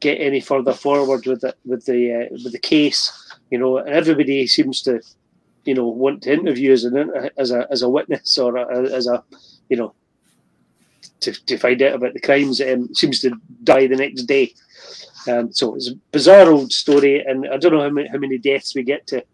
get 0.00 0.20
any 0.20 0.40
further 0.40 0.72
forward 0.72 1.26
with 1.26 1.44
it 1.44 1.56
with 1.64 1.84
the 1.86 2.12
uh, 2.14 2.28
with 2.30 2.52
the 2.52 2.58
case, 2.58 3.12
you 3.50 3.58
know. 3.58 3.78
And 3.78 3.88
everybody 3.88 4.46
seems 4.46 4.82
to, 4.82 5.00
you 5.64 5.74
know, 5.74 5.86
want 5.88 6.22
to 6.22 6.32
interview 6.32 6.72
as 6.72 6.84
an 6.84 7.30
as 7.36 7.50
a 7.50 7.66
as 7.70 7.82
a 7.82 7.88
witness 7.88 8.38
or 8.38 8.56
a, 8.56 8.92
as 8.92 9.06
a, 9.06 9.22
you 9.68 9.76
know, 9.76 9.94
to, 11.20 11.32
to 11.46 11.56
find 11.58 11.82
out 11.82 11.94
about 11.94 12.14
the 12.14 12.20
crimes. 12.20 12.60
Um, 12.60 12.94
seems 12.94 13.20
to 13.20 13.32
die 13.64 13.86
the 13.86 13.96
next 13.96 14.22
day. 14.24 14.54
Um, 15.26 15.52
so 15.52 15.74
it's 15.74 15.90
a 15.90 15.94
bizarre 16.12 16.50
old 16.50 16.72
story, 16.72 17.24
and 17.24 17.46
I 17.48 17.56
don't 17.58 17.72
know 17.72 17.82
how 17.82 17.90
many, 17.90 18.08
how 18.08 18.18
many 18.18 18.38
deaths 18.38 18.74
we 18.74 18.82
get 18.82 19.06
to. 19.08 19.24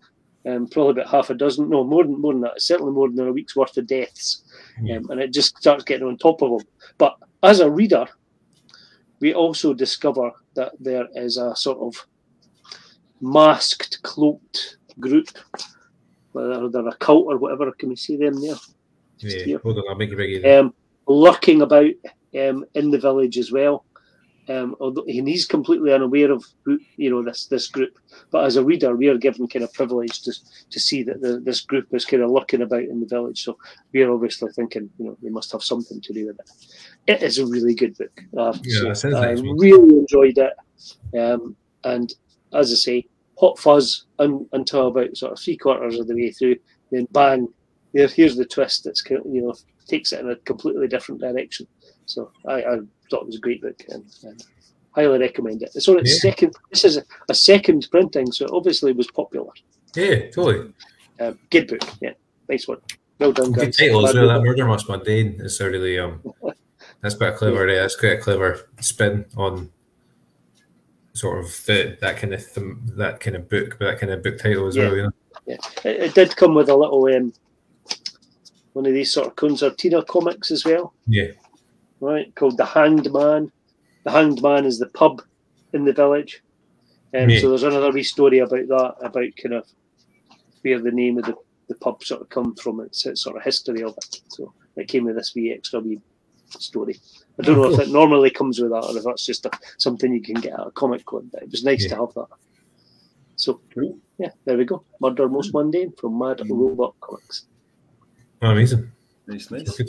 Um, 0.46 0.66
probably 0.66 0.92
about 0.92 1.10
half 1.10 1.30
a 1.30 1.34
dozen. 1.34 1.70
No, 1.70 1.84
more 1.84 2.04
than 2.04 2.20
more 2.20 2.32
than 2.32 2.42
that. 2.42 2.60
Certainly 2.60 2.92
more 2.92 3.08
than 3.10 3.28
a 3.28 3.32
week's 3.32 3.56
worth 3.56 3.76
of 3.76 3.86
deaths, 3.86 4.42
Yeah. 4.82 4.96
um, 4.96 5.10
and 5.10 5.20
it 5.20 5.32
just 5.32 5.56
starts 5.56 5.84
getting 5.84 6.06
on 6.06 6.18
top 6.18 6.42
of 6.42 6.50
them. 6.50 6.66
But 6.98 7.16
as 7.42 7.60
a 7.60 7.70
reader, 7.70 8.06
we 9.20 9.32
also 9.32 9.72
discover 9.72 10.32
that 10.54 10.72
there 10.80 11.08
is 11.14 11.36
a 11.36 11.54
sort 11.56 11.78
of 11.78 12.06
masked, 13.20 14.02
cloaked 14.02 14.76
group, 15.00 15.28
whether 16.32 16.68
they're 16.68 16.88
a 16.88 16.96
cult 16.96 17.26
or 17.26 17.38
whatever. 17.38 17.72
Can 17.72 17.90
we 17.90 17.96
see 17.96 18.16
them 18.16 18.40
there? 18.40 18.56
yeah, 19.18 19.56
hold 19.62 19.78
on, 19.78 19.84
I'll 19.88 19.94
make 19.94 20.10
it 20.12 20.16
big. 20.16 20.44
um, 20.44 20.74
lurking 21.06 21.62
about 21.62 21.90
um, 22.38 22.64
in 22.74 22.90
the 22.90 22.98
village 22.98 23.38
as 23.38 23.52
well. 23.52 23.84
Um, 24.48 24.76
although 24.78 25.04
and 25.06 25.26
he's 25.26 25.46
completely 25.46 25.92
unaware 25.92 26.30
of 26.30 26.44
who 26.64 26.78
you 26.96 27.10
know 27.10 27.22
this 27.22 27.46
this 27.46 27.66
group, 27.68 27.98
but 28.30 28.44
as 28.44 28.56
a 28.56 28.64
reader, 28.64 28.94
we 28.94 29.08
are 29.08 29.16
given 29.16 29.48
kind 29.48 29.64
of 29.64 29.72
privilege 29.72 30.22
to 30.22 30.32
to 30.70 30.80
see 30.80 31.02
that 31.02 31.22
the, 31.22 31.40
this 31.40 31.62
group 31.62 31.86
is 31.92 32.04
kind 32.04 32.22
of 32.22 32.30
lurking 32.30 32.60
about 32.60 32.82
in 32.82 33.00
the 33.00 33.06
village. 33.06 33.42
So 33.42 33.56
we 33.92 34.02
are 34.02 34.12
obviously 34.12 34.50
thinking, 34.52 34.90
you 34.98 35.06
know, 35.06 35.16
they 35.22 35.30
must 35.30 35.52
have 35.52 35.62
something 35.62 36.00
to 36.00 36.12
do 36.12 36.26
with 36.26 36.38
it. 36.38 36.50
It 37.06 37.22
is 37.22 37.38
a 37.38 37.46
really 37.46 37.74
good 37.74 37.96
book. 37.96 38.20
I 38.38 38.52
Yeah, 38.64 38.92
sounds 38.92 39.14
I 39.14 39.30
really 39.30 39.98
enjoyed 39.98 40.36
it, 40.36 41.18
um, 41.18 41.56
and 41.84 42.12
as 42.52 42.70
I 42.70 42.74
say, 42.74 43.06
hot 43.38 43.58
fuzz 43.58 44.04
un, 44.18 44.46
until 44.52 44.88
about 44.88 45.16
sort 45.16 45.32
of 45.32 45.40
three 45.40 45.56
quarters 45.56 45.98
of 45.98 46.06
the 46.06 46.14
way 46.14 46.30
through. 46.30 46.56
Then 46.90 47.08
bang, 47.12 47.48
there, 47.94 48.08
here's 48.08 48.36
the 48.36 48.44
twist. 48.44 48.84
That's 48.84 49.00
kind 49.00 49.20
of, 49.24 49.32
you 49.32 49.40
know 49.42 49.54
takes 49.86 50.12
it 50.12 50.20
in 50.20 50.30
a 50.30 50.36
completely 50.36 50.88
different 50.88 51.20
direction. 51.20 51.66
So 52.06 52.30
I, 52.46 52.62
I 52.62 52.78
thought 53.10 53.22
it 53.22 53.26
was 53.26 53.36
a 53.36 53.40
great 53.40 53.62
book 53.62 53.82
and, 53.88 54.04
and 54.24 54.44
highly 54.94 55.18
recommend 55.18 55.62
it. 55.62 55.70
It's 55.74 55.88
on 55.88 55.98
its 55.98 56.14
Yeah. 56.24 56.30
second. 56.30 56.54
This 56.70 56.84
is 56.84 56.96
a, 56.98 57.02
a 57.28 57.34
second 57.34 57.88
printing, 57.90 58.30
so 58.32 58.44
it 58.46 58.50
obviously 58.52 58.92
was 58.92 59.10
popular. 59.10 59.50
Yeah, 59.96 60.30
totally. 60.30 60.72
Um, 61.20 61.38
good 61.50 61.68
book, 61.68 61.82
yeah, 62.00 62.12
nice 62.48 62.66
one. 62.66 62.78
Well 63.20 63.32
done, 63.32 63.52
Good 63.52 63.66
guys. 63.66 63.76
title 63.76 64.06
as 64.06 64.14
well. 64.14 64.24
we 64.24 64.28
That 64.28 64.42
murder 64.42 64.66
most 64.66 64.88
mundane 64.88 65.40
is 65.40 65.60
a 65.60 65.70
really 65.70 65.98
um. 65.98 66.20
That's 67.00 67.14
quite 67.14 67.34
a 67.34 67.36
clever. 67.36 67.68
Yeah, 67.68 67.82
that's 67.82 67.96
quite 67.96 68.12
a 68.14 68.20
clever 68.20 68.68
spin 68.80 69.26
on 69.36 69.70
sort 71.12 71.38
of 71.44 71.64
the, 71.66 71.96
that 72.00 72.16
kind 72.16 72.32
of 72.34 72.40
th- 72.52 72.76
that 72.96 73.20
kind 73.20 73.36
of 73.36 73.48
book, 73.48 73.76
but 73.78 73.84
that 73.84 74.00
kind 74.00 74.10
of 74.10 74.22
book 74.22 74.38
title 74.38 74.66
as 74.66 74.74
Yeah. 74.74 74.84
well. 74.84 74.96
You 74.96 75.02
know. 75.02 75.10
It, 75.46 75.60
it 75.84 76.14
did 76.14 76.34
come 76.36 76.54
with 76.54 76.68
a 76.70 76.74
little 76.74 77.04
um, 77.14 77.32
one 78.72 78.86
of 78.86 78.94
these 78.94 79.12
sort 79.12 79.26
of 79.28 79.36
concertina 79.36 80.02
comics 80.04 80.50
as 80.50 80.64
well. 80.64 80.94
Yeah. 81.06 81.28
Right? 82.04 82.34
Called 82.34 82.56
the 82.56 82.64
Hanged 82.64 83.12
Man. 83.12 83.50
The 84.04 84.10
Hanged 84.10 84.42
Man 84.42 84.64
is 84.66 84.78
the 84.78 84.88
pub 84.88 85.22
in 85.72 85.84
the 85.84 85.92
village, 85.92 86.42
and 87.12 87.30
Yeah. 87.30 87.40
so 87.40 87.48
there's 87.48 87.62
another 87.64 87.90
wee 87.90 88.02
story 88.02 88.38
about 88.38 88.68
that, 88.68 88.94
about 89.00 89.28
kind 89.42 89.54
of 89.54 89.66
where 90.62 90.78
the 90.80 90.90
name 90.92 91.18
of 91.18 91.24
the, 91.24 91.34
the 91.68 91.74
pub 91.76 92.04
sort 92.04 92.20
of 92.22 92.28
come 92.28 92.54
from. 92.56 92.80
It's, 92.80 93.04
it's 93.06 93.22
sort 93.22 93.36
of 93.36 93.42
history 93.42 93.82
of 93.82 93.94
it. 93.96 94.20
So 94.28 94.52
it 94.76 94.88
came 94.88 95.04
with 95.04 95.16
this 95.16 95.34
wee 95.34 95.52
extra 95.52 95.80
wee 95.80 96.00
story. 96.50 96.96
I 97.38 97.42
don't 97.42 97.56
know 97.56 97.72
if 97.72 97.80
it 97.80 97.88
normally 97.90 98.30
comes 98.30 98.60
with 98.60 98.70
that 98.70 98.84
or 98.84 98.96
if 98.96 99.04
that's 99.04 99.26
just 99.26 99.46
a, 99.46 99.50
something 99.78 100.12
you 100.12 100.22
can 100.22 100.36
get 100.36 100.52
at 100.52 100.66
a 100.66 100.70
comic 100.70 101.04
con, 101.06 101.28
but 101.32 101.42
it 101.42 101.50
was 101.50 101.64
nice 101.64 101.86
to 101.88 101.96
have 101.96 102.14
that. 102.14 102.28
So 103.36 103.60
Cool. 103.74 103.98
yeah, 104.18 104.30
there 104.44 104.56
we 104.56 104.64
go. 104.64 104.84
Murder 105.00 105.28
Most 105.28 105.52
Mundane 105.52 105.92
from 105.98 106.16
Mad 106.18 106.40
Robot 106.48 106.94
Comics. 107.00 107.46
Oh, 108.42 108.50
amazing. 108.50 108.90
Nice, 109.26 109.50
nice. 109.50 109.80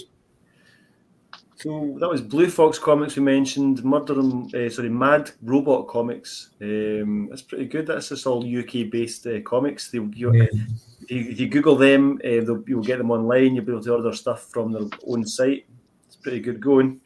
So 1.57 1.95
that 1.99 2.09
was 2.09 2.21
Blue 2.21 2.49
Fox 2.49 2.77
Comics 2.77 3.15
we 3.15 3.23
mentioned, 3.23 3.83
Murder 3.83 4.19
and 4.19 4.53
uh, 4.53 4.69
sorry, 4.69 4.89
Mad 4.89 5.31
Robot 5.41 5.87
Comics. 5.87 6.49
Um, 6.61 7.27
that's 7.29 7.41
pretty 7.41 7.65
good. 7.65 7.87
That's 7.87 8.09
just 8.09 8.27
all 8.27 8.43
UK 8.43 8.89
based 8.91 9.25
uh, 9.25 9.39
comics. 9.41 9.89
They, 9.89 9.99
you, 9.99 10.33
Yeah. 10.33 10.43
if, 10.43 11.11
you, 11.11 11.31
if 11.31 11.39
you 11.39 11.47
Google 11.47 11.75
them, 11.77 12.19
uh, 12.25 12.59
you'll 12.67 12.83
get 12.83 12.97
them 12.97 13.09
online. 13.11 13.55
You'll 13.55 13.63
be 13.65 13.71
able 13.71 13.83
to 13.83 13.95
order 13.95 14.13
stuff 14.13 14.43
from 14.49 14.73
their 14.73 14.87
own 15.07 15.25
site. 15.25 15.65
It's 16.07 16.17
pretty 16.17 16.41
good 16.41 16.59
going. 16.59 16.99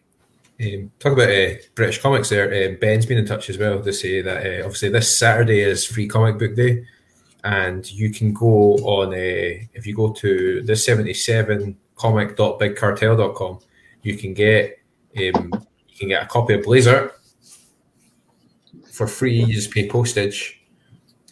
Um, 0.62 0.91
talk 1.00 1.14
about 1.14 1.30
uh, 1.30 1.54
British 1.76 2.02
comics 2.02 2.30
there. 2.30 2.52
Uh, 2.52 2.76
Ben's 2.82 3.06
been 3.06 3.18
in 3.20 3.26
touch 3.26 3.50
as 3.50 3.58
well 3.58 3.82
to 3.82 3.93
say 3.93 4.22
that 4.22 4.38
uh, 4.45 4.66
obviously 4.66 4.89
this 4.89 5.16
Saturday 5.16 5.62
is 5.62 5.86
free 5.86 6.08
comic 6.08 6.38
book 6.39 6.56
day, 6.56 6.86
and 7.43 7.89
you 7.91 8.10
can 8.10 8.34
go 8.34 8.74
on 8.78 9.14
uh, 9.14 9.64
if 9.74 9.86
you 9.86 9.95
go 9.95 10.12
to 10.12 10.62
the 10.64 10.76
77 10.76 11.78
comic.bigcartel.com, 11.95 13.60
you 14.04 14.18
can 14.18 14.34
get 14.34 14.78
um, 15.18 15.52
you 15.88 15.97
can 15.97 16.08
get 16.10 16.24
a 16.24 16.28
copy 16.28 16.54
of 16.54 16.64
Blazer 16.64 17.12
for 18.91 19.08
free. 19.08 19.43
You 19.43 19.54
just 19.54 19.72
pay 19.72 19.88
postage, 19.89 20.62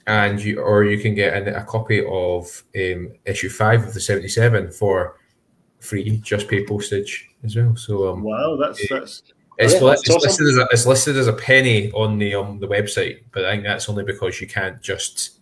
and 0.08 0.40
you 0.42 0.60
or 0.62 0.84
you 0.84 0.98
can 1.00 1.16
get 1.16 1.34
an, 1.36 1.54
a 1.56 1.64
copy 1.64 2.04
of 2.06 2.64
um, 2.76 3.14
issue 3.26 3.50
five 3.50 3.84
of 3.84 3.94
the 3.94 4.00
77 4.02 4.72
for 4.72 5.18
free. 5.80 6.18
Just 6.18 6.48
pay 6.48 6.66
postage 6.66 7.30
as 7.44 7.56
well. 7.56 7.76
So 7.76 8.10
um, 8.10 8.24
Wow, 8.24 8.58
that's 8.60 8.88
that's 8.90 9.24
it's, 9.60 9.74
Yeah, 9.74 9.80
that's 9.80 10.02
it's 10.02 10.10
awesome. 10.10 10.28
listed 10.28 10.48
as 10.48 10.58
a, 10.58 10.68
it's 10.72 10.86
listed 10.86 11.18
as 11.18 11.28
a 11.28 11.34
penny 11.34 11.92
on 11.92 12.18
the 12.18 12.36
um, 12.36 12.60
the 12.60 12.68
website, 12.68 13.24
but 13.32 13.46
I 13.46 13.54
think 13.54 13.64
that's 13.64 13.90
only 13.90 14.04
because 14.04 14.40
you 14.42 14.48
can't 14.48 14.82
just 14.82 15.40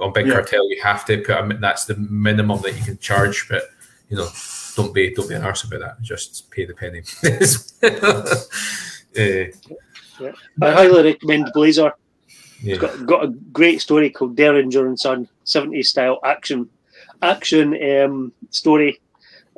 on 0.00 0.12
Big 0.12 0.26
Yeah. 0.26 0.34
Cartel 0.34 0.70
you 0.70 0.80
have 0.82 1.04
to 1.06 1.18
put 1.18 1.36
a, 1.36 1.58
that's 1.60 1.84
the 1.84 1.96
minimum 1.96 2.60
that 2.62 2.76
you 2.76 2.82
can 2.84 2.98
charge. 2.98 3.46
But 3.48 3.64
you 4.08 4.16
know, 4.16 4.28
don't 4.76 4.94
be 4.94 5.14
don't 5.14 5.28
be 5.28 5.34
an 5.34 5.42
arse 5.42 5.64
about 5.64 5.80
that. 5.80 6.02
Just 6.02 6.50
pay 6.50 6.64
the 6.64 6.74
penny. 6.74 7.02
uh, 9.18 10.26
I 10.62 10.70
highly 10.70 11.02
recommend 11.02 11.50
Blazer. 11.54 11.92
yeah. 12.62 12.74
It's 12.74 12.80
got, 12.80 13.06
got 13.06 13.24
a 13.24 13.28
great 13.28 13.80
story 13.80 14.10
called 14.10 14.36
Derringer 14.36 14.86
and 14.86 14.98
Son, 14.98 15.28
70s 15.44 15.86
style 15.86 16.20
action 16.24 16.68
action 17.22 18.00
um, 18.00 18.32
story. 18.50 19.00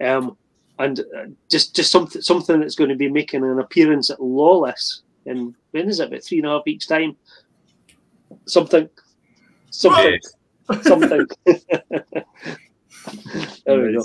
Um, 0.02 0.36
and 0.78 1.00
uh, 1.00 1.26
just 1.48 1.76
just 1.76 1.92
something 1.92 2.20
something 2.20 2.60
that's 2.60 2.74
going 2.74 2.90
to 2.90 2.96
be 2.96 3.08
making 3.08 3.44
an 3.44 3.60
appearance 3.60 4.10
at 4.10 4.20
Lawless 4.20 5.02
in 5.24 5.54
when 5.70 5.88
is 5.88 6.00
it 6.00 6.08
about 6.08 6.24
three 6.24 6.38
and 6.38 6.46
a 6.46 6.50
half 6.50 6.64
weeks 6.66 6.86
time? 6.86 7.16
Something, 8.46 8.88
something, 9.70 10.18
something. 10.82 11.26
there 13.64 13.82
we 13.82 13.94
go. 13.94 14.04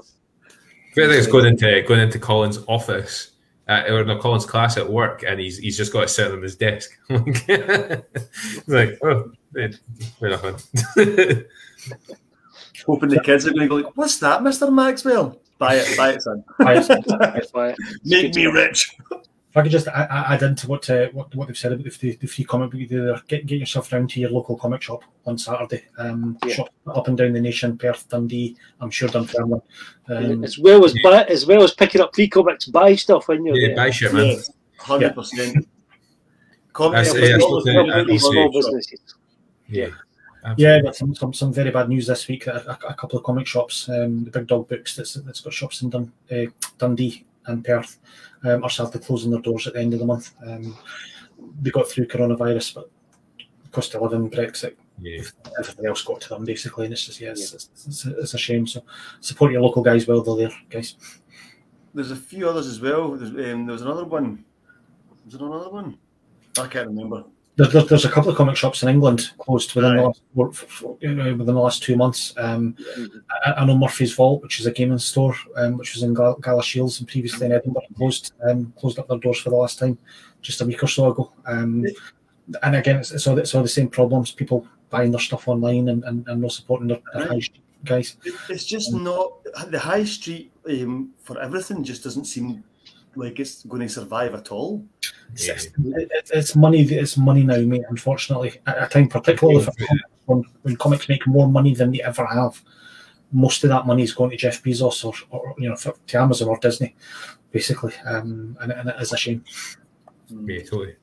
I 1.04 1.08
think 1.08 1.20
it's 1.20 1.28
going 1.28 1.46
into 1.46 1.82
going 1.88 2.00
into 2.00 2.20
Colin's 2.20 2.60
office. 2.68 3.32
Uh, 3.68 3.84
or 3.88 4.04
no, 4.04 4.18
Colin's 4.18 4.48
class 4.48 4.78
at 4.78 4.90
work, 4.90 5.24
and 5.24 5.40
he's 5.40 5.60
he's 5.60 5.78
just 5.78 5.94
got 5.94 6.02
to 6.02 6.08
sit 6.08 6.32
on 6.32 6.42
his 6.42 6.56
desk. 6.56 6.90
He's 7.08 7.20
like, 8.68 8.98
oh, 9.04 9.32
we're 9.54 9.70
hoping 12.86 13.10
the 13.10 13.22
kids 13.24 13.46
are 13.46 13.52
going 13.52 13.62
to 13.62 13.68
go 13.68 13.76
like, 13.76 13.96
"What's 13.96 14.18
that, 14.20 14.42
Mister 14.42 14.72
Maxwell? 14.72 15.40
Buy 15.60 15.76
it, 15.76 15.96
buy 15.96 16.14
it, 16.14 16.24
son. 16.24 16.44
buy 16.58 16.78
it, 16.78 16.88
That's 16.88 17.54
why 17.54 17.76
it's 17.78 18.06
Make 18.06 18.34
me 18.34 18.46
rich." 18.48 18.98
I 19.60 19.64
could 19.64 19.72
just 19.72 19.88
a- 19.88 19.92
a- 20.14 20.32
add 20.34 20.44
into 20.44 20.68
what 20.68 20.90
uh, 20.90 21.08
what 21.10 21.34
what 21.36 21.48
they've 21.48 21.58
said 21.58 21.74
about 21.74 21.86
the, 22.00 22.16
the 22.16 22.28
free 22.28 22.46
comic 22.46 22.72
book 22.72 22.82
there. 22.90 23.22
Get 23.28 23.46
get 23.46 23.60
yourself 23.60 23.90
down 23.90 24.08
to 24.08 24.20
your 24.20 24.32
local 24.32 24.58
comic 24.58 24.82
shop 24.82 25.04
on 25.26 25.38
Saturday. 25.38 25.84
Um, 25.98 26.38
Yeah. 26.46 26.54
shop 26.56 26.70
up 26.88 27.08
and 27.08 27.18
down 27.18 27.34
the 27.34 27.42
nation, 27.42 27.78
Perth, 27.78 28.08
Dundee. 28.10 28.56
I'm 28.82 28.90
sure 28.90 29.10
Dunfermline. 29.10 29.62
Um, 30.08 30.44
as 30.44 30.58
well 30.58 30.84
as 30.86 30.96
buy, 31.04 31.24
as 31.26 31.46
well 31.46 31.64
as 31.64 31.74
picking 31.74 32.02
up 32.02 32.16
free 32.16 32.28
comics, 32.28 32.66
buy 32.66 32.96
stuff 32.96 33.28
when 33.28 33.46
you're 33.46 33.56
yeah, 33.58 33.68
there. 33.68 33.76
buy 33.76 33.90
shit, 33.92 34.14
man. 34.14 34.26
Yeah, 34.28 34.36
hundred 34.80 35.14
percent. 35.16 35.68
That's- 36.78 37.14
Yeah, 37.14 37.22
yeah, 37.22 37.32
but 37.32 37.32
that's 37.32 37.44
all- 37.44 37.64
what 37.64 37.76
all 37.76 37.92
I- 37.92 38.00
I 38.00 38.04
these 38.06 38.22
see. 38.24 38.32
small 38.32 38.52
businesses. 38.52 39.00
Yeah, 39.68 39.90
Yeah, 40.58 40.82
got 40.82 40.96
some, 40.96 41.14
some 41.14 41.34
some 41.34 41.54
very 41.54 41.70
bad 41.72 41.90
news 41.90 42.08
this 42.08 42.28
week. 42.28 42.48
A, 42.48 42.78
a, 42.82 42.88
a 42.90 42.94
couple 42.94 43.18
of 43.20 43.26
comic 43.26 43.46
shops, 43.46 43.90
um, 43.90 44.24
the 44.24 44.32
Big 44.32 44.48
Dog 44.48 44.68
Books 44.70 44.96
that's, 44.96 45.16
that's 45.16 45.42
got 45.42 45.52
shops 45.54 45.82
in 45.82 45.90
Dun, 45.90 46.12
uh, 46.32 46.46
Dundee 46.78 47.26
and 47.48 47.64
Perth, 47.66 47.98
um, 48.44 48.64
are 48.64 48.70
sadly 48.70 49.00
closing 49.00 49.32
their 49.32 49.42
doors 49.42 49.68
at 49.68 49.74
the 49.74 49.80
end 49.80 49.94
of 49.94 50.00
the 50.00 50.06
month. 50.06 50.32
Um, 50.46 50.78
they 51.62 51.72
got 51.72 51.90
through 51.90 52.08
coronavirus, 52.08 52.76
but 52.76 52.90
cost 53.72 53.94
of 53.96 54.02
living, 54.02 54.30
Brexit, 54.30 54.76
yeah. 55.00 55.22
everything 55.60 55.86
else 55.86 56.04
got 56.04 56.22
to 56.22 56.30
them 56.30 56.46
basically, 56.46 56.86
and 56.86 56.94
it's 56.94 57.06
just 57.06 57.22
yeah, 57.22 57.32
it's, 57.32 57.54
it's, 57.54 57.70
it's, 57.88 58.06
it's 58.06 58.34
a 58.34 58.38
shame. 58.38 58.68
So 58.68 58.84
support 59.20 59.52
your 59.52 59.62
local 59.62 59.84
guys 59.84 60.08
while 60.08 60.22
they're 60.22 60.48
there, 60.48 60.58
guys. 60.70 60.96
There's 61.94 62.12
a 62.12 62.16
few 62.16 62.48
others 62.48 62.68
as 62.68 62.80
well. 62.80 63.12
There's, 63.12 63.32
um, 63.32 63.66
there 63.66 63.74
was 63.74 63.82
another 63.82 64.06
one. 64.06 64.44
Was 65.26 65.34
there 65.36 65.48
another 65.48 65.70
one? 65.70 65.98
I 66.58 66.68
can't 66.68 66.88
remember. 66.88 67.24
There, 67.60 67.68
there, 67.68 67.84
there's 67.84 68.06
a 68.06 68.10
couple 68.10 68.32
of 68.32 68.38
comic 68.38 68.56
shops 68.56 68.84
in 68.84 68.88
England 68.88 69.32
closed 69.38 69.76
within 69.76 69.98
the 69.98 70.04
last 70.04 70.22
four- 70.34 70.50
f- 70.50 70.64
f- 70.64 70.84
you 71.02 71.14
know, 71.14 71.36
within 71.36 71.56
the 71.56 71.62
last 71.62 71.84
two 71.84 71.98
months. 71.98 72.34
Um, 72.38 72.74
I, 73.46 73.52
I 73.52 73.66
know 73.66 73.78
Murphy's 73.78 74.14
Vault, 74.14 74.42
which 74.42 74.62
is 74.62 74.66
a 74.66 74.72
gaming 74.72 74.98
store, 74.98 75.36
um, 75.58 75.76
which 75.78 75.94
was 75.94 76.04
in 76.04 76.14
Gal- 76.14 76.38
Galashiels 76.38 77.00
and 77.00 77.08
previously 77.10 77.48
in 77.48 77.52
Edinburgh, 77.52 77.84
closed 77.98 78.32
um, 78.48 78.72
closed 78.80 78.98
up 78.98 79.10
their 79.10 79.18
doors 79.18 79.40
for 79.40 79.50
the 79.50 79.58
last 79.58 79.78
time, 79.78 79.98
just 80.42 80.62
a 80.62 80.66
week 80.66 80.82
or 80.82 80.88
so 80.88 81.12
ago. 81.12 81.34
Um, 81.46 81.86
and 82.64 82.76
again, 82.78 82.96
it's, 82.96 83.12
it's, 83.12 83.28
all, 83.28 83.38
it's 83.38 83.54
all 83.54 83.62
the 83.62 83.68
same 83.68 83.90
problems: 83.90 84.32
people 84.32 84.66
buying 84.90 85.12
their 85.12 85.20
stuff 85.20 85.50
online 85.50 85.90
and, 85.90 86.06
and, 86.06 86.26
and 86.30 86.42
not 86.42 86.54
supporting 86.54 86.88
their, 86.88 87.02
their 87.14 87.28
high 87.28 87.40
street 87.42 87.62
guys. 87.84 88.16
It's 88.48 88.64
just 88.64 88.94
not 88.94 89.34
the 89.70 89.80
high 89.80 90.06
street 90.06 90.50
um, 90.70 91.12
for 91.22 91.38
everything. 91.42 91.84
Just 91.84 92.06
doesn't 92.06 92.24
seem 92.26 92.64
like 93.20 93.40
it's 93.40 93.64
going 93.66 93.82
to 93.82 93.90
survive 93.90 94.34
at 94.34 94.52
all. 94.52 94.86
It's, 95.34 95.48
it's, 95.78 96.32
it's 96.32 96.56
money. 96.56 96.82
It's 96.82 97.18
money 97.18 97.44
now, 97.44 97.58
mate. 97.60 97.84
Unfortunately, 97.90 98.60
at 98.66 98.84
a 98.84 98.88
time 98.88 99.08
particularly 99.08 99.64
for 99.64 99.72
comics, 99.72 100.04
when, 100.26 100.44
when 100.64 100.76
comics 100.78 101.10
make 101.10 101.28
more 101.28 101.48
money 101.48 101.74
than 101.76 101.92
they 101.92 102.02
ever 102.02 102.26
have, 102.26 102.62
most 103.32 103.64
of 103.64 103.70
that 103.70 103.86
money 103.86 104.04
is 104.04 104.14
going 104.14 104.32
to 104.32 104.38
Jeff 104.38 104.64
Bezos 104.64 105.06
or, 105.06 105.14
or 105.30 105.56
you 105.58 105.70
know 105.70 105.76
for, 105.76 105.94
to 106.08 106.18
Amazon 106.18 106.48
or 106.50 106.58
Disney, 106.58 106.96
basically. 107.52 107.94
Um, 108.06 108.58
and, 108.62 108.72
and 108.72 108.90
it 108.90 108.96
is 109.00 109.14
a 109.14 109.18
shame. 109.18 109.44
Yeah, 110.30 110.64
totally. 110.64 110.96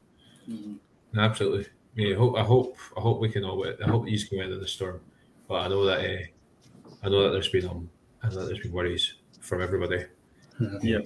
Mhm. 0.48 0.78
Absolutely. 1.16 1.66
Yeah, 1.94 2.14
I 2.14 2.18
hope, 2.18 2.36
I 2.36 2.42
hope, 2.42 2.76
I 2.96 3.00
hope 3.00 3.20
we 3.20 3.30
can 3.30 3.44
all. 3.44 3.64
I 3.66 3.88
hope 3.88 4.04
these 4.04 4.24
can 4.24 4.38
weather 4.38 4.58
the 4.58 4.68
storm. 4.68 5.00
But 5.48 5.54
I 5.62 5.68
know 5.68 5.84
that, 5.86 6.00
uh, 6.00 6.22
I 7.02 7.08
know 7.08 7.22
that 7.22 7.30
there's 7.30 7.48
been, 7.48 7.66
um, 7.68 7.88
I 8.22 8.28
know 8.28 8.40
that 8.40 8.46
there's 8.46 8.58
been 8.58 8.72
worries 8.72 9.14
from 9.40 9.62
everybody. 9.62 10.04
Yeah. 10.82 11.00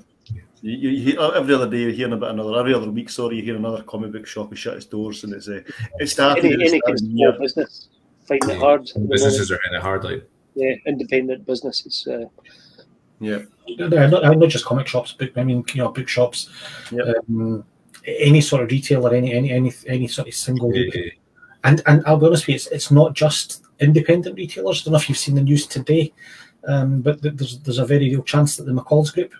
You, 0.62 0.72
you, 0.76 0.90
you 0.90 1.20
every 1.34 1.54
other 1.54 1.68
day 1.70 1.78
you're 1.82 1.90
hearing 1.90 2.12
about 2.12 2.30
another. 2.32 2.58
Every 2.58 2.74
other 2.74 2.90
week, 2.90 3.08
sorry, 3.08 3.36
you 3.36 3.42
hear 3.42 3.56
another 3.56 3.82
comic 3.82 4.12
book 4.12 4.26
shop 4.26 4.50
has 4.50 4.58
shut 4.58 4.76
its 4.76 4.84
doors, 4.84 5.24
and 5.24 5.32
it's 5.32 5.48
uh, 5.48 5.62
it 5.98 6.06
started. 6.08 6.44
Any, 6.44 6.54
any 6.68 6.80
kind 6.82 6.82
of 6.88 6.94
of 6.94 6.98
the 7.00 7.06
year. 7.06 7.30
small 7.32 7.40
business 7.40 7.88
finding 8.26 8.50
it 8.50 8.52
Yeah. 8.54 8.58
hard. 8.60 8.82
at 8.82 8.86
the 8.94 9.00
moment. 9.00 9.12
Businesses 9.12 9.50
are 9.50 9.58
in 9.70 9.76
it 9.76 9.82
hard, 9.82 10.04
like 10.04 10.28
Yeah, 10.54 10.74
independent 10.86 11.46
businesses. 11.46 12.06
Uh, 12.06 12.26
Yeah, 13.20 13.40
Yeah, 13.66 14.06
not, 14.06 14.22
not 14.38 14.48
just 14.48 14.64
comic 14.64 14.86
shops, 14.86 15.14
but 15.18 15.30
I 15.36 15.44
mean, 15.44 15.64
you 15.74 15.82
know, 15.82 15.90
bookshops, 15.92 16.48
Yep. 16.92 17.16
um, 17.28 17.64
any 18.06 18.40
sort 18.40 18.62
of 18.62 18.70
retailer, 18.70 19.14
any 19.14 19.32
any 19.32 19.50
any 19.52 19.72
any 19.86 20.08
sort 20.08 20.28
of 20.28 20.34
single. 20.34 20.74
yeah, 20.74 21.10
And 21.64 21.82
and 21.86 22.02
I'll 22.06 22.18
be 22.18 22.26
honest 22.26 22.44
with 22.44 22.48
you, 22.50 22.54
it's, 22.56 22.66
it's 22.68 22.90
not 22.90 23.14
just 23.14 23.62
independent 23.80 24.36
retailers. 24.36 24.80
I 24.80 24.84
don't 24.84 24.92
know 24.92 24.98
if 24.98 25.08
you've 25.08 25.18
seen 25.18 25.34
the 25.36 25.42
news 25.42 25.66
today, 25.66 26.12
um, 26.68 27.00
but 27.00 27.20
th- 27.22 27.34
there's 27.36 27.58
there's 27.60 27.78
a 27.78 27.86
very 27.86 28.08
real 28.10 28.22
chance 28.22 28.56
that 28.56 28.64
the 28.64 28.72
McColl's 28.72 29.10
Group 29.10 29.32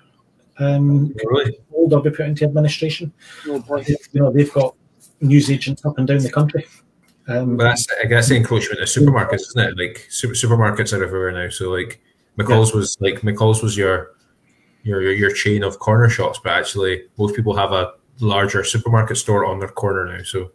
um, 0.61 1.15
really. 1.25 1.59
older 1.73 2.01
be 2.01 2.11
put 2.11 2.27
into 2.27 2.45
administration. 2.45 3.13
Oh 3.47 3.61
boy. 3.61 3.85
You 3.87 4.21
know, 4.21 4.31
they've 4.33 4.53
got 4.53 4.75
news 5.21 5.51
agents 5.51 5.85
up 5.85 5.99
and 5.99 6.07
down 6.07 6.19
the 6.19 6.31
country. 6.31 6.67
Um, 7.29 7.57
But 7.57 7.65
that's 7.65 7.87
I 8.03 8.07
guess 8.07 8.29
the 8.29 8.37
encroachment 8.37 8.81
of 8.81 8.89
supermarkets, 8.89 9.49
isn't 9.49 9.61
it? 9.61 9.79
Like 9.79 10.07
super, 10.11 10.35
supermarkets 10.35 10.97
are 10.97 11.03
everywhere 11.03 11.33
now. 11.33 11.49
So 11.49 11.71
like 11.71 12.01
McColl's 12.39 12.73
was 12.73 12.97
like 13.01 13.21
McColl's 13.21 13.63
was 13.63 13.77
your 13.77 14.13
your 14.83 15.03
your 15.03 15.13
your 15.13 15.33
chain 15.33 15.63
of 15.63 15.79
corner 15.79 16.09
shops, 16.09 16.41
but 16.43 16.53
actually 16.53 17.05
most 17.19 17.35
people 17.35 17.55
have 17.57 17.73
a 17.73 17.93
larger 18.21 18.65
supermarket 18.65 19.17
store 19.17 19.45
on 19.47 19.59
their 19.59 19.69
corner 19.69 20.07
now. 20.07 20.23
So 20.25 20.53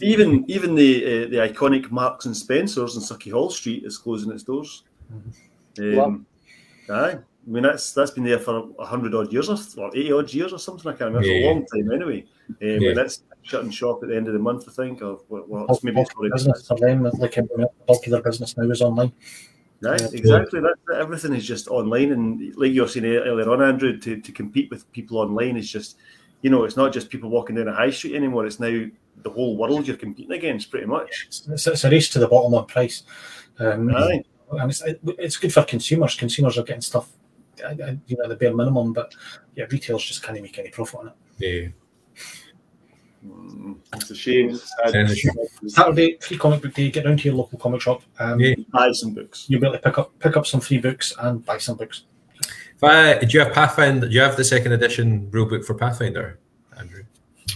Even 0.00 0.44
even 0.48 0.74
the 0.74 1.04
uh, 1.04 1.28
the 1.28 1.36
iconic 1.36 1.90
Marks 1.90 2.26
and 2.26 2.36
Spencers 2.36 2.96
in 2.96 3.02
Sauchiehall 3.02 3.50
Street 3.52 3.84
is 3.84 3.98
closing 3.98 4.32
its 4.32 4.42
doors. 4.42 4.84
Um, 5.78 6.26
Aye, 6.90 7.18
I 7.46 7.50
mean 7.50 7.62
that's 7.62 7.92
that's 7.92 8.10
been 8.10 8.24
there 8.24 8.40
for 8.40 8.70
a 8.78 8.84
hundred 8.84 9.14
odd 9.14 9.32
years 9.32 9.48
or, 9.48 9.56
or 9.82 9.88
eighty 9.96 10.10
odd 10.12 10.32
years 10.34 10.52
or 10.52 10.58
something. 10.58 10.90
I 10.90 10.94
can't 10.96 11.14
remember. 11.14 11.20
It's 11.28 11.28
Yeah. 11.28 11.46
a 11.46 11.52
long 11.52 11.66
time 11.66 11.92
anyway. 11.92 12.24
Um, 12.48 12.56
Yeah. 12.60 12.88
And 12.88 12.96
that's 12.96 13.22
shutting 13.42 13.70
shop 13.70 14.02
at 14.02 14.08
the 14.08 14.16
end 14.16 14.26
of 14.26 14.32
the 14.32 14.40
month, 14.40 14.64
I 14.68 14.72
think, 14.72 15.02
or 15.02 15.20
what? 15.28 15.48
what 15.48 15.68
bulk- 15.68 15.84
maybe 15.84 15.94
bulk 15.94 16.08
it's 16.10 16.16
of 16.16 16.32
business 16.32 16.66
for 16.66 16.76
them, 16.78 17.04
like 17.18 17.38
bulk 17.86 18.04
of 18.06 18.10
their 18.10 18.22
business 18.22 18.56
now 18.56 18.68
is 18.68 18.82
online. 18.82 19.12
Right, 19.82 20.00
Yeah. 20.00 20.08
exactly. 20.12 20.60
That, 20.60 20.74
that 20.88 20.98
everything 21.00 21.34
is 21.34 21.46
just 21.46 21.68
online, 21.68 22.10
and 22.12 22.56
like 22.56 22.72
you 22.72 22.82
were 22.82 22.88
saying 22.88 23.04
earlier 23.06 23.48
on, 23.50 23.62
Andrew, 23.62 23.96
to, 23.98 24.20
to 24.20 24.32
compete 24.32 24.70
with 24.70 24.90
people 24.90 25.18
online 25.18 25.56
is 25.56 25.70
just, 25.70 25.98
you 26.42 26.50
know, 26.50 26.64
it's 26.64 26.76
not 26.76 26.92
just 26.92 27.10
people 27.10 27.30
walking 27.30 27.54
down 27.56 27.68
a 27.68 27.74
high 27.74 27.90
street 27.90 28.16
anymore. 28.16 28.46
It's 28.46 28.58
now 28.58 28.86
the 29.22 29.30
whole 29.30 29.56
world 29.56 29.86
you're 29.86 29.96
competing 29.96 30.32
against, 30.32 30.70
pretty 30.70 30.86
much. 30.86 31.26
It's, 31.28 31.66
it's 31.66 31.84
a 31.84 31.90
race 31.90 32.08
to 32.10 32.18
the 32.18 32.26
bottom 32.26 32.54
on 32.54 32.66
price. 32.66 33.04
Um, 33.60 33.94
Aye. 33.94 34.24
and 34.52 34.70
it's, 34.70 34.82
it, 34.82 35.00
it's 35.18 35.36
good 35.36 35.52
for 35.52 35.62
consumers. 35.62 36.16
Consumers 36.16 36.58
are 36.58 36.64
getting 36.64 36.80
stuff, 36.82 37.10
you 38.06 38.16
know, 38.16 38.28
the 38.28 38.36
bare 38.36 38.54
minimum, 38.54 38.92
but 38.92 39.14
yeah, 39.54 39.64
retailers 39.70 40.04
just 40.04 40.22
can't 40.22 40.40
make 40.40 40.58
any 40.58 40.70
profit 40.70 41.00
on 41.00 41.06
it. 41.08 41.14
yeah, 41.38 41.68
Mm, 43.26 43.78
It's 43.94 44.10
a 44.10 44.14
shame. 44.14 44.50
It's 44.50 44.70
sad. 44.84 44.94
A 44.94 45.14
shame. 45.14 45.32
Saturday, 45.66 46.16
free 46.20 46.36
comic 46.38 46.62
book 46.62 46.74
day. 46.74 46.90
Get 46.90 47.04
down 47.04 47.16
to 47.16 47.24
your 47.24 47.34
local 47.34 47.58
comic 47.58 47.80
shop. 47.80 48.02
Um, 48.20 48.38
Yeah. 48.38 48.54
Buy 48.70 48.92
some 48.92 49.14
books. 49.14 49.46
You'll 49.48 49.60
be 49.60 49.66
able 49.66 49.78
to 49.78 49.82
pick 49.82 49.98
up 49.98 50.16
pick 50.20 50.36
up 50.36 50.46
some 50.46 50.60
free 50.60 50.78
books 50.78 51.12
and 51.18 51.44
buy 51.44 51.58
some 51.58 51.76
books. 51.76 52.04
If 52.76 52.84
I, 52.84 53.18
do 53.18 53.26
you 53.26 53.40
have 53.42 53.52
Pathfinder? 53.52 54.06
Do 54.06 54.14
you 54.14 54.20
have 54.20 54.36
the 54.36 54.44
second 54.44 54.72
edition 54.72 55.28
rule 55.30 55.46
book 55.46 55.64
for 55.64 55.74
Pathfinder, 55.74 56.38
Andrew? 56.78 57.04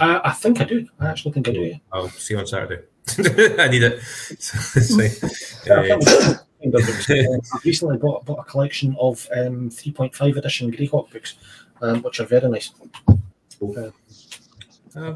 Uh, 0.00 0.20
I 0.24 0.32
think 0.32 0.60
I 0.60 0.64
do. 0.64 0.88
I 0.98 1.08
actually 1.08 1.32
think 1.32 1.48
I 1.48 1.52
do. 1.52 1.60
Yeah. 1.60 1.76
I'll 1.92 2.08
see 2.08 2.34
you 2.34 2.40
on 2.40 2.46
Saturday. 2.46 2.82
I 3.62 3.68
need 3.68 3.82
it. 3.82 4.00
So, 4.40 5.02
Yeah, 5.66 5.74
I 5.74 5.90
uh, 5.90 6.34
think 6.60 6.74
I 6.74 6.78
books. 6.86 7.10
Uh, 7.10 7.38
I've 7.54 7.64
recently 7.64 7.96
bought, 7.98 8.24
bought 8.24 8.40
a 8.40 8.44
collection 8.44 8.96
of 9.00 9.26
um, 9.36 9.70
3.5 9.70 10.36
edition 10.36 10.70
Greyhawk 10.72 11.10
books, 11.10 11.34
um, 11.82 12.02
which 12.02 12.20
are 12.20 12.26
very 12.26 12.48
nice. 12.48 12.72
Uh, 13.62 13.90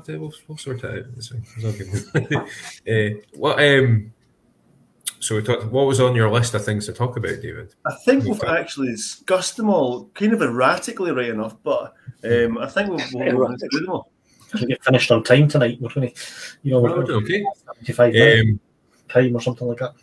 we'll, 0.08 0.32
we'll 0.46 0.58
sort 0.58 0.84
it 0.84 0.90
out. 0.90 1.04
It's, 1.16 1.32
it's 1.32 1.64
all 1.64 1.72
good. 2.86 3.16
uh, 3.16 3.20
what 3.34 3.58
um, 3.62 4.12
so 5.18 5.34
we 5.36 5.42
talked. 5.42 5.64
What 5.66 5.86
was 5.86 6.00
on 6.00 6.14
your 6.14 6.30
list 6.30 6.54
of 6.54 6.64
things 6.64 6.86
to 6.86 6.92
talk 6.92 7.16
about, 7.16 7.40
David? 7.40 7.74
I 7.86 7.94
think 8.04 8.24
we've 8.24 8.40
Okay. 8.40 8.46
actually 8.56 8.88
discussed 8.92 9.56
them 9.56 9.68
all, 9.70 10.04
kind 10.14 10.32
of 10.32 10.42
erratically, 10.42 11.10
right 11.12 11.30
enough, 11.30 11.56
but 11.62 11.94
um, 12.24 12.58
I 12.58 12.68
think 12.68 12.90
we've, 12.90 13.12
we've 13.14 13.32
gone 13.36 13.58
through 13.58 13.80
them 13.80 13.90
all. 13.90 14.10
We 14.60 14.66
get 14.66 14.84
finished 14.84 15.10
on 15.10 15.24
time 15.24 15.48
tonight. 15.48 15.78
We're 15.80 15.88
going 15.92 16.10
to, 16.12 16.20
you 16.62 16.70
know, 16.72 16.78
Oh, 16.78 16.82
we're 16.82 17.04
going 17.04 17.24
okay. 17.24 17.44
75 17.82 18.12
minutes 18.12 18.50
Um, 18.50 18.60
time 19.08 19.36
or 19.36 19.40
something 19.40 19.66
like 19.66 19.78
that. 19.78 19.94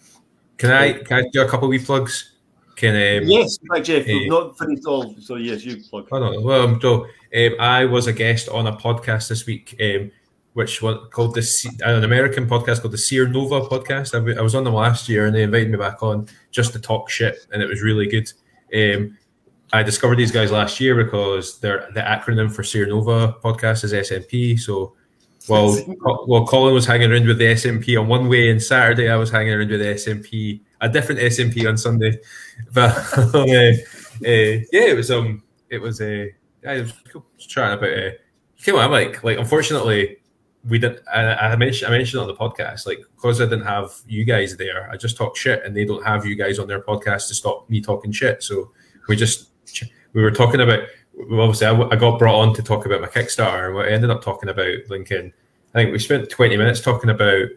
Can 0.58 0.72
I 0.72 0.94
can 0.94 1.26
I 1.26 1.30
do 1.32 1.42
a 1.42 1.48
couple 1.48 1.66
of 1.66 1.70
wee 1.70 1.80
plugs? 1.80 2.32
Can 2.76 2.96
um, 2.96 3.30
Yes, 3.30 3.58
fact, 3.70 3.86
Jeff, 3.86 4.08
we've 4.08 4.30
not 4.30 4.58
finished 4.58 4.86
all, 4.86 5.16
so 5.20 5.36
yes, 5.36 5.64
you 5.64 5.84
plug. 5.90 6.08
I 6.12 6.20
don't 6.20 6.34
know. 6.34 6.42
Well, 6.42 6.64
um, 6.64 6.80
so 6.82 7.06
um, 7.36 7.56
I 7.60 7.86
was 7.86 8.08
a 8.08 8.14
guest 8.14 8.50
on 8.50 8.68
a 8.68 8.76
podcast 8.76 9.30
this 9.30 9.46
week, 9.46 9.76
um, 9.82 10.12
which 10.54 10.82
was 10.82 11.08
called 11.12 11.36
this 11.36 11.66
an 11.82 12.04
American 12.04 12.48
podcast 12.48 12.82
called 12.82 12.94
the 12.94 12.98
Sear 12.98 13.28
Nova 13.28 13.62
podcast. 13.62 14.16
I 14.16 14.42
was 14.42 14.56
on 14.56 14.64
them 14.64 14.74
last 14.74 15.08
year, 15.10 15.28
and 15.28 15.36
they 15.36 15.44
invited 15.44 15.70
me 15.70 15.78
back 15.78 16.02
on 16.02 16.28
just 16.52 16.74
to 16.74 16.80
talk 16.80 17.10
shit, 17.10 17.46
and 17.52 17.62
it 17.62 17.68
was 17.68 17.82
really 17.82 18.08
good. 18.08 18.32
Um, 18.74 19.18
I 19.74 19.84
discovered 19.84 20.18
these 20.18 20.32
guys 20.32 20.52
last 20.52 20.80
year 20.80 21.02
because 21.02 21.60
they're 21.60 21.90
the 21.94 22.02
acronym 22.02 22.52
for 22.52 22.64
Sear 22.64 22.88
Nova 22.88 23.36
podcast 23.44 23.84
is 23.84 23.94
SMP. 23.94 24.60
So 24.60 24.96
while 25.48 25.74
while 26.26 26.46
Colin 26.46 26.74
was 26.74 26.86
hanging 26.86 27.12
around 27.12 27.28
with 27.28 27.38
the 27.38 27.46
SMP 27.46 28.00
on 28.00 28.08
one 28.08 28.30
way, 28.30 28.50
and 28.50 28.62
Saturday 28.62 29.10
I 29.10 29.16
was 29.16 29.32
hanging 29.32 29.54
around 29.54 29.70
with 29.70 29.80
the 29.80 29.86
SMP, 29.86 30.62
a 30.82 30.90
different 30.90 31.22
SMP 31.22 31.68
on 31.68 31.78
Sunday. 31.78 32.20
But 32.74 32.92
uh, 33.34 33.40
uh, 33.44 33.74
yeah, 34.22 34.66
it 34.72 34.96
was 34.96 35.10
um, 35.10 35.42
it 35.70 35.80
was 35.80 36.00
a 36.00 36.24
uh, 36.24 36.28
yeah, 36.64 36.74
it 36.74 36.82
was 36.82 36.94
cool. 37.12 37.26
Chatting 37.40 37.80
about 37.80 37.98
uh, 37.98 38.12
came 38.62 38.76
on 38.76 38.92
like 38.92 39.24
like 39.24 39.40
unfortunately 39.40 40.18
we 40.68 40.78
didn't. 40.78 41.00
I, 41.12 41.34
I 41.34 41.56
mentioned 41.56 41.92
I 41.92 41.98
mentioned 41.98 42.22
on 42.22 42.28
the 42.28 42.36
podcast 42.36 42.86
like 42.86 43.00
because 43.16 43.42
I 43.42 43.46
didn't 43.46 43.66
have 43.66 43.92
you 44.08 44.26
guys 44.26 44.56
there, 44.58 44.90
I 44.92 44.98
just 44.98 45.18
talk 45.18 45.36
shit, 45.36 45.64
and 45.66 45.76
they 45.76 45.86
don't 45.86 46.06
have 46.06 46.26
you 46.26 46.36
guys 46.36 46.60
on 46.60 46.68
their 46.68 46.82
podcast 46.82 47.28
to 47.30 47.34
stop 47.34 47.68
me 47.68 47.82
talking 47.82 48.12
shit. 48.12 48.44
So 48.44 48.72
we 49.08 49.16
just 49.16 49.50
we 50.14 50.22
were 50.22 50.32
talking 50.32 50.62
about. 50.62 50.84
Obviously, 51.20 51.68
I, 51.68 51.96
got 51.96 52.20
brought 52.20 52.40
on 52.40 52.54
to 52.56 52.64
talk 52.64 52.86
about 52.86 53.02
my 53.02 53.08
Kickstarter, 53.08 53.68
and 53.68 53.76
we 53.76 53.88
ended 53.88 54.10
up 54.10 54.24
talking 54.24 54.50
about 54.50 54.78
Lincoln. 54.90 55.34
I 55.74 55.80
think 55.80 55.92
we 55.92 56.00
spent 56.00 56.30
twenty 56.30 56.58
minutes 56.58 56.82
talking 56.82 57.10
about 57.10 57.48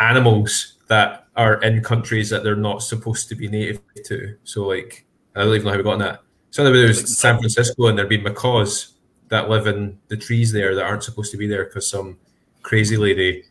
animals 0.00 0.78
that 0.88 1.28
are 1.36 1.60
in 1.62 1.82
countries 1.82 2.30
that 2.30 2.44
they're 2.44 2.56
not 2.56 2.82
supposed 2.82 3.28
to 3.28 3.34
be 3.34 3.48
native 3.48 3.80
to. 4.04 4.36
So, 4.44 4.66
like, 4.66 5.06
I 5.34 5.40
don't 5.40 5.54
even 5.54 5.64
know 5.64 5.70
how 5.70 5.76
we 5.78 5.82
got 5.82 5.94
on 5.94 5.98
that. 6.00 6.20
It 6.56 6.88
was 6.88 7.18
San 7.18 7.38
Francisco, 7.38 7.86
and 7.86 7.98
there'd 7.98 8.08
be 8.08 8.20
macaws 8.20 8.94
that 9.28 9.48
live 9.48 9.66
in 9.66 9.98
the 10.08 10.16
trees 10.16 10.52
there 10.52 10.74
that 10.74 10.84
aren't 10.84 11.02
supposed 11.02 11.32
to 11.32 11.36
be 11.36 11.46
there 11.46 11.64
because 11.64 11.88
some 11.88 12.18
crazy 12.62 12.96
lady. 12.96 13.44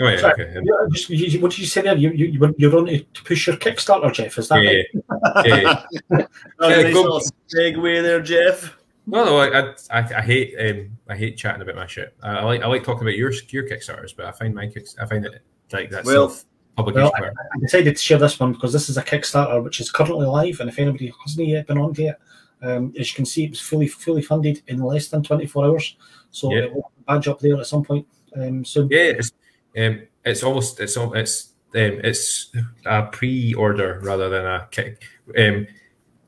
Oh 0.00 0.08
yeah, 0.08 0.16
Sorry. 0.18 0.32
okay. 0.44 0.52
Yeah, 0.54 0.60
you- 1.08 1.26
you- 1.26 1.40
what 1.40 1.50
did 1.50 1.58
you 1.60 1.66
say 1.66 1.82
there? 1.82 1.96
You, 1.96 2.10
you, 2.10 2.26
you 2.26 2.38
were- 2.40 2.54
you're 2.58 2.76
on 2.76 2.86
to 2.86 2.98
to 3.00 3.24
push 3.24 3.46
your 3.46 3.56
Kickstarter, 3.56 4.12
Jeff. 4.12 4.38
Is 4.38 4.48
that 4.48 4.62
Yeah, 4.62 4.70
right? 4.70 5.46
yeah, 5.46 5.56
yeah. 5.56 5.82
Yeah, 6.10 6.26
a 6.60 6.82
nice 6.82 6.94
go- 6.94 7.02
little 7.02 7.20
segue 7.52 8.02
there, 8.02 8.20
Jeff. 8.20 8.76
No, 9.06 9.24
no, 9.24 9.38
I, 9.38 9.60
I, 9.60 9.74
I 9.90 9.98
I 10.18 10.22
hate, 10.22 10.54
um, 10.60 10.90
I 11.08 11.16
hate 11.16 11.36
chatting 11.38 11.62
about 11.62 11.76
my 11.76 11.86
shit. 11.86 12.14
I, 12.22 12.36
I 12.36 12.42
like, 12.44 12.62
I 12.62 12.66
like 12.66 12.84
talking 12.84 13.02
about 13.02 13.16
your 13.16 13.32
your 13.48 13.64
Kickstarters, 13.68 14.14
but 14.14 14.26
I 14.26 14.32
find 14.32 14.54
my 14.54 14.66
kicks, 14.66 14.94
I 15.00 15.06
find 15.06 15.24
it 15.24 15.42
like 15.72 15.90
that's 15.90 16.06
Well- 16.06 16.28
self 16.28 16.44
public 16.76 16.94
Well, 16.94 17.06
use. 17.18 17.30
I 17.54 17.58
decided 17.60 17.96
to 17.96 18.02
share 18.02 18.18
this 18.18 18.38
one 18.38 18.52
because 18.52 18.72
this 18.72 18.88
is 18.88 18.96
a 18.98 19.02
Kickstarter 19.02 19.64
which 19.64 19.80
is 19.80 19.90
currently 19.90 20.26
live, 20.26 20.60
and 20.60 20.68
if 20.70 20.78
anybody 20.78 21.12
hasn't 21.24 21.48
yet 21.48 21.66
been 21.66 21.78
on 21.78 21.92
to 21.94 22.02
it, 22.04 22.16
um, 22.62 22.92
as 22.98 23.10
you 23.10 23.16
can 23.16 23.24
see, 23.24 23.44
it 23.44 23.50
was 23.50 23.60
fully 23.60 23.88
fully 23.88 24.22
funded 24.22 24.62
in 24.68 24.80
less 24.82 25.08
than 25.08 25.22
24 25.22 25.64
hours. 25.64 25.96
So 26.30 26.52
Yeah. 26.52 26.64
it 26.64 26.74
will 26.74 26.92
badge 27.06 27.26
up 27.28 27.40
there 27.40 27.58
at 27.58 27.66
some 27.66 27.82
point 27.84 28.06
um, 28.36 28.64
soon. 28.64 28.88
Yeah, 28.90 28.98
it's, 29.18 29.32
um, 29.76 30.02
it's 30.24 30.42
almost, 30.42 30.80
it's, 30.80 30.96
it's, 30.96 31.52
um, 31.74 32.00
it's 32.04 32.52
a 32.86 33.02
pre-order 33.04 34.00
rather 34.02 34.28
than 34.28 34.46
a 34.46 34.68
kick. 34.70 35.02
Um, 35.36 35.66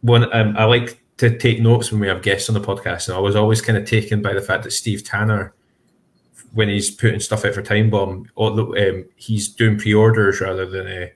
one, 0.02 0.32
um, 0.34 0.56
I 0.56 0.64
like 0.64 1.02
to 1.18 1.36
take 1.36 1.60
notes 1.60 1.92
when 1.92 2.00
we 2.00 2.08
have 2.08 2.22
guests 2.22 2.48
on 2.48 2.54
the 2.54 2.60
podcast, 2.60 3.08
and 3.08 3.16
I 3.16 3.20
was 3.20 3.36
always 3.36 3.60
kind 3.60 3.76
of 3.76 3.84
taken 3.84 4.22
by 4.22 4.32
the 4.32 4.40
fact 4.40 4.64
that 4.64 4.70
Steve 4.70 5.04
Tanner, 5.04 5.54
when 6.52 6.68
he's 6.68 6.90
putting 6.90 7.20
stuff 7.20 7.44
out 7.44 7.54
for 7.54 7.62
Time 7.62 7.90
Bomb, 7.90 8.26
although 8.36 8.76
um, 8.76 9.04
he's 9.16 9.48
doing 9.48 9.78
pre-orders 9.78 10.40
rather 10.40 10.66
than 10.66 10.86
uh, 10.86 11.06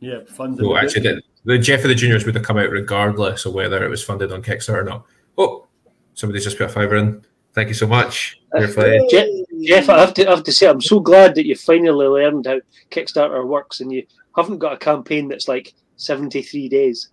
Yeah, 0.00 0.20
fun. 0.28 0.56
So 0.56 0.76
actually, 0.76 1.02
the, 1.02 1.22
the 1.44 1.58
Jeff 1.58 1.82
of 1.82 1.88
the 1.88 1.94
Juniors 1.94 2.26
would 2.26 2.34
have 2.34 2.44
come 2.44 2.58
out 2.58 2.70
regardless 2.70 3.46
of 3.46 3.54
whether 3.54 3.84
it 3.84 3.88
was 3.88 4.02
funded 4.02 4.32
on 4.32 4.42
Kickstarter 4.42 4.80
or 4.80 4.84
not. 4.84 5.06
Oh, 5.38 5.66
somebody's 6.14 6.44
just 6.44 6.58
put 6.58 6.66
a 6.66 6.68
fiver 6.68 6.96
in. 6.96 7.24
Thank 7.54 7.68
you 7.68 7.74
so 7.74 7.86
much. 7.86 8.40
You're 8.58 8.68
fine. 8.68 9.08
Jeff, 9.10 9.28
Jeff, 9.64 9.88
I 9.88 10.00
have 10.00 10.14
to 10.14 10.26
I 10.26 10.30
have 10.30 10.44
to 10.44 10.52
say, 10.52 10.68
I'm 10.68 10.80
so 10.80 11.00
glad 11.00 11.34
that 11.34 11.46
you 11.46 11.54
finally 11.54 12.06
learned 12.06 12.46
how 12.46 12.60
Kickstarter 12.90 13.46
works, 13.46 13.80
and 13.80 13.92
you 13.92 14.06
haven't 14.36 14.58
got 14.58 14.74
a 14.74 14.78
campaign 14.78 15.28
that's 15.28 15.48
like 15.48 15.74
73 15.96 16.68
days. 16.68 17.08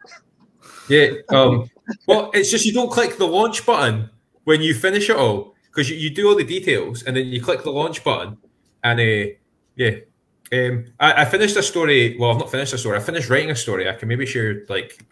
Yeah. 0.89 1.11
Um, 1.29 1.69
well, 2.07 2.31
it's 2.33 2.51
just 2.51 2.65
you 2.65 2.73
don't 2.73 2.91
click 2.91 3.17
the 3.17 3.27
launch 3.27 3.65
button 3.65 4.09
when 4.43 4.61
you 4.61 4.73
finish 4.73 5.09
it 5.09 5.15
all 5.15 5.55
because 5.67 5.89
you, 5.89 5.95
you 5.95 6.09
do 6.09 6.27
all 6.27 6.35
the 6.35 6.43
details 6.43 7.03
and 7.03 7.15
then 7.15 7.27
you 7.27 7.41
click 7.41 7.63
the 7.63 7.71
launch 7.71 8.03
button 8.03 8.37
and 8.83 8.99
uh, 8.99 9.33
yeah. 9.75 9.91
Um, 10.51 10.85
I, 10.99 11.21
I 11.21 11.25
finished 11.25 11.55
a 11.55 11.63
story. 11.63 12.15
Well, 12.19 12.31
I've 12.31 12.37
not 12.37 12.51
finished 12.51 12.73
a 12.73 12.77
story. 12.77 12.97
I 12.97 13.01
finished 13.01 13.29
writing 13.29 13.49
a 13.49 13.55
story. 13.55 13.89
I 13.89 13.93
can 13.93 14.07
maybe 14.07 14.25
share 14.25 14.65
like 14.69 15.03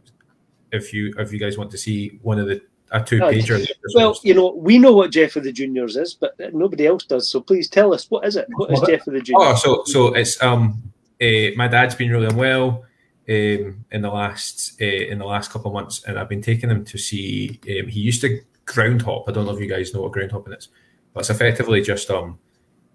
if 0.72 0.94
you 0.94 1.14
if 1.18 1.34
you 1.34 1.40
guys 1.40 1.58
want 1.58 1.72
to 1.72 1.78
see 1.78 2.20
one 2.22 2.38
of 2.38 2.48
the 2.48 2.62
a 2.92 3.02
two 3.04 3.20
pager. 3.20 3.66
Well, 3.96 4.18
you 4.24 4.34
know, 4.34 4.54
we 4.54 4.78
know 4.78 4.94
what 4.94 5.12
Jeff 5.12 5.36
of 5.36 5.44
the 5.44 5.52
Juniors 5.52 5.96
is, 5.96 6.14
but 6.14 6.36
nobody 6.54 6.86
else 6.88 7.06
does. 7.06 7.30
So 7.30 7.42
please 7.42 7.70
tell 7.70 7.94
us 7.94 8.10
what 8.10 8.26
is 8.26 8.36
it? 8.36 8.48
What 8.52 8.72
is 8.72 8.82
Well, 8.82 8.90
Jeff 8.90 9.08
of 9.08 9.14
the 9.14 9.22
Juniors? 9.22 9.48
Oh, 9.48 9.56
so 9.56 9.84
so 9.86 10.14
it's 10.14 10.42
um 10.44 10.84
uh, 11.22 11.52
my 11.56 11.68
dad's 11.68 11.96
been 11.96 12.12
really 12.12 12.28
unwell 12.28 12.86
um 13.30 13.86
in 13.92 14.02
the 14.02 14.10
last 14.10 14.82
uh, 14.82 14.86
in 14.86 15.20
the 15.20 15.26
last 15.26 15.52
couple 15.52 15.72
of 15.72 15.74
months, 15.74 16.04
and 16.04 16.20
I've 16.20 16.30
been 16.30 16.42
taking 16.42 16.70
him 16.70 16.84
to 16.86 16.98
see. 16.98 17.60
Um, 17.64 17.88
he 17.88 18.02
used 18.02 18.22
to 18.22 18.42
ground 18.66 19.02
hop. 19.02 19.26
I 19.28 19.32
don't 19.32 19.46
know 19.46 19.56
if 19.56 19.62
you 19.62 19.70
guys 19.70 19.94
know 19.94 20.02
what 20.02 20.12
ground 20.12 20.32
hopping 20.32 20.54
is, 20.54 20.68
but 21.14 21.22
it's 21.22 21.30
effectively 21.30 21.82
just 21.82 22.10
um 22.12 22.40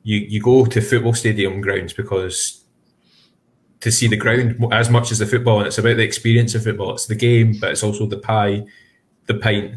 you 0.02 0.18
you 0.18 0.40
go 0.40 0.66
to 0.66 0.80
football 0.80 1.14
stadium 1.14 1.60
grounds 1.60 1.92
because 1.92 2.64
to 3.80 3.90
see 3.90 4.08
the 4.08 4.16
ground 4.16 4.62
as 4.72 4.90
much 4.90 5.10
as 5.10 5.18
the 5.18 5.26
football, 5.26 5.58
and 5.58 5.66
it's 5.68 5.78
about 5.78 5.96
the 5.96 6.02
experience 6.02 6.54
of 6.54 6.64
football. 6.64 6.94
It's 6.94 7.06
the 7.06 7.14
game, 7.14 7.56
but 7.60 7.70
it's 7.70 7.82
also 7.82 8.06
the 8.06 8.18
pie, 8.18 8.66
the 9.26 9.34
pint, 9.34 9.76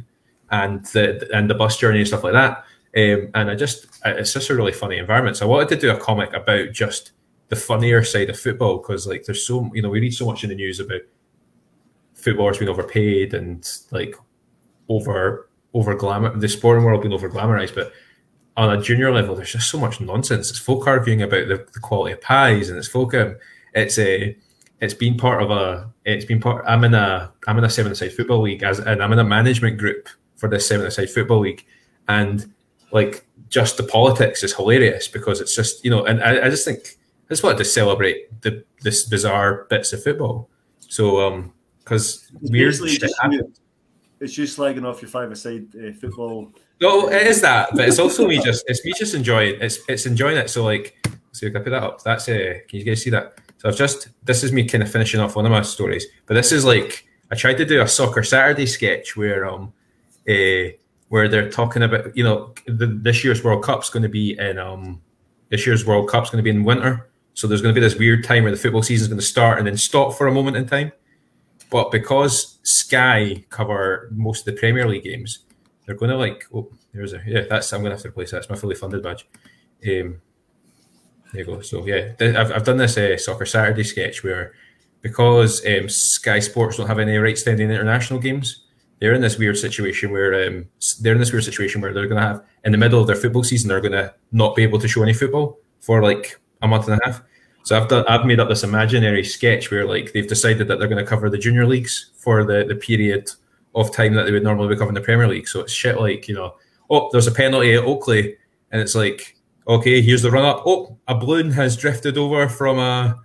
and 0.51 0.85
the 0.87 1.29
and 1.33 1.49
the 1.49 1.55
bus 1.55 1.77
journey 1.77 1.99
and 1.99 2.07
stuff 2.07 2.23
like 2.23 2.33
that. 2.33 2.63
Um, 2.97 3.29
and 3.35 3.51
I 3.51 3.55
just 3.55 3.87
it's 4.05 4.33
just 4.33 4.49
a 4.49 4.55
really 4.55 4.71
funny 4.71 4.97
environment. 4.97 5.37
So 5.37 5.45
I 5.45 5.49
wanted 5.49 5.69
to 5.69 5.75
do 5.77 5.91
a 5.91 5.97
comic 5.97 6.33
about 6.33 6.71
just 6.71 7.11
the 7.49 7.55
funnier 7.55 8.03
side 8.03 8.29
of 8.29 8.39
football 8.39 8.77
because 8.77 9.07
like 9.07 9.25
there's 9.25 9.45
so 9.45 9.69
you 9.73 9.81
know 9.81 9.89
we 9.89 9.99
read 9.99 10.13
so 10.13 10.25
much 10.25 10.43
in 10.43 10.49
the 10.49 10.55
news 10.55 10.79
about 10.79 11.01
footballers 12.13 12.57
being 12.57 12.69
overpaid 12.69 13.33
and 13.33 13.67
like 13.91 14.15
over 14.89 15.49
over 15.73 15.95
glamour 15.95 16.35
the 16.37 16.49
sporting 16.49 16.83
world 16.83 17.01
being 17.01 17.13
over 17.13 17.29
glamorized, 17.29 17.75
but 17.75 17.93
on 18.59 18.77
a 18.77 18.81
junior 18.81 19.11
level, 19.11 19.35
there's 19.35 19.53
just 19.53 19.69
so 19.69 19.79
much 19.79 20.01
nonsense. 20.01 20.49
It's 20.49 20.59
folk 20.59 20.85
arguing 20.85 21.21
about 21.21 21.47
the, 21.47 21.65
the 21.73 21.79
quality 21.79 22.11
of 22.13 22.21
pies, 22.21 22.69
and 22.69 22.77
it's 22.77 22.89
folk. 22.89 23.13
Um, 23.13 23.37
it's 23.73 23.97
a. 23.97 24.35
It's 24.81 24.93
been 24.93 25.15
part 25.15 25.41
of 25.41 25.49
a. 25.49 25.89
It's 26.05 26.25
been 26.25 26.41
part. 26.41 26.65
I'm 26.67 26.83
in 26.83 26.93
a. 26.93 27.31
I'm 27.47 27.57
in 27.57 27.63
a 27.63 27.69
seven-side 27.69 28.13
football 28.13 28.41
league, 28.41 28.63
as 28.63 28.79
and 28.79 29.01
I'm 29.01 29.13
in 29.13 29.19
a 29.19 29.23
management 29.23 29.77
group 29.77 30.09
for 30.39 30.49
this 30.49 30.67
seven-side 30.67 31.09
football 31.09 31.39
league, 31.39 31.65
and 32.07 32.51
like 32.91 33.25
just 33.49 33.77
the 33.77 33.83
politics 33.83 34.43
is 34.43 34.55
hilarious 34.55 35.07
because 35.07 35.41
it's 35.41 35.55
just 35.55 35.83
you 35.83 35.91
know, 35.91 36.05
and 36.05 36.23
I, 36.23 36.47
I 36.47 36.49
just 36.49 36.65
think 36.65 36.97
I 37.25 37.29
just 37.29 37.43
wanted 37.43 37.57
to 37.59 37.65
celebrate 37.65 38.41
the 38.41 38.63
this 38.81 39.05
bizarre 39.05 39.67
bits 39.69 39.93
of 39.93 40.03
football. 40.03 40.49
So 40.79 41.21
um, 41.21 41.53
because 41.79 42.31
weird 42.41 42.75
shit 42.75 43.11
happens 43.21 43.59
it's 44.19 44.33
just 44.33 44.57
slagging 44.57 44.85
off 44.85 45.01
your 45.01 45.09
five-a-side 45.09 45.67
uh, 45.75 45.91
football. 45.93 46.51
No, 46.81 47.09
it 47.09 47.27
is 47.27 47.41
that, 47.41 47.69
but 47.73 47.87
it's 47.87 47.99
also 47.99 48.27
me 48.27 48.41
just 48.41 48.63
it's 48.67 48.83
me 48.85 48.93
just 48.97 49.13
enjoying 49.13 49.57
it's 49.61 49.79
it's 49.87 50.05
enjoying 50.05 50.37
it. 50.37 50.49
So 50.49 50.63
like, 50.63 50.95
so 51.31 51.47
I 51.47 51.51
put 51.51 51.65
that 51.65 51.83
up. 51.83 52.03
That's 52.03 52.27
uh, 52.27 52.59
can 52.67 52.79
you 52.79 52.85
guys 52.85 53.03
see 53.03 53.09
that? 53.11 53.39
So 53.57 53.69
I've 53.69 53.77
just 53.77 54.09
this 54.23 54.43
is 54.43 54.51
me 54.51 54.65
kind 54.65 54.83
of 54.83 54.91
finishing 54.91 55.19
off 55.19 55.35
one 55.35 55.45
of 55.45 55.51
my 55.51 55.61
stories, 55.61 56.05
but 56.25 56.33
this 56.33 56.51
is 56.51 56.65
like 56.65 57.05
I 57.31 57.35
tried 57.35 57.55
to 57.55 57.65
do 57.65 57.81
a 57.81 57.87
soccer 57.87 58.23
Saturday 58.23 58.65
sketch 58.65 59.15
where 59.15 59.45
um, 59.45 59.73
uh, 60.29 60.71
where 61.09 61.27
they're 61.27 61.49
talking 61.49 61.83
about 61.83 62.15
you 62.15 62.23
know 62.23 62.53
the, 62.67 62.85
this 62.87 63.23
year's 63.23 63.43
World 63.43 63.63
Cup's 63.63 63.89
going 63.89 64.03
to 64.03 64.09
be 64.09 64.37
in 64.37 64.57
um, 64.57 65.01
this 65.49 65.65
year's 65.65 65.85
World 65.85 66.09
Cup's 66.09 66.29
going 66.29 66.43
to 66.43 66.43
be 66.43 66.55
in 66.55 66.63
winter, 66.63 67.09
so 67.33 67.47
there's 67.47 67.61
going 67.61 67.73
to 67.73 67.79
be 67.79 67.85
this 67.85 67.97
weird 67.97 68.23
time 68.23 68.43
where 68.43 68.51
the 68.51 68.57
football 68.57 68.83
season 68.83 69.05
is 69.05 69.07
going 69.09 69.19
to 69.19 69.25
start 69.25 69.57
and 69.57 69.67
then 69.67 69.77
stop 69.77 70.13
for 70.13 70.27
a 70.27 70.31
moment 70.31 70.57
in 70.57 70.67
time. 70.67 70.91
But 71.71 71.91
because 71.91 72.59
Sky 72.63 73.43
cover 73.49 74.09
most 74.11 74.47
of 74.47 74.53
the 74.53 74.59
Premier 74.59 74.87
League 74.87 75.03
games, 75.03 75.39
they're 75.85 75.95
going 75.95 76.11
to 76.11 76.17
like. 76.17 76.45
Oh, 76.53 76.71
there's 76.93 77.13
a 77.13 77.21
yeah. 77.25 77.43
That's 77.49 77.71
I'm 77.73 77.81
going 77.81 77.91
to 77.91 77.95
have 77.95 78.03
to 78.03 78.09
replace 78.09 78.31
that. 78.31 78.37
It's 78.37 78.49
my 78.49 78.55
fully 78.55 78.75
funded 78.75 79.03
badge. 79.03 79.27
Um, 79.87 80.21
there 81.31 81.41
you 81.41 81.45
go. 81.45 81.61
So 81.61 81.85
yeah, 81.85 82.13
I've, 82.19 82.51
I've 82.51 82.63
done 82.63 82.77
this 82.77 82.97
uh, 82.97 83.17
soccer 83.17 83.45
Saturday 83.45 83.83
sketch 83.83 84.23
where 84.23 84.53
because 85.01 85.65
um, 85.65 85.89
Sky 85.89 86.39
Sports 86.39 86.77
don't 86.77 86.87
have 86.87 86.99
any 86.99 87.17
rights 87.17 87.43
to 87.43 87.51
any 87.51 87.63
international 87.63 88.19
games, 88.19 88.65
they're 88.99 89.13
in 89.13 89.21
this 89.21 89.37
weird 89.37 89.57
situation 89.57 90.11
where 90.11 90.47
um, 90.47 90.65
they're 91.01 91.13
in 91.13 91.19
this 91.19 91.31
weird 91.31 91.43
situation 91.43 91.81
where 91.81 91.93
they're 91.93 92.07
going 92.07 92.21
to 92.21 92.27
have 92.27 92.43
in 92.65 92.71
the 92.71 92.77
middle 92.77 92.99
of 92.99 93.07
their 93.07 93.15
football 93.15 93.43
season 93.43 93.69
they're 93.69 93.81
going 93.81 93.93
to 93.93 94.13
not 94.31 94.55
be 94.55 94.63
able 94.63 94.79
to 94.79 94.87
show 94.87 95.01
any 95.01 95.13
football 95.13 95.57
for 95.79 96.03
like 96.03 96.39
a 96.61 96.67
month 96.67 96.87
and 96.87 96.99
a 97.01 97.05
half. 97.05 97.21
So 97.63 97.77
I've 97.77 97.87
done 97.87 98.05
I've 98.07 98.25
made 98.25 98.39
up 98.39 98.49
this 98.49 98.63
imaginary 98.63 99.23
sketch 99.23 99.71
where 99.71 99.85
like 99.85 100.13
they've 100.13 100.27
decided 100.27 100.67
that 100.67 100.79
they're 100.79 100.87
going 100.87 101.03
to 101.03 101.09
cover 101.09 101.29
the 101.29 101.37
junior 101.37 101.65
leagues 101.65 102.11
for 102.17 102.43
the 102.43 102.65
the 102.65 102.75
period 102.75 103.29
of 103.75 103.93
time 103.93 104.13
that 104.15 104.23
they 104.23 104.31
would 104.31 104.43
normally 104.43 104.67
be 104.67 104.75
covering 104.75 104.95
the 104.95 105.01
Premier 105.01 105.27
League. 105.27 105.47
So 105.47 105.61
it's 105.61 105.73
shit 105.73 105.99
like 105.99 106.27
you 106.27 106.35
know, 106.35 106.55
oh, 106.89 107.09
there's 107.11 107.27
a 107.27 107.31
penalty 107.31 107.75
at 107.75 107.83
Oakley, 107.83 108.37
and 108.71 108.81
it's 108.81 108.95
like, 108.95 109.37
okay, 109.67 110.01
here's 110.01 110.21
the 110.21 110.31
run 110.31 110.45
up. 110.45 110.63
Oh, 110.65 110.97
a 111.07 111.15
balloon 111.15 111.51
has 111.51 111.77
drifted 111.77 112.17
over 112.17 112.49
from 112.49 112.79
a 112.79 113.19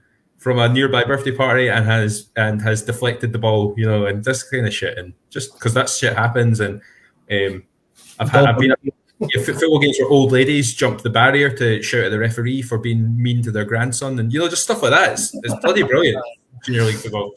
from 0.45 0.59
a 0.59 0.69
nearby 0.69 1.03
birthday 1.03 1.31
party 1.31 1.69
and 1.69 1.87
has 1.87 2.29
and 2.37 2.61
has 2.61 2.83
deflected 2.83 3.33
the 3.33 3.39
ball, 3.39 3.73
you 3.79 3.87
know, 3.87 4.05
and 4.05 4.23
this 4.23 4.43
kind 4.43 4.67
of 4.67 4.75
shit, 4.75 4.99
and 4.99 5.15
just 5.31 5.55
because 5.55 5.73
that 5.73 5.89
shit 5.89 6.15
happens, 6.15 6.61
and 6.61 6.83
um, 7.33 7.63
I've 8.21 8.29
had 8.29 8.45
I've 8.45 8.59
been 8.59 8.75
yeah, 9.21 9.43
football 9.43 9.79
games 9.79 9.97
where 9.99 10.11
old 10.11 10.33
ladies 10.33 10.75
jump 10.75 11.01
the 11.01 11.09
barrier 11.09 11.49
to 11.57 11.83
shout 11.83 12.05
at 12.05 12.11
the 12.11 12.19
referee 12.19 12.61
for 12.61 12.77
being 12.77 13.17
mean 13.17 13.43
to 13.43 13.51
their 13.51 13.65
grandson, 13.65 14.19
and 14.19 14.31
you 14.35 14.39
know, 14.39 14.47
just 14.47 14.65
stuff 14.65 14.83
like 14.83 14.91
that. 14.91 15.13
It's, 15.13 15.35
it's 15.35 15.55
bloody 15.63 15.83
brilliant, 15.83 16.23
junior 16.63 16.83
league 16.83 16.97
football. 16.97 17.33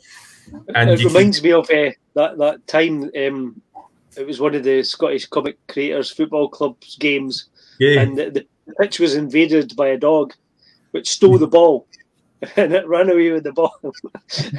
And 0.75 0.89
it 0.89 1.01
reminds 1.01 1.39
can... 1.39 1.47
me 1.47 1.53
of 1.53 1.69
uh, 1.69 1.91
that 2.15 2.37
that 2.37 2.67
time. 2.67 3.09
Um, 3.17 3.61
it 4.17 4.27
was 4.27 4.41
one 4.41 4.53
of 4.53 4.65
the 4.65 4.83
Scottish 4.83 5.27
Comic 5.27 5.65
Creators 5.67 6.11
Football 6.11 6.49
Club's 6.49 6.97
games, 6.97 7.45
yeah. 7.79 8.01
and 8.01 8.17
the, 8.17 8.31
the 8.31 8.45
pitch 8.81 8.99
was 8.99 9.15
invaded 9.15 9.77
by 9.77 9.87
a 9.89 9.97
dog, 9.97 10.33
which 10.91 11.07
stole 11.09 11.37
the 11.37 11.47
ball 11.47 11.87
and 12.55 12.73
it 12.73 12.87
ran 12.87 13.09
away 13.09 13.31
with 13.31 13.43
the 13.43 13.51
ball. 13.51 13.75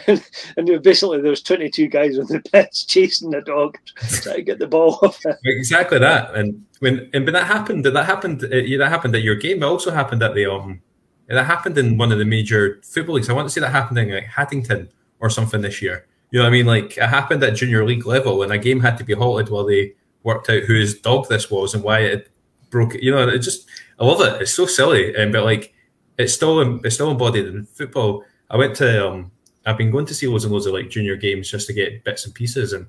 and, 0.57 0.83
basically, 0.83 1.21
there 1.21 1.31
was 1.31 1.43
22 1.43 1.89
guys 1.89 2.19
on 2.19 2.27
the 2.27 2.41
pitch 2.53 2.87
chasing 2.87 3.31
the 3.31 3.41
dog, 3.41 3.79
trying 3.97 4.37
to 4.37 4.43
get 4.43 4.59
the 4.59 4.67
ball 4.67 4.99
off 5.03 5.25
it. 5.25 5.37
Exactly 5.45 5.99
that. 5.99 6.35
And 6.35 6.65
when 6.81 7.09
and 7.13 7.25
when 7.25 7.35
that 7.35 7.47
happened, 7.47 7.85
that 7.85 8.05
happened. 8.05 8.45
Uh, 8.45 8.79
that 8.79 8.89
happened 8.89 9.15
at 9.15 9.23
your 9.23 9.37
game. 9.37 9.63
It 9.63 9.67
also 9.67 9.91
happened 9.91 10.23
at 10.23 10.35
the 10.35 10.51
um. 10.51 10.81
That 11.29 11.45
happened 11.45 11.77
in 11.77 11.99
one 11.99 12.11
of 12.11 12.19
the 12.19 12.25
major 12.25 12.81
football 12.83 13.17
leagues. 13.17 13.29
I 13.29 13.35
want 13.35 13.47
to 13.47 13.53
see 13.53 13.61
that 13.61 13.71
happening 13.71 14.11
at 14.13 14.25
Haddington 14.25 14.89
or 15.21 15.29
something 15.29 15.61
this 15.61 15.83
year. 15.83 16.07
You 16.31 16.39
know 16.39 16.45
what 16.45 16.49
I 16.49 16.53
mean? 16.53 16.67
Like 16.67 16.97
it 16.97 17.07
happened 17.09 17.43
at 17.43 17.55
junior 17.55 17.85
league 17.85 18.07
level, 18.07 18.43
and 18.43 18.51
a 18.51 18.59
game 18.59 18.81
had 18.81 18.97
to 18.99 19.05
be 19.05 19.13
halted 19.13 19.51
while 19.51 19.67
they 19.67 19.93
worked 20.23 20.49
out 20.49 20.63
whose 20.63 20.99
dog 20.99 21.29
this 21.29 21.51
was 21.51 21.75
and 21.75 21.85
why 21.85 22.01
it 22.01 22.31
broke. 22.71 22.95
You 22.95 23.13
know, 23.13 23.29
it 23.29 23.41
just 23.41 23.69
I 24.01 24.07
love 24.07 24.21
it. 24.23 24.41
It's 24.43 24.53
so 24.55 24.65
silly, 24.67 25.15
and 25.15 25.33
but 25.33 25.45
like 25.45 25.75
it's 26.19 26.35
still 26.35 26.85
it's 26.85 26.97
still 26.97 27.11
embodied 27.11 27.47
in 27.47 27.65
football. 27.65 28.25
I 28.51 28.57
went 28.57 28.75
to 28.77 29.09
um, 29.09 29.31
I've 29.65 29.79
been 29.79 29.91
going 29.91 30.07
to 30.07 30.15
see 30.15 30.27
loads 30.27 30.45
and 30.45 30.53
loads 30.53 30.67
of 30.67 30.75
like 30.75 30.91
junior 30.91 31.17
games 31.17 31.51
just 31.51 31.67
to 31.69 31.73
get 31.73 32.05
bits 32.05 32.27
and 32.27 32.35
pieces, 32.35 32.73
and 32.73 32.87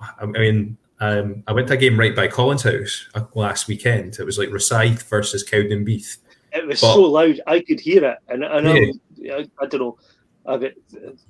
I 0.00 0.26
mean 0.26 0.76
um, 1.00 1.44
I 1.46 1.52
went 1.52 1.68
to 1.68 1.74
a 1.74 1.76
game 1.76 1.98
right 1.98 2.16
by 2.16 2.26
Collins 2.26 2.62
House 2.62 3.08
uh, 3.14 3.24
last 3.34 3.68
weekend. 3.68 4.18
It 4.18 4.24
was 4.24 4.38
like 4.38 4.48
Rosyth 4.48 5.02
versus 5.04 5.48
Cowdenbeath. 5.48 6.18
It 6.52 6.66
was 6.66 6.80
but, 6.80 6.94
so 6.94 7.02
loud 7.02 7.40
I 7.46 7.60
could 7.60 7.80
hear 7.80 8.04
it, 8.04 8.18
and, 8.28 8.44
and 8.44 9.00
yeah. 9.16 9.34
I, 9.34 9.46
I 9.60 9.66
don't 9.66 9.80
know 9.80 9.98
about 10.46 10.72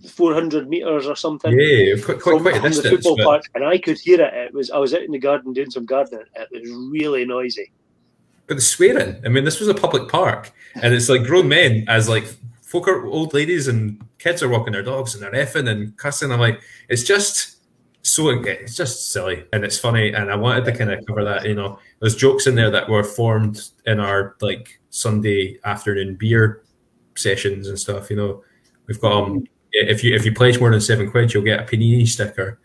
400 0.08 0.68
meters 0.68 1.06
or 1.06 1.16
something. 1.16 1.56
Yeah, 1.58 1.94
quite, 2.04 2.20
quite, 2.20 2.32
from, 2.34 2.42
quite 2.42 2.56
a 2.56 2.60
distance, 2.60 2.82
the 2.82 2.90
football 2.90 3.16
but... 3.16 3.24
park, 3.24 3.44
and 3.54 3.64
I 3.64 3.78
could 3.78 3.98
hear 3.98 4.20
it. 4.20 4.34
It 4.34 4.54
was 4.54 4.70
I 4.70 4.78
was 4.78 4.94
out 4.94 5.02
in 5.02 5.12
the 5.12 5.18
garden 5.18 5.52
doing 5.52 5.70
some 5.70 5.86
gardening. 5.86 6.26
It 6.36 6.48
was 6.52 6.70
really 6.92 7.24
noisy 7.24 7.72
but 8.46 8.56
the 8.56 8.62
swearing. 8.62 9.20
I 9.24 9.28
mean, 9.28 9.44
this 9.44 9.60
was 9.60 9.68
a 9.68 9.74
public 9.74 10.08
park, 10.08 10.52
and 10.82 10.94
it's 10.94 11.08
like 11.08 11.24
grown 11.24 11.48
men 11.48 11.84
as 11.88 12.08
like 12.08 12.24
folk 12.62 12.88
are 12.88 13.06
old 13.06 13.32
ladies 13.34 13.68
and 13.68 14.04
kids 14.18 14.42
are 14.42 14.48
walking 14.48 14.72
their 14.72 14.82
dogs 14.82 15.14
and 15.14 15.22
they're 15.22 15.32
effing 15.32 15.68
and 15.68 15.96
cussing. 15.96 16.32
I'm 16.32 16.40
like, 16.40 16.60
it's 16.88 17.04
just 17.04 17.58
so 18.02 18.28
it's 18.28 18.76
just 18.76 19.12
silly 19.12 19.44
and 19.52 19.64
it's 19.64 19.78
funny. 19.78 20.12
And 20.12 20.30
I 20.30 20.36
wanted 20.36 20.64
to 20.66 20.72
kind 20.76 20.90
of 20.90 21.04
cover 21.06 21.24
that. 21.24 21.46
You 21.46 21.54
know, 21.54 21.78
there's 22.00 22.16
jokes 22.16 22.46
in 22.46 22.54
there 22.54 22.70
that 22.70 22.88
were 22.88 23.04
formed 23.04 23.70
in 23.86 24.00
our 24.00 24.36
like 24.40 24.80
Sunday 24.90 25.58
afternoon 25.64 26.16
beer 26.16 26.64
sessions 27.16 27.68
and 27.68 27.78
stuff. 27.78 28.10
You 28.10 28.16
know, 28.16 28.44
we've 28.86 29.00
got 29.00 29.22
um, 29.22 29.46
if 29.72 30.04
you 30.04 30.14
if 30.14 30.24
you 30.24 30.34
pledge 30.34 30.60
more 30.60 30.70
than 30.70 30.80
seven 30.80 31.10
quid, 31.10 31.32
you'll 31.32 31.44
get 31.44 31.60
a 31.60 31.62
panini 31.62 32.06
sticker 32.06 32.58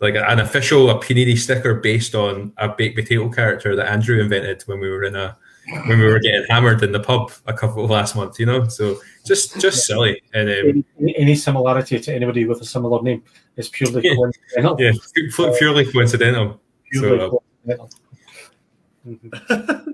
like 0.00 0.14
an 0.14 0.40
official 0.40 0.90
a 0.90 0.94
panini 0.94 1.36
sticker 1.36 1.74
based 1.74 2.14
on 2.14 2.52
a 2.56 2.68
baked 2.68 2.96
potato 2.96 3.28
character 3.28 3.76
that 3.76 3.88
Andrew 3.88 4.20
invented 4.20 4.62
when 4.62 4.80
we 4.80 4.88
were 4.88 5.04
in 5.04 5.14
a 5.14 5.36
when 5.86 5.98
we 5.98 6.04
were 6.04 6.18
getting 6.18 6.44
hammered 6.48 6.82
in 6.82 6.90
the 6.90 7.00
pub 7.00 7.30
a 7.46 7.52
couple 7.52 7.84
of 7.84 7.90
last 7.90 8.16
month, 8.16 8.40
you 8.40 8.46
know. 8.46 8.66
So 8.68 8.98
just 9.24 9.60
just 9.60 9.86
silly. 9.86 10.22
And 10.34 10.48
um, 10.48 10.84
any, 10.98 11.16
any, 11.16 11.34
similarity 11.34 12.00
to 12.00 12.14
anybody 12.14 12.44
with 12.46 12.60
a 12.60 12.64
similar 12.64 13.02
name 13.02 13.22
is 13.56 13.68
purely 13.68 14.02
yeah, 14.02 14.14
coincidental. 14.14 14.76
Yeah, 14.80 14.92
purely 15.58 15.84
coincidental. 15.92 16.60
Purely 16.90 17.18
so, 17.18 17.42
coincidental. 17.66 17.90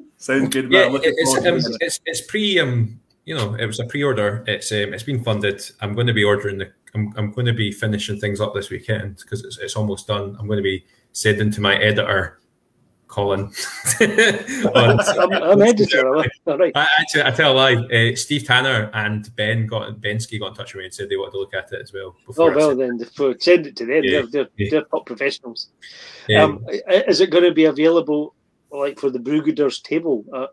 Sounds 0.16 0.48
good. 0.48 0.72
Yeah, 0.72 0.88
it's, 0.92 1.36
um, 1.36 1.74
it's, 1.80 2.00
it's 2.06 2.20
pre 2.22 2.58
um 2.58 3.00
you 3.24 3.34
know 3.34 3.54
it 3.54 3.66
was 3.66 3.80
a 3.80 3.84
pre-order. 3.84 4.44
It's 4.46 4.72
um, 4.72 4.94
it's 4.94 5.02
been 5.02 5.22
funded. 5.22 5.62
I'm 5.80 5.94
going 5.94 6.06
to 6.06 6.14
be 6.14 6.24
ordering 6.24 6.58
the 6.58 6.72
I'm, 6.97 7.12
I'm 7.16 7.31
going 7.31 7.47
to 7.47 7.52
be 7.52 7.70
finishing 7.70 8.18
things 8.18 8.40
up 8.40 8.55
this 8.55 8.70
weekend 8.70 9.18
because 9.18 9.44
it's, 9.44 9.59
it's 9.59 9.77
almost 9.77 10.06
done. 10.06 10.36
I'm 10.39 10.47
going 10.47 10.56
to 10.56 10.62
be 10.62 10.85
sending 11.12 11.51
to 11.51 11.60
my 11.60 11.77
editor, 11.77 12.40
Colin. 13.06 13.40
on, 14.01 15.01
I'm, 15.18 15.32
I'm 15.32 15.62
editor. 15.62 16.09
All 16.09 16.24
right. 16.56 16.73
I, 16.74 16.89
actually, 16.98 17.24
I 17.24 17.31
tell 17.31 17.52
a 17.52 17.55
lie. 17.55 17.74
Uh, 17.74 18.16
Steve 18.16 18.44
Tanner 18.44 18.90
and 18.94 19.35
Ben 19.36 19.66
got 19.66 19.93
Bensky 20.01 20.40
got 20.40 20.48
in 20.48 20.55
touch 20.55 20.74
with 20.74 20.81
me 20.81 20.85
and 20.86 20.94
said 20.94 21.10
they 21.10 21.16
wanted 21.16 21.32
to 21.32 21.39
look 21.39 21.55
at 21.55 21.70
it 21.73 21.82
as 21.82 21.93
well. 21.93 22.16
Oh 22.39 22.51
well, 22.51 22.74
then 22.74 22.98
send 23.39 23.66
it 23.66 23.77
to 23.77 23.86
them. 23.86 24.02
Yeah, 24.02 24.10
they're 24.10 24.27
they're, 24.27 24.48
yeah. 24.56 24.68
they're 24.70 24.85
top 24.85 25.06
professionals. 25.06 25.68
Yeah. 26.28 26.44
Um, 26.44 26.66
is 26.89 27.20
it 27.20 27.31
going 27.31 27.44
to 27.44 27.52
be 27.52 27.66
available 27.66 28.35
like 28.70 28.98
for 28.98 29.10
the 29.10 29.18
Brewgooders 29.18 29.82
table 29.82 30.24
at 30.35 30.51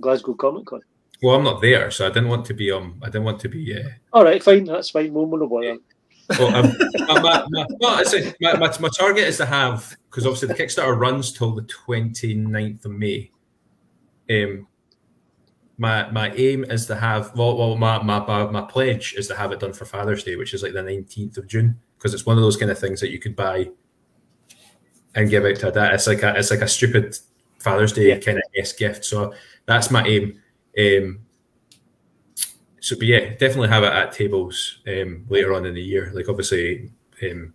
Glasgow 0.00 0.34
Comic 0.34 0.66
Con? 0.66 0.82
Well, 1.22 1.34
I'm 1.36 1.44
not 1.44 1.60
there, 1.60 1.90
so 1.90 2.06
I 2.06 2.10
didn't 2.10 2.28
want 2.28 2.46
to 2.46 2.54
be. 2.54 2.70
Um, 2.70 3.00
I 3.02 3.06
didn't 3.06 3.24
want 3.24 3.40
to 3.40 3.48
be. 3.48 3.76
Uh... 3.76 3.88
All 4.12 4.24
right, 4.24 4.42
fine. 4.42 4.64
That's 4.64 4.90
fine. 4.90 5.12
More 5.12 5.26
bother. 5.26 5.78
Well, 6.38 6.54
um, 6.54 6.76
my, 7.08 7.20
my, 7.20 7.46
my, 7.48 7.66
well, 7.80 8.04
my, 8.40 8.54
my, 8.54 8.78
my, 8.78 8.88
target 8.96 9.24
is 9.24 9.38
to 9.38 9.46
have 9.46 9.96
because 10.10 10.26
obviously 10.26 10.48
the 10.48 10.54
Kickstarter 10.54 10.98
runs 10.98 11.32
till 11.32 11.54
the 11.54 11.62
29th 11.62 12.84
of 12.84 12.90
May. 12.90 13.30
Um, 14.30 14.66
my 15.78 16.10
my 16.10 16.30
aim 16.34 16.64
is 16.64 16.86
to 16.86 16.96
have 16.96 17.34
well, 17.34 17.56
well 17.56 17.76
my, 17.76 18.02
my 18.02 18.20
my 18.50 18.60
pledge 18.62 19.14
is 19.16 19.28
to 19.28 19.36
have 19.36 19.52
it 19.52 19.60
done 19.60 19.72
for 19.72 19.86
Father's 19.86 20.24
Day, 20.24 20.36
which 20.36 20.52
is 20.52 20.62
like 20.62 20.74
the 20.74 20.82
19th 20.82 21.38
of 21.38 21.46
June, 21.46 21.78
because 21.96 22.12
it's 22.12 22.26
one 22.26 22.36
of 22.36 22.42
those 22.42 22.56
kind 22.56 22.70
of 22.70 22.78
things 22.78 23.00
that 23.00 23.10
you 23.10 23.18
could 23.18 23.34
buy 23.34 23.70
and 25.14 25.30
give 25.30 25.44
out 25.44 25.56
to 25.56 25.68
a 25.68 25.72
dad. 25.72 25.94
It's 25.94 26.06
like 26.06 26.22
a 26.22 26.36
it's 26.36 26.50
like 26.50 26.60
a 26.60 26.68
stupid 26.68 27.16
Father's 27.58 27.92
Day 27.92 28.08
Yeah. 28.08 28.18
kind 28.18 28.38
of 28.38 28.44
s 28.56 28.72
gift. 28.72 29.04
So 29.04 29.32
that's 29.66 29.90
my 29.90 30.04
aim. 30.06 30.42
Um, 30.78 31.20
so, 32.80 32.96
but 32.96 33.06
yeah, 33.06 33.30
definitely 33.30 33.68
have 33.68 33.82
it 33.82 33.92
at 33.92 34.12
tables 34.12 34.78
um, 34.86 35.26
later 35.28 35.52
on 35.52 35.66
in 35.66 35.74
the 35.74 35.82
year. 35.82 36.10
Like 36.14 36.28
obviously, 36.28 36.90
um, 37.22 37.52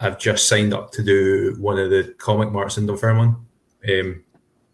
I've 0.00 0.18
just 0.18 0.48
signed 0.48 0.74
up 0.74 0.90
to 0.92 1.02
do 1.02 1.56
one 1.58 1.78
of 1.78 1.90
the 1.90 2.14
comic 2.18 2.50
marts 2.50 2.76
in 2.76 2.86
Dunfermline. 2.86 3.36
Um, 3.88 4.24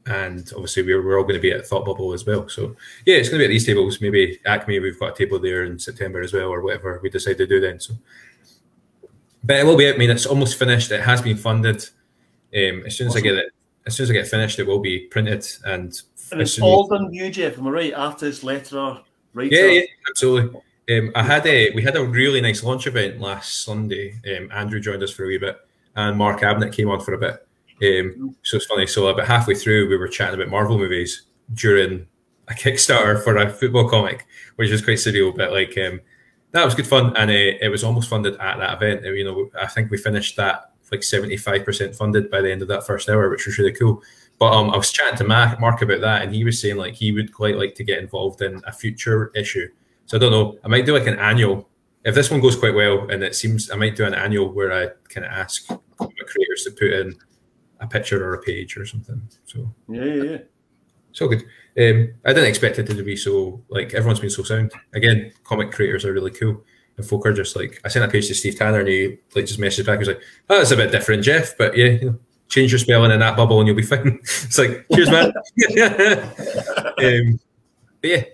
and 0.07 0.53
obviously 0.55 0.85
we're, 0.85 1.05
we're 1.05 1.19
all 1.19 1.25
going 1.25 1.35
to 1.35 1.41
be 1.41 1.53
at 1.53 1.67
Thought 1.67 1.85
Bubble 1.85 2.13
as 2.13 2.25
well. 2.25 2.49
So 2.49 2.77
yeah, 3.05 3.17
it's 3.17 3.29
going 3.29 3.41
to 3.41 3.43
be 3.43 3.47
at 3.47 3.55
these 3.55 3.67
tables. 3.67 4.01
Maybe 4.01 4.39
Acme, 4.47 4.79
we've 4.79 4.99
got 4.99 5.13
a 5.13 5.17
table 5.17 5.39
there 5.39 5.65
in 5.65 5.79
September 5.79 6.21
as 6.21 6.33
well, 6.33 6.49
or 6.49 6.63
whatever 6.63 7.01
we 7.03 7.11
decide 7.11 7.39
to 7.39 7.47
do 7.47 7.61
then. 7.61 7.81
So, 7.81 7.95
but 9.43 9.57
it 9.57 9.67
will 9.67 9.77
be. 9.77 9.93
I 9.93 9.97
mean, 9.97 10.11
it's 10.11 10.27
almost 10.27 10.59
finished. 10.59 10.91
It 10.93 11.03
has 11.03 11.21
been 11.23 11.37
funded. 11.37 11.89
Um, 12.57 12.85
as 12.87 12.97
soon 12.97 13.09
as 13.09 13.17
I 13.17 13.21
get 13.21 13.35
it, 13.35 13.53
as 13.87 13.97
soon 13.97 14.05
as 14.05 14.11
I 14.11 14.15
get 14.15 14.29
finished, 14.29 14.59
it 14.59 14.67
will 14.67 14.81
be 14.81 15.07
printed. 15.07 15.47
And, 15.65 16.01
And 16.33 16.41
it's 16.41 16.61
all 16.61 16.87
done 16.89 17.13
you, 17.13 17.31
Jeff. 17.31 17.59
Am 17.59 17.67
I 17.67 17.71
right? 17.71 17.95
Artist, 17.95 18.43
letterer, 18.43 19.03
writer. 19.35 19.55
yeah, 19.55 19.67
yeah, 19.67 19.83
absolutely. 20.09 20.61
Um, 20.89 21.13
I 21.15 21.23
had 21.23 21.47
a 21.47 21.71
we 21.75 21.83
had 21.83 21.97
a 21.97 22.05
really 22.05 22.41
nice 22.41 22.63
launch 22.63 22.87
event 22.87 23.21
last 23.21 23.65
Sunday. 23.65 24.15
Um, 24.37 24.51
Andrew 24.53 24.81
joined 24.81 25.03
us 25.03 25.11
for 25.11 25.25
a 25.25 25.29
wee 25.29 25.39
bit, 25.39 25.57
and 25.97 26.17
Mark 26.17 26.41
Abnett 26.41 26.73
came 26.73 26.89
on 26.91 27.01
for 27.01 27.15
a 27.15 27.19
bit. 27.19 27.47
Um, 27.83 28.35
so 28.43 28.57
it's 28.57 28.67
funny. 28.67 28.87
So 28.87 29.07
about 29.09 29.27
halfway 29.27 29.55
through, 29.55 29.89
we 29.89 29.97
were 29.97 30.09
chatting 30.09 30.35
about 30.41 30.51
Marvel 30.51 30.79
movies 30.79 31.23
during 31.55 32.07
a 32.49 32.55
Kickstarter 32.55 33.23
for 33.23 33.37
a 33.37 33.51
football 33.51 33.89
comic, 33.89 34.27
which 34.57 34.71
was 34.71 34.83
quite 34.83 34.99
surreal. 34.99 35.37
But 35.37 35.53
like 35.53 35.77
um, 35.79 36.01
that 36.53 36.65
was 36.65 36.75
good 36.75 36.87
fun, 36.87 37.17
and 37.17 37.31
uh, 37.31 37.59
it 37.61 37.71
was 37.71 37.85
almost 37.85 38.09
funded 38.09 38.37
at 38.37 38.59
that 38.59 38.81
event. 38.83 39.05
Uh, 39.05 39.11
You 39.11 39.25
know, 39.25 39.51
I 39.61 39.67
think 39.67 39.91
we 39.91 39.99
finished 39.99 40.37
that 40.37 40.73
like 40.93 41.03
seventy 41.03 41.37
five 41.37 41.65
percent 41.65 41.95
funded 41.97 42.31
by 42.31 42.41
the 42.41 42.51
end 42.51 42.63
of 42.63 42.69
that 42.69 42.87
first 42.87 43.09
hour, 43.09 43.29
which 43.29 43.47
was 43.47 43.59
really 43.59 43.73
cool. 43.73 44.03
But 44.39 44.53
um, 44.53 44.71
I 44.71 44.77
was 44.77 44.93
chatting 44.93 45.17
to 45.19 45.25
Mark, 45.25 45.61
Mark 45.61 45.81
about 45.83 46.01
that, 46.03 46.23
and 46.23 46.35
he 46.35 46.45
was 46.45 46.61
saying 46.61 46.77
like 46.77 46.95
he 46.95 47.13
would 47.13 47.33
quite 47.33 47.57
like 47.57 47.75
to 47.77 47.85
get 47.85 47.99
involved 47.99 48.43
in 48.43 48.61
a 48.67 48.73
future 48.73 49.31
issue. 49.35 49.69
So 50.05 50.17
I 50.17 50.21
don't 50.21 50.31
know. 50.31 50.59
I 50.65 50.69
might 50.69 50.87
do 50.87 50.93
like 50.93 51.07
an 51.07 51.19
annual. 51.19 51.69
If 52.05 52.15
this 52.15 52.31
one 52.31 52.41
goes 52.41 52.57
quite 52.57 52.75
well, 52.75 53.09
and 53.11 53.23
it 53.23 53.35
seems 53.35 53.71
I 53.71 53.77
might 53.77 53.97
do 53.97 54.05
an 54.05 54.15
annual 54.15 54.53
where 54.53 54.73
I 54.73 54.89
kind 55.09 55.27
of 55.27 55.33
ask 55.33 55.67
comic 55.67 56.27
creators 56.27 56.65
to 56.65 56.71
put 56.71 56.93
in 56.93 57.15
a 57.81 57.87
picture 57.87 58.25
or 58.25 58.35
a 58.35 58.43
page 58.43 58.77
or 58.77 58.87
something. 58.87 59.21
So 59.45 59.75
yeah, 59.89 60.05
yeah. 60.05 60.23
yeah. 60.23 60.39
so 61.13 61.29
good. 61.29 61.45
Um, 61.79 62.15
I 62.25 62.33
didn't 62.33 62.49
expect 62.49 62.79
it 62.79 62.87
to 62.87 63.03
be 63.03 63.17
so 63.17 63.63
like 63.69 63.95
everyone's 63.95 64.21
been 64.21 64.31
so 64.31 64.43
sound. 64.43 64.73
Again, 64.95 65.33
comic 65.45 65.73
creators 65.73 66.05
are 66.05 66.13
really 66.13 66.31
cool, 66.31 66.63
and 66.97 67.07
folk 67.07 67.27
are 67.27 67.33
just 67.33 67.57
like 67.57 67.81
I 67.85 67.89
sent 67.89 68.05
a 68.05 68.09
page 68.09 68.29
to 68.29 68.35
Steve 68.35 68.57
Tanner, 68.57 68.81
and 68.81 68.89
he 68.89 69.19
like 69.35 69.47
just 69.47 69.61
messaged 69.61 69.87
back. 69.87 69.97
He 69.97 70.01
was 70.01 70.09
like, 70.09 70.23
"Oh, 70.51 70.61
it's 70.61 70.71
a 70.71 70.77
bit 70.77 70.93
different, 70.93 71.25
Jeff, 71.25 71.57
but 71.57 71.77
yeah, 71.77 71.87
you 71.87 72.11
know, 72.11 72.19
change 72.49 72.73
your 72.73 72.79
spelling 72.79 73.11
in 73.11 73.21
that 73.21 73.37
bubble, 73.37 73.59
and 73.61 73.67
you'll 73.67 73.77
be 73.77 73.83
fine." 73.83 74.19
it's 74.23 74.59
like, 74.59 74.87
cheers, 74.93 75.11
man. 75.11 75.27
um, 76.99 77.41
but 78.01 78.11
yeah, 78.11 78.25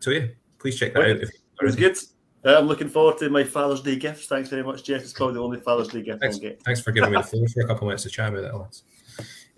so 0.00 0.10
yeah, 0.10 0.26
please 0.58 0.78
check 0.78 0.94
that 0.94 1.02
out. 1.02 1.16
If 1.16 1.30
It 1.30 1.64
was 1.64 1.76
good. 1.76 1.96
Uh, 2.44 2.56
I'm 2.56 2.66
looking 2.66 2.88
forward 2.88 3.18
to 3.18 3.30
my 3.30 3.42
Father's 3.42 3.82
Day 3.82 3.96
gifts. 3.96 4.26
Thanks 4.26 4.48
very 4.48 4.62
much, 4.62 4.84
Jeff. 4.84 5.02
It's 5.02 5.12
probably 5.12 5.34
the 5.34 5.42
only 5.42 5.60
Father's 5.60 5.88
Day 5.88 6.02
gift 6.02 6.20
Thanks, 6.20 6.36
I'll 6.36 6.42
get. 6.42 6.62
thanks 6.62 6.80
for 6.80 6.92
giving 6.92 7.10
me 7.10 7.16
the 7.16 7.22
floor 7.24 7.46
for 7.48 7.60
a 7.60 7.66
couple 7.66 7.82
of 7.82 7.88
minutes 7.88 8.04
to 8.04 8.10
chat 8.10 8.32
about 8.32 8.42
that, 8.42 8.56
Lance. 8.56 8.84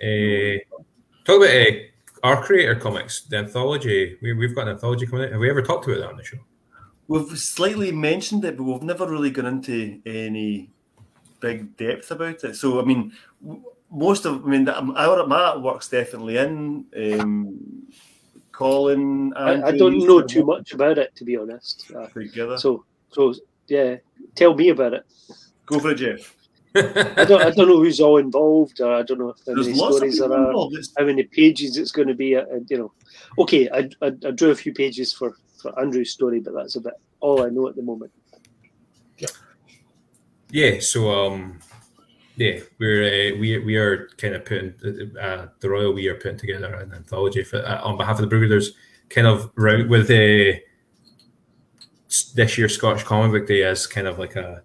Uh, 0.02 0.58
talk 1.24 1.36
about 1.36 1.50
uh, 1.50 2.26
our 2.26 2.42
creator 2.42 2.74
comics, 2.74 3.22
the 3.22 3.36
anthology. 3.36 4.16
We, 4.22 4.32
we've 4.32 4.54
got 4.54 4.62
an 4.62 4.74
anthology 4.74 5.06
coming 5.06 5.26
out. 5.26 5.32
Have 5.32 5.40
we 5.40 5.50
ever 5.50 5.62
talked 5.62 5.86
about 5.86 5.98
that 5.98 6.08
on 6.08 6.16
the 6.16 6.24
show? 6.24 6.38
We've 7.08 7.38
slightly 7.38 7.92
mentioned 7.92 8.44
it, 8.44 8.56
but 8.56 8.64
we've 8.64 8.82
never 8.82 9.06
really 9.06 9.30
gone 9.30 9.46
into 9.46 10.00
any 10.06 10.70
big 11.40 11.76
depth 11.76 12.10
about 12.10 12.44
it. 12.44 12.56
So, 12.56 12.80
I 12.80 12.84
mean, 12.84 13.12
most 13.90 14.24
of, 14.24 14.44
I 14.44 14.48
mean, 14.48 14.68
our 14.68 15.26
my 15.26 15.54
artwork's 15.54 15.88
definitely 15.88 16.38
in. 16.38 16.84
Um, 16.96 17.86
Colin, 18.52 19.32
I, 19.36 19.62
I 19.68 19.76
don't 19.76 20.06
know 20.06 20.20
too 20.20 20.44
much 20.44 20.74
about 20.74 20.98
it, 20.98 21.16
to 21.16 21.24
be 21.24 21.36
honest. 21.36 21.90
Uh, 21.96 22.06
Together. 22.08 22.58
so, 22.58 22.84
so 23.10 23.34
yeah, 23.68 23.96
tell 24.34 24.54
me 24.54 24.68
about 24.68 24.92
it. 24.92 25.06
Go 25.64 25.78
for 25.78 25.92
it, 25.92 25.96
Jeff. 25.96 26.36
I 26.74 27.24
don't, 27.24 27.42
I 27.42 27.50
don't 27.50 27.68
know 27.68 27.78
who's 27.78 28.00
all 28.00 28.18
involved, 28.18 28.80
or 28.80 28.94
I 28.94 29.02
don't 29.02 29.18
know 29.18 29.34
how 29.46 29.54
There's 29.54 29.68
many 29.68 29.78
stories 29.78 30.14
people 30.14 30.28
there 30.28 30.38
are, 30.38 30.68
how 30.98 31.04
many 31.04 31.22
pages 31.24 31.76
it's 31.76 31.90
going 31.90 32.08
to 32.08 32.14
be. 32.14 32.36
Uh, 32.36 32.44
you 32.68 32.78
know, 32.78 32.92
okay, 33.38 33.68
I, 33.70 33.88
I, 34.02 34.12
I 34.26 34.30
drew 34.30 34.50
a 34.50 34.54
few 34.54 34.72
pages 34.72 35.12
for 35.12 35.36
for 35.56 35.78
Andrew's 35.80 36.10
story, 36.10 36.40
but 36.40 36.54
that's 36.54 36.76
about 36.76 36.94
all 37.20 37.42
I 37.44 37.48
know 37.48 37.68
at 37.68 37.76
the 37.76 37.82
moment. 37.82 38.12
Yeah, 40.52 40.80
so 40.80 41.10
um, 41.10 41.60
yeah, 42.40 42.58
we're 42.78 43.04
uh, 43.04 43.38
we 43.38 43.58
we 43.58 43.76
are 43.76 44.08
kind 44.16 44.34
of 44.34 44.46
putting 44.46 44.72
uh, 45.20 45.48
the 45.60 45.68
Royal. 45.68 45.92
We 45.92 46.08
are 46.08 46.14
putting 46.14 46.38
together 46.38 46.72
an 46.72 46.94
anthology 46.94 47.44
for 47.44 47.58
uh, 47.58 47.82
on 47.82 47.98
behalf 47.98 48.16
of 48.16 48.22
the 48.22 48.28
Brewers, 48.28 48.72
kind 49.10 49.26
of 49.26 49.50
route 49.56 49.90
with 49.90 50.06
uh, 50.10 50.58
this 52.34 52.56
year's 52.56 52.74
Scottish 52.74 53.04
Comic 53.04 53.32
Book 53.32 53.46
Day 53.46 53.62
as 53.62 53.86
kind 53.86 54.06
of 54.06 54.18
like 54.18 54.36
a, 54.36 54.62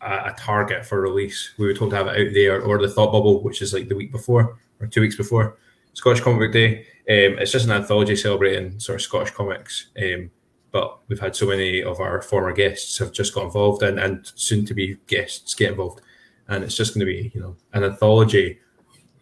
a 0.00 0.06
a 0.06 0.34
target 0.38 0.86
for 0.86 1.02
release. 1.02 1.52
We 1.58 1.66
were 1.66 1.74
told 1.74 1.90
to 1.90 1.96
have 1.96 2.06
it 2.06 2.28
out 2.28 2.32
there 2.32 2.62
or 2.62 2.78
the 2.78 2.88
Thought 2.88 3.12
Bubble, 3.12 3.42
which 3.42 3.60
is 3.60 3.74
like 3.74 3.88
the 3.88 3.96
week 3.96 4.10
before 4.10 4.56
or 4.80 4.86
two 4.86 5.02
weeks 5.02 5.16
before 5.16 5.58
Scottish 5.92 6.22
Comic 6.22 6.40
Book 6.40 6.52
Day. 6.52 6.86
Um, 7.06 7.38
it's 7.38 7.52
just 7.52 7.66
an 7.66 7.72
anthology 7.72 8.16
celebrating 8.16 8.80
sort 8.80 8.96
of 8.96 9.02
Scottish 9.02 9.32
comics. 9.32 9.90
Um, 10.02 10.30
but 10.72 11.00
we've 11.08 11.20
had 11.20 11.36
so 11.36 11.46
many 11.46 11.82
of 11.82 12.00
our 12.00 12.22
former 12.22 12.52
guests 12.54 12.96
have 12.98 13.12
just 13.12 13.34
got 13.34 13.44
involved 13.44 13.82
and, 13.82 14.00
and 14.00 14.32
soon 14.36 14.64
to 14.64 14.72
be 14.72 14.96
guests 15.06 15.54
get 15.54 15.72
involved. 15.72 16.00
And 16.48 16.62
it's 16.62 16.76
just 16.76 16.94
going 16.94 17.00
to 17.00 17.12
be, 17.12 17.30
you 17.34 17.40
know, 17.40 17.56
an 17.72 17.84
anthology 17.84 18.58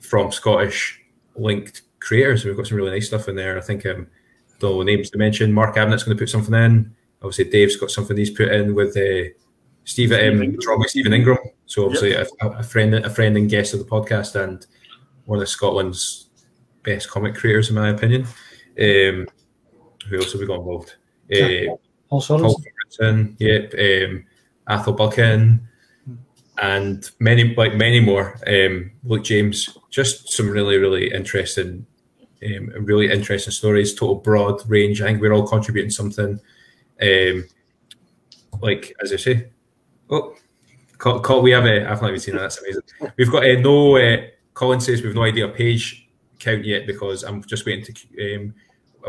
from 0.01 0.33
Scottish 0.33 1.01
linked 1.37 1.83
creators. 2.01 2.45
We've 2.45 2.57
got 2.57 2.67
some 2.67 2.77
really 2.77 2.91
nice 2.91 3.07
stuff 3.07 3.29
in 3.29 3.37
there. 3.37 3.57
I 3.57 3.61
think 3.61 3.87
um, 3.87 4.09
the 4.59 4.83
names 4.85 5.11
to 5.11 5.19
mention, 5.19 5.53
Mark 5.53 5.77
Abnett's 5.77 6.03
going 6.03 6.17
to 6.17 6.21
put 6.21 6.31
something 6.31 6.55
in. 6.55 6.95
Obviously, 7.23 7.45
Dave's 7.45 7.77
got 7.77 7.91
something 7.91 8.17
he's 8.17 8.31
put 8.31 8.49
in 8.49 8.75
with 8.75 8.97
uh, 8.97 9.31
Steve, 9.85 10.13
um, 10.13 10.43
Ingram. 10.43 10.83
Stephen 10.87 11.13
Ingram. 11.13 11.39
So 11.67 11.85
obviously, 11.85 12.15
a, 12.15 12.27
a 12.41 12.63
friend, 12.63 12.95
a 12.95 13.11
friend 13.11 13.37
and 13.37 13.49
guest 13.49 13.73
of 13.73 13.79
the 13.79 13.87
podcast, 13.87 14.35
and 14.43 14.67
one 15.27 15.41
of 15.41 15.49
Scotland's 15.49 16.31
best 16.83 17.09
comic 17.09 17.35
creators, 17.35 17.69
in 17.69 17.77
my 17.77 17.91
opinion. 17.91 18.23
Um, 18.79 19.29
who 20.09 20.17
else 20.17 20.33
have 20.33 20.41
we 20.41 20.47
got 20.47 20.59
involved? 20.59 20.97
Uh, 21.33 21.77
All 22.09 22.21
sorts. 22.21 22.43
Paul 22.43 22.61
Robertson, 23.01 23.37
yep, 23.39 23.73
um, 23.79 24.25
Athol 24.69 24.95
Buchan, 24.95 25.69
and 26.59 27.11
many 27.19 27.55
like 27.55 27.75
many 27.75 28.01
more. 28.01 28.37
Um, 28.47 28.93
Luke 29.05 29.25
James, 29.25 29.77
just 29.91 30.33
some 30.33 30.51
really 30.51 30.77
really 30.79 31.13
interesting, 31.13 31.87
um, 32.45 32.69
really 32.81 33.11
interesting 33.11 33.53
stories. 33.53 33.95
Total 33.95 34.17
broad 34.17 34.69
range. 34.69 35.01
I 35.01 35.07
think 35.07 35.21
we're 35.21 35.33
all 35.33 35.47
contributing 35.47 35.91
something. 35.91 36.41
Um, 37.01 37.45
like 38.61 38.95
as 39.03 39.13
I 39.13 39.17
say, 39.17 39.51
oh, 40.11 40.37
call, 40.99 41.21
call, 41.21 41.43
we 41.43 41.53
have 41.53 41.65
a. 41.65 41.89
I've 41.89 42.03
not 42.03 42.09
even 42.09 42.21
seen 42.21 42.37
that. 42.37 42.43
That's 42.43 42.59
amazing. 42.59 42.83
We've 43.17 43.31
got 43.31 43.45
a 43.45 43.61
no. 43.61 43.97
Uh, 43.97 44.27
Colin 44.55 44.81
says 44.81 45.03
we've 45.03 45.15
no 45.15 45.25
idea 45.25 45.49
page 45.49 46.09
count 46.39 46.65
yet 46.65 46.87
because 46.87 47.23
I'm 47.23 47.43
just 47.45 47.67
waiting 47.67 47.95
to. 47.95 48.37
Um, 48.37 48.55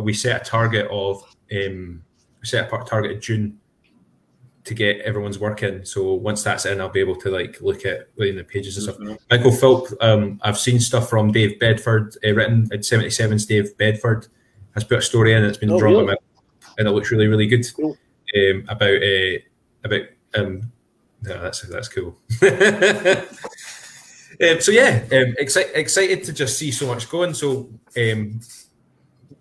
we 0.02 0.14
set 0.14 0.42
a 0.42 0.46
target 0.46 0.88
of 0.90 1.24
um, 1.56 2.04
set 2.44 2.72
a 2.72 2.84
target 2.86 3.12
of 3.12 3.22
June 3.22 3.60
to 4.66 4.74
get 4.74 5.02
everyone's 5.02 5.40
work 5.40 5.62
in. 5.64 5.86
So 5.86 6.14
once 6.14 6.44
that's 6.44 6.66
in, 6.66 6.80
I'll 6.80 6.90
be 6.90 7.00
able 7.00 7.16
to 7.18 7.30
like 7.30 7.60
look 7.62 7.86
at 7.86 8.10
like, 8.18 8.36
the 8.36 8.44
pages 8.44 8.78
and 8.78 8.84
stuff. 8.84 9.20
Michael 9.30 9.52
Philp, 9.52 9.88
um, 10.02 10.40
I've 10.44 10.58
seen 10.58 10.80
stuff 10.80 11.10
from 11.10 11.32
Dave 11.32 11.60
Bedford 11.60 12.16
uh, 12.26 12.34
written 12.34 12.70
at 12.72 12.80
77's. 12.80 13.46
Dave 13.46 13.78
Bedford 13.78 14.28
has 14.74 14.84
put 14.84 15.00
a 15.00 15.02
story 15.02 15.34
in. 15.34 15.44
It's 15.44 15.58
been 15.58 15.72
Oh, 15.72 15.80
drawn 15.80 16.06
really? 16.06 16.18
and 16.78 16.88
it 16.88 16.92
looks 16.92 17.12
really 17.12 17.28
really 17.28 17.48
good. 17.48 17.66
Cool. 17.76 17.98
Um, 18.36 18.66
about 18.70 19.04
uh, 19.04 19.38
about 19.84 20.02
um, 20.36 20.72
no, 21.22 21.42
that's 21.42 21.62
that's 21.62 21.90
cool. 21.90 22.18
Um, 24.42 24.60
so 24.60 24.72
yeah, 24.72 25.04
um, 25.12 25.36
exci- 25.40 25.70
excited 25.76 26.24
to 26.24 26.34
just 26.34 26.58
see 26.58 26.72
so 26.72 26.88
much 26.88 27.08
going. 27.08 27.34
So 27.36 27.70
um, 27.98 28.40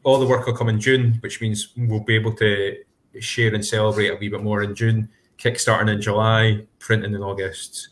all 0.04 0.18
the 0.18 0.26
work 0.26 0.46
will 0.46 0.54
come 0.54 0.68
in 0.68 0.78
June, 0.78 1.16
which 1.20 1.40
means 1.40 1.72
we'll 1.76 2.00
be 2.00 2.14
able 2.14 2.34
to 2.34 2.76
share 3.20 3.55
and 3.55 3.64
celebrate 3.64 4.09
a 4.09 4.16
wee 4.16 4.28
bit 4.28 4.43
more 4.43 4.62
in 4.62 4.74
June. 4.74 5.09
Kickstarting 5.39 5.93
in 5.93 6.01
July, 6.01 6.64
printing 6.78 7.14
in 7.14 7.22
August. 7.22 7.89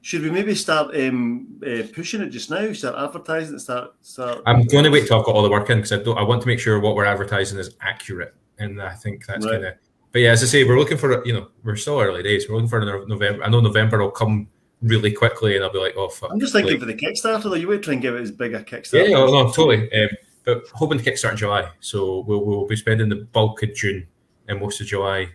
Should 0.00 0.22
we 0.22 0.30
maybe 0.30 0.52
start 0.54 0.96
um, 0.96 1.60
uh, 1.64 1.82
pushing 1.94 2.20
it 2.22 2.30
just 2.30 2.50
now? 2.50 2.72
Start 2.72 2.96
advertising. 2.98 3.58
Start. 3.60 3.94
Start. 4.02 4.42
I'm 4.46 4.64
going 4.66 4.82
to 4.84 4.90
wait 4.90 5.06
till 5.06 5.18
I've 5.18 5.24
got 5.24 5.34
all 5.36 5.42
the 5.42 5.50
work 5.50 5.70
in 5.70 5.78
because 5.78 5.92
I 5.92 6.02
don't. 6.02 6.18
I 6.18 6.22
want 6.22 6.42
to 6.42 6.48
make 6.48 6.58
sure 6.58 6.80
what 6.80 6.96
we're 6.96 7.04
advertising 7.04 7.58
is 7.58 7.76
accurate, 7.80 8.34
and 8.58 8.82
I 8.82 8.94
think 8.94 9.24
that's 9.26 9.44
Right. 9.46 9.52
kind 9.52 9.64
of. 9.66 9.74
But 10.10 10.22
yeah, 10.22 10.32
as 10.32 10.42
I 10.42 10.46
say, 10.46 10.64
we're 10.64 10.78
looking 10.78 10.98
for 10.98 11.24
you 11.24 11.32
know 11.32 11.48
we're 11.62 11.76
still 11.76 12.00
early 12.00 12.22
days. 12.24 12.48
We're 12.48 12.56
looking 12.56 12.68
for 12.68 12.84
November. 13.06 13.44
I 13.44 13.48
know 13.48 13.60
November 13.60 13.98
will 14.02 14.10
come 14.10 14.48
really 14.82 15.12
quickly, 15.12 15.54
and 15.54 15.64
I'll 15.64 15.72
be 15.72 15.78
like, 15.78 15.94
oh 15.96 16.08
fuck. 16.08 16.32
I'm 16.32 16.40
just 16.40 16.52
thinking 16.52 16.72
Like- 16.72 16.80
for 16.80 16.86
the 16.86 16.94
Kickstarter 16.94 17.44
though. 17.44 17.54
You 17.54 17.68
would 17.68 17.84
try 17.84 17.92
and 17.92 18.02
give 18.02 18.16
it 18.16 18.20
as 18.22 18.32
big 18.32 18.54
a 18.54 18.64
Kickstarter. 18.64 19.08
yeah, 19.08 19.14
no, 19.14 19.44
totally. 19.52 19.90
Um, 19.92 20.08
but 20.44 20.64
hoping 20.74 20.98
to 20.98 21.04
kickstart 21.08 21.30
in 21.30 21.36
July, 21.36 21.70
so 21.78 22.24
we'll, 22.26 22.44
we'll 22.44 22.66
be 22.66 22.74
spending 22.74 23.08
the 23.08 23.24
bulk 23.32 23.62
of 23.62 23.72
June 23.76 24.04
and 24.48 24.60
most 24.60 24.80
of 24.80 24.86
July. 24.86 25.28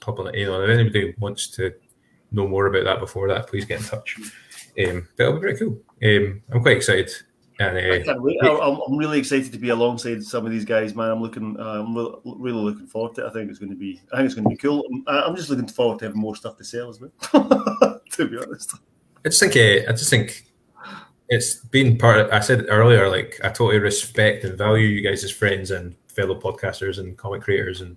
Public, 0.00 0.34
you 0.36 0.44
know, 0.44 0.62
if 0.62 0.68
anybody 0.68 1.14
wants 1.18 1.48
to 1.52 1.72
know 2.30 2.46
more 2.46 2.66
about 2.66 2.84
that 2.84 3.00
before 3.00 3.28
that, 3.28 3.46
please 3.46 3.64
get 3.64 3.80
in 3.80 3.86
touch. 3.86 4.16
Um, 4.78 5.08
but 5.16 5.24
it'll 5.24 5.34
be 5.36 5.40
pretty 5.40 5.58
cool. 5.58 5.80
um, 6.04 6.42
I'm 6.52 6.60
quite 6.60 6.76
excited. 6.76 7.10
And 7.58 7.78
I 7.78 8.00
uh, 8.00 8.04
can't 8.04 8.22
wait. 8.22 8.36
I- 8.42 8.48
I'm, 8.48 8.78
I'm 8.86 8.96
really 8.98 9.18
excited 9.18 9.50
to 9.52 9.58
be 9.58 9.70
alongside 9.70 10.22
some 10.22 10.44
of 10.44 10.52
these 10.52 10.66
guys, 10.66 10.94
man. 10.94 11.10
I'm 11.10 11.22
looking, 11.22 11.58
uh, 11.58 11.80
I'm 11.80 11.96
re- 11.96 12.12
really 12.24 12.60
looking 12.60 12.86
forward 12.86 13.14
to 13.14 13.24
it. 13.24 13.28
I 13.28 13.32
think 13.32 13.48
it's 13.48 13.58
going 13.58 13.70
to 13.70 13.76
be, 13.76 14.02
I 14.12 14.16
think 14.16 14.26
it's 14.26 14.34
going 14.34 14.44
to 14.44 14.50
be 14.50 14.56
cool. 14.56 14.84
I- 15.06 15.22
I'm 15.22 15.34
just 15.34 15.48
looking 15.48 15.66
forward 15.66 15.98
to 16.00 16.04
having 16.06 16.20
more 16.20 16.36
stuff 16.36 16.58
to 16.58 16.64
sell 16.64 16.90
as 16.90 17.00
well. 17.00 17.12
to 18.10 18.28
be 18.28 18.36
honest, 18.36 18.74
I 19.24 19.28
just 19.30 19.40
think 19.40 19.56
uh, 19.56 19.90
I 19.90 19.92
just 19.92 20.10
think 20.10 20.44
it's 21.30 21.56
been 21.56 21.96
part. 21.96 22.20
Of, 22.20 22.30
I 22.32 22.40
said 22.40 22.66
earlier, 22.68 23.08
like 23.08 23.40
I 23.42 23.48
totally 23.48 23.78
respect 23.78 24.44
and 24.44 24.58
value 24.58 24.86
you 24.86 25.00
guys 25.00 25.24
as 25.24 25.30
friends 25.30 25.70
and 25.70 25.96
fellow 26.08 26.38
podcasters 26.38 26.98
and 26.98 27.16
comic 27.16 27.42
creators 27.42 27.80
and 27.80 27.96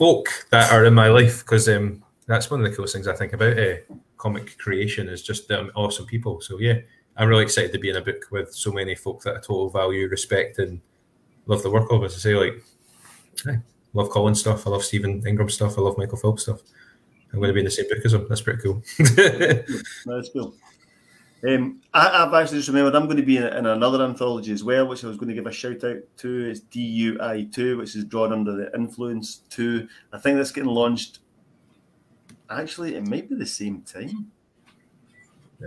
folk 0.00 0.46
that 0.48 0.72
are 0.72 0.86
in 0.86 0.94
my 0.94 1.08
life 1.08 1.40
because 1.40 1.68
um, 1.68 2.02
that's 2.26 2.50
one 2.50 2.58
of 2.58 2.68
the 2.68 2.74
coolest 2.74 2.94
things 2.94 3.06
I 3.06 3.14
think 3.14 3.34
about 3.34 3.58
uh, 3.58 3.74
comic 4.16 4.56
creation 4.56 5.10
is 5.10 5.22
just 5.22 5.52
awesome 5.76 6.06
people. 6.06 6.40
So 6.40 6.58
yeah, 6.58 6.78
I'm 7.18 7.28
really 7.28 7.42
excited 7.42 7.70
to 7.72 7.78
be 7.78 7.90
in 7.90 7.96
a 7.96 8.00
book 8.00 8.24
with 8.30 8.54
so 8.54 8.72
many 8.72 8.94
folk 8.94 9.22
that 9.24 9.36
I 9.36 9.40
total 9.40 9.68
value, 9.68 10.08
respect, 10.08 10.58
and 10.58 10.80
love 11.44 11.62
the 11.62 11.68
work 11.68 11.92
of. 11.92 12.02
As 12.02 12.14
I 12.14 12.18
say, 12.18 12.34
like 12.34 12.64
I 13.46 13.58
love 13.92 14.08
Colin 14.08 14.34
stuff, 14.34 14.66
I 14.66 14.70
love 14.70 14.84
Stephen 14.84 15.22
Ingram 15.26 15.50
stuff, 15.50 15.76
I 15.76 15.82
love 15.82 15.98
Michael 15.98 16.16
Philp's 16.16 16.44
stuff. 16.44 16.62
I'm 17.34 17.38
going 17.38 17.50
to 17.50 17.54
be 17.54 17.60
in 17.60 17.66
the 17.66 17.70
same 17.70 17.86
book 17.86 18.02
as 18.02 18.14
him. 18.14 18.26
That's 18.26 18.40
pretty 18.40 18.62
cool. 18.62 18.82
that's 20.06 20.30
cool. 20.30 20.54
Um, 21.48 21.80
I, 21.94 22.24
I've 22.24 22.34
actually 22.34 22.58
just 22.58 22.68
remembered 22.68 22.94
I'm 22.94 23.06
going 23.06 23.16
to 23.16 23.22
be 23.22 23.38
in, 23.38 23.44
in 23.44 23.64
another 23.66 24.04
anthology 24.04 24.52
as 24.52 24.62
well, 24.62 24.86
which 24.86 25.04
I 25.04 25.08
was 25.08 25.16
going 25.16 25.28
to 25.30 25.34
give 25.34 25.46
a 25.46 25.52
shout 25.52 25.82
out 25.84 25.96
to. 26.18 26.50
It's 26.50 26.60
DUI2, 26.60 27.78
which 27.78 27.96
is 27.96 28.04
drawn 28.04 28.32
under 28.32 28.52
the 28.52 28.70
Influence 28.74 29.42
2. 29.50 29.88
I 30.12 30.18
think 30.18 30.36
that's 30.36 30.52
getting 30.52 30.70
launched. 30.70 31.20
Actually, 32.50 32.94
it 32.96 33.06
might 33.06 33.28
be 33.28 33.36
the 33.36 33.46
same 33.46 33.80
time. 33.82 34.30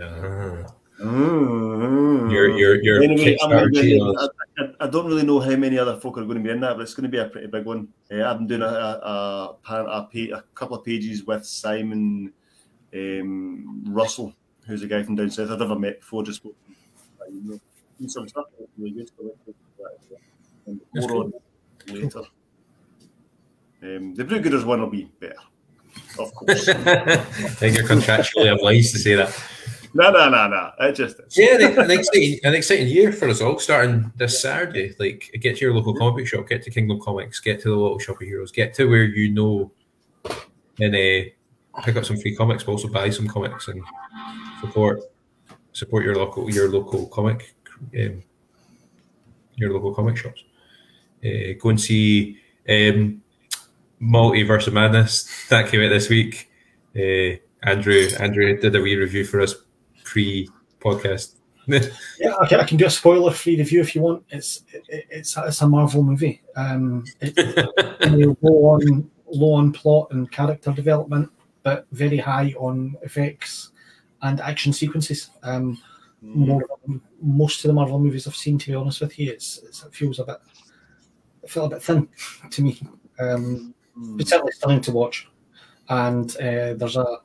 Ah. 0.00 0.64
Mm. 1.00 2.30
Your 2.30 2.56
your 2.56 2.80
your 2.82 3.02
Anyway, 3.02 3.36
I'm 3.42 3.50
gonna 3.50 3.66
Kickstarter 3.66 3.72
be- 3.72 3.80
geos. 3.82 4.16
I, 4.58 4.62
I- 4.62 4.70
I 4.80 4.86
don't 4.88 5.06
really 5.06 5.24
know 5.24 5.40
how 5.40 5.56
many 5.56 5.76
other 5.78 5.98
folk 5.98 6.16
are 6.18 6.24
going 6.24 6.36
to 6.38 6.42
be 6.44 6.50
in 6.50 6.60
that, 6.60 6.76
but 6.76 6.82
it's 6.82 6.94
going 6.94 7.02
to 7.04 7.08
be 7.08 7.18
a 7.18 7.26
pretty 7.26 7.48
big 7.48 7.64
one. 7.64 7.88
Uh, 8.12 8.22
I've 8.24 8.38
been 8.38 8.46
doing 8.46 8.62
a 8.62 8.66
a, 8.66 9.56
a, 9.68 10.08
a 10.34 10.42
couple 10.54 10.76
of 10.76 10.84
pages 10.84 11.24
with 11.24 11.44
Simon 11.44 12.32
um, 12.94 13.84
Russell, 13.88 14.32
who's 14.66 14.82
a 14.82 14.86
guy 14.86 15.02
from 15.02 15.16
down 15.16 15.30
south 15.30 15.50
I've 15.50 15.58
never 15.58 15.78
met 15.78 16.00
before. 16.00 16.22
Just 16.22 16.38
spoken. 16.38 16.56
Uh, 17.20 17.30
you 17.30 17.60
know, 18.00 18.08
some 18.08 18.28
stuff 18.28 18.46
really 18.78 18.92
good. 18.92 19.08
So 19.08 19.24
let's 19.24 19.38
look 19.46 19.56
at 19.56 19.78
that 19.78 19.98
as 20.00 20.10
well. 20.10 20.20
And 20.66 20.80
That's 20.92 21.08
more 21.08 21.24
on 21.24 21.32
later. 21.88 22.22
Um, 23.82 24.14
the 24.14 24.24
Brewgooders 24.24 24.64
one 24.64 24.80
will 24.80 24.88
be 24.88 25.10
better, 25.20 25.34
of 26.18 26.34
course. 26.34 26.68
I 26.68 27.16
think 27.16 27.76
you're 27.76 27.86
contractually 27.86 28.52
obliged 28.52 28.92
to 28.92 28.98
say 28.98 29.14
that. 29.14 29.38
no, 29.92 30.10
no, 30.10 30.30
no, 30.30 30.48
no. 30.48 30.70
It 30.80 30.94
just 30.94 31.20
is. 31.20 31.36
Yeah, 31.36 31.56
an, 31.56 31.78
an 31.78 31.90
exciting, 31.90 32.40
an 32.44 32.54
exciting 32.54 32.88
year 32.88 33.12
for 33.12 33.28
us 33.28 33.42
all, 33.42 33.58
starting 33.58 34.10
this 34.16 34.40
Saturday. 34.40 34.94
Like, 34.98 35.30
get 35.40 35.58
to 35.58 35.66
your 35.66 35.74
local 35.74 35.94
comic 35.94 36.16
book 36.16 36.26
shop, 36.26 36.48
get 36.48 36.62
to 36.62 36.70
Kingdom 36.70 36.98
Comics, 36.98 37.40
get 37.40 37.60
to 37.60 37.68
the 37.68 37.76
local 37.76 37.98
shop 37.98 38.22
of 38.22 38.26
heroes, 38.26 38.50
get 38.50 38.72
to 38.74 38.86
where 38.86 39.04
you 39.04 39.30
know, 39.30 39.70
and 40.80 40.94
uh, 40.94 41.82
pick 41.82 41.96
up 41.96 42.06
some 42.06 42.16
free 42.16 42.34
comics, 42.34 42.64
but 42.64 42.72
also 42.72 42.88
buy 42.88 43.10
some 43.10 43.28
comics 43.28 43.68
and 43.68 43.82
support 44.64 45.00
support 45.72 46.04
your 46.04 46.16
local 46.16 46.50
your 46.50 46.70
local 46.70 47.06
comic 47.06 47.54
um, 47.98 48.22
your 49.56 49.72
local 49.72 49.94
comic 49.94 50.16
shops. 50.16 50.42
Uh, 51.24 51.54
go 51.60 51.70
and 51.70 51.80
see 51.80 52.38
um, 52.68 53.22
Multiverse 54.00 54.66
of 54.66 54.74
Madness 54.74 55.46
that 55.48 55.70
came 55.70 55.82
out 55.82 55.88
this 55.88 56.08
week. 56.08 56.50
Uh, 56.96 57.38
Andrew 57.62 58.08
Andrew 58.18 58.56
did 58.58 58.74
a 58.74 58.80
wee 58.80 58.96
review 58.96 59.24
for 59.24 59.40
us 59.40 59.54
pre 60.04 60.48
podcast. 60.80 61.34
Yeah, 62.20 62.34
I 62.38 62.46
can, 62.46 62.60
I 62.60 62.64
can 62.64 62.76
do 62.76 62.84
a 62.84 62.90
spoiler-free 62.90 63.56
review 63.56 63.80
if 63.80 63.94
you 63.94 64.02
want. 64.02 64.22
It's 64.28 64.64
it, 64.70 65.06
it's 65.08 65.34
it's 65.38 65.62
a 65.62 65.66
Marvel 65.66 66.02
movie. 66.02 66.42
Um, 66.56 67.04
it's 67.22 67.38
low 68.42 68.66
on 68.66 69.10
low 69.28 69.54
on 69.54 69.72
plot 69.72 70.08
and 70.10 70.30
character 70.30 70.72
development, 70.72 71.30
but 71.62 71.86
very 71.90 72.18
high 72.18 72.52
on 72.58 72.96
effects 73.00 73.70
and 74.24 74.40
action 74.40 74.72
sequences. 74.72 75.30
Um, 75.42 75.80
more 76.22 76.62
most 77.20 77.62
of 77.64 77.68
the 77.68 77.74
Marvel 77.74 77.98
movies 77.98 78.26
I've 78.26 78.34
seen, 78.34 78.58
to 78.58 78.66
be 78.70 78.74
honest 78.74 79.02
with 79.02 79.18
you, 79.18 79.30
it's, 79.30 79.60
it's 79.62 79.84
it 79.84 79.94
feels 79.94 80.18
a 80.18 80.24
bit 80.24 80.38
it 81.42 81.50
felt 81.50 81.72
a 81.72 81.76
bit 81.76 81.82
thin 81.82 82.08
to 82.50 82.62
me. 82.62 82.80
Um, 83.20 83.74
it's 84.18 84.30
certainly 84.30 84.52
stunning 84.52 84.80
to 84.80 84.92
watch, 84.92 85.28
and 85.88 86.34
uh, 86.38 86.74
there's 86.74 86.96
a 86.96 87.18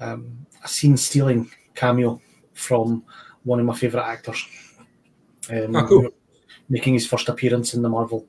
um, 0.00 0.46
a 0.62 0.68
scene 0.68 0.96
stealing 0.96 1.50
cameo 1.74 2.20
from 2.52 3.04
one 3.44 3.60
of 3.60 3.66
my 3.66 3.74
favourite 3.74 4.06
actors. 4.06 4.46
Um, 5.50 5.76
Oh, 5.76 5.86
cool. 5.86 6.08
Making 6.68 6.94
his 6.94 7.06
first 7.06 7.28
appearance 7.28 7.74
in 7.74 7.82
the 7.82 7.88
Marvel 7.88 8.26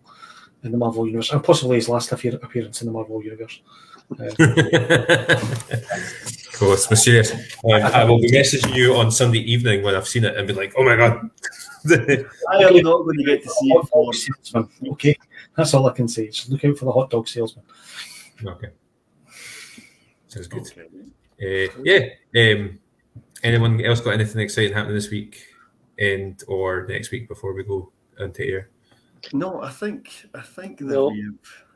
in 0.63 0.71
the 0.71 0.77
Marvel 0.77 1.07
universe, 1.07 1.31
and 1.31 1.43
possibly 1.43 1.77
his 1.77 1.89
last 1.89 2.11
appear- 2.11 2.39
appearance 2.43 2.81
in 2.81 2.87
the 2.87 2.93
Marvel 2.93 3.23
universe. 3.23 3.61
Uh, 4.11 5.35
cool, 6.53 6.73
it's 6.73 6.89
mysterious. 6.89 7.31
Um, 7.63 7.71
I 7.81 8.03
will 8.03 8.19
be 8.19 8.29
messaging 8.31 8.75
you 8.75 8.95
on 8.95 9.11
Sunday 9.11 9.39
evening 9.39 9.83
when 9.83 9.95
I've 9.95 10.07
seen 10.07 10.25
it 10.25 10.35
and 10.37 10.47
be 10.47 10.53
like, 10.53 10.73
"Oh 10.77 10.83
my 10.83 10.95
god!" 10.95 11.29
I 11.89 12.63
am 12.63 12.75
not 12.77 13.03
going 13.03 13.17
to 13.17 13.23
get 13.23 13.43
to 13.43 13.49
see 13.49 13.67
it 13.69 13.73
hot 13.77 13.89
for 13.89 14.05
dog 14.05 14.15
salesman. 14.15 14.69
Okay, 14.93 15.17
that's 15.55 15.73
all 15.73 15.87
I 15.87 15.93
can 15.93 16.07
say. 16.07 16.27
Just 16.27 16.49
look 16.49 16.63
out 16.65 16.77
for 16.77 16.85
the 16.85 16.91
hot 16.91 17.09
dog 17.09 17.27
salesman. 17.27 17.65
okay, 18.45 18.69
sounds 20.27 20.47
good. 20.47 20.61
Okay. 21.39 21.67
Uh, 21.67 21.71
yeah. 21.83 22.53
Um, 22.53 22.79
anyone 23.43 23.83
else 23.83 24.01
got 24.01 24.13
anything 24.13 24.41
exciting 24.41 24.73
happening 24.73 24.95
this 24.95 25.09
week 25.09 25.43
and 25.97 26.43
or 26.47 26.85
next 26.87 27.11
week 27.11 27.27
before 27.27 27.53
we 27.53 27.63
go 27.63 27.91
into 28.19 28.45
air? 28.45 28.69
No, 29.33 29.61
I 29.61 29.69
think 29.69 30.11
I 30.35 30.41
think 30.41 30.79
that 30.79 30.85
No. 30.85 31.07
we 31.09 31.21
have. 31.21 31.33
I 31.33 31.70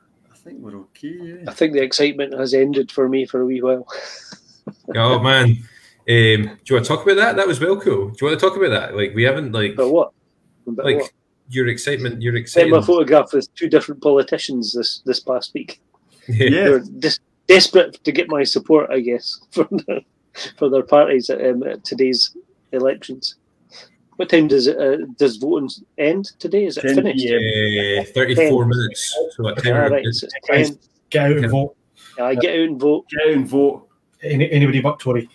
think 0.45 0.59
we're 0.61 0.77
okay. 0.77 1.43
I 1.47 1.53
think 1.53 1.73
the 1.73 1.81
excitement 1.81 2.33
has 2.33 2.53
ended 2.53 2.91
for 2.91 3.09
me 3.09 3.25
for 3.25 3.41
a 3.41 3.45
wee 3.45 3.61
while. 3.61 3.87
Oh 4.95 5.19
man, 5.19 5.45
um, 5.49 5.55
do 6.07 6.09
you 6.09 6.75
want 6.75 6.85
to 6.85 6.87
talk 6.87 7.03
about 7.03 7.17
that? 7.17 7.35
That 7.35 7.45
was 7.47 7.59
well 7.59 7.79
cool. 7.79 8.09
Do 8.09 8.17
you 8.19 8.27
want 8.27 8.39
to 8.39 8.43
talk 8.43 8.57
about 8.57 8.69
that? 8.69 8.95
Like 8.95 9.13
we 9.13 9.21
haven't 9.21 9.51
like 9.51 9.75
But 9.75 9.89
what? 9.91 10.11
But 10.65 10.85
like 10.85 10.97
what? 11.01 11.11
your 11.49 11.67
excitement. 11.67 12.19
Your 12.23 12.33
Sent 12.33 12.41
excitement. 12.41 12.81
my 12.81 12.85
photograph 12.85 13.31
with 13.31 13.53
two 13.53 13.69
different 13.69 14.01
politicians 14.01 14.73
this 14.73 15.01
this 15.05 15.19
past 15.19 15.53
week. 15.53 15.81
Yeah. 16.27 16.45
Yeah. 16.49 16.63
They 16.63 16.69
were 16.71 16.79
des- 16.79 17.19
desperate 17.47 18.03
to 18.03 18.11
get 18.11 18.27
my 18.27 18.43
support, 18.43 18.89
I 18.89 19.01
guess, 19.01 19.39
for 19.51 19.65
the, 19.65 20.01
for 20.57 20.69
their 20.69 20.81
parties 20.83 21.29
at, 21.29 21.45
um, 21.45 21.61
at 21.61 21.83
today's 21.83 22.35
elections. 22.71 23.35
What 24.17 24.29
time 24.29 24.47
does 24.47 24.67
it 24.67 24.77
uh, 24.79 25.05
does 25.17 25.37
voting 25.37 25.69
end 25.97 26.31
today? 26.39 26.65
Is 26.65 26.77
it 26.77 26.81
10 26.83 26.95
finished? 26.95 27.25
p.m. 27.25 28.01
Uh, 28.01 28.05
Thirty-four 28.13 28.65
minutes. 28.65 29.13
So 29.35 29.43
what 29.43 29.61
time? 29.61 29.73
Ah, 29.75 29.87
right, 29.87 30.05
so 30.11 30.27
it's 30.49 30.69
10. 30.69 30.79
Get 31.09 31.25
out 31.25 31.31
and 31.31 31.41
Yeah. 31.43 31.47
vote. 31.49 31.75
I 32.21 32.35
get 32.35 32.53
out 32.53 32.59
and 32.65 32.79
vote. 32.79 33.05
Get 33.09 33.27
out 33.27 33.33
and 33.33 33.47
vote. 33.47 33.87
Any, 34.23 34.49
anybody 34.51 34.79
but 34.79 34.99
Tory. 34.99 35.29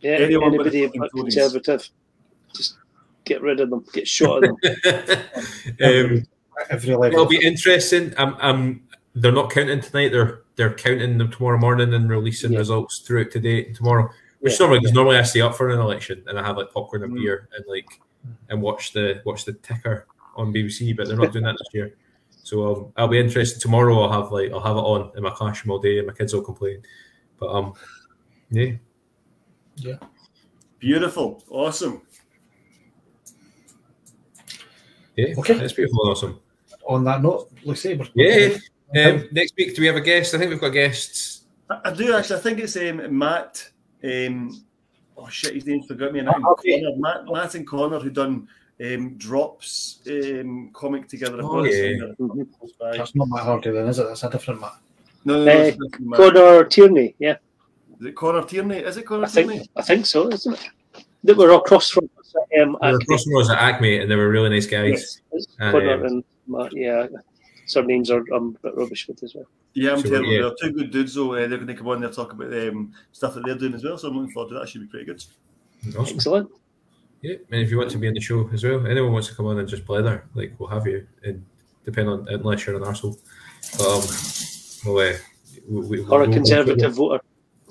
Yeah, 0.00 0.12
Anyone 0.12 0.54
anybody 0.54 0.90
but 0.94 1.10
conservative, 1.12 1.88
just 2.54 2.76
get 3.24 3.40
rid 3.40 3.60
of 3.60 3.70
them. 3.70 3.84
Get 3.94 4.06
shot 4.06 4.44
of 4.44 4.56
them. 4.60 4.76
um, 5.82 6.22
Every 6.70 6.94
level. 6.94 7.04
It'll 7.06 7.26
be 7.26 7.44
interesting. 7.44 8.12
I'm, 8.18 8.34
I'm, 8.40 8.88
they're 9.14 9.32
not 9.32 9.50
counting 9.50 9.80
tonight. 9.80 10.08
They're 10.12 10.40
they're 10.56 10.74
counting 10.74 11.18
them 11.18 11.30
tomorrow 11.30 11.58
morning 11.58 11.92
and 11.94 12.08
releasing 12.08 12.52
Yeah. 12.52 12.58
results 12.58 12.98
throughout 13.00 13.30
today 13.30 13.66
and 13.66 13.74
tomorrow. 13.76 14.10
Which 14.46 14.52
Yeah. 14.54 14.58
normally 14.66 14.78
because 14.78 14.94
normally 14.94 15.16
I 15.16 15.22
stay 15.22 15.40
up 15.40 15.56
for 15.56 15.70
an 15.70 15.80
election 15.80 16.22
and 16.28 16.38
I 16.38 16.46
have 16.46 16.56
like 16.56 16.70
popcorn 16.72 17.02
and 17.02 17.12
Mm. 17.12 17.16
beer 17.20 17.48
and 17.56 17.64
like 17.66 17.88
and 18.48 18.62
watch 18.62 18.92
the 18.92 19.20
watch 19.26 19.44
the 19.44 19.54
ticker 19.54 20.06
on 20.36 20.52
BBC, 20.52 20.92
but 20.96 21.08
they're 21.08 21.16
not 21.16 21.32
doing 21.32 21.44
that 21.44 21.56
this 21.58 21.68
year. 21.74 21.96
So 22.44 22.72
um, 22.72 22.92
I'll 22.96 23.08
be 23.08 23.18
interested 23.18 23.60
tomorrow. 23.60 23.98
I'll 24.02 24.22
have 24.22 24.30
like 24.30 24.52
I'll 24.52 24.60
have 24.60 24.76
it 24.76 24.86
on 24.92 25.10
in 25.16 25.22
my 25.24 25.30
classroom 25.30 25.72
all 25.72 25.80
day 25.80 25.98
and 25.98 26.06
my 26.06 26.12
kids 26.12 26.32
will 26.32 26.42
complain. 26.42 26.80
But 27.40 27.48
um, 27.52 27.72
yeah, 28.52 28.74
yeah, 29.78 29.96
Beautiful. 30.78 31.42
Awesome. 31.50 32.02
yeah, 35.16 35.34
Okay. 35.38 35.54
that's 35.58 35.72
beautiful 35.72 36.02
and 36.02 36.10
awesome. 36.12 36.40
On 36.86 37.02
that 37.02 37.20
note, 37.20 37.50
let's 37.64 37.80
say 37.80 37.96
we're 37.96 38.06
Yeah. 38.14 38.56
Um, 38.94 39.28
next 39.32 39.54
week, 39.56 39.74
do 39.74 39.80
we 39.82 39.88
have 39.88 39.96
a 39.96 40.00
guest? 40.00 40.32
I 40.32 40.38
think 40.38 40.50
we've 40.50 40.60
got 40.60 40.68
guests. 40.70 41.46
I, 41.68 41.80
I 41.86 41.92
do 41.92 42.14
actually. 42.14 42.36
I 42.36 42.42
think 42.42 42.60
it's 42.60 42.76
um, 42.76 43.18
Matt. 43.18 43.70
Um, 44.04 44.64
oh 45.16 45.28
shit, 45.28 45.54
his 45.54 45.66
name's 45.66 45.86
forgot 45.86 46.12
me 46.12 46.20
now. 46.22 46.34
Oh, 46.44 46.52
okay. 46.52 46.80
Connor, 46.82 46.96
Matt, 46.96 47.24
Matt 47.32 47.54
and 47.54 47.66
Connor 47.66 47.98
who 47.98 48.10
done 48.10 48.48
um, 48.84 49.16
drops 49.16 50.00
um, 50.08 50.70
comic 50.72 51.08
together. 51.08 51.38
Oh, 51.42 51.64
yeah. 51.64 51.98
Mhm. 52.20 52.46
That's 52.92 53.14
not 53.14 53.28
Matt 53.28 53.42
Hardy 53.44 53.70
then, 53.70 53.88
is 53.88 53.98
it? 53.98 54.04
That's 54.06 54.22
a 54.24 54.30
different 54.30 54.60
Matt. 54.60 54.74
No, 55.24 55.38
no, 55.38 55.44
no, 55.44 55.52
Uh, 55.52 55.64
it's 55.64 55.78
Matt. 56.00 56.18
Connor 56.18 56.64
Tierney, 56.64 57.14
yeah, 57.18 57.36
Is 58.00 58.06
it 58.06 58.14
Connor 58.16 58.44
Tierney? 58.44 58.78
Is 58.78 58.96
it 58.96 59.06
Connor 59.06 59.24
I 59.24 59.28
think 59.28 59.50
Tierney? 59.50 59.70
I 59.76 59.82
think 59.82 60.06
so, 60.06 60.28
isn't 60.28 60.54
it? 60.54 61.04
That 61.24 61.36
we're 61.36 61.50
across 61.52 61.90
from 61.90 62.08
us 62.20 62.34
at, 62.36 62.60
um, 62.62 62.76
We 62.80 62.88
were 62.88 62.94
Acme. 62.94 63.04
across 63.04 63.24
from 63.24 63.36
us 63.38 63.50
at 63.50 63.58
Acme, 63.58 63.98
and 64.00 64.10
they 64.10 64.14
were 64.16 64.28
really 64.28 64.50
nice 64.50 64.66
guys. 64.66 65.20
Yes, 65.32 65.46
And, 65.58 65.72
Connor 65.72 65.94
um, 65.94 66.04
and 66.04 66.24
Matt. 66.46 66.72
Yeah, 66.76 67.06
surnames 67.66 68.10
are 68.10 68.24
I'm 68.34 68.56
a 68.56 68.68
bit 68.68 68.76
rubbish 68.76 69.06
with 69.08 69.22
as 69.22 69.34
well. 69.34 69.46
Yeah, 69.74 69.92
I'm 69.92 70.00
So, 70.00 70.08
terrible. 70.10 70.32
yeah. 70.32 70.40
They're 70.42 70.54
two 70.70 70.72
good 70.76 70.90
dudes, 70.90 71.14
though. 71.14 71.32
Uh, 71.34 71.46
they're 71.48 71.58
going 71.58 71.66
to 71.66 71.74
come 71.74 71.88
on 71.88 72.00
there 72.00 72.08
and 72.08 72.16
talk 72.16 72.32
about 72.32 72.52
um, 72.52 72.92
stuff 73.12 73.34
that 73.34 73.44
they're 73.44 73.58
doing 73.58 73.74
as 73.74 73.84
well. 73.84 73.98
So 73.98 74.08
I'm 74.08 74.16
looking 74.16 74.32
forward 74.32 74.50
to 74.50 74.58
that. 74.58 74.68
Should 74.68 74.80
be 74.82 74.86
pretty 74.86 75.04
good. 75.06 75.22
Awesome. 75.98 76.16
Excellent. 76.16 76.50
Yeah, 77.22 77.34
and 77.50 77.60
if 77.62 77.70
you 77.70 77.78
want 77.78 77.90
to 77.90 77.98
be 77.98 78.08
on 78.08 78.14
the 78.14 78.20
show 78.20 78.48
as 78.52 78.62
well, 78.64 78.86
anyone 78.86 79.12
wants 79.12 79.28
to 79.28 79.34
come 79.34 79.46
on 79.46 79.58
and 79.58 79.68
just 79.68 79.84
blather, 79.86 80.24
like 80.34 80.54
we'll 80.58 80.68
have 80.68 80.86
you. 80.86 81.06
And 81.24 81.44
depend 81.84 82.08
on 82.08 82.26
unless 82.28 82.66
you're 82.66 82.76
an 82.76 82.82
arsehole. 82.82 83.16
Um, 83.80 84.90
we'll, 84.92 85.08
uh, 85.08 85.16
we, 85.68 85.80
we, 85.86 86.04
Or 86.06 86.22
a 86.22 86.26
we'll- 86.26 86.32
conservative 86.32 86.94
voter. 86.94 87.22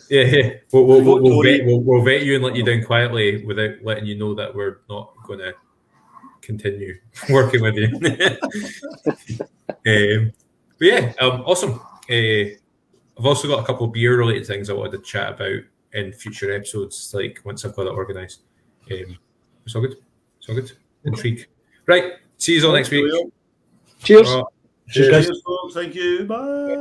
Yeah, 0.10 0.22
yeah. 0.24 0.50
We'll, 0.72 0.86
we'll, 0.86 1.02
we'll, 1.04 1.22
we'll, 1.22 1.42
vet, 1.44 1.66
we'll, 1.66 1.80
we'll 1.82 2.04
vet 2.04 2.24
you 2.24 2.36
and 2.36 2.44
let 2.44 2.56
you 2.56 2.64
down 2.64 2.84
quietly 2.84 3.44
without 3.46 3.76
letting 3.84 4.06
you 4.06 4.16
know 4.16 4.36
that 4.36 4.54
we're 4.54 4.80
not 4.90 5.14
going 5.26 5.40
to 5.40 5.54
continue 6.46 6.96
working 7.30 7.62
with 7.62 7.76
you. 7.76 7.88
um, 9.70 10.34
but 10.78 10.88
yeah, 10.88 11.14
um, 11.20 11.42
awesome. 11.42 11.80
Uh, 12.10 12.56
I've 13.18 13.26
also 13.26 13.48
got 13.48 13.64
a 13.64 13.66
couple 13.66 13.88
of 13.88 13.94
beer 13.94 14.18
related 14.18 14.46
things 14.46 14.70
I 14.70 14.74
wanted 14.74 14.92
to 14.98 15.04
chat 15.04 15.34
about 15.34 15.62
in 15.94 16.12
future 16.12 16.54
episodes, 16.54 17.12
like 17.14 17.40
once 17.46 17.64
I've 17.66 17.76
got 17.76 17.88
it 17.88 17.94
organised. 17.94 18.42
Um, 18.92 19.18
it's 19.66 19.76
all 19.76 19.82
good. 19.82 19.96
It's 20.38 20.50
all 20.50 20.56
good. 20.56 20.72
Intrigue. 21.06 21.48
Right. 21.86 22.14
See 22.38 22.56
you 22.56 22.68
all 22.68 22.74
next 22.74 22.92
week. 22.92 23.10
Cheers, 24.00 24.28
Cheers. 24.28 24.28
Uh, 24.28 24.44
Cheers, 24.90 25.28
guys. 25.28 25.42
Thank 25.74 25.96
you. 25.96 26.26
Bye. 26.26 26.76